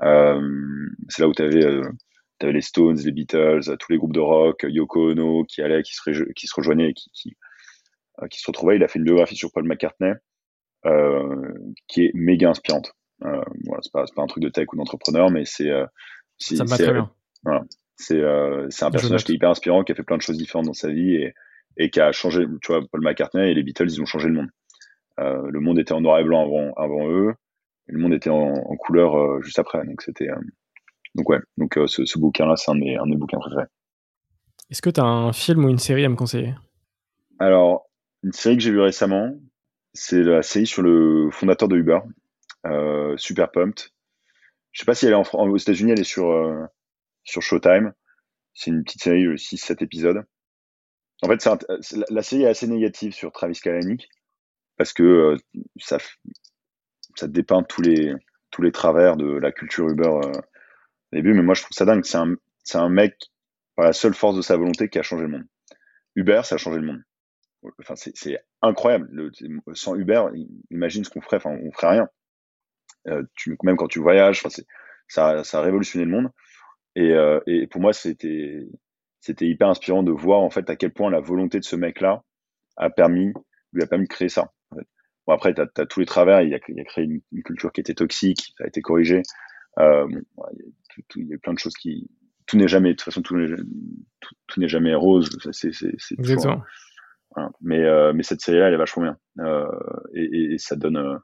c'est 0.00 1.22
là 1.22 1.28
où 1.28 1.32
tu 1.32 1.42
avais, 1.42 1.64
avais, 1.64 2.52
les 2.52 2.60
Stones, 2.60 2.98
les 2.98 3.12
Beatles, 3.12 3.76
tous 3.78 3.92
les 3.92 3.98
groupes 3.98 4.14
de 4.14 4.20
rock, 4.20 4.66
Yoko 4.68 5.12
Ono 5.12 5.44
qui 5.44 5.62
allaient, 5.62 5.82
qui 5.82 5.94
se, 5.94 6.32
qui 6.32 6.46
se 6.46 6.54
rejoignaient 6.56 6.90
et 6.90 6.94
qui, 6.94 7.10
qui, 7.12 7.36
qui 8.30 8.40
se 8.40 8.46
retrouvaient. 8.48 8.76
Il 8.76 8.82
a 8.82 8.88
fait 8.88 8.98
une 8.98 9.04
biographie 9.04 9.36
sur 9.36 9.52
Paul 9.52 9.64
McCartney 9.64 10.14
qui 11.86 12.06
est 12.06 12.10
méga 12.14 12.50
inspirante. 12.50 12.92
Euh, 13.24 13.42
voilà, 13.66 13.82
c'est 13.82 13.92
pas, 13.92 14.04
pas, 14.14 14.22
un 14.22 14.26
truc 14.26 14.42
de 14.42 14.48
tech 14.48 14.66
ou 14.72 14.76
d'entrepreneur, 14.76 15.30
mais 15.30 15.44
c'est. 15.44 15.70
Euh, 15.70 15.86
ça 16.38 16.64
me 16.64 16.68
va 16.68 16.76
très 16.76 16.92
bien. 16.92 17.10
Voilà. 17.44 17.62
C'est 17.96 18.18
euh, 18.18 18.68
un 18.80 18.90
personnage 18.90 19.24
qui 19.24 19.32
est 19.32 19.34
hyper 19.36 19.50
inspirant, 19.50 19.84
qui 19.84 19.92
a 19.92 19.94
fait 19.94 20.02
plein 20.02 20.16
de 20.16 20.22
choses 20.22 20.38
différentes 20.38 20.66
dans 20.66 20.72
sa 20.72 20.88
vie 20.88 21.14
et, 21.14 21.34
et 21.76 21.90
qui 21.90 22.00
a 22.00 22.12
changé. 22.12 22.46
Tu 22.62 22.72
vois, 22.72 22.82
Paul 22.90 23.02
McCartney 23.02 23.50
et 23.50 23.54
les 23.54 23.62
Beatles, 23.62 23.88
ils 23.88 24.00
ont 24.02 24.06
changé 24.06 24.28
le 24.28 24.34
monde. 24.34 24.48
Euh, 25.20 25.50
le 25.50 25.60
monde 25.60 25.78
était 25.78 25.92
en 25.92 26.00
noir 26.00 26.18
et 26.18 26.24
blanc 26.24 26.42
avant, 26.42 26.72
avant 26.74 27.08
eux, 27.10 27.34
et 27.88 27.92
le 27.92 27.98
monde 27.98 28.14
était 28.14 28.30
en, 28.30 28.54
en 28.54 28.76
couleur 28.76 29.16
euh, 29.16 29.40
juste 29.42 29.58
après. 29.58 29.84
Donc 29.84 30.02
c'était. 30.02 30.28
donc 31.14 31.28
ouais, 31.28 31.40
donc 31.58 31.78
ce, 31.86 32.04
ce 32.04 32.18
bouquin-là, 32.18 32.56
c'est 32.56 32.70
un, 32.70 32.74
un, 32.74 33.06
de 33.06 33.10
mes 33.10 33.16
bouquins 33.16 33.38
préférés. 33.38 33.66
Est-ce 34.70 34.80
que 34.80 34.90
tu 34.90 35.00
as 35.00 35.04
un 35.04 35.32
film 35.32 35.64
ou 35.64 35.68
une 35.68 35.78
série 35.78 36.04
à 36.04 36.08
me 36.08 36.16
conseiller? 36.16 36.54
Alors, 37.38 37.90
une 38.22 38.32
série 38.32 38.56
que 38.56 38.62
j'ai 38.62 38.70
vue 38.70 38.80
récemment, 38.80 39.34
c'est 39.94 40.22
la 40.22 40.42
série 40.42 40.66
sur 40.66 40.82
le 40.82 41.28
fondateur 41.30 41.68
de 41.68 41.76
Uber, 41.76 41.98
euh, 42.66 43.16
super 43.16 43.50
pumped. 43.50 43.90
Je 44.70 44.80
sais 44.80 44.86
pas 44.86 44.94
si 44.94 45.06
elle 45.06 45.12
est 45.12 45.16
en, 45.16 45.24
aux 45.32 45.56
États-Unis, 45.56 45.92
elle 45.92 46.00
est 46.00 46.04
sur 46.04 46.30
euh, 46.30 46.64
sur 47.24 47.42
Showtime. 47.42 47.92
C'est 48.54 48.70
une 48.70 48.84
petite 48.84 49.02
série 49.02 49.24
de 49.24 49.36
6-7 49.36 49.82
épisodes. 49.82 50.24
En 51.22 51.28
fait, 51.28 51.48
la 52.10 52.22
série 52.22 52.42
est 52.42 52.48
assez 52.48 52.66
négative 52.66 53.12
sur 53.14 53.30
Travis 53.32 53.60
Kalanick 53.60 54.08
parce 54.76 54.92
que 54.92 55.02
euh, 55.02 55.36
ça 55.78 55.98
dépeint 57.28 57.62
tous 57.62 57.82
les 57.82 58.14
tous 58.50 58.62
les 58.62 58.72
travers 58.72 59.16
de 59.16 59.26
la 59.26 59.52
culture 59.52 59.88
Uber 59.88 60.08
au 60.08 60.32
début. 61.12 61.32
Mais 61.32 61.42
moi, 61.42 61.54
je 61.54 61.62
trouve 61.62 61.76
ça 61.76 61.84
dingue. 61.84 62.04
C'est 62.04 62.18
un 62.18 62.36
un 62.74 62.88
mec 62.88 63.16
par 63.76 63.86
la 63.86 63.92
seule 63.92 64.14
force 64.14 64.36
de 64.36 64.42
sa 64.42 64.56
volonté 64.56 64.88
qui 64.88 64.98
a 64.98 65.02
changé 65.02 65.22
le 65.22 65.30
monde. 65.30 65.46
Uber, 66.16 66.42
ça 66.44 66.56
a 66.56 66.58
changé 66.58 66.78
le 66.78 66.86
monde. 66.86 67.02
Enfin, 67.78 67.94
c'est 67.96 68.38
incroyable. 68.60 69.08
Le, 69.12 69.30
sans 69.74 69.94
Uber, 69.94 70.24
imagine 70.70 71.04
ce 71.04 71.10
qu'on 71.10 71.20
ferait. 71.20 71.36
Enfin, 71.36 71.56
on 71.62 71.70
ferait 71.72 71.90
rien. 71.90 72.08
Euh, 73.08 73.22
même 73.62 73.76
quand 73.76 73.88
tu 73.88 74.00
voyages, 74.00 74.42
ça, 75.08 75.44
ça 75.44 75.58
a 75.58 75.62
révolutionné 75.62 76.04
le 76.04 76.10
monde. 76.10 76.30
Euh, 76.98 77.40
et 77.46 77.66
pour 77.66 77.80
moi, 77.80 77.92
c'était 77.92 78.66
c'était 79.22 79.46
hyper 79.46 79.68
inspirant 79.68 80.02
de 80.02 80.10
voir 80.10 80.40
en 80.40 80.50
fait 80.50 80.68
à 80.68 80.76
quel 80.76 80.92
point 80.92 81.10
la 81.10 81.20
volonté 81.20 81.58
de 81.58 81.64
ce 81.64 81.76
mec-là 81.76 82.22
a 82.76 82.90
permis 82.90 83.32
lui 83.72 83.82
a 83.82 83.86
permis 83.86 84.04
de 84.04 84.12
créer 84.12 84.28
ça. 84.28 84.52
Bon 85.26 85.32
après, 85.32 85.54
tu 85.54 85.60
as, 85.60 85.86
tous 85.86 86.00
les 86.00 86.06
travers. 86.06 86.42
Il 86.42 86.52
a, 86.52 86.58
il 86.68 86.80
a 86.80 86.84
créé 86.84 87.04
une, 87.04 87.42
culture 87.44 87.72
qui 87.72 87.80
était 87.80 87.94
toxique, 87.94 88.52
ça 88.58 88.64
a 88.64 88.66
été 88.66 88.82
corrigé. 88.82 89.22
Euh, 89.78 90.06
bon, 90.08 90.44
il, 91.16 91.28
y 91.28 91.34
a, 91.34 91.38
plein 91.38 91.54
de 91.54 91.58
choses 91.58 91.74
qui 91.74 92.10
tout 92.46 92.56
n'est 92.56 92.68
jamais 92.68 92.90
de 92.90 92.94
toute 92.94 93.04
façon 93.04 93.22
tout 93.22 93.36
n'est 93.36 93.56
tout, 94.20 94.68
jamais 94.68 94.94
rose. 94.94 95.30
C'est 95.52 95.68
Exactement. 96.18 96.62
Voilà. 97.34 97.50
Mais 97.62 97.78
euh, 97.84 98.12
mais 98.12 98.24
cette 98.24 98.42
série-là, 98.42 98.68
elle 98.68 98.74
est 98.74 98.78
vachement 98.78 99.04
bien 99.04 99.18
euh, 99.38 99.66
et, 100.12 100.24
et, 100.24 100.52
et, 100.54 100.58
ça 100.58 100.76
donne 100.76 100.98
euh, 100.98 101.16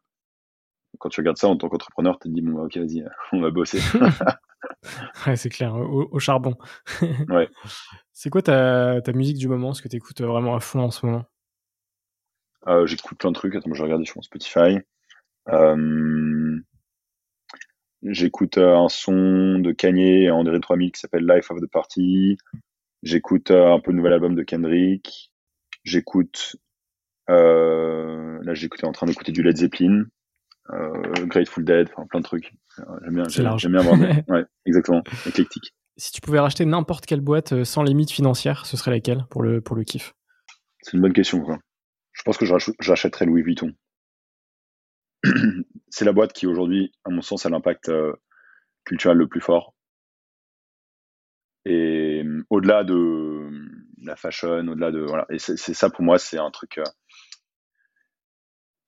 quand 0.99 1.09
tu 1.09 1.21
regardes 1.21 1.37
ça 1.37 1.49
en 1.49 1.57
tant 1.57 1.69
qu'entrepreneur, 1.69 2.19
tu 2.19 2.29
te 2.29 2.35
dis, 2.35 2.41
bon, 2.41 2.65
ok, 2.65 2.77
vas-y, 2.77 3.05
on 3.33 3.41
va 3.41 3.51
bosser. 3.51 3.81
ouais, 5.27 5.37
c'est 5.37 5.49
clair, 5.49 5.75
au, 5.75 6.19
charbon. 6.19 6.57
ouais. 7.29 7.49
C'est 8.13 8.31
quoi 8.31 8.43
ta, 8.43 9.01
ta, 9.03 9.13
musique 9.13 9.39
du 9.39 9.49
moment, 9.49 9.75
ce 9.75 9.83
que 9.83 9.89
tu 9.89 9.97
écoutes 9.97 10.21
vraiment 10.21 10.55
à 10.55 10.61
fond 10.61 10.81
en 10.81 10.91
ce 10.91 11.05
moment? 11.07 11.25
Euh, 12.67 12.87
J'écoute 12.87 13.19
plein 13.19 13.31
de 13.31 13.37
trucs. 13.37 13.55
Attends, 13.55 13.73
je 13.75 13.83
regarde 13.83 14.05
sur 14.05 14.17
mon 14.17 14.23
Spotify. 14.23 14.79
Euh, 15.49 16.61
J'écoute 18.03 18.59
euh, 18.59 18.77
un 18.77 18.89
son 18.89 19.59
de 19.59 19.73
Kanye 19.73 20.25
et 20.25 20.31
André 20.31 20.61
3000 20.61 20.93
qui 20.93 21.01
s'appelle 21.01 21.27
Life 21.27 21.51
of 21.51 21.61
the 21.61 21.67
Party. 21.67 22.39
J'écoute 23.03 23.51
euh, 23.51 23.73
un 23.73 23.81
peu 23.81 23.91
le 23.91 23.97
nouvel 23.97 24.13
album 24.13 24.35
de 24.35 24.43
Kendrick. 24.43 25.33
J'écoute. 25.85 26.57
Euh, 27.29 28.39
là, 28.43 28.55
j'écoutais 28.55 28.87
en 28.87 28.93
train 28.93 29.07
d'écouter 29.07 29.33
du 29.33 29.43
Led 29.43 29.57
Zeppelin. 29.57 30.05
Euh, 30.73 31.27
Grateful 31.27 31.65
Dead, 31.65 31.89
enfin 31.93 32.07
plein 32.07 32.21
de 32.21 32.25
trucs. 32.25 32.53
Euh, 32.79 32.83
j'aime 33.05 33.15
bien, 33.15 33.57
j'aime 33.57 33.73
bien 33.73 33.83
voir. 33.83 33.99
ouais, 34.29 34.45
exactement, 34.67 35.03
éclectique. 35.27 35.75
Si 35.97 36.13
tu 36.13 36.21
pouvais 36.21 36.39
racheter 36.39 36.65
n'importe 36.65 37.07
quelle 37.07 37.21
boîte 37.21 37.53
euh, 37.53 37.65
sans 37.65 37.83
limite 37.83 38.11
financière, 38.11 38.67
ce 38.67 38.77
serait 38.77 38.91
laquelle 38.91 39.25
pour 39.31 39.43
le, 39.43 39.61
pour 39.61 39.77
le 39.77 39.85
kiff? 39.85 40.15
C'est 40.83 40.97
une 40.97 41.03
bonne 41.03 41.13
question. 41.13 41.41
Quoi. 41.43 41.59
Je 42.13 42.23
pense 42.23 42.37
que 42.37 42.47
j'achèterais 42.81 43.25
Louis 43.25 43.43
Vuitton. 43.43 43.73
c'est 45.89 46.05
la 46.05 46.13
boîte 46.13 46.33
qui 46.33 46.47
aujourd'hui, 46.47 46.93
à 47.05 47.11
mon 47.11 47.23
sens, 47.23 47.47
a 47.47 47.51
l'impact 47.51 47.91
culturel 48.85 49.17
le 49.17 49.27
plus 49.27 49.41
fort. 49.41 49.75
Et 51.65 52.23
au-delà 52.49 52.85
de 52.85 53.51
la 54.03 54.17
fashion, 54.17 54.69
au-delà 54.69 54.93
de 54.93 55.01
voilà, 55.01 55.27
et 55.29 55.39
c'est 55.39 55.57
ça 55.57 55.91
pour 55.91 56.03
moi, 56.03 56.19
c'est 56.19 56.39
un 56.39 56.51
truc, 56.51 56.81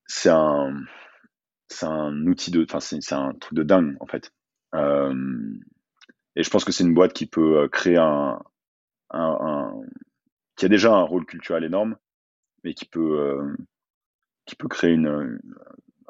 c'est 0.07 0.29
un, 0.29 0.73
c'est 1.71 1.85
un 1.85 2.25
outil 2.27 2.51
de, 2.51 2.63
enfin 2.63 2.79
c'est 2.79 3.13
un 3.13 3.33
truc 3.33 3.53
de 3.53 3.63
dingue 3.63 3.95
en 3.99 4.05
fait. 4.05 4.31
Euh, 4.75 5.13
et 6.35 6.43
je 6.43 6.49
pense 6.49 6.63
que 6.63 6.71
c'est 6.71 6.83
une 6.83 6.93
boîte 6.93 7.13
qui 7.13 7.25
peut 7.25 7.59
euh, 7.59 7.67
créer 7.67 7.97
un, 7.97 8.39
qui 10.55 10.65
a 10.65 10.69
déjà 10.69 10.93
un 10.93 11.03
rôle 11.03 11.25
culturel 11.25 11.63
énorme, 11.63 11.97
mais 12.63 12.73
qui 12.73 12.85
peut 12.85 13.19
euh, 13.19 13.55
qui 14.45 14.55
peut 14.55 14.67
créer 14.67 14.91
une, 14.91 15.39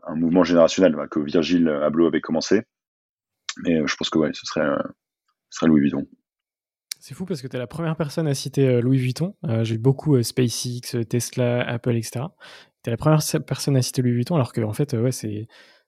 un 0.04 0.16
mouvement 0.16 0.44
générationnel 0.44 0.96
que 1.10 1.20
Virgile 1.20 1.70
Abloh 1.70 2.08
avait 2.08 2.22
commencé. 2.22 2.64
Mais 3.64 3.86
je 3.86 3.96
pense 3.96 4.10
que 4.10 4.18
ouais, 4.18 4.32
ce 4.34 4.46
serait, 4.46 5.68
Louis 5.68 5.82
Vuitton. 5.82 6.08
C'est 7.00 7.16
fou 7.16 7.26
parce 7.26 7.42
que 7.42 7.48
tu 7.48 7.56
es 7.56 7.60
la 7.60 7.68
première 7.68 7.98
personne 7.98 8.28
à 8.28 8.34
citer 8.34 8.82
Louis 8.82 9.00
Vuitton. 9.00 9.36
J'ai 9.64 9.76
eu 9.76 9.80
beaucoup 9.80 10.22
SpaceX, 10.22 11.04
Tesla, 11.10 11.68
Apple, 11.68 11.96
etc. 11.98 12.26
T'es 12.84 12.92
la 12.92 12.98
première 12.98 13.20
personne 13.46 13.76
à 13.78 13.82
citer 13.82 14.02
Louis 14.02 14.14
Vuitton, 14.14 14.36
alors 14.36 14.54
que 14.54 14.62
en 14.62 14.74
fait, 14.74 14.94
ouais, 14.94 15.12
c'est 15.12 15.48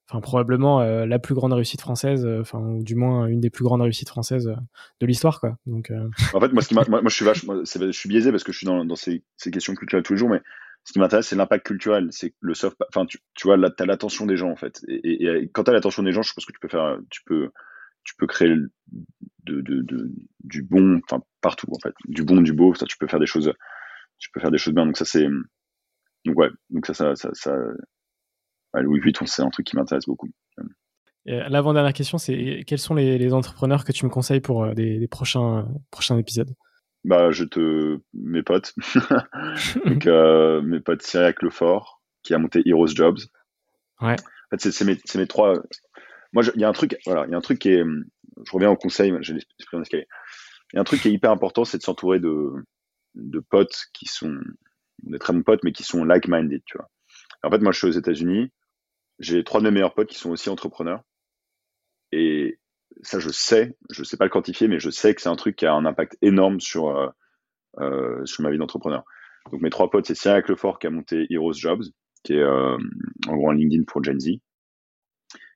enfin 0.09 0.21
probablement 0.21 0.81
euh, 0.81 1.05
la 1.05 1.17
plus 1.17 1.33
grande 1.33 1.53
réussite 1.53 1.81
française, 1.81 2.25
euh, 2.25 2.41
enfin 2.41 2.59
ou 2.59 2.83
du 2.83 2.95
moins 2.95 3.25
une 3.27 3.39
des 3.39 3.49
plus 3.49 3.63
grandes 3.63 3.81
réussites 3.81 4.09
françaises 4.09 4.47
euh, 4.47 4.55
de 4.99 5.05
l'histoire, 5.05 5.39
quoi. 5.39 5.57
Donc. 5.65 5.91
En 6.33 6.39
fait, 6.39 6.51
moi, 6.53 6.61
ce 6.61 6.67
qui 6.67 6.75
moi, 6.75 6.85
moi, 6.87 7.01
je 7.05 7.15
suis 7.15 7.25
vache, 7.25 7.45
je 7.45 7.91
suis 7.91 8.09
biaisé 8.09 8.31
parce 8.31 8.43
que 8.43 8.51
je 8.51 8.57
suis 8.57 8.67
dans, 8.67 8.85
dans 8.85 8.95
ces, 8.95 9.23
ces, 9.37 9.51
questions 9.51 9.73
culturelles 9.75 10.03
tous 10.03 10.13
les 10.13 10.19
jours, 10.19 10.29
mais 10.29 10.41
ce 10.83 10.93
qui 10.93 10.99
m'intéresse, 10.99 11.27
c'est 11.27 11.35
l'impact 11.35 11.65
culturel, 11.65 12.07
c'est 12.11 12.33
le 12.41 12.53
soft, 12.53 12.77
enfin 12.89 13.05
tu, 13.05 13.19
tu 13.35 13.47
vois, 13.47 13.57
t'as 13.71 13.85
l'attention 13.85 14.25
des 14.25 14.35
gens 14.35 14.49
en 14.49 14.57
fait, 14.57 14.81
et, 14.89 15.23
et, 15.23 15.25
et 15.25 15.49
quand 15.49 15.63
t'as 15.63 15.71
l'attention 15.71 16.03
des 16.03 16.11
gens, 16.11 16.21
je 16.21 16.33
pense 16.33 16.45
que 16.45 16.51
tu 16.51 16.59
peux 16.59 16.67
faire, 16.67 16.97
tu 17.09 17.21
peux, 17.25 17.51
tu 18.03 18.15
peux 18.17 18.27
créer 18.27 18.53
du 19.45 20.63
bon, 20.63 20.99
enfin 21.05 21.23
partout 21.41 21.67
en 21.71 21.79
fait, 21.79 21.93
du 22.05 22.23
bon, 22.23 22.41
du 22.41 22.53
beau, 22.53 22.73
ça, 22.75 22.85
tu 22.85 22.97
peux 22.97 23.07
faire 23.07 23.19
des 23.19 23.25
choses, 23.25 23.53
tu 24.17 24.29
peux 24.31 24.41
faire 24.41 24.51
des 24.51 24.57
choses 24.57 24.73
bien. 24.73 24.85
Donc 24.85 24.97
ça 24.97 25.05
c'est 25.05 25.27
donc 26.25 26.37
ouais, 26.37 26.49
donc 26.69 26.85
ça, 26.85 26.93
ça, 26.93 27.15
ça, 27.15 27.29
ça... 27.33 27.55
Louis 28.81 28.99
Vuitton, 28.99 29.25
c'est 29.25 29.41
un 29.41 29.49
truc 29.49 29.67
qui 29.67 29.75
m'intéresse 29.75 30.05
beaucoup. 30.05 30.29
L'avant-dernière 31.25 31.93
question, 31.93 32.17
c'est 32.17 32.63
quels 32.67 32.79
sont 32.79 32.95
les, 32.95 33.17
les, 33.17 33.33
entrepreneurs 33.33 33.85
que 33.85 33.93
tu 33.93 34.05
me 34.05 34.09
conseilles 34.09 34.41
pour 34.41 34.63
euh, 34.63 34.73
des, 34.73 34.99
des 34.99 35.07
prochains, 35.07 35.67
prochains 35.89 36.17
épisodes? 36.17 36.53
Bah, 37.05 37.31
je 37.31 37.45
te 37.45 37.99
mes 38.13 38.43
potes, 38.43 38.73
donc 39.85 40.05
euh, 40.05 40.61
mes 40.61 40.81
potes 40.81 41.01
Cyriac 41.01 41.41
Lefort, 41.41 42.01
qui 42.23 42.33
a 42.33 42.37
monté 42.37 42.61
Heroes 42.65 42.87
Jobs. 42.87 43.19
Ouais. 44.01 44.15
En 44.15 44.57
fait, 44.57 44.71
c'est 44.71 44.85
mes, 44.85 44.97
mes 45.15 45.27
trois. 45.27 45.53
Moi, 46.33 46.43
il 46.55 46.61
y 46.61 46.65
a 46.65 46.69
un 46.69 46.73
truc, 46.73 46.97
voilà, 47.05 47.25
il 47.25 47.31
y 47.31 47.33
a 47.33 47.37
un 47.37 47.41
truc 47.41 47.59
qui 47.59 47.69
est. 47.69 47.83
Je 48.45 48.51
reviens 48.51 48.69
au 48.69 48.75
conseil, 48.75 49.13
j'ai 49.21 49.33
l'esprit 49.33 49.77
en 49.77 49.81
escalier. 49.81 50.07
Il 50.71 50.75
y 50.75 50.79
a 50.79 50.81
un 50.81 50.85
truc 50.85 51.01
qui 51.01 51.07
est 51.07 51.13
hyper 51.13 51.31
important, 51.31 51.63
c'est 51.63 51.77
de 51.77 51.83
s'entourer 51.83 52.19
de, 52.19 52.51
de 53.15 53.39
potes 53.39 53.85
qui 53.93 54.07
sont 54.07 54.35
des 55.03 55.19
très 55.19 55.33
bons 55.33 55.43
potes, 55.43 55.63
mais 55.63 55.71
qui 55.71 55.83
sont 55.83 56.03
like-minded, 56.03 56.61
tu 56.65 56.77
vois. 56.77 56.89
En 57.43 57.51
fait, 57.51 57.59
moi, 57.59 57.71
je 57.71 57.77
suis 57.77 57.87
aux 57.87 57.91
États-Unis. 57.91 58.51
J'ai 59.19 59.43
trois 59.43 59.59
de 59.59 59.65
mes 59.65 59.71
meilleurs 59.71 59.93
potes 59.93 60.09
qui 60.09 60.17
sont 60.17 60.31
aussi 60.31 60.49
entrepreneurs. 60.49 61.01
Et 62.11 62.59
ça, 63.01 63.19
je 63.19 63.29
sais, 63.29 63.75
je 63.89 64.03
sais 64.03 64.17
pas 64.17 64.25
le 64.25 64.29
quantifier, 64.29 64.67
mais 64.67 64.79
je 64.79 64.89
sais 64.89 65.13
que 65.13 65.21
c'est 65.21 65.29
un 65.29 65.35
truc 65.35 65.55
qui 65.55 65.65
a 65.65 65.73
un 65.73 65.85
impact 65.85 66.17
énorme 66.21 66.59
sur, 66.59 66.89
euh, 66.89 67.09
euh, 67.79 68.25
sur 68.25 68.43
ma 68.43 68.51
vie 68.51 68.57
d'entrepreneur. 68.57 69.03
Donc, 69.51 69.61
mes 69.61 69.69
trois 69.69 69.89
potes, 69.89 70.05
c'est 70.05 70.15
Cyril 70.15 70.43
Lefort 70.47 70.79
qui 70.79 70.87
a 70.87 70.89
monté 70.89 71.27
Heroes 71.29 71.53
Jobs, 71.53 71.83
qui 72.23 72.33
est 72.33 72.41
euh, 72.41 72.77
en 73.27 73.35
gros 73.35 73.49
un 73.49 73.55
LinkedIn 73.55 73.83
pour 73.83 74.03
Gen 74.03 74.19
Z. 74.19 74.31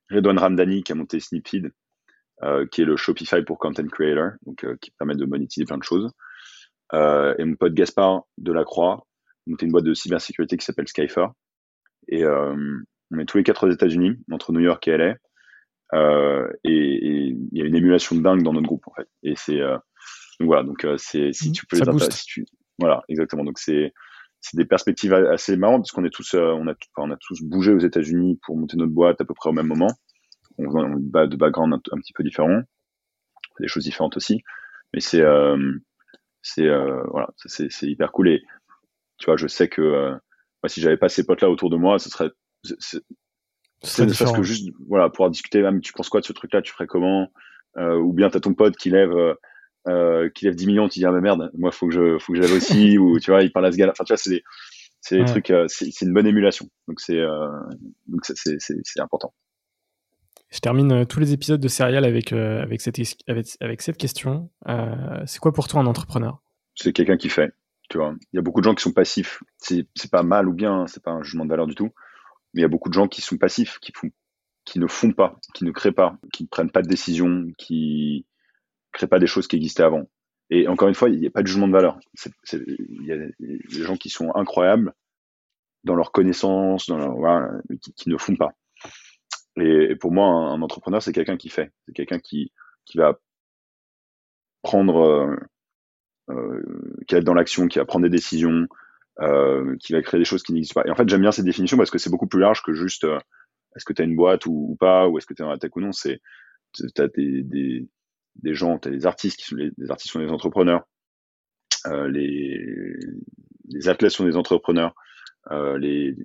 Redouane 0.10 0.40
Ramdani 0.40 0.84
qui 0.84 0.92
a 0.92 0.96
monté 0.96 1.20
Snipfeed, 1.20 1.72
euh, 2.44 2.66
qui 2.68 2.82
est 2.82 2.86
le 2.86 2.98
Shopify 2.98 3.44
pour 3.44 3.60
content 3.60 3.88
creator, 3.88 4.32
donc 4.46 4.66
qui 4.80 4.92
permet 4.92 5.16
de 5.16 5.26
monétiser 5.26 5.66
plein 5.66 5.78
de 5.78 5.84
choses. 5.84 6.12
Et 6.94 7.44
mon 7.44 7.56
pote 7.56 7.74
Gaspard 7.74 8.24
Delacroix, 8.38 9.06
monté 9.48 9.66
une 9.66 9.72
boîte 9.72 9.86
de 9.86 9.94
cybersécurité 9.94 10.58
qui 10.58 10.66
s'appelle 10.66 10.88
Skyfer. 10.88 11.28
Et 12.08 12.24
euh, 12.24 12.56
on 13.12 13.20
est 13.20 13.26
tous 13.26 13.38
les 13.38 13.44
quatre 13.44 13.68
aux 13.68 13.72
États-Unis, 13.72 14.18
entre 14.32 14.52
New 14.52 14.60
York 14.60 14.88
et 14.88 14.98
LA. 14.98 15.16
et 16.64 16.64
il 16.64 17.50
y 17.52 17.62
a 17.62 17.66
une 17.66 17.76
émulation 17.76 18.16
de 18.16 18.22
dingue 18.22 18.44
dans 18.44 18.54
notre 18.54 18.68
groupe 18.68 18.88
en 18.88 18.94
fait. 18.94 19.08
Et 19.24 19.34
c'est 19.36 19.60
donc 20.40 20.48
voilà, 20.48 20.64
donc 20.64 20.86
c'est 20.98 21.34
si 21.34 21.52
tu 21.52 21.66
peux 21.66 21.78
les 21.78 22.10
si 22.12 22.26
tu 22.26 22.46
voilà 22.80 23.04
exactement. 23.10 23.44
Donc 23.44 23.60
c'est 23.60 23.94
c'est 24.40 24.58
des 24.58 24.66
perspectives 24.66 25.14
assez 25.14 25.58
marrantes 25.58 25.82
parce 25.82 25.92
qu'on 25.92 26.06
est 26.06 26.14
tous 26.14 26.36
on 26.36 26.68
a 26.68 26.74
on 26.98 27.12
a 27.12 27.18
tous 27.18 27.42
bougé 27.42 27.74
aux 27.74 27.80
États-Unis 27.80 28.40
pour 28.44 28.58
monter 28.58 28.78
notre 28.78 28.94
boîte 28.94 29.20
à 29.22 29.26
peu 29.26 29.34
près 29.34 29.50
au 29.50 29.54
même 29.54 29.68
moment. 29.68 29.92
On 30.60 31.14
a 31.14 31.28
de 31.28 31.36
background 31.36 31.74
un, 31.74 31.82
un 31.92 32.00
petit 32.00 32.14
peu 32.14 32.24
différents, 32.24 32.62
des 33.60 33.68
choses 33.68 33.84
différentes 33.84 34.18
aussi, 34.18 34.42
mais 34.94 35.00
c'est 35.00 35.24
c'est 36.42 36.68
voilà, 37.10 37.30
c'est 37.46 37.84
hyper 37.84 38.12
cool 38.12 38.30
et 38.30 38.44
tu 39.18 39.26
vois, 39.26 39.38
je 39.38 39.48
sais 39.48 39.68
que 39.68 40.12
moi, 40.12 40.70
si 40.70 40.82
j'avais 40.82 40.98
pas 40.98 41.10
ces 41.10 41.26
potes 41.26 41.42
là 41.42 41.50
autour 41.50 41.70
de 41.70 41.78
moi, 41.78 42.00
ce 42.00 42.10
serait 42.10 42.30
c'est 43.84 44.08
parce 44.18 44.32
que 44.32 44.44
juste 44.44 44.70
voilà 44.88 45.10
pouvoir 45.10 45.30
discuter 45.30 45.62
même 45.62 45.82
tu 45.82 45.94
penses 45.94 46.10
quoi 46.10 46.20
de 46.20 46.26
ce 46.26 46.34
truc 46.34 46.54
là 46.54 46.62
tu 46.62 46.74
ferais 46.74 46.88
comment 46.88 47.28
euh, 47.78 47.98
ou 47.98 48.12
bien 48.12 48.30
t'as 48.30 48.40
ton 48.40 48.54
pote 48.54 48.76
qui 48.76 48.90
lève 48.90 49.12
euh, 49.12 49.36
euh 49.88 50.30
qui 50.30 50.46
lève 50.46 50.56
10 50.56 50.68
millions 50.68 50.90
tu 50.90 51.00
dis 51.00 51.06
ah 51.06 51.12
bah 51.12 51.22
merde 51.22 51.52
moi 51.56 51.72
faut 51.72 51.88
que 51.88 51.94
je 51.94 52.18
faut 52.18 52.34
que 52.34 52.38
je 52.38 52.44
lève 52.44 52.54
aussi 52.54 52.98
ou 52.98 53.20
tu 53.20 53.32
vois 53.32 53.44
il 53.44 53.52
parle 53.52 53.68
à 53.68 53.72
ce 53.72 53.78
gars 53.78 53.90
enfin 53.90 54.04
tu 54.04 54.14
vois 54.14 54.18
c'est 54.18 54.32
des 54.32 54.44
c'est 55.02 55.18
des 55.20 55.26
trucs 55.26 55.52
euh, 55.52 55.68
c'est 55.68 56.02
une 56.02 56.14
bonne 56.14 56.28
émulation. 56.28 56.68
Donc 56.88 57.00
c'est 57.00 57.20
euh, 57.20 57.48
donc 58.08 58.22
c'est 58.26 58.58
c'est 58.60 59.00
important. 59.00 59.34
Je 60.50 60.60
termine 60.60 61.06
tous 61.06 61.20
les 61.20 61.34
épisodes 61.34 61.62
de 61.62 61.68
Serial 61.68 62.04
avec 62.04 62.34
avec 62.34 62.82
cette 62.82 63.00
avec, 63.28 63.48
avec 63.62 63.82
cette 63.82 63.98
question. 63.98 64.50
C'est 65.26 65.40
quoi 65.40 65.54
pour 65.54 65.68
toi 65.68 65.82
un 65.82 65.86
entrepreneur? 65.86 66.42
C'est 66.76 66.94
quelqu'un 66.94 67.18
qui 67.18 67.30
fait 67.30 67.52
tu 67.90 67.98
vois 67.98 68.16
il 68.34 68.38
y 68.38 68.40
a 68.40 68.42
beaucoup 68.42 68.60
de 68.62 68.66
gens 68.66 68.76
qui 68.76 68.84
sont 68.84 68.92
passifs 68.92 69.44
c'est 69.58 69.88
c'est 69.96 70.12
pas 70.12 70.24
mal 70.24 70.48
ou 70.48 70.54
bien 70.54 70.88
c'est 70.88 71.04
pas 71.04 71.12
un 71.12 71.24
jugement 71.24 71.46
de 71.46 71.50
valeur 71.50 71.68
du 71.68 71.76
tout 71.76 71.92
mais 72.54 72.62
il 72.62 72.64
y 72.64 72.66
a 72.66 72.70
beaucoup 72.70 72.90
de 72.90 72.94
gens 72.94 73.08
qui 73.08 73.22
sont 73.22 73.38
passifs, 73.38 73.80
qui 73.80 73.94
qui 74.66 74.80
ne 74.80 74.88
font 74.88 75.14
pas, 75.14 75.40
qui 75.54 75.64
ne 75.64 75.72
créent 75.72 75.94
pas, 75.94 76.18
qui 76.34 76.44
ne 76.44 76.48
prennent 76.50 76.72
pas 76.72 76.82
de 76.82 76.88
décision, 76.88 77.48
qui 77.58 78.26
créent 78.92 79.08
pas 79.08 79.20
des 79.20 79.28
choses 79.28 79.48
qui 79.48 79.56
existaient 79.56 79.84
avant. 79.84 80.10
Et 80.50 80.68
encore 80.68 80.88
une 80.88 80.96
fois, 80.96 81.10
il 81.10 81.20
n'y 81.20 81.28
a 81.28 81.32
pas 81.32 81.42
de 81.42 81.48
jugement 81.48 81.68
de 81.68 81.74
valeur. 81.74 82.00
Il 82.52 83.06
y 83.06 83.12
a 83.12 83.18
des 83.18 83.84
gens 83.84 83.96
qui 83.96 84.10
sont 84.10 84.34
incroyables 84.36 84.94
dans 85.84 85.96
leur 85.96 86.12
connaissance, 86.12 86.88
dans 86.88 86.98
leur, 86.98 87.52
mais 87.70 87.78
qui, 87.78 88.10
ne 88.10 88.18
font 88.18 88.36
pas. 88.36 88.52
Et, 89.56 89.96
pour 89.96 90.12
moi, 90.12 90.26
un, 90.26 90.62
entrepreneur, 90.62 91.02
c'est 91.02 91.14
quelqu'un 91.14 91.38
qui 91.38 91.50
fait. 91.50 91.72
C'est 91.86 91.94
quelqu'un 91.94 92.20
qui, 92.20 92.52
qui 92.86 92.98
va 92.98 93.20
prendre, 94.64 94.98
euh, 94.98 95.36
qui 96.28 97.16
va 97.16 97.20
être 97.20 97.24
dans 97.24 97.34
l'action, 97.34 97.68
qui 97.68 97.80
va 97.80 97.86
prendre 97.86 98.04
des 98.04 98.10
décisions, 98.10 98.68
euh, 99.20 99.76
qui 99.80 99.94
va 99.94 100.02
créer 100.04 100.20
des 100.20 100.26
choses 100.26 100.44
qui 100.44 100.54
n'existent 100.54 100.82
pas. 100.82 100.88
Et 100.88 100.92
en 100.92 100.96
fait, 100.96 101.10
j'aime 101.10 101.22
bien 101.22 101.32
cette 101.32 101.46
définition 101.46 101.76
parce 101.76 101.90
que 101.90 101.98
c'est 101.98 102.12
beaucoup 102.12 102.28
plus 102.28 102.40
large 102.40 102.62
que 102.62 102.74
juste 102.74 103.04
euh, 103.04 103.18
est-ce 103.76 103.84
que 103.84 103.94
tu 103.94 104.02
as 104.04 104.06
une 104.06 104.16
boîte 104.16 104.46
ou, 104.46 104.78
pas, 104.80 105.08
ou 105.08 105.18
est-ce 105.18 105.26
que 105.26 105.34
tu 105.34 105.42
es 105.42 105.46
dans 105.46 105.52
la 105.52 105.58
tech 105.58 105.72
ou 105.76 105.82
non. 105.82 105.92
C'est 105.92 106.22
tu 106.74 107.02
as 107.02 107.08
des, 107.08 107.42
des, 107.42 107.88
des 108.36 108.54
gens, 108.54 108.78
tu 108.78 108.90
as 108.90 108.92
des 108.92 109.08
artistes 109.08 109.40
qui 109.40 109.46
sont 109.46 109.56
les, 109.56 109.72
artistes 109.90 110.12
sont 110.12 110.20
des 110.20 110.30
entrepreneurs, 110.30 110.84
euh, 111.88 112.08
les, 112.08 112.94
les 113.70 113.90
athlètes 113.90 114.12
sont 114.12 114.26
des 114.26 114.36
entrepreneurs, 114.36 114.94
euh, 115.52 115.80
les, 115.80 116.16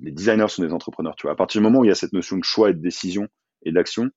les 0.00 0.10
designers 0.10 0.48
sont 0.48 0.62
des 0.62 0.72
entrepreneurs. 0.72 1.14
Tu 1.14 1.26
vois, 1.26 1.32
à 1.32 1.36
partir 1.36 1.60
du 1.60 1.64
moment 1.64 1.80
où 1.80 1.84
il 1.84 1.88
y 1.88 1.92
a 1.92 1.94
cette 1.96 2.12
notion 2.12 2.38
de 2.38 2.44
choix 2.44 2.70
et 2.70 2.74
de 2.74 2.80
décision 2.80 3.28
et 3.62 3.70
d'action, 3.70 4.10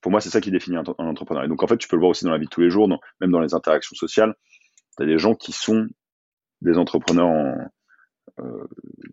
pour 0.00 0.12
moi, 0.12 0.20
c'est 0.20 0.30
ça 0.30 0.40
qui 0.40 0.50
définit 0.50 0.76
un, 0.76 0.84
entrepreneur. 0.98 1.44
Et 1.44 1.48
donc, 1.48 1.62
en 1.62 1.66
fait, 1.66 1.76
tu 1.76 1.88
peux 1.88 1.96
le 1.96 2.00
voir 2.00 2.10
aussi 2.10 2.24
dans 2.24 2.30
la 2.30 2.38
vie 2.38 2.44
de 2.44 2.50
tous 2.50 2.60
les 2.60 2.70
jours, 2.70 2.88
même 3.20 3.30
dans 3.30 3.40
les 3.40 3.54
interactions 3.54 3.96
sociales. 3.96 4.34
Tu 4.96 5.02
as 5.02 5.06
des 5.06 5.18
gens 5.18 5.34
qui 5.34 5.52
sont 5.52 5.86
des 6.60 6.76
entrepreneurs 6.78 7.26
en, 7.28 7.56
euh, 8.40 8.66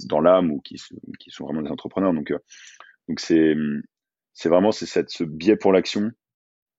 dans 0.06 0.20
l'âme 0.20 0.52
ou 0.52 0.62
qui, 0.62 0.78
sont 0.78 1.46
vraiment 1.46 1.62
des 1.62 1.72
entrepreneurs. 1.72 2.14
Donc, 2.14 2.32
euh, 2.32 2.40
c'est 3.16 4.50
vraiment 4.50 4.72
ce 4.72 5.24
biais 5.24 5.56
pour 5.56 5.72
l'action 5.72 6.12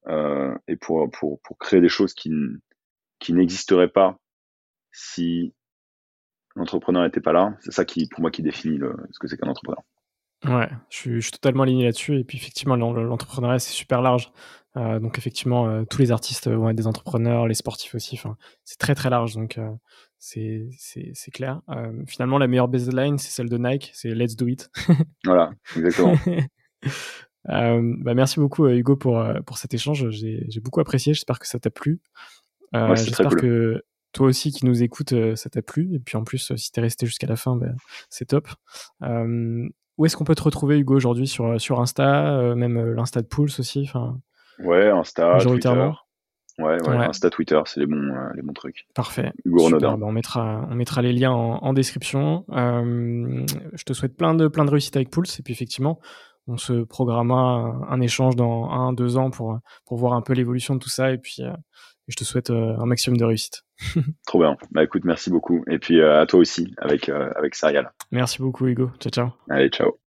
euh, 0.08 0.54
et 0.68 0.76
pour, 0.76 1.10
créer 1.58 1.80
des 1.80 1.88
choses 1.88 2.14
qui 2.14 2.30
n'existeraient 3.28 3.90
pas 3.90 4.18
si 4.92 5.54
l'entrepreneur 6.54 7.02
n'était 7.02 7.20
pas 7.20 7.32
là. 7.32 7.56
C'est 7.60 7.72
ça 7.72 7.84
qui 7.84 8.08
pour 8.08 8.20
moi 8.20 8.30
qui 8.30 8.42
définit 8.42 8.78
ce 9.10 9.18
que 9.18 9.26
c'est 9.26 9.36
qu'un 9.36 9.48
entrepreneur. 9.48 9.82
Ouais, 10.44 10.68
je 10.90 10.96
suis, 10.96 11.14
je 11.16 11.20
suis, 11.20 11.32
totalement 11.32 11.62
aligné 11.62 11.84
là-dessus. 11.84 12.18
Et 12.18 12.24
puis 12.24 12.38
effectivement, 12.38 12.76
l'entrepreneuriat, 12.76 13.58
c'est 13.58 13.72
super 13.72 14.02
large. 14.02 14.32
Euh, 14.76 15.00
donc 15.00 15.16
effectivement, 15.16 15.68
euh, 15.68 15.84
tous 15.88 15.98
les 15.98 16.12
artistes 16.12 16.50
vont 16.50 16.68
être 16.68 16.76
des 16.76 16.86
entrepreneurs, 16.86 17.46
les 17.46 17.54
sportifs 17.54 17.94
aussi. 17.94 18.20
C'est 18.64 18.78
très 18.78 18.94
très 18.94 19.08
large. 19.08 19.34
Donc 19.34 19.58
euh, 19.58 19.70
c'est 20.18 20.68
c'est 20.78 21.30
clair. 21.30 21.62
Euh, 21.70 22.02
finalement, 22.06 22.38
la 22.38 22.46
meilleure 22.46 22.68
baseline, 22.68 23.18
c'est 23.18 23.30
celle 23.30 23.48
de 23.48 23.56
Nike. 23.56 23.90
C'est 23.94 24.10
Let's 24.10 24.36
Do 24.36 24.46
It. 24.46 24.70
voilà, 25.24 25.52
exactement. 25.76 26.14
bah, 27.44 28.14
merci 28.14 28.38
beaucoup 28.38 28.68
Hugo 28.68 28.96
pour 28.96 29.24
pour 29.46 29.56
cet 29.56 29.72
échange. 29.72 30.10
J'ai 30.10 30.60
beaucoup 30.60 30.80
apprécié. 30.80 31.14
J'espère 31.14 31.38
que 31.38 31.46
ça 31.46 31.58
t'a 31.58 31.70
plu. 31.70 32.00
J'espère 32.72 33.30
que 33.30 33.82
toi 34.12 34.26
aussi 34.26 34.52
qui 34.52 34.66
nous 34.66 34.82
écoutes, 34.82 35.14
ça 35.36 35.48
t'a 35.48 35.62
plu. 35.62 35.94
Et 35.94 35.98
puis 35.98 36.18
en 36.18 36.24
plus, 36.24 36.54
si 36.56 36.70
t'es 36.70 36.82
resté 36.82 37.06
jusqu'à 37.06 37.26
la 37.26 37.36
fin, 37.36 37.56
bah, 37.56 37.72
c'est 38.10 38.26
top. 38.26 38.48
Où 39.98 40.06
est-ce 40.06 40.16
qu'on 40.16 40.24
peut 40.24 40.34
te 40.34 40.42
retrouver, 40.42 40.78
Hugo, 40.78 40.94
aujourd'hui 40.94 41.26
sur, 41.26 41.60
sur 41.60 41.80
Insta, 41.80 42.54
même 42.54 42.92
l'Insta 42.94 43.22
de 43.22 43.26
Pulse 43.26 43.60
aussi 43.60 43.90
Ouais, 44.58 44.88
Insta, 44.88 45.38
Twitter. 45.38 45.90
Ouais, 46.58 46.80
ouais, 46.88 46.96
Insta, 46.96 47.28
Twitter, 47.28 47.60
c'est 47.66 47.80
les 47.80 47.86
bons, 47.86 48.14
euh, 48.14 48.30
les 48.34 48.40
bons 48.40 48.54
trucs. 48.54 48.86
Parfait. 48.94 49.32
Hugo 49.44 49.68
Super, 49.68 49.98
bah, 49.98 50.06
on, 50.06 50.12
mettra, 50.12 50.66
on 50.70 50.74
mettra 50.74 51.02
les 51.02 51.12
liens 51.12 51.32
en, 51.32 51.72
description. 51.74 52.46
Euh, 52.50 53.44
je 53.74 53.84
te 53.84 53.92
souhaite 53.92 54.16
plein 54.16 54.34
de, 54.34 54.48
plein 54.48 54.64
de 54.64 54.70
réussite 54.70 54.96
avec 54.96 55.10
Pulse. 55.10 55.38
Et 55.38 55.42
puis, 55.42 55.52
effectivement, 55.52 56.00
on 56.46 56.56
se 56.56 56.84
programmera 56.84 57.86
un, 57.90 58.00
échange 58.00 58.36
dans 58.36 58.70
un, 58.70 58.94
deux 58.94 59.18
ans 59.18 59.30
pour, 59.30 59.58
pour 59.84 59.98
voir 59.98 60.14
un 60.14 60.22
peu 60.22 60.32
l'évolution 60.32 60.74
de 60.74 60.80
tout 60.80 60.88
ça. 60.88 61.12
Et 61.12 61.18
puis, 61.18 61.42
euh, 62.08 62.12
je 62.12 62.16
te 62.16 62.24
souhaite 62.24 62.50
un 62.50 62.86
maximum 62.86 63.16
de 63.18 63.24
réussite. 63.24 63.62
Trop 64.26 64.40
bien. 64.40 64.56
Bah 64.70 64.84
écoute, 64.84 65.04
merci 65.04 65.30
beaucoup. 65.30 65.64
Et 65.68 65.78
puis 65.78 66.02
à 66.02 66.26
toi 66.26 66.40
aussi 66.40 66.74
avec, 66.78 67.08
avec 67.08 67.54
Serial. 67.54 67.92
Merci 68.10 68.40
beaucoup, 68.40 68.66
Hugo. 68.66 68.90
Ciao, 69.00 69.10
ciao. 69.10 69.28
Allez, 69.50 69.68
ciao. 69.68 70.05